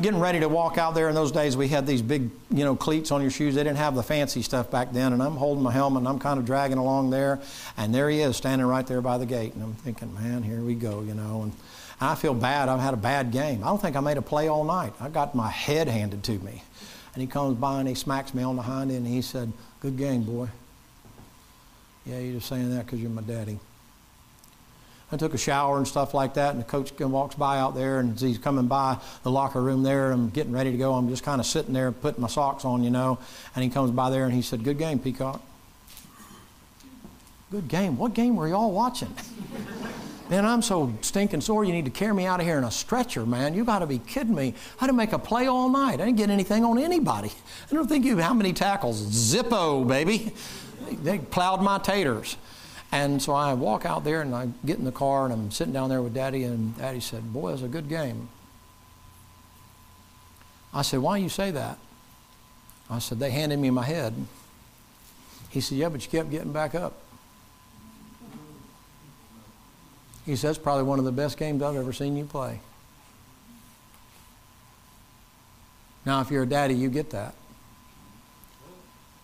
getting 0.00 0.20
ready 0.20 0.40
to 0.40 0.48
walk 0.48 0.78
out 0.78 0.94
there 0.94 1.08
in 1.08 1.14
those 1.14 1.32
days, 1.32 1.56
we 1.56 1.68
had 1.68 1.86
these 1.86 2.02
big, 2.02 2.30
you 2.50 2.64
know, 2.64 2.76
cleats 2.76 3.10
on 3.10 3.20
your 3.20 3.30
shoes. 3.30 3.56
They 3.56 3.64
didn't 3.64 3.78
have 3.78 3.96
the 3.96 4.02
fancy 4.02 4.42
stuff 4.42 4.70
back 4.70 4.92
then. 4.92 5.12
And 5.12 5.22
I'm 5.22 5.36
holding 5.36 5.62
my 5.62 5.72
helmet 5.72 6.00
and 6.00 6.08
I'm 6.08 6.18
kind 6.20 6.38
of 6.38 6.46
dragging 6.46 6.78
along 6.78 7.10
there. 7.10 7.40
And 7.76 7.92
there 7.92 8.08
he 8.08 8.20
is 8.20 8.36
standing 8.36 8.66
right 8.66 8.86
there 8.86 9.00
by 9.00 9.18
the 9.18 9.26
gate. 9.26 9.54
And 9.54 9.62
I'm 9.62 9.74
thinking, 9.74 10.14
man, 10.14 10.44
here 10.44 10.60
we 10.60 10.74
go, 10.74 11.02
you 11.02 11.14
know. 11.14 11.42
And 11.42 11.52
I 12.00 12.14
feel 12.14 12.34
bad. 12.34 12.68
I've 12.68 12.80
had 12.80 12.94
a 12.94 12.98
bad 12.98 13.32
game. 13.32 13.62
I 13.64 13.66
don't 13.66 13.80
think 13.80 13.96
I 13.96 14.00
made 14.00 14.16
a 14.16 14.22
play 14.22 14.48
all 14.48 14.64
night. 14.64 14.92
I 15.00 15.08
got 15.08 15.34
my 15.34 15.50
head 15.50 15.88
handed 15.88 16.22
to 16.24 16.38
me. 16.38 16.62
And 17.14 17.20
he 17.20 17.26
comes 17.26 17.56
by 17.58 17.80
and 17.80 17.88
he 17.88 17.94
smacks 17.94 18.34
me 18.34 18.42
on 18.42 18.56
the 18.56 18.62
hind 18.62 18.90
end 18.90 19.04
and 19.04 19.14
he 19.14 19.22
said, 19.22 19.52
Good 19.80 19.96
game, 19.96 20.22
boy. 20.22 20.48
Yeah, 22.06 22.18
you're 22.20 22.34
just 22.34 22.48
saying 22.48 22.74
that 22.74 22.86
because 22.86 23.00
you're 23.00 23.10
my 23.10 23.22
daddy. 23.22 23.58
I 25.10 25.16
took 25.16 25.32
a 25.34 25.38
shower 25.38 25.78
and 25.78 25.88
stuff 25.88 26.12
like 26.12 26.34
that, 26.34 26.50
and 26.50 26.60
the 26.60 26.66
coach 26.66 26.92
walks 27.00 27.34
by 27.34 27.58
out 27.58 27.74
there, 27.74 27.98
and 27.98 28.18
he's 28.18 28.36
coming 28.36 28.66
by 28.66 28.98
the 29.22 29.30
locker 29.30 29.62
room 29.62 29.82
there. 29.82 30.12
I'm 30.12 30.28
getting 30.28 30.52
ready 30.52 30.70
to 30.70 30.76
go. 30.76 30.94
I'm 30.94 31.08
just 31.08 31.22
kind 31.22 31.40
of 31.40 31.46
sitting 31.46 31.72
there 31.72 31.90
putting 31.92 32.20
my 32.20 32.28
socks 32.28 32.66
on, 32.66 32.84
you 32.84 32.90
know. 32.90 33.18
And 33.54 33.64
he 33.64 33.70
comes 33.70 33.90
by 33.90 34.10
there 34.10 34.26
and 34.26 34.34
he 34.34 34.42
said, 34.42 34.64
Good 34.64 34.78
game, 34.78 34.98
Peacock. 34.98 35.40
Good 37.50 37.68
game. 37.68 37.96
What 37.96 38.12
game 38.12 38.36
were 38.36 38.46
y'all 38.46 38.70
watching? 38.70 39.14
Man, 40.30 40.44
I'm 40.44 40.60
so 40.60 40.92
stinking 41.00 41.40
sore. 41.40 41.64
You 41.64 41.72
need 41.72 41.86
to 41.86 41.90
carry 41.90 42.12
me 42.12 42.26
out 42.26 42.38
of 42.40 42.46
here 42.46 42.58
in 42.58 42.64
a 42.64 42.70
stretcher, 42.70 43.24
man. 43.24 43.54
You 43.54 43.64
got 43.64 43.78
to 43.78 43.86
be 43.86 43.98
kidding 43.98 44.34
me. 44.34 44.54
I 44.78 44.86
didn't 44.86 44.98
make 44.98 45.12
a 45.12 45.18
play 45.18 45.46
all 45.46 45.70
night. 45.70 45.94
I 45.94 46.04
didn't 46.04 46.16
get 46.16 46.28
anything 46.28 46.64
on 46.64 46.78
anybody. 46.78 47.32
I 47.70 47.74
don't 47.74 47.88
think 47.88 48.04
you 48.04 48.18
how 48.18 48.34
many 48.34 48.52
tackles. 48.52 49.00
Zippo, 49.00 49.88
baby. 49.88 50.32
They 51.02 51.18
plowed 51.18 51.62
my 51.62 51.78
taters. 51.78 52.36
And 52.92 53.22
so 53.22 53.32
I 53.32 53.54
walk 53.54 53.84
out 53.86 54.04
there 54.04 54.22
and 54.22 54.34
I 54.34 54.48
get 54.64 54.78
in 54.78 54.84
the 54.84 54.92
car 54.92 55.24
and 55.24 55.32
I'm 55.32 55.50
sitting 55.50 55.72
down 55.72 55.88
there 55.88 56.02
with 56.02 56.14
Daddy, 56.14 56.44
and 56.44 56.76
Daddy 56.76 57.00
said, 57.00 57.32
Boy, 57.32 57.52
was 57.52 57.62
a 57.62 57.68
good 57.68 57.88
game. 57.88 58.28
I 60.72 60.82
said, 60.82 61.00
Why 61.00 61.18
you 61.18 61.28
say 61.28 61.50
that? 61.50 61.78
I 62.90 62.98
said, 62.98 63.18
They 63.18 63.30
handed 63.30 63.58
me 63.58 63.70
my 63.70 63.84
head. 63.84 64.14
He 65.50 65.60
said, 65.60 65.78
Yeah, 65.78 65.88
but 65.88 66.02
you 66.02 66.10
kept 66.10 66.30
getting 66.30 66.52
back 66.52 66.74
up. 66.74 66.94
He 70.28 70.36
says, 70.36 70.58
probably 70.58 70.82
one 70.82 70.98
of 70.98 71.06
the 71.06 71.12
best 71.12 71.38
games 71.38 71.62
I've 71.62 71.74
ever 71.74 71.90
seen 71.90 72.14
you 72.14 72.26
play. 72.26 72.60
Now, 76.04 76.20
if 76.20 76.30
you're 76.30 76.42
a 76.42 76.46
daddy, 76.46 76.74
you 76.74 76.90
get 76.90 77.08
that. 77.12 77.34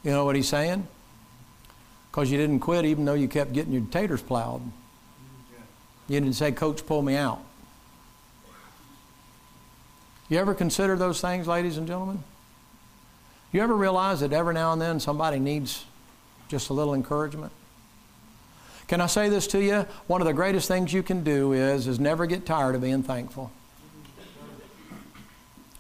You 0.03 0.13
know 0.13 0.25
what 0.25 0.35
he's 0.35 0.49
saying? 0.49 0.89
Because 2.11 2.31
you 2.31 2.39
didn't 2.39 2.61
quit 2.61 2.87
even 2.87 3.05
though 3.05 3.13
you 3.13 3.29
kept 3.29 3.53
getting 3.53 3.75
your 3.75 3.83
taters 3.91 4.23
plowed. 4.23 4.63
You 6.09 6.21
didn't 6.21 6.37
say, 6.37 6.53
Coach, 6.53 6.87
pull 6.87 7.03
me 7.03 7.17
out. 7.17 7.45
You 10.31 10.39
ever 10.39 10.55
consider 10.55 10.97
those 10.97 11.21
things, 11.21 11.47
ladies 11.47 11.77
and 11.77 11.87
gentlemen? 11.87 12.25
You 13.53 13.61
ever 13.61 13.77
realize 13.77 14.21
that 14.21 14.33
every 14.33 14.55
now 14.55 14.73
and 14.73 14.81
then 14.81 15.01
somebody 15.01 15.39
needs 15.39 15.85
just 16.49 16.71
a 16.71 16.73
little 16.73 16.95
encouragement? 16.95 17.53
Can 18.89 19.01
I 19.01 19.07
say 19.07 19.29
this 19.29 19.47
to 19.49 19.63
you? 19.63 19.87
One 20.07 20.21
of 20.21 20.27
the 20.27 20.35
greatest 20.35 20.69
things 20.69 20.93
you 20.93 21.03
can 21.03 21.25
do 21.25 21.53
is, 21.53 21.87
is 21.87 21.99
never 21.99 22.27
get 22.27 22.45
tired 22.45 22.75
of 22.75 22.83
being 22.83 23.03
thankful. 23.03 23.51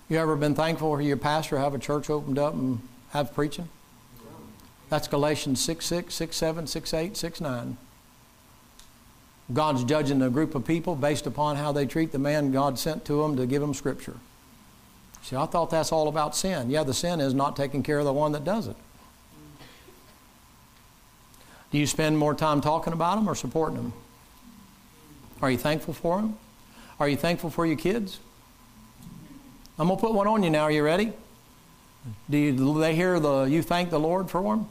You 0.08 0.18
ever 0.18 0.36
been 0.36 0.54
thankful 0.54 0.94
for 0.94 1.02
your 1.02 1.16
pastor 1.16 1.58
have 1.58 1.74
a 1.74 1.78
church 1.78 2.10
opened 2.10 2.38
up 2.38 2.54
and 2.54 2.80
have 3.10 3.34
preaching? 3.34 3.68
That's 4.90 5.08
Galatians 5.08 5.62
6 5.62 5.84
6, 5.84 6.14
6 6.14 6.36
7, 6.36 6.66
6 6.66 6.94
8, 6.94 7.16
6 7.16 7.40
9. 7.40 7.76
God's 9.52 9.84
judging 9.84 10.22
a 10.22 10.30
group 10.30 10.54
of 10.54 10.66
people 10.66 10.94
based 10.94 11.26
upon 11.26 11.56
how 11.56 11.72
they 11.72 11.84
treat 11.84 12.12
the 12.12 12.18
man 12.18 12.52
God 12.52 12.78
sent 12.78 13.04
to 13.06 13.22
them 13.22 13.36
to 13.36 13.46
give 13.46 13.60
them 13.60 13.74
Scripture. 13.74 14.16
See, 15.22 15.36
I 15.36 15.46
thought 15.46 15.70
that's 15.70 15.92
all 15.92 16.08
about 16.08 16.36
sin. 16.36 16.70
Yeah, 16.70 16.82
the 16.82 16.94
sin 16.94 17.20
is 17.20 17.34
not 17.34 17.56
taking 17.56 17.82
care 17.82 17.98
of 17.98 18.04
the 18.04 18.12
one 18.12 18.32
that 18.32 18.44
does 18.44 18.66
it. 18.68 18.76
Do 21.74 21.80
you 21.80 21.88
spend 21.88 22.16
more 22.16 22.36
time 22.36 22.60
talking 22.60 22.92
about 22.92 23.16
them 23.16 23.28
or 23.28 23.34
supporting 23.34 23.78
them? 23.78 23.92
Are 25.42 25.50
you 25.50 25.58
thankful 25.58 25.92
for 25.92 26.20
them? 26.20 26.36
Are 27.00 27.08
you 27.08 27.16
thankful 27.16 27.50
for 27.50 27.66
your 27.66 27.74
kids? 27.74 28.20
I'm 29.76 29.88
going 29.88 29.98
to 29.98 30.00
put 30.00 30.14
one 30.14 30.28
on 30.28 30.44
you 30.44 30.50
now. 30.50 30.62
Are 30.62 30.70
you 30.70 30.84
ready? 30.84 31.12
Do, 32.30 32.38
you, 32.38 32.52
do 32.52 32.78
they 32.78 32.94
hear 32.94 33.18
the 33.18 33.42
you 33.42 33.60
thank 33.60 33.90
the 33.90 33.98
Lord 33.98 34.30
for 34.30 34.40
them? 34.40 34.68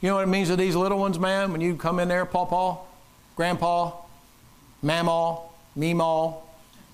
You 0.00 0.10
know 0.10 0.14
what 0.14 0.22
it 0.22 0.28
means 0.28 0.46
to 0.46 0.54
these 0.54 0.76
little 0.76 1.00
ones, 1.00 1.18
man? 1.18 1.50
When 1.50 1.60
you 1.60 1.74
come 1.74 1.98
in 1.98 2.06
there, 2.06 2.24
Pawpaw, 2.24 2.78
Grandpa, 3.34 3.90
Mamaw, 4.84 5.42
Meemaw, 5.76 6.36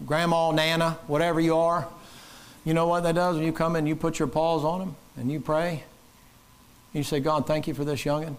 Grandma, 0.07 0.53
Nana, 0.53 0.93
whatever 1.07 1.39
you 1.39 1.55
are. 1.59 1.87
You 2.65 2.73
know 2.73 2.87
what 2.87 3.03
that 3.03 3.15
does? 3.15 3.37
When 3.37 3.45
you 3.45 3.53
come 3.53 3.77
in, 3.77 3.87
you 3.87 3.95
put 3.95 4.19
your 4.19 4.29
paws 4.29 4.65
on 4.65 4.79
them 4.79 4.97
and 5.19 5.31
you 5.31 5.39
pray. 5.39 5.85
You 6.97 7.03
say, 7.03 7.21
God, 7.21 7.47
thank 7.47 7.69
you 7.69 7.75
for 7.75 7.85
this 7.85 8.05
youngin'. 8.05 8.37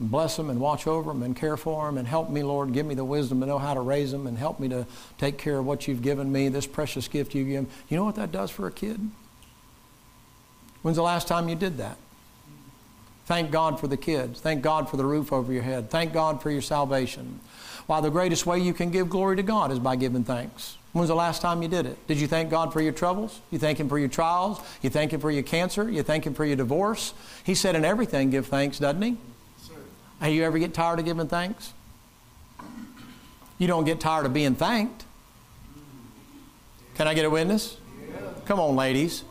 Bless 0.00 0.36
them 0.36 0.48
and 0.48 0.60
watch 0.60 0.86
over 0.86 1.12
them 1.12 1.22
and 1.22 1.36
care 1.36 1.56
for 1.56 1.86
them 1.86 1.98
and 1.98 2.08
help 2.08 2.30
me, 2.30 2.42
Lord. 2.42 2.72
Give 2.72 2.86
me 2.86 2.94
the 2.94 3.04
wisdom 3.04 3.40
to 3.40 3.46
know 3.46 3.58
how 3.58 3.74
to 3.74 3.80
raise 3.80 4.12
them 4.12 4.26
and 4.26 4.38
help 4.38 4.58
me 4.58 4.68
to 4.68 4.86
take 5.18 5.36
care 5.36 5.58
of 5.58 5.66
what 5.66 5.86
you've 5.86 6.02
given 6.02 6.32
me, 6.32 6.48
this 6.48 6.66
precious 6.66 7.06
gift 7.06 7.34
you 7.34 7.44
give. 7.44 7.64
Him. 7.64 7.68
You 7.88 7.98
know 7.98 8.04
what 8.04 8.14
that 8.16 8.32
does 8.32 8.50
for 8.50 8.66
a 8.66 8.72
kid? 8.72 8.98
When's 10.80 10.96
the 10.96 11.02
last 11.02 11.28
time 11.28 11.48
you 11.48 11.54
did 11.54 11.76
that? 11.78 11.98
Thank 13.26 13.50
God 13.50 13.80
for 13.80 13.88
the 13.88 13.96
kids. 13.96 14.40
Thank 14.40 14.62
God 14.62 14.88
for 14.88 14.96
the 14.96 15.04
roof 15.04 15.32
over 15.32 15.52
your 15.52 15.62
head. 15.62 15.90
Thank 15.90 16.12
God 16.12 16.40
for 16.40 16.50
your 16.50 16.62
salvation. 16.62 17.40
Why, 17.86 18.00
the 18.00 18.10
greatest 18.10 18.46
way 18.46 18.58
you 18.58 18.72
can 18.72 18.90
give 18.90 19.10
glory 19.10 19.36
to 19.36 19.42
God 19.42 19.70
is 19.70 19.78
by 19.78 19.96
giving 19.96 20.24
thanks. 20.24 20.76
When's 20.96 21.08
the 21.08 21.14
last 21.14 21.42
time 21.42 21.60
you 21.60 21.68
did 21.68 21.84
it? 21.84 22.06
Did 22.06 22.18
you 22.18 22.26
thank 22.26 22.48
God 22.48 22.72
for 22.72 22.80
your 22.80 22.90
troubles? 22.90 23.42
You 23.50 23.58
thank 23.58 23.78
Him 23.78 23.86
for 23.86 23.98
your 23.98 24.08
trials? 24.08 24.62
You 24.80 24.88
thank 24.88 25.12
Him 25.12 25.20
for 25.20 25.30
your 25.30 25.42
cancer? 25.42 25.90
You 25.90 26.02
thank 26.02 26.26
Him 26.26 26.32
for 26.32 26.42
your 26.42 26.56
divorce? 26.56 27.12
He 27.44 27.54
said 27.54 27.76
in 27.76 27.84
everything, 27.84 28.30
give 28.30 28.46
thanks, 28.46 28.78
doesn't 28.78 29.02
He? 29.02 29.18
Sir. 29.60 29.74
Hey, 30.22 30.32
you 30.32 30.42
ever 30.42 30.58
get 30.58 30.72
tired 30.72 30.98
of 30.98 31.04
giving 31.04 31.28
thanks? 31.28 31.74
You 33.58 33.66
don't 33.66 33.84
get 33.84 34.00
tired 34.00 34.24
of 34.24 34.32
being 34.32 34.54
thanked. 34.54 35.04
Can 36.94 37.06
I 37.06 37.12
get 37.12 37.26
a 37.26 37.30
witness? 37.30 37.76
Come 38.46 38.58
on, 38.58 38.74
ladies. 38.74 39.22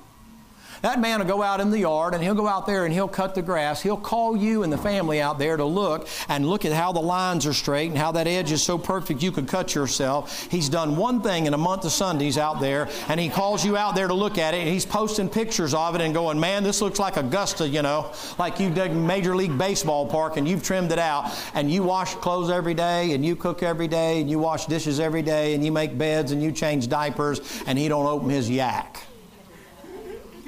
That 0.85 1.01
man 1.01 1.17
will 1.17 1.25
go 1.25 1.41
out 1.41 1.61
in 1.61 1.71
the 1.71 1.79
yard 1.79 2.13
and 2.13 2.21
he'll 2.21 2.35
go 2.35 2.47
out 2.47 2.67
there 2.67 2.85
and 2.85 2.93
he'll 2.93 3.07
cut 3.07 3.33
the 3.33 3.41
grass. 3.41 3.81
He'll 3.81 3.97
call 3.97 4.37
you 4.37 4.61
and 4.61 4.71
the 4.71 4.77
family 4.77 5.19
out 5.19 5.39
there 5.39 5.57
to 5.57 5.65
look 5.65 6.07
and 6.29 6.47
look 6.47 6.63
at 6.63 6.73
how 6.73 6.91
the 6.91 7.01
lines 7.01 7.47
are 7.47 7.53
straight 7.53 7.89
and 7.89 7.97
how 7.97 8.11
that 8.11 8.27
edge 8.27 8.51
is 8.51 8.61
so 8.61 8.77
perfect 8.77 9.23
you 9.23 9.31
could 9.31 9.47
cut 9.47 9.73
yourself. 9.73 10.47
He's 10.51 10.69
done 10.69 10.95
one 10.95 11.23
thing 11.23 11.47
in 11.47 11.55
a 11.55 11.57
month 11.57 11.85
of 11.85 11.91
Sundays 11.91 12.37
out 12.37 12.61
there 12.61 12.87
and 13.07 13.19
he 13.19 13.29
calls 13.29 13.65
you 13.65 13.75
out 13.75 13.95
there 13.95 14.07
to 14.07 14.13
look 14.13 14.37
at 14.37 14.53
it 14.53 14.59
and 14.59 14.69
he's 14.69 14.85
posting 14.85 15.27
pictures 15.27 15.73
of 15.73 15.95
it 15.95 16.01
and 16.01 16.13
going, 16.13 16.39
man, 16.39 16.63
this 16.63 16.83
looks 16.83 16.99
like 16.99 17.17
Augusta, 17.17 17.67
you 17.67 17.81
know, 17.81 18.11
like 18.37 18.59
you 18.59 18.69
did 18.69 18.95
Major 18.95 19.35
League 19.35 19.57
Baseball 19.57 20.05
park 20.05 20.37
and 20.37 20.47
you've 20.47 20.61
trimmed 20.61 20.91
it 20.91 20.99
out 20.99 21.35
and 21.55 21.71
you 21.71 21.81
wash 21.81 22.13
clothes 22.13 22.51
every 22.51 22.75
day 22.75 23.13
and 23.13 23.25
you 23.25 23.35
cook 23.35 23.63
every 23.63 23.87
day 23.87 24.21
and 24.21 24.29
you 24.29 24.37
wash 24.37 24.67
dishes 24.67 24.99
every 24.99 25.23
day 25.23 25.55
and 25.55 25.65
you 25.65 25.71
make 25.71 25.97
beds 25.97 26.31
and 26.31 26.43
you 26.43 26.51
change 26.51 26.89
diapers 26.89 27.63
and 27.65 27.79
he 27.79 27.87
don't 27.87 28.05
open 28.05 28.29
his 28.29 28.47
yak 28.51 29.01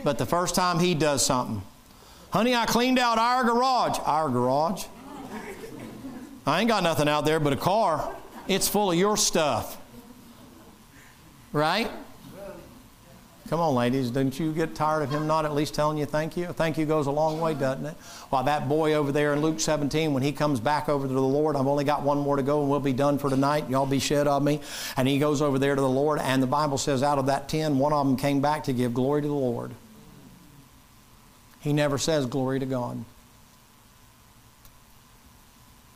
but 0.07 0.17
the 0.17 0.25
first 0.25 0.55
time 0.55 0.79
he 0.79 0.95
does 0.95 1.25
something. 1.25 1.61
Honey, 2.29 2.55
I 2.55 2.65
cleaned 2.65 2.97
out 2.97 3.17
our 3.17 3.43
garage. 3.43 3.99
Our 4.05 4.29
garage? 4.29 4.85
I 6.45 6.61
ain't 6.61 6.69
got 6.69 6.81
nothing 6.81 7.09
out 7.09 7.25
there 7.25 7.41
but 7.41 7.51
a 7.51 7.57
car. 7.57 8.15
It's 8.47 8.69
full 8.69 8.89
of 8.89 8.97
your 8.97 9.17
stuff. 9.17 9.77
Right? 11.51 11.91
Come 13.49 13.59
on, 13.59 13.75
ladies. 13.75 14.09
Don't 14.09 14.39
you 14.39 14.53
get 14.53 14.75
tired 14.75 15.03
of 15.03 15.09
him 15.09 15.27
not 15.27 15.43
at 15.43 15.53
least 15.53 15.75
telling 15.75 15.97
you 15.97 16.05
thank 16.05 16.37
you? 16.37 16.45
Thank 16.45 16.77
you 16.77 16.85
goes 16.85 17.07
a 17.07 17.11
long 17.11 17.41
way, 17.41 17.53
doesn't 17.53 17.85
it? 17.85 17.95
While 18.29 18.45
that 18.45 18.69
boy 18.69 18.93
over 18.93 19.11
there 19.11 19.33
in 19.33 19.41
Luke 19.41 19.59
17, 19.59 20.13
when 20.13 20.23
he 20.23 20.31
comes 20.31 20.61
back 20.61 20.87
over 20.87 21.05
to 21.05 21.13
the 21.13 21.19
Lord, 21.19 21.57
I've 21.57 21.67
only 21.67 21.83
got 21.83 22.01
one 22.03 22.19
more 22.19 22.37
to 22.37 22.43
go 22.43 22.61
and 22.61 22.69
we'll 22.69 22.79
be 22.79 22.93
done 22.93 23.17
for 23.17 23.29
tonight. 23.29 23.69
Y'all 23.69 23.85
be 23.85 23.99
shed 23.99 24.25
of 24.25 24.41
me. 24.41 24.61
And 24.95 25.05
he 25.05 25.19
goes 25.19 25.41
over 25.41 25.59
there 25.59 25.75
to 25.75 25.81
the 25.81 25.89
Lord, 25.89 26.21
and 26.21 26.41
the 26.41 26.47
Bible 26.47 26.77
says 26.77 27.03
out 27.03 27.17
of 27.17 27.25
that 27.25 27.49
ten, 27.49 27.77
one 27.77 27.91
of 27.91 28.07
them 28.07 28.15
came 28.15 28.39
back 28.39 28.63
to 28.63 28.71
give 28.71 28.93
glory 28.93 29.21
to 29.21 29.27
the 29.27 29.33
Lord. 29.33 29.73
He 31.61 31.73
never 31.73 31.97
says 31.97 32.25
glory 32.25 32.59
to 32.59 32.65
God. 32.65 33.03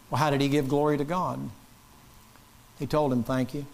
Well, 0.09 0.19
how 0.19 0.29
did 0.29 0.41
he 0.41 0.49
give 0.49 0.67
glory 0.67 0.97
to 0.97 1.05
God? 1.05 1.39
He 2.79 2.85
told 2.85 3.13
him, 3.13 3.23
Thank 3.23 3.53
you. 3.53 3.65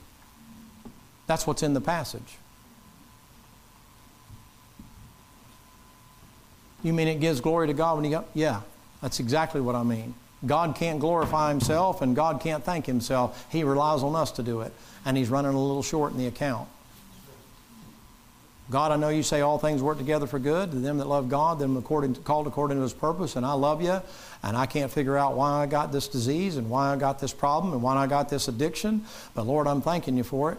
That's 1.25 1.47
what's 1.47 1.63
in 1.63 1.73
the 1.73 1.81
passage. 1.81 2.37
You 6.83 6.93
mean 6.93 7.07
it 7.07 7.19
gives 7.19 7.41
glory 7.41 7.67
to 7.67 7.73
God 7.73 7.95
when 7.95 8.05
you 8.05 8.11
go? 8.11 8.25
Yeah, 8.33 8.61
that's 9.01 9.19
exactly 9.19 9.59
what 9.59 9.75
I 9.75 9.83
mean. 9.83 10.13
God 10.45 10.75
can't 10.75 10.99
glorify 10.99 11.49
himself 11.49 12.01
and 12.01 12.15
God 12.15 12.39
can't 12.39 12.63
thank 12.63 12.85
himself. 12.85 13.45
He 13.51 13.63
relies 13.63 14.03
on 14.03 14.15
us 14.15 14.31
to 14.33 14.43
do 14.43 14.61
it. 14.61 14.71
And 15.03 15.17
he's 15.17 15.29
running 15.29 15.53
a 15.53 15.59
little 15.59 15.83
short 15.83 16.11
in 16.11 16.17
the 16.17 16.27
account. 16.27 16.69
God, 18.69 18.91
I 18.91 18.97
know 18.97 19.09
you 19.09 19.23
say 19.23 19.39
all 19.41 19.57
things 19.57 19.81
work 19.81 19.97
together 19.97 20.27
for 20.27 20.39
good 20.39 20.71
to 20.71 20.77
them 20.77 20.97
that 20.97 21.07
love 21.07 21.29
God, 21.29 21.57
them 21.57 21.77
according 21.77 22.15
to, 22.15 22.21
called 22.21 22.47
according 22.47 22.77
to 22.77 22.83
His 22.83 22.93
purpose, 22.93 23.37
and 23.37 23.45
I 23.45 23.53
love 23.53 23.81
you, 23.81 24.01
and 24.43 24.57
I 24.57 24.65
can't 24.65 24.91
figure 24.91 25.17
out 25.17 25.37
why 25.37 25.63
I 25.63 25.67
got 25.67 25.93
this 25.93 26.09
disease 26.09 26.57
and 26.57 26.69
why 26.69 26.91
I 26.91 26.97
got 26.97 27.19
this 27.19 27.33
problem 27.33 27.71
and 27.71 27.81
why 27.81 27.95
I 27.95 28.07
got 28.07 28.29
this 28.29 28.49
addiction, 28.49 29.05
but 29.33 29.47
Lord, 29.47 29.67
I'm 29.67 29.81
thanking 29.81 30.17
you 30.17 30.23
for 30.23 30.51
it. 30.51 30.57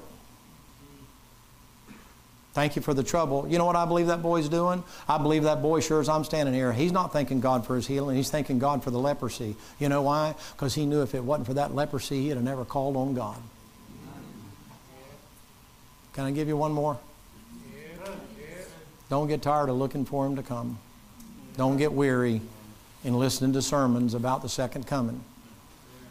Thank 2.54 2.76
you 2.76 2.82
for 2.82 2.94
the 2.94 3.04
trouble. 3.04 3.46
You 3.46 3.58
know 3.58 3.66
what 3.66 3.76
I 3.76 3.84
believe 3.84 4.06
that 4.06 4.22
boy's 4.22 4.48
doing? 4.48 4.82
I 5.06 5.18
believe 5.18 5.44
that 5.44 5.60
boy, 5.60 5.80
sure 5.80 6.00
as 6.00 6.08
I'm 6.08 6.24
standing 6.24 6.54
here, 6.54 6.72
he's 6.72 6.92
not 6.92 7.12
thanking 7.12 7.40
God 7.40 7.66
for 7.66 7.76
his 7.76 7.86
healing. 7.86 8.16
He's 8.16 8.30
thanking 8.30 8.58
God 8.58 8.82
for 8.82 8.90
the 8.90 8.98
leprosy. 8.98 9.54
You 9.78 9.88
know 9.90 10.02
why? 10.02 10.34
Because 10.54 10.74
he 10.74 10.86
knew 10.86 11.02
if 11.02 11.14
it 11.14 11.22
wasn't 11.22 11.46
for 11.46 11.54
that 11.54 11.74
leprosy, 11.74 12.22
he'd 12.22 12.30
have 12.30 12.42
never 12.42 12.64
called 12.64 12.96
on 12.96 13.14
God. 13.14 13.36
Can 16.14 16.24
I 16.24 16.32
give 16.32 16.48
you 16.48 16.56
one 16.56 16.72
more? 16.72 16.98
Don't 19.08 19.28
get 19.28 19.42
tired 19.42 19.68
of 19.68 19.76
looking 19.76 20.04
for 20.04 20.26
him 20.26 20.36
to 20.36 20.42
come. 20.42 20.78
Don't 21.56 21.76
get 21.76 21.92
weary 21.92 22.40
in 23.04 23.14
listening 23.14 23.52
to 23.54 23.62
sermons 23.62 24.14
about 24.14 24.42
the 24.42 24.48
second 24.48 24.86
coming. 24.86 25.22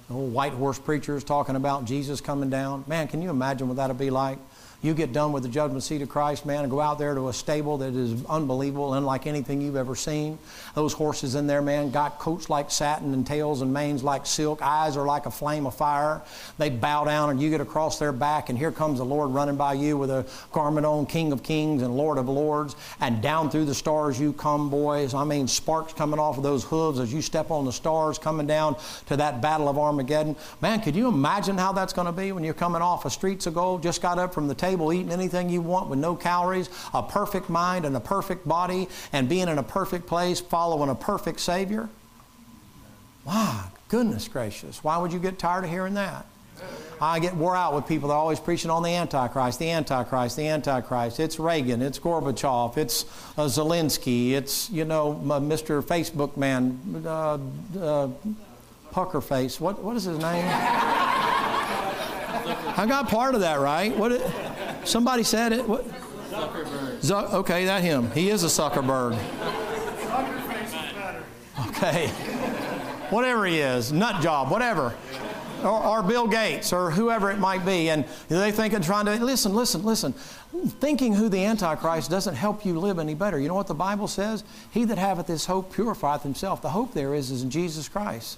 The 0.07 0.13
old 0.13 0.33
white 0.33 0.53
horse 0.53 0.79
preachers 0.79 1.23
talking 1.23 1.55
about 1.55 1.85
Jesus 1.85 2.21
coming 2.21 2.49
down. 2.49 2.83
Man, 2.87 3.07
can 3.07 3.21
you 3.21 3.29
imagine 3.29 3.67
what 3.67 3.77
that'll 3.77 3.95
be 3.95 4.09
like? 4.09 4.37
You 4.83 4.93
get 4.93 5.11
done 5.11 5.31
with 5.31 5.41
the 5.41 5.49
judgment 5.49 5.81
seat 5.81 6.03
of 6.03 6.09
Christ, 6.09 6.45
man, 6.45 6.61
and 6.61 6.69
go 6.69 6.79
out 6.79 6.99
there 6.99 7.15
to 7.15 7.29
a 7.29 7.33
stable 7.33 7.79
that 7.79 7.95
is 7.95 8.23
unbelievable, 8.25 8.93
unlike 8.93 9.25
anything 9.25 9.59
you've 9.59 9.75
ever 9.75 9.95
seen. 9.95 10.37
Those 10.75 10.93
horses 10.93 11.33
in 11.33 11.47
there, 11.47 11.63
man, 11.63 11.89
got 11.89 12.19
coats 12.19 12.47
like 12.47 12.69
satin 12.69 13.11
and 13.15 13.25
tails 13.25 13.63
and 13.63 13.73
manes 13.73 14.03
like 14.03 14.27
silk. 14.27 14.61
Eyes 14.61 14.95
are 14.95 15.05
like 15.05 15.25
a 15.25 15.31
flame 15.31 15.65
of 15.65 15.73
fire. 15.73 16.21
They 16.59 16.69
bow 16.69 17.05
down, 17.05 17.31
and 17.31 17.41
you 17.41 17.49
get 17.49 17.59
across 17.59 17.97
their 17.97 18.11
back, 18.11 18.49
and 18.49 18.57
here 18.57 18.71
comes 18.71 18.99
the 18.99 19.05
Lord 19.05 19.31
running 19.31 19.55
by 19.55 19.73
you 19.73 19.97
with 19.97 20.11
a 20.11 20.27
garment 20.51 20.85
on, 20.85 21.07
King 21.07 21.31
of 21.31 21.41
Kings 21.41 21.81
and 21.81 21.97
Lord 21.97 22.19
of 22.19 22.29
Lords. 22.29 22.75
And 22.99 23.19
down 23.19 23.49
through 23.49 23.65
the 23.65 23.73
stars 23.73 24.19
you 24.19 24.31
come, 24.31 24.69
boys. 24.69 25.15
I 25.15 25.23
mean, 25.23 25.47
sparks 25.47 25.93
coming 25.93 26.19
off 26.19 26.37
of 26.37 26.43
those 26.43 26.63
hooves 26.63 26.99
as 26.99 27.11
you 27.11 27.23
step 27.23 27.49
on 27.49 27.65
the 27.65 27.73
stars, 27.73 28.19
coming 28.19 28.45
down 28.45 28.75
to 29.07 29.17
that 29.17 29.41
battle 29.41 29.69
of 29.69 29.79
Armageddon. 29.79 30.35
Man, 30.61 30.81
could 30.81 30.95
you 30.95 31.07
imagine 31.07 31.57
how 31.57 31.71
that's 31.71 31.93
going 31.93 32.05
to 32.05 32.11
be 32.11 32.31
when 32.31 32.43
you're 32.43 32.53
coming 32.53 32.83
off 32.83 33.05
of 33.05 33.11
streets 33.11 33.47
of 33.47 33.55
gold, 33.55 33.81
just 33.81 34.03
got 34.03 34.19
up 34.19 34.35
from 34.35 34.47
the 34.47 34.53
table 34.53 34.66
eating 34.93 35.11
anything 35.11 35.49
you 35.49 35.61
want 35.61 35.89
with 35.89 35.99
no 35.99 36.15
calories, 36.15 36.69
a 36.93 37.03
perfect 37.03 37.49
mind 37.49 37.85
and 37.85 37.95
a 37.95 37.99
perfect 37.99 38.47
body, 38.47 38.87
and 39.13 39.29
being 39.29 39.47
in 39.47 39.57
a 39.57 39.63
perfect 39.63 40.07
place, 40.07 40.39
following 40.39 40.89
a 40.89 40.95
perfect 40.95 41.39
Savior? 41.39 41.89
My 43.25 43.65
goodness 43.89 44.27
gracious. 44.27 44.83
Why 44.83 44.97
would 44.97 45.13
you 45.13 45.19
get 45.19 45.39
tired 45.39 45.63
of 45.63 45.69
hearing 45.69 45.93
that? 45.95 46.25
I 46.99 47.19
get 47.19 47.35
wore 47.35 47.55
out 47.55 47.75
with 47.75 47.87
people 47.87 48.09
that 48.09 48.15
are 48.15 48.19
always 48.19 48.39
preaching 48.39 48.71
on 48.71 48.81
the 48.81 48.89
Antichrist, 48.89 49.59
the 49.59 49.69
Antichrist, 49.69 50.35
the 50.35 50.47
Antichrist. 50.47 51.19
It's 51.19 51.37
Reagan, 51.37 51.83
it's 51.83 51.99
Gorbachev, 51.99 52.77
it's 52.77 53.03
uh, 53.37 53.45
Zelensky, 53.45 54.31
it's, 54.31 54.67
you 54.71 54.83
know, 54.83 55.13
Mr. 55.23 55.83
Facebook 55.83 56.35
man, 56.37 57.03
uh, 57.05 57.37
uh, 57.79 58.09
Puckerface. 58.91 59.59
What, 59.59 59.83
what 59.83 59.95
is 59.95 60.05
his 60.05 60.17
name? 60.17 60.45
I 62.77 62.85
got 62.87 63.09
part 63.09 63.35
of 63.35 63.41
that 63.41 63.59
right. 63.59 63.95
What? 63.95 64.11
It, 64.11 64.21
somebody 64.87 65.23
said 65.23 65.53
it. 65.53 65.67
What? 65.67 65.85
Zuckerberg. 66.29 66.99
Zuck, 66.99 67.33
okay, 67.33 67.65
that 67.65 67.83
him. 67.83 68.11
He 68.11 68.29
is 68.29 68.43
a 68.43 68.49
better. 70.95 71.23
Okay. 71.69 72.07
whatever 73.09 73.45
he 73.45 73.59
is, 73.59 73.91
nut 73.91 74.21
job, 74.21 74.51
whatever. 74.51 74.93
Or, 75.63 75.83
or 75.83 76.03
Bill 76.03 76.27
Gates 76.27 76.71
or 76.71 76.91
whoever 76.91 77.31
it 77.31 77.39
might 77.39 77.65
be. 77.65 77.89
And 77.89 78.05
they 78.27 78.51
think 78.51 78.73
and 78.73 78.83
trying 78.83 79.05
to 79.05 79.15
listen, 79.23 79.55
listen, 79.55 79.83
listen. 79.83 80.13
Thinking 80.13 81.15
who 81.15 81.29
the 81.29 81.43
Antichrist 81.43 82.11
doesn't 82.11 82.35
help 82.35 82.63
you 82.63 82.79
live 82.79 82.99
any 82.99 83.15
better. 83.15 83.39
You 83.39 83.47
know 83.47 83.55
what 83.55 83.67
the 83.67 83.73
Bible 83.73 84.07
says? 84.07 84.43
He 84.71 84.85
that 84.85 84.99
haveth 84.99 85.25
this 85.25 85.47
hope 85.47 85.73
purifieth 85.73 86.21
himself. 86.21 86.61
The 86.61 86.69
hope 86.69 86.93
there 86.93 87.15
is, 87.15 87.31
is 87.31 87.41
in 87.41 87.49
Jesus 87.49 87.89
Christ. 87.89 88.37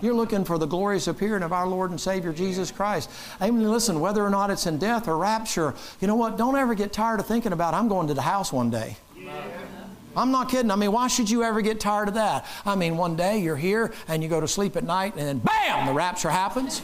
You're 0.00 0.14
looking 0.14 0.44
for 0.44 0.58
the 0.58 0.66
glorious 0.66 1.06
appearing 1.06 1.42
of 1.42 1.52
our 1.52 1.66
Lord 1.66 1.90
and 1.90 2.00
Savior 2.00 2.32
Jesus 2.32 2.70
Christ. 2.70 3.10
Amen. 3.40 3.70
listen, 3.70 4.00
whether 4.00 4.24
or 4.24 4.30
not 4.30 4.50
it's 4.50 4.66
in 4.66 4.78
death 4.78 5.08
or 5.08 5.16
rapture, 5.16 5.74
you 6.00 6.06
know 6.06 6.16
what? 6.16 6.36
Don't 6.36 6.56
ever 6.56 6.74
get 6.74 6.92
tired 6.92 7.20
of 7.20 7.26
thinking 7.26 7.52
about 7.52 7.74
I'm 7.74 7.88
going 7.88 8.08
to 8.08 8.14
the 8.14 8.22
house 8.22 8.52
one 8.52 8.70
day. 8.70 8.96
I'm 10.16 10.30
not 10.30 10.48
kidding. 10.48 10.70
I 10.70 10.76
mean, 10.76 10.92
why 10.92 11.08
should 11.08 11.28
you 11.28 11.42
ever 11.42 11.60
get 11.60 11.80
tired 11.80 12.08
of 12.08 12.14
that? 12.14 12.46
I 12.64 12.76
mean, 12.76 12.96
one 12.96 13.16
day 13.16 13.38
you're 13.38 13.56
here 13.56 13.92
and 14.06 14.22
you 14.22 14.28
go 14.28 14.40
to 14.40 14.46
sleep 14.46 14.76
at 14.76 14.84
night 14.84 15.14
and 15.16 15.26
then 15.26 15.38
bam, 15.38 15.86
the 15.86 15.92
rapture 15.92 16.30
happens. 16.30 16.82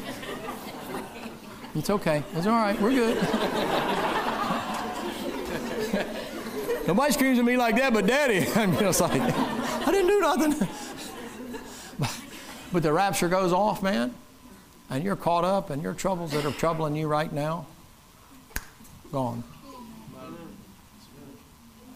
It's 1.75 1.91
okay. 1.91 2.25
It's 2.35 2.47
all 2.47 2.53
right. 2.53 2.81
We're 2.81 2.91
good. 2.91 3.17
Nobody 6.87 7.13
screams 7.13 7.39
at 7.39 7.45
me 7.45 7.57
like 7.57 7.77
that 7.77 7.93
but 7.93 8.07
daddy. 8.07 8.47
I 8.57 8.67
mean, 8.67 8.83
it's 8.83 9.01
like, 9.01 9.13
I 9.13 9.93
didn't 9.93 10.09
do 10.09 10.21
nothing. 10.21 10.69
But 12.73 12.83
the 12.83 12.93
rapture 12.93 13.29
goes 13.29 13.53
off, 13.53 13.83
man, 13.83 14.15
and 14.89 15.03
you're 15.03 15.17
caught 15.17 15.45
up, 15.45 15.71
and 15.71 15.83
your 15.83 15.95
troubles 15.95 16.31
that 16.33 16.45
are 16.45 16.53
troubling 16.53 16.95
you 16.95 17.09
right 17.09 17.33
now, 17.33 17.67
gone. 19.11 19.43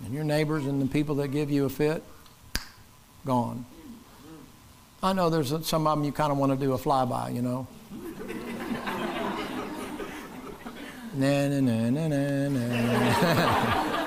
And 0.04 0.12
your 0.12 0.24
neighbors 0.24 0.66
and 0.66 0.82
the 0.82 0.86
people 0.86 1.14
that 1.16 1.28
give 1.28 1.50
you 1.50 1.64
a 1.64 1.68
fit, 1.68 2.02
gone. 3.24 3.64
I 5.02 5.12
know 5.12 5.30
there's 5.30 5.48
some 5.66 5.86
of 5.86 5.98
them 5.98 6.04
you 6.04 6.12
kind 6.12 6.32
of 6.32 6.38
want 6.38 6.52
to 6.52 6.58
do 6.58 6.72
a 6.72 6.78
flyby, 6.78 7.34
you 7.34 7.42
know. 7.42 7.66
na 11.14 11.48
na 11.48 11.60
na 11.60 11.90
na 11.90 12.08
na 12.08 12.48
na. 12.48 14.00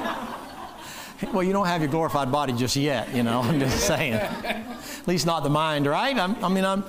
well, 1.34 1.43
you 1.43 1.53
don't 1.53 1.65
have 1.65 1.82
your 1.82 1.89
glorified 1.89 2.32
body 2.32 2.53
just 2.53 2.76
yet, 2.76 3.13
you 3.13 3.24
know. 3.24 3.41
I'm 3.43 3.59
just 3.59 3.86
saying. 3.86 4.13
At 4.13 5.07
least 5.07 5.26
not 5.26 5.43
the 5.43 5.49
mind, 5.49 5.86
right? 5.86 6.18
I'm, 6.18 6.43
i 6.43 6.49
mean, 6.49 6.65
I'm, 6.65 6.84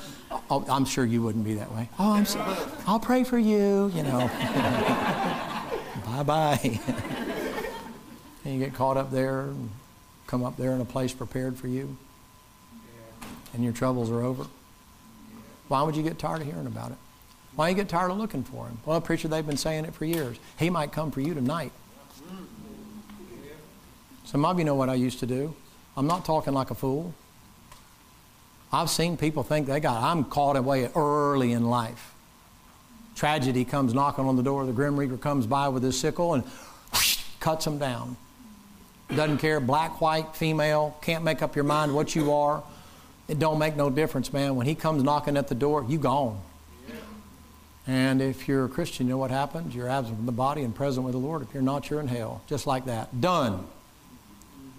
oh, 0.51 0.65
I'm 0.69 0.85
sure 0.85 1.05
you 1.05 1.23
wouldn't 1.23 1.45
be 1.45 1.55
that 1.55 1.73
way. 1.73 1.89
Oh, 1.99 2.13
I'm 2.13 2.27
so, 2.27 2.41
I'll 2.87 3.01
pray 3.01 3.25
for 3.25 3.39
you, 3.39 3.91
you 3.95 4.03
know. 4.03 4.31
bye 6.05 6.23
bye. 6.25 6.81
and 8.45 8.55
you 8.55 8.59
get 8.59 8.75
caught 8.75 8.97
up 8.97 9.11
there, 9.11 9.49
come 10.27 10.45
up 10.45 10.57
there 10.57 10.73
in 10.73 10.81
a 10.81 10.85
place 10.85 11.13
prepared 11.13 11.57
for 11.57 11.69
you, 11.69 11.97
and 13.55 13.65
your 13.65 13.73
troubles 13.73 14.11
are 14.11 14.21
over. 14.21 14.47
Why 15.69 15.83
would 15.83 15.97
you 15.97 16.03
get 16.03 16.19
tired 16.19 16.41
of 16.41 16.47
hearing 16.47 16.67
about 16.67 16.93
it? 16.93 16.99
Why 17.55 17.69
you 17.69 17.75
get 17.75 17.89
tired 17.89 18.11
of 18.11 18.19
looking 18.19 18.45
for 18.45 18.67
him? 18.67 18.79
Well, 18.87 19.01
preacher, 19.01 19.29
they've 19.29 19.47
been 19.47 19.57
saying 19.57 19.85
it 19.85 19.95
for 19.95 20.05
years. 20.05 20.39
He 20.59 20.71
might 20.71 20.93
come 20.93 21.11
for 21.11 21.21
you 21.21 21.35
tonight. 21.35 21.73
Some 24.29 24.45
of 24.45 24.59
you 24.59 24.65
know 24.67 24.75
what 24.75 24.91
I 24.91 24.95
used 24.95 25.21
to 25.21 25.27
do. 25.27 25.57
I'm 25.97 26.07
not 26.07 26.27
talking 26.27 26.53
like 26.53 26.71
a 26.71 26.75
fool. 26.75 27.15
I've 28.71 28.91
seen 28.91 29.17
people 29.17 29.43
think 29.43 29.67
they 29.67 29.81
got, 29.81 30.03
I'm 30.03 30.25
caught 30.25 30.57
away 30.57 30.91
early 30.95 31.53
in 31.53 31.65
life. 31.65 32.13
Tragedy 33.17 33.65
comes 33.65 33.95
knocking 33.95 34.27
on 34.27 34.37
the 34.37 34.43
door, 34.43 34.67
the 34.67 34.73
Grim 34.73 35.01
Reaper 35.01 35.17
comes 35.17 35.47
by 35.47 35.71
with 35.71 35.83
his 35.83 35.99
sickle 35.99 36.35
and 36.35 36.45
whoosh, 36.93 37.23
cuts 37.41 37.65
them 37.65 37.79
down. 37.79 38.19
Doesn't 39.17 39.39
care, 39.39 39.61
black, 39.61 40.03
white, 40.03 40.37
female, 40.37 40.95
can't 41.01 41.25
make 41.25 41.41
up 41.41 41.57
your 41.57 41.65
mind 41.65 41.95
what 41.95 42.15
you 42.15 42.31
are. 42.35 42.63
It 43.29 43.39
don't 43.39 43.59
make 43.59 43.77
no 43.77 43.89
difference, 43.89 44.31
man. 44.31 44.57
When 44.57 44.67
he 44.67 44.75
comes 44.75 45.03
knocking 45.03 45.39
at 45.39 45.49
the 45.49 45.55
door, 45.55 45.87
you 45.89 45.99
gone. 45.99 46.39
And 47.87 48.21
if 48.21 48.47
you're 48.47 48.67
a 48.67 48.69
Christian, 48.69 49.07
you 49.07 49.13
know 49.13 49.19
what 49.19 49.31
happens? 49.31 49.75
You're 49.75 49.89
absent 49.89 50.17
from 50.17 50.27
the 50.27 50.33
body 50.33 50.65
and 50.65 50.75
present 50.75 51.07
with 51.07 51.13
the 51.13 51.19
Lord. 51.19 51.41
If 51.41 51.55
you're 51.55 51.63
not, 51.63 51.89
you're 51.89 52.01
in 52.01 52.09
hell. 52.09 52.43
Just 52.47 52.67
like 52.67 52.85
that. 52.85 53.23
Done 53.23 53.67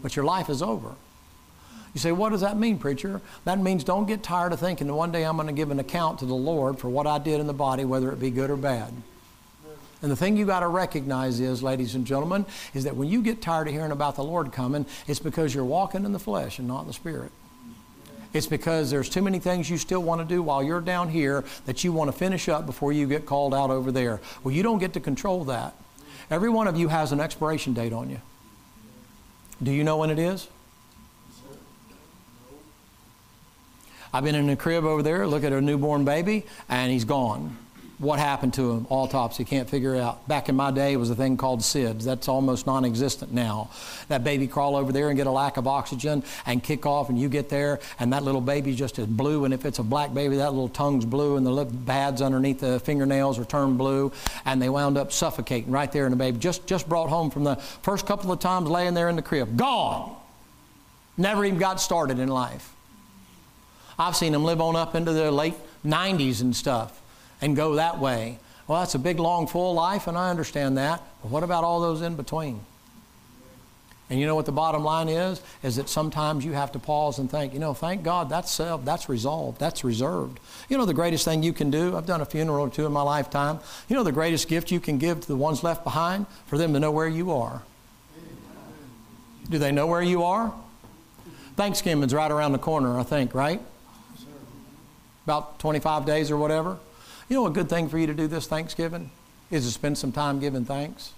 but 0.01 0.15
your 0.15 0.25
life 0.25 0.49
is 0.49 0.61
over. 0.61 0.95
You 1.93 1.99
say, 1.99 2.11
what 2.11 2.29
does 2.29 2.41
that 2.41 2.57
mean, 2.57 2.77
preacher? 2.77 3.19
That 3.45 3.59
means 3.59 3.83
don't 3.83 4.05
get 4.05 4.21
tired 4.21 4.53
of 4.53 4.59
thinking 4.59 4.87
that 4.87 4.93
one 4.93 5.11
day 5.11 5.25
I'm 5.25 5.35
going 5.35 5.47
to 5.47 5.53
give 5.53 5.71
an 5.71 5.79
account 5.79 6.19
to 6.19 6.25
the 6.25 6.35
Lord 6.35 6.77
for 6.77 6.87
what 6.87 7.07
I 7.07 7.17
did 7.17 7.39
in 7.39 7.47
the 7.47 7.53
body, 7.53 7.83
whether 7.83 8.11
it 8.11 8.19
be 8.19 8.29
good 8.29 8.49
or 8.49 8.57
bad. 8.57 8.93
And 10.01 10.11
the 10.11 10.15
thing 10.15 10.37
you 10.37 10.45
got 10.45 10.61
to 10.61 10.67
recognize 10.67 11.39
is, 11.39 11.61
ladies 11.61 11.95
and 11.95 12.05
gentlemen, 12.05 12.45
is 12.73 12.85
that 12.85 12.95
when 12.95 13.09
you 13.09 13.21
get 13.21 13.41
tired 13.41 13.67
of 13.67 13.73
hearing 13.73 13.91
about 13.91 14.15
the 14.15 14.23
Lord 14.23 14.53
coming, 14.53 14.85
it's 15.07 15.19
because 15.19 15.53
you're 15.53 15.65
walking 15.65 16.05
in 16.05 16.13
the 16.13 16.19
flesh 16.19 16.59
and 16.59 16.67
not 16.67 16.81
in 16.81 16.87
the 16.87 16.93
spirit. 16.93 17.31
It's 18.31 18.45
because 18.47 18.91
there's 18.91 19.09
too 19.09 19.23
many 19.23 19.39
things 19.39 19.69
you 19.69 19.77
still 19.77 20.03
want 20.03 20.21
to 20.21 20.25
do 20.25 20.43
while 20.43 20.61
you're 20.63 20.81
down 20.81 21.09
here 21.09 21.43
that 21.65 21.83
you 21.83 21.91
want 21.91 22.11
to 22.11 22.17
finish 22.17 22.47
up 22.47 22.65
before 22.65 22.93
you 22.93 23.07
get 23.07 23.25
called 23.25 23.53
out 23.53 23.71
over 23.71 23.91
there. 23.91 24.21
Well, 24.43 24.53
you 24.53 24.61
don't 24.61 24.77
get 24.77 24.93
to 24.93 24.99
control 24.99 25.45
that. 25.45 25.73
Every 26.29 26.49
one 26.49 26.67
of 26.67 26.77
you 26.77 26.89
has 26.89 27.11
an 27.11 27.19
expiration 27.19 27.73
date 27.73 27.91
on 27.91 28.09
you. 28.09 28.21
Do 29.61 29.71
you 29.71 29.83
know 29.83 29.97
when 29.97 30.09
it 30.09 30.19
is? 30.19 30.47
I've 34.13 34.23
been 34.23 34.35
in 34.35 34.49
a 34.49 34.55
crib 34.55 34.85
over 34.85 35.03
there, 35.03 35.27
look 35.27 35.43
at 35.43 35.53
a 35.53 35.61
newborn 35.61 36.03
baby, 36.03 36.45
and 36.67 36.91
he's 36.91 37.05
gone. 37.05 37.57
What 37.99 38.17
happened 38.17 38.53
to 38.53 38.71
him? 38.71 38.87
Autopsy, 38.89 39.43
can't 39.43 39.69
figure 39.69 39.93
it 39.93 39.99
out. 39.99 40.25
Back 40.25 40.47
in 40.47 40.55
my 40.55 40.71
day, 40.71 40.93
it 40.93 40.95
was 40.95 41.09
a 41.09 41.15
thing 41.15 41.35
called 41.35 41.59
SIDS. 41.59 42.05
That's 42.05 42.29
almost 42.29 42.65
non 42.65 42.85
existent 42.85 43.33
now. 43.33 43.69
That 44.07 44.23
baby 44.23 44.47
crawl 44.47 44.77
over 44.77 44.93
there 44.93 45.09
and 45.09 45.17
get 45.17 45.27
a 45.27 45.31
lack 45.31 45.57
of 45.57 45.67
oxygen 45.67 46.23
and 46.45 46.63
kick 46.63 46.85
off, 46.85 47.09
and 47.09 47.19
you 47.19 47.27
get 47.27 47.49
there, 47.49 47.81
and 47.99 48.13
that 48.13 48.23
little 48.23 48.39
baby's 48.39 48.77
just 48.77 48.99
as 48.99 49.05
blue. 49.05 49.43
And 49.43 49.53
if 49.53 49.65
it's 49.65 49.79
a 49.79 49.83
black 49.83 50.13
baby, 50.13 50.37
that 50.37 50.51
little 50.51 50.69
tongue's 50.69 51.03
blue, 51.03 51.35
and 51.35 51.45
the 51.45 51.51
little 51.51 51.73
pads 51.85 52.21
underneath 52.21 52.61
the 52.61 52.79
fingernails 52.79 53.37
are 53.37 53.43
turned 53.43 53.77
blue, 53.77 54.13
and 54.45 54.61
they 54.61 54.69
wound 54.69 54.97
up 54.97 55.11
suffocating 55.11 55.69
right 55.69 55.91
there 55.91 56.05
in 56.05 56.11
the 56.11 56.17
baby. 56.17 56.37
Just, 56.39 56.65
just 56.65 56.87
brought 56.87 57.09
home 57.09 57.29
from 57.29 57.43
the 57.43 57.57
first 57.57 58.05
couple 58.05 58.31
of 58.31 58.39
times 58.39 58.69
laying 58.69 58.93
there 58.93 59.09
in 59.09 59.17
the 59.17 59.21
crib. 59.21 59.57
Gone! 59.57 60.15
Never 61.17 61.43
even 61.43 61.59
got 61.59 61.81
started 61.81 62.17
in 62.17 62.29
life. 62.29 62.73
I've 63.97 64.15
seen 64.15 64.31
them 64.31 64.45
live 64.45 64.61
on 64.61 64.77
up 64.77 64.95
into 64.95 65.11
the 65.11 65.29
late 65.33 65.55
90s 65.85 66.39
and 66.39 66.55
stuff 66.55 66.95
and 67.41 67.55
go 67.55 67.75
that 67.75 67.99
way. 67.99 68.39
Well, 68.67 68.79
that's 68.79 68.95
a 68.95 68.99
big, 68.99 69.19
long, 69.19 69.47
full 69.47 69.73
life, 69.73 70.07
and 70.07 70.17
I 70.17 70.29
understand 70.29 70.77
that. 70.77 71.01
But 71.21 71.31
what 71.31 71.43
about 71.43 71.63
all 71.63 71.79
those 71.79 72.01
in 72.01 72.15
between? 72.15 72.61
And 74.09 74.19
you 74.19 74.25
know 74.25 74.35
what 74.35 74.47
the 74.47 74.51
bottom 74.51 74.83
line 74.83 75.07
is? 75.07 75.41
Is 75.61 75.75
that 75.75 75.87
sometimes 75.87 76.43
you 76.43 76.53
have 76.53 76.71
to 76.71 76.79
pause 76.79 77.19
and 77.19 77.29
think, 77.29 77.53
you 77.53 77.59
know, 77.59 77.75
thank 77.75 78.01
God 78.01 78.29
that's 78.29 78.51
self, 78.51 78.83
that's 78.83 79.07
resolved, 79.07 79.59
that's 79.59 79.83
reserved. 79.83 80.39
You 80.67 80.77
know 80.77 80.85
the 80.85 80.95
greatest 80.95 81.25
thing 81.25 81.43
you 81.43 81.53
can 81.53 81.69
do? 81.69 81.95
I've 81.95 82.07
done 82.07 82.21
a 82.21 82.25
funeral 82.25 82.65
or 82.65 82.69
two 82.69 82.87
in 82.87 82.91
my 82.91 83.03
lifetime. 83.03 83.59
You 83.87 83.95
know 83.95 84.03
the 84.03 84.11
greatest 84.11 84.47
gift 84.47 84.71
you 84.71 84.79
can 84.79 84.97
give 84.97 85.21
to 85.21 85.27
the 85.27 85.35
ones 85.35 85.63
left 85.63 85.83
behind? 85.83 86.25
For 86.47 86.57
them 86.57 86.73
to 86.73 86.79
know 86.79 86.91
where 86.91 87.07
you 87.07 87.31
are. 87.31 87.61
Do 89.49 89.59
they 89.59 89.71
know 89.71 89.85
where 89.85 90.01
you 90.01 90.23
are? 90.23 90.53
Thanksgiving's 91.55 92.13
right 92.13 92.31
around 92.31 92.53
the 92.53 92.59
corner, 92.59 92.97
I 92.99 93.03
think, 93.03 93.35
right? 93.35 93.61
About 95.25 95.59
25 95.59 96.05
days 96.05 96.31
or 96.31 96.37
whatever. 96.37 96.77
You 97.29 97.35
know, 97.35 97.45
a 97.45 97.51
good 97.51 97.69
thing 97.69 97.89
for 97.89 97.99
you 97.99 98.07
to 98.07 98.15
do 98.15 98.25
this 98.25 98.47
Thanksgiving 98.47 99.11
is 99.51 99.63
to 99.67 99.71
spend 99.71 99.99
some 99.99 100.11
time 100.11 100.39
giving 100.39 100.65
thanks 100.65 101.13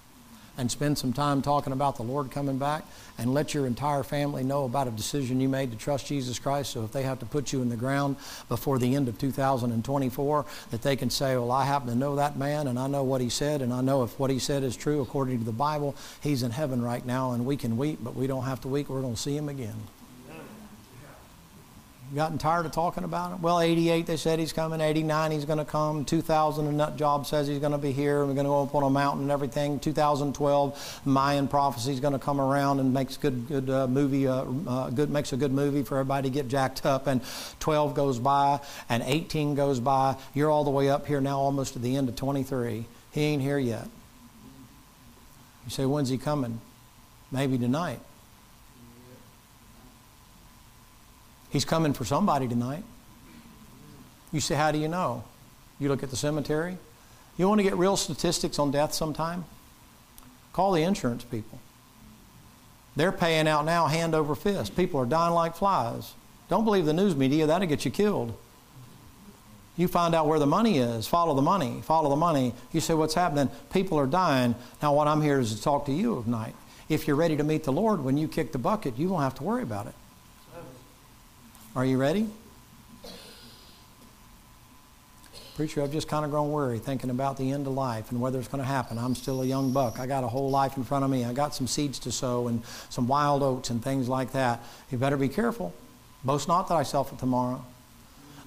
and 0.57 0.69
spend 0.69 0.97
some 0.97 1.13
time 1.13 1.41
talking 1.41 1.71
about 1.71 1.95
the 1.95 2.03
Lord 2.03 2.31
coming 2.31 2.57
back 2.57 2.83
and 3.17 3.33
let 3.33 3.53
your 3.53 3.65
entire 3.65 4.03
family 4.03 4.43
know 4.43 4.65
about 4.65 4.89
a 4.89 4.91
decision 4.91 5.39
you 5.39 5.47
made 5.47 5.71
to 5.71 5.77
trust 5.77 6.07
Jesus 6.07 6.37
Christ. 6.37 6.71
So 6.71 6.83
if 6.83 6.91
they 6.91 7.03
have 7.03 7.19
to 7.19 7.25
put 7.25 7.53
you 7.53 7.61
in 7.61 7.69
the 7.69 7.77
ground 7.77 8.17
before 8.49 8.77
the 8.77 8.93
end 8.93 9.07
of 9.07 9.17
2024, 9.19 10.45
that 10.71 10.81
they 10.81 10.97
can 10.97 11.09
say, 11.09 11.37
Well, 11.37 11.49
I 11.49 11.63
happen 11.63 11.87
to 11.87 11.95
know 11.95 12.17
that 12.17 12.37
man 12.37 12.67
and 12.67 12.77
I 12.77 12.87
know 12.87 13.03
what 13.03 13.21
he 13.21 13.29
said, 13.29 13.61
and 13.61 13.71
I 13.71 13.79
know 13.79 14.03
if 14.03 14.19
what 14.19 14.29
he 14.29 14.37
said 14.37 14.63
is 14.63 14.75
true 14.75 14.99
according 14.99 15.39
to 15.39 15.45
the 15.45 15.53
Bible, 15.53 15.95
he's 16.19 16.43
in 16.43 16.51
heaven 16.51 16.81
right 16.81 17.05
now 17.05 17.31
and 17.31 17.45
we 17.45 17.55
can 17.55 17.77
weep, 17.77 17.99
but 18.03 18.15
we 18.15 18.27
don't 18.27 18.43
have 18.43 18.59
to 18.61 18.67
weep. 18.67 18.89
We're 18.89 18.99
going 18.99 19.15
to 19.15 19.21
see 19.21 19.37
him 19.37 19.47
again 19.47 19.75
gotten 22.15 22.37
tired 22.37 22.65
of 22.65 22.71
talking 22.71 23.03
about 23.03 23.33
it? 23.33 23.39
Well, 23.39 23.59
88, 23.59 24.05
they 24.05 24.17
said 24.17 24.39
he's 24.39 24.51
coming. 24.51 24.81
89, 24.81 25.31
he's 25.31 25.45
going 25.45 25.59
to 25.59 25.65
come. 25.65 26.03
2000, 26.03 26.67
a 26.67 26.71
nut 26.71 26.97
job 26.97 27.25
says 27.25 27.47
he's 27.47 27.59
going 27.59 27.71
to 27.71 27.77
be 27.77 27.91
here. 27.91 28.19
We're 28.25 28.33
going 28.33 28.37
to 28.37 28.43
go 28.43 28.63
up 28.63 28.75
on 28.75 28.83
a 28.83 28.89
mountain 28.89 29.23
and 29.23 29.31
everything. 29.31 29.79
2012, 29.79 31.01
Mayan 31.05 31.47
prophecy 31.47 31.93
is 31.93 31.99
going 31.99 32.13
to 32.13 32.19
come 32.19 32.41
around 32.41 32.79
and 32.79 32.93
makes 32.93 33.17
good, 33.17 33.47
good 33.47 33.69
uh, 33.69 33.87
movie, 33.87 34.27
uh, 34.27 34.45
uh, 34.67 34.89
good, 34.89 35.09
makes 35.09 35.31
a 35.31 35.37
good 35.37 35.53
movie 35.53 35.83
for 35.83 35.97
everybody 35.97 36.29
to 36.29 36.33
get 36.33 36.47
jacked 36.47 36.85
up. 36.85 37.07
And 37.07 37.21
12 37.59 37.93
goes 37.93 38.19
by, 38.19 38.59
and 38.89 39.03
18 39.05 39.55
goes 39.55 39.79
by. 39.79 40.17
You're 40.33 40.49
all 40.49 40.63
the 40.63 40.69
way 40.69 40.89
up 40.89 41.07
here 41.07 41.21
now, 41.21 41.39
almost 41.39 41.73
to 41.73 41.79
the 41.79 41.95
end 41.95 42.09
of 42.09 42.15
23. 42.15 42.85
He 43.11 43.21
ain't 43.21 43.41
here 43.41 43.59
yet. 43.59 43.87
You 45.65 45.71
say, 45.71 45.85
when's 45.85 46.09
he 46.09 46.17
coming? 46.17 46.59
Maybe 47.31 47.57
tonight. 47.57 47.99
He's 51.51 51.65
coming 51.65 51.93
for 51.93 52.05
somebody 52.05 52.47
tonight. 52.47 52.83
You 54.31 54.39
say, 54.39 54.55
How 54.55 54.71
do 54.71 54.77
you 54.77 54.87
know? 54.87 55.23
You 55.79 55.89
look 55.89 56.03
at 56.03 56.09
the 56.09 56.15
cemetery. 56.15 56.77
You 57.37 57.47
want 57.47 57.59
to 57.59 57.63
get 57.63 57.75
real 57.75 57.97
statistics 57.97 58.59
on 58.59 58.71
death 58.71 58.93
sometime? 58.93 59.45
Call 60.53 60.73
the 60.73 60.83
insurance 60.83 61.23
people. 61.23 61.59
They're 62.95 63.11
paying 63.11 63.47
out 63.47 63.65
now 63.65 63.87
hand 63.87 64.13
over 64.13 64.35
fist. 64.35 64.75
People 64.75 64.99
are 64.99 65.05
dying 65.05 65.33
like 65.33 65.55
flies. 65.55 66.13
Don't 66.49 66.65
believe 66.65 66.85
the 66.85 66.93
news 66.93 67.15
media, 67.15 67.47
that'll 67.47 67.67
get 67.67 67.85
you 67.85 67.91
killed. 67.91 68.37
You 69.77 69.87
find 69.87 70.13
out 70.13 70.27
where 70.27 70.39
the 70.39 70.45
money 70.45 70.79
is, 70.79 71.07
follow 71.07 71.33
the 71.33 71.41
money, 71.41 71.81
follow 71.83 72.09
the 72.09 72.17
money. 72.17 72.53
You 72.71 72.81
say, 72.81 72.93
What's 72.93 73.13
happening? 73.13 73.49
People 73.73 73.97
are 73.97 74.07
dying. 74.07 74.55
Now, 74.81 74.93
what 74.93 75.07
I'm 75.07 75.21
here 75.21 75.39
is 75.39 75.55
to 75.55 75.61
talk 75.61 75.85
to 75.85 75.91
you 75.91 76.21
tonight. 76.23 76.55
If 76.89 77.07
you're 77.07 77.15
ready 77.15 77.37
to 77.37 77.43
meet 77.43 77.63
the 77.63 77.71
Lord, 77.71 78.03
when 78.03 78.17
you 78.17 78.27
kick 78.27 78.51
the 78.51 78.57
bucket, 78.57 78.97
you 78.97 79.09
won't 79.09 79.23
have 79.23 79.35
to 79.35 79.43
worry 79.43 79.63
about 79.63 79.87
it. 79.87 79.95
Are 81.73 81.85
you 81.85 81.97
ready? 81.97 82.27
Preacher, 85.55 85.81
I've 85.81 85.91
just 85.91 86.09
kind 86.09 86.25
of 86.25 86.31
grown 86.31 86.51
weary 86.51 86.79
thinking 86.79 87.09
about 87.09 87.37
the 87.37 87.51
end 87.51 87.65
of 87.65 87.71
life 87.73 88.11
and 88.11 88.19
whether 88.19 88.39
it's 88.39 88.49
going 88.49 88.61
to 88.61 88.67
happen. 88.67 88.97
I'm 88.97 89.15
still 89.15 89.41
a 89.41 89.45
young 89.45 89.71
buck. 89.71 89.97
I 89.97 90.05
got 90.05 90.25
a 90.25 90.27
whole 90.27 90.49
life 90.49 90.75
in 90.75 90.83
front 90.83 91.05
of 91.05 91.11
me. 91.11 91.23
I 91.23 91.31
got 91.31 91.55
some 91.55 91.67
seeds 91.67 91.97
to 91.99 92.11
sow 92.11 92.49
and 92.49 92.61
some 92.89 93.07
wild 93.07 93.41
oats 93.41 93.69
and 93.69 93.81
things 93.81 94.09
like 94.09 94.33
that. 94.33 94.61
You 94.91 94.97
better 94.97 95.15
be 95.15 95.29
careful. 95.29 95.73
Boast 96.25 96.49
not 96.49 96.67
that 96.67 96.73
thyself 96.73 97.13
of 97.13 97.19
tomorrow 97.19 97.63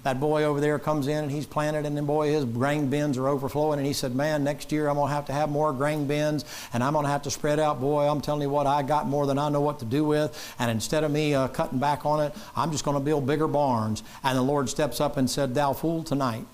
that 0.04 0.20
boy 0.20 0.44
over 0.44 0.60
there 0.60 0.78
comes 0.78 1.08
in 1.08 1.24
and 1.24 1.32
he's 1.32 1.46
planted 1.46 1.86
and 1.86 1.96
then 1.96 2.04
boy 2.04 2.30
his 2.30 2.44
grain 2.44 2.88
bins 2.88 3.18
are 3.18 3.26
overflowing. 3.26 3.78
And 3.78 3.86
he 3.86 3.92
said 3.92 4.14
man 4.14 4.44
next 4.44 4.70
year 4.70 4.88
i'm 4.88 4.96
going 4.96 5.08
to 5.08 5.14
have 5.14 5.26
to 5.26 5.32
have 5.32 5.50
more 5.50 5.72
grain 5.72 6.06
bins 6.06 6.44
and 6.72 6.84
i'm 6.84 6.92
going 6.92 7.04
to 7.04 7.10
have 7.10 7.22
to 7.22 7.30
spread 7.30 7.58
out 7.58 7.80
boy. 7.80 8.06
I'm 8.06 8.20
telling 8.20 8.42
you 8.42 8.50
what 8.50 8.66
i 8.66 8.82
got 8.82 9.08
more 9.08 9.26
than 9.26 9.38
i 9.38 9.48
know 9.48 9.62
what 9.62 9.80
to 9.80 9.84
do 9.84 10.04
with. 10.04 10.54
And 10.58 10.70
instead 10.70 11.04
of 11.04 11.10
me 11.10 11.34
uh, 11.34 11.48
cutting 11.48 11.78
back 11.78 12.06
on 12.06 12.20
it 12.20 12.34
i'm 12.54 12.70
just 12.70 12.84
going 12.84 12.96
to 12.96 13.02
build 13.02 13.26
bigger 13.26 13.48
barns. 13.48 14.02
And 14.22 14.36
the 14.36 14.42
lord 14.42 14.68
steps 14.68 15.00
up 15.00 15.16
and 15.16 15.28
said 15.28 15.54
thou 15.54 15.72
fool 15.72 16.04
tonight. 16.04 16.44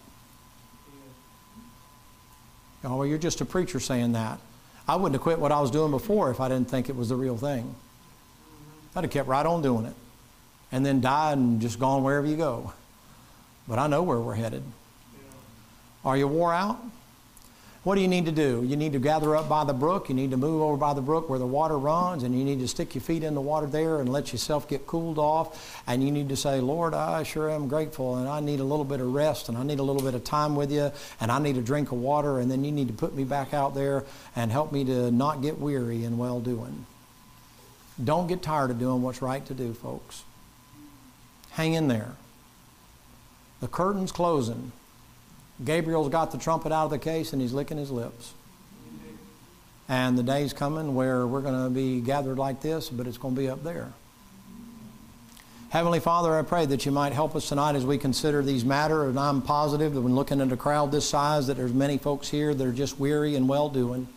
Oh 2.84 2.98
well 2.98 3.06
you're 3.06 3.18
just 3.18 3.40
a 3.40 3.44
preacher 3.44 3.80
saying 3.80 4.12
that. 4.12 4.38
I 4.86 4.96
wouldn't 4.96 5.14
have 5.14 5.22
quit 5.22 5.40
what 5.40 5.52
i 5.52 5.60
was 5.60 5.72
doing 5.72 5.90
before 5.90 6.30
if 6.30 6.40
i 6.40 6.48
didn't 6.48 6.70
think 6.70 6.88
it 6.88 6.94
was 6.94 7.08
the 7.08 7.16
real 7.16 7.36
thing. 7.36 7.74
I'd 8.94 9.04
have 9.04 9.10
kept 9.10 9.28
right 9.28 9.44
on 9.44 9.60
doing 9.60 9.86
it 9.86 9.94
and 10.72 10.86
then 10.86 11.00
died 11.00 11.36
and 11.36 11.60
just 11.60 11.80
gone 11.80 12.04
wherever 12.04 12.26
you 12.26 12.36
go 12.36 12.72
but 13.70 13.78
I 13.78 13.86
know 13.86 14.02
where 14.02 14.18
we're 14.18 14.34
headed. 14.34 14.64
Are 16.04 16.16
you 16.16 16.26
wore 16.26 16.52
out? 16.52 16.82
What 17.84 17.94
do 17.94 18.00
you 18.00 18.08
need 18.08 18.26
to 18.26 18.32
do? 18.32 18.64
You 18.66 18.76
need 18.76 18.92
to 18.94 18.98
gather 18.98 19.36
up 19.36 19.48
by 19.48 19.62
the 19.62 19.72
brook. 19.72 20.08
You 20.08 20.14
need 20.14 20.32
to 20.32 20.36
move 20.36 20.60
over 20.60 20.76
by 20.76 20.92
the 20.92 21.00
brook 21.00 21.30
where 21.30 21.38
the 21.38 21.46
water 21.46 21.78
runs, 21.78 22.24
and 22.24 22.36
you 22.36 22.44
need 22.44 22.58
to 22.58 22.68
stick 22.68 22.96
your 22.96 23.00
feet 23.00 23.22
in 23.22 23.34
the 23.34 23.40
water 23.40 23.66
there 23.68 24.00
and 24.00 24.10
let 24.10 24.32
yourself 24.32 24.68
get 24.68 24.88
cooled 24.88 25.18
off. 25.18 25.82
And 25.86 26.02
you 26.02 26.10
need 26.10 26.28
to 26.30 26.36
say, 26.36 26.60
Lord, 26.60 26.94
I 26.94 27.22
sure 27.22 27.48
am 27.48 27.68
grateful, 27.68 28.16
and 28.16 28.28
I 28.28 28.40
need 28.40 28.58
a 28.58 28.64
little 28.64 28.84
bit 28.84 29.00
of 29.00 29.14
rest, 29.14 29.48
and 29.48 29.56
I 29.56 29.62
need 29.62 29.78
a 29.78 29.84
little 29.84 30.02
bit 30.02 30.14
of 30.14 30.24
time 30.24 30.56
with 30.56 30.72
you, 30.72 30.90
and 31.20 31.30
I 31.30 31.38
need 31.38 31.56
a 31.56 31.62
drink 31.62 31.92
of 31.92 31.98
water, 31.98 32.40
and 32.40 32.50
then 32.50 32.64
you 32.64 32.72
need 32.72 32.88
to 32.88 32.94
put 32.94 33.14
me 33.14 33.22
back 33.22 33.54
out 33.54 33.76
there 33.76 34.04
and 34.34 34.50
help 34.50 34.72
me 34.72 34.84
to 34.84 35.12
not 35.12 35.42
get 35.42 35.58
weary 35.58 36.04
in 36.04 36.18
well 36.18 36.40
doing. 36.40 36.86
Don't 38.02 38.26
get 38.26 38.42
tired 38.42 38.72
of 38.72 38.80
doing 38.80 39.00
what's 39.00 39.22
right 39.22 39.46
to 39.46 39.54
do, 39.54 39.72
folks. 39.74 40.24
Hang 41.50 41.74
in 41.74 41.86
there. 41.86 42.16
The 43.60 43.68
curtain's 43.68 44.12
closing. 44.12 44.72
Gabriel's 45.64 46.08
got 46.08 46.32
the 46.32 46.38
trumpet 46.38 46.72
out 46.72 46.84
of 46.84 46.90
the 46.90 46.98
case 46.98 47.32
and 47.32 47.42
he's 47.42 47.52
licking 47.52 47.76
his 47.76 47.90
lips. 47.90 48.32
And 49.88 50.16
the 50.16 50.22
day's 50.22 50.52
coming 50.52 50.94
where 50.94 51.26
we're 51.26 51.40
going 51.40 51.64
to 51.64 51.70
be 51.70 52.00
gathered 52.00 52.38
like 52.38 52.62
this, 52.62 52.88
but 52.88 53.06
it's 53.06 53.18
going 53.18 53.34
to 53.34 53.40
be 53.40 53.48
up 53.48 53.64
there. 53.64 53.92
Heavenly 55.70 56.00
Father, 56.00 56.36
I 56.36 56.42
pray 56.42 56.66
that 56.66 56.84
you 56.84 56.90
might 56.90 57.12
help 57.12 57.36
us 57.36 57.48
tonight 57.48 57.76
as 57.76 57.84
we 57.84 57.96
consider 57.96 58.42
these 58.42 58.64
matters. 58.64 59.10
And 59.10 59.20
I'm 59.20 59.42
positive 59.42 59.94
that 59.94 60.00
when 60.00 60.16
looking 60.16 60.40
at 60.40 60.50
a 60.50 60.56
crowd 60.56 60.90
this 60.90 61.08
size, 61.08 61.46
that 61.46 61.56
there's 61.56 61.72
many 61.72 61.98
folks 61.98 62.28
here 62.28 62.54
that 62.54 62.66
are 62.66 62.72
just 62.72 62.98
weary 62.98 63.36
and 63.36 63.48
well 63.48 63.68
doing. 63.68 64.08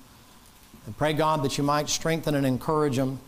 And 0.85 0.97
pray, 0.97 1.13
God, 1.13 1.43
that 1.43 1.57
you 1.57 1.63
might 1.63 1.89
strengthen 1.89 2.33
and 2.33 2.45
encourage 2.45 2.95
them, 2.95 3.19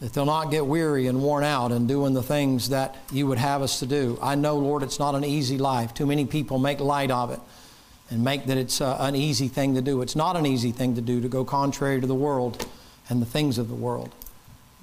that 0.00 0.12
they'll 0.12 0.24
not 0.24 0.50
get 0.50 0.64
weary 0.64 1.06
and 1.06 1.20
worn 1.22 1.42
out 1.42 1.72
in 1.72 1.86
doing 1.86 2.14
the 2.14 2.22
things 2.22 2.68
that 2.68 2.96
you 3.10 3.26
would 3.26 3.38
have 3.38 3.62
us 3.62 3.80
to 3.80 3.86
do. 3.86 4.18
I 4.22 4.34
know, 4.36 4.56
Lord, 4.56 4.82
it's 4.82 4.98
not 4.98 5.14
an 5.14 5.24
easy 5.24 5.58
life. 5.58 5.92
Too 5.92 6.06
many 6.06 6.24
people 6.24 6.58
make 6.58 6.78
light 6.78 7.10
of 7.10 7.30
it 7.30 7.40
and 8.10 8.22
make 8.22 8.46
that 8.46 8.56
it's 8.56 8.80
uh, 8.80 8.96
an 9.00 9.16
easy 9.16 9.48
thing 9.48 9.74
to 9.74 9.82
do. 9.82 10.00
It's 10.00 10.16
not 10.16 10.36
an 10.36 10.46
easy 10.46 10.70
thing 10.70 10.94
to 10.94 11.00
do 11.00 11.20
to 11.20 11.28
go 11.28 11.44
contrary 11.44 12.00
to 12.00 12.06
the 12.06 12.14
world 12.14 12.66
and 13.08 13.20
the 13.20 13.26
things 13.26 13.58
of 13.58 13.68
the 13.68 13.74
world. 13.74 14.14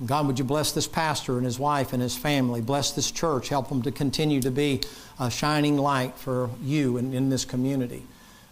God, 0.06 0.28
would 0.28 0.38
you 0.38 0.44
bless 0.44 0.74
this 0.74 0.88
pastor 0.88 1.38
and 1.38 1.46
his 1.46 1.58
wife 1.58 1.94
and 1.94 2.02
his 2.02 2.18
family? 2.18 2.60
Bless 2.60 2.92
this 2.92 3.10
church. 3.10 3.48
Help 3.48 3.70
them 3.70 3.82
to 3.84 3.92
continue 3.92 4.42
to 4.42 4.52
be 4.52 4.82
a 5.20 5.32
shining 5.32 5.78
light 5.78 6.16
for 6.18 6.50
you 6.62 6.98
and 6.98 7.14
in 7.14 7.30
this 7.30 7.46
community. 7.46 8.04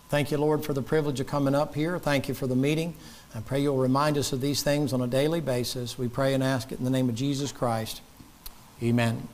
Thank 0.07 0.31
you, 0.31 0.37
Lord, 0.37 0.63
for 0.63 0.73
the 0.73 0.81
privilege 0.81 1.19
of 1.19 1.27
coming 1.27 1.53
up 1.53 1.75
here. 1.75 1.99
Thank 1.99 2.29
you 2.29 2.33
for 2.33 2.47
the 2.47 2.55
meeting. 2.55 2.95
I 3.35 3.39
pray 3.39 3.61
you'll 3.61 3.77
remind 3.77 4.17
us 4.17 4.31
of 4.31 4.41
these 4.41 4.61
things 4.61 4.93
on 4.93 5.01
a 5.01 5.07
daily 5.07 5.41
basis. 5.41 5.97
We 5.97 6.07
pray 6.07 6.33
and 6.33 6.43
ask 6.43 6.71
it 6.71 6.77
in 6.77 6.85
the 6.85 6.91
name 6.91 7.09
of 7.09 7.15
Jesus 7.15 7.51
Christ. 7.51 8.01
Amen. 8.81 9.27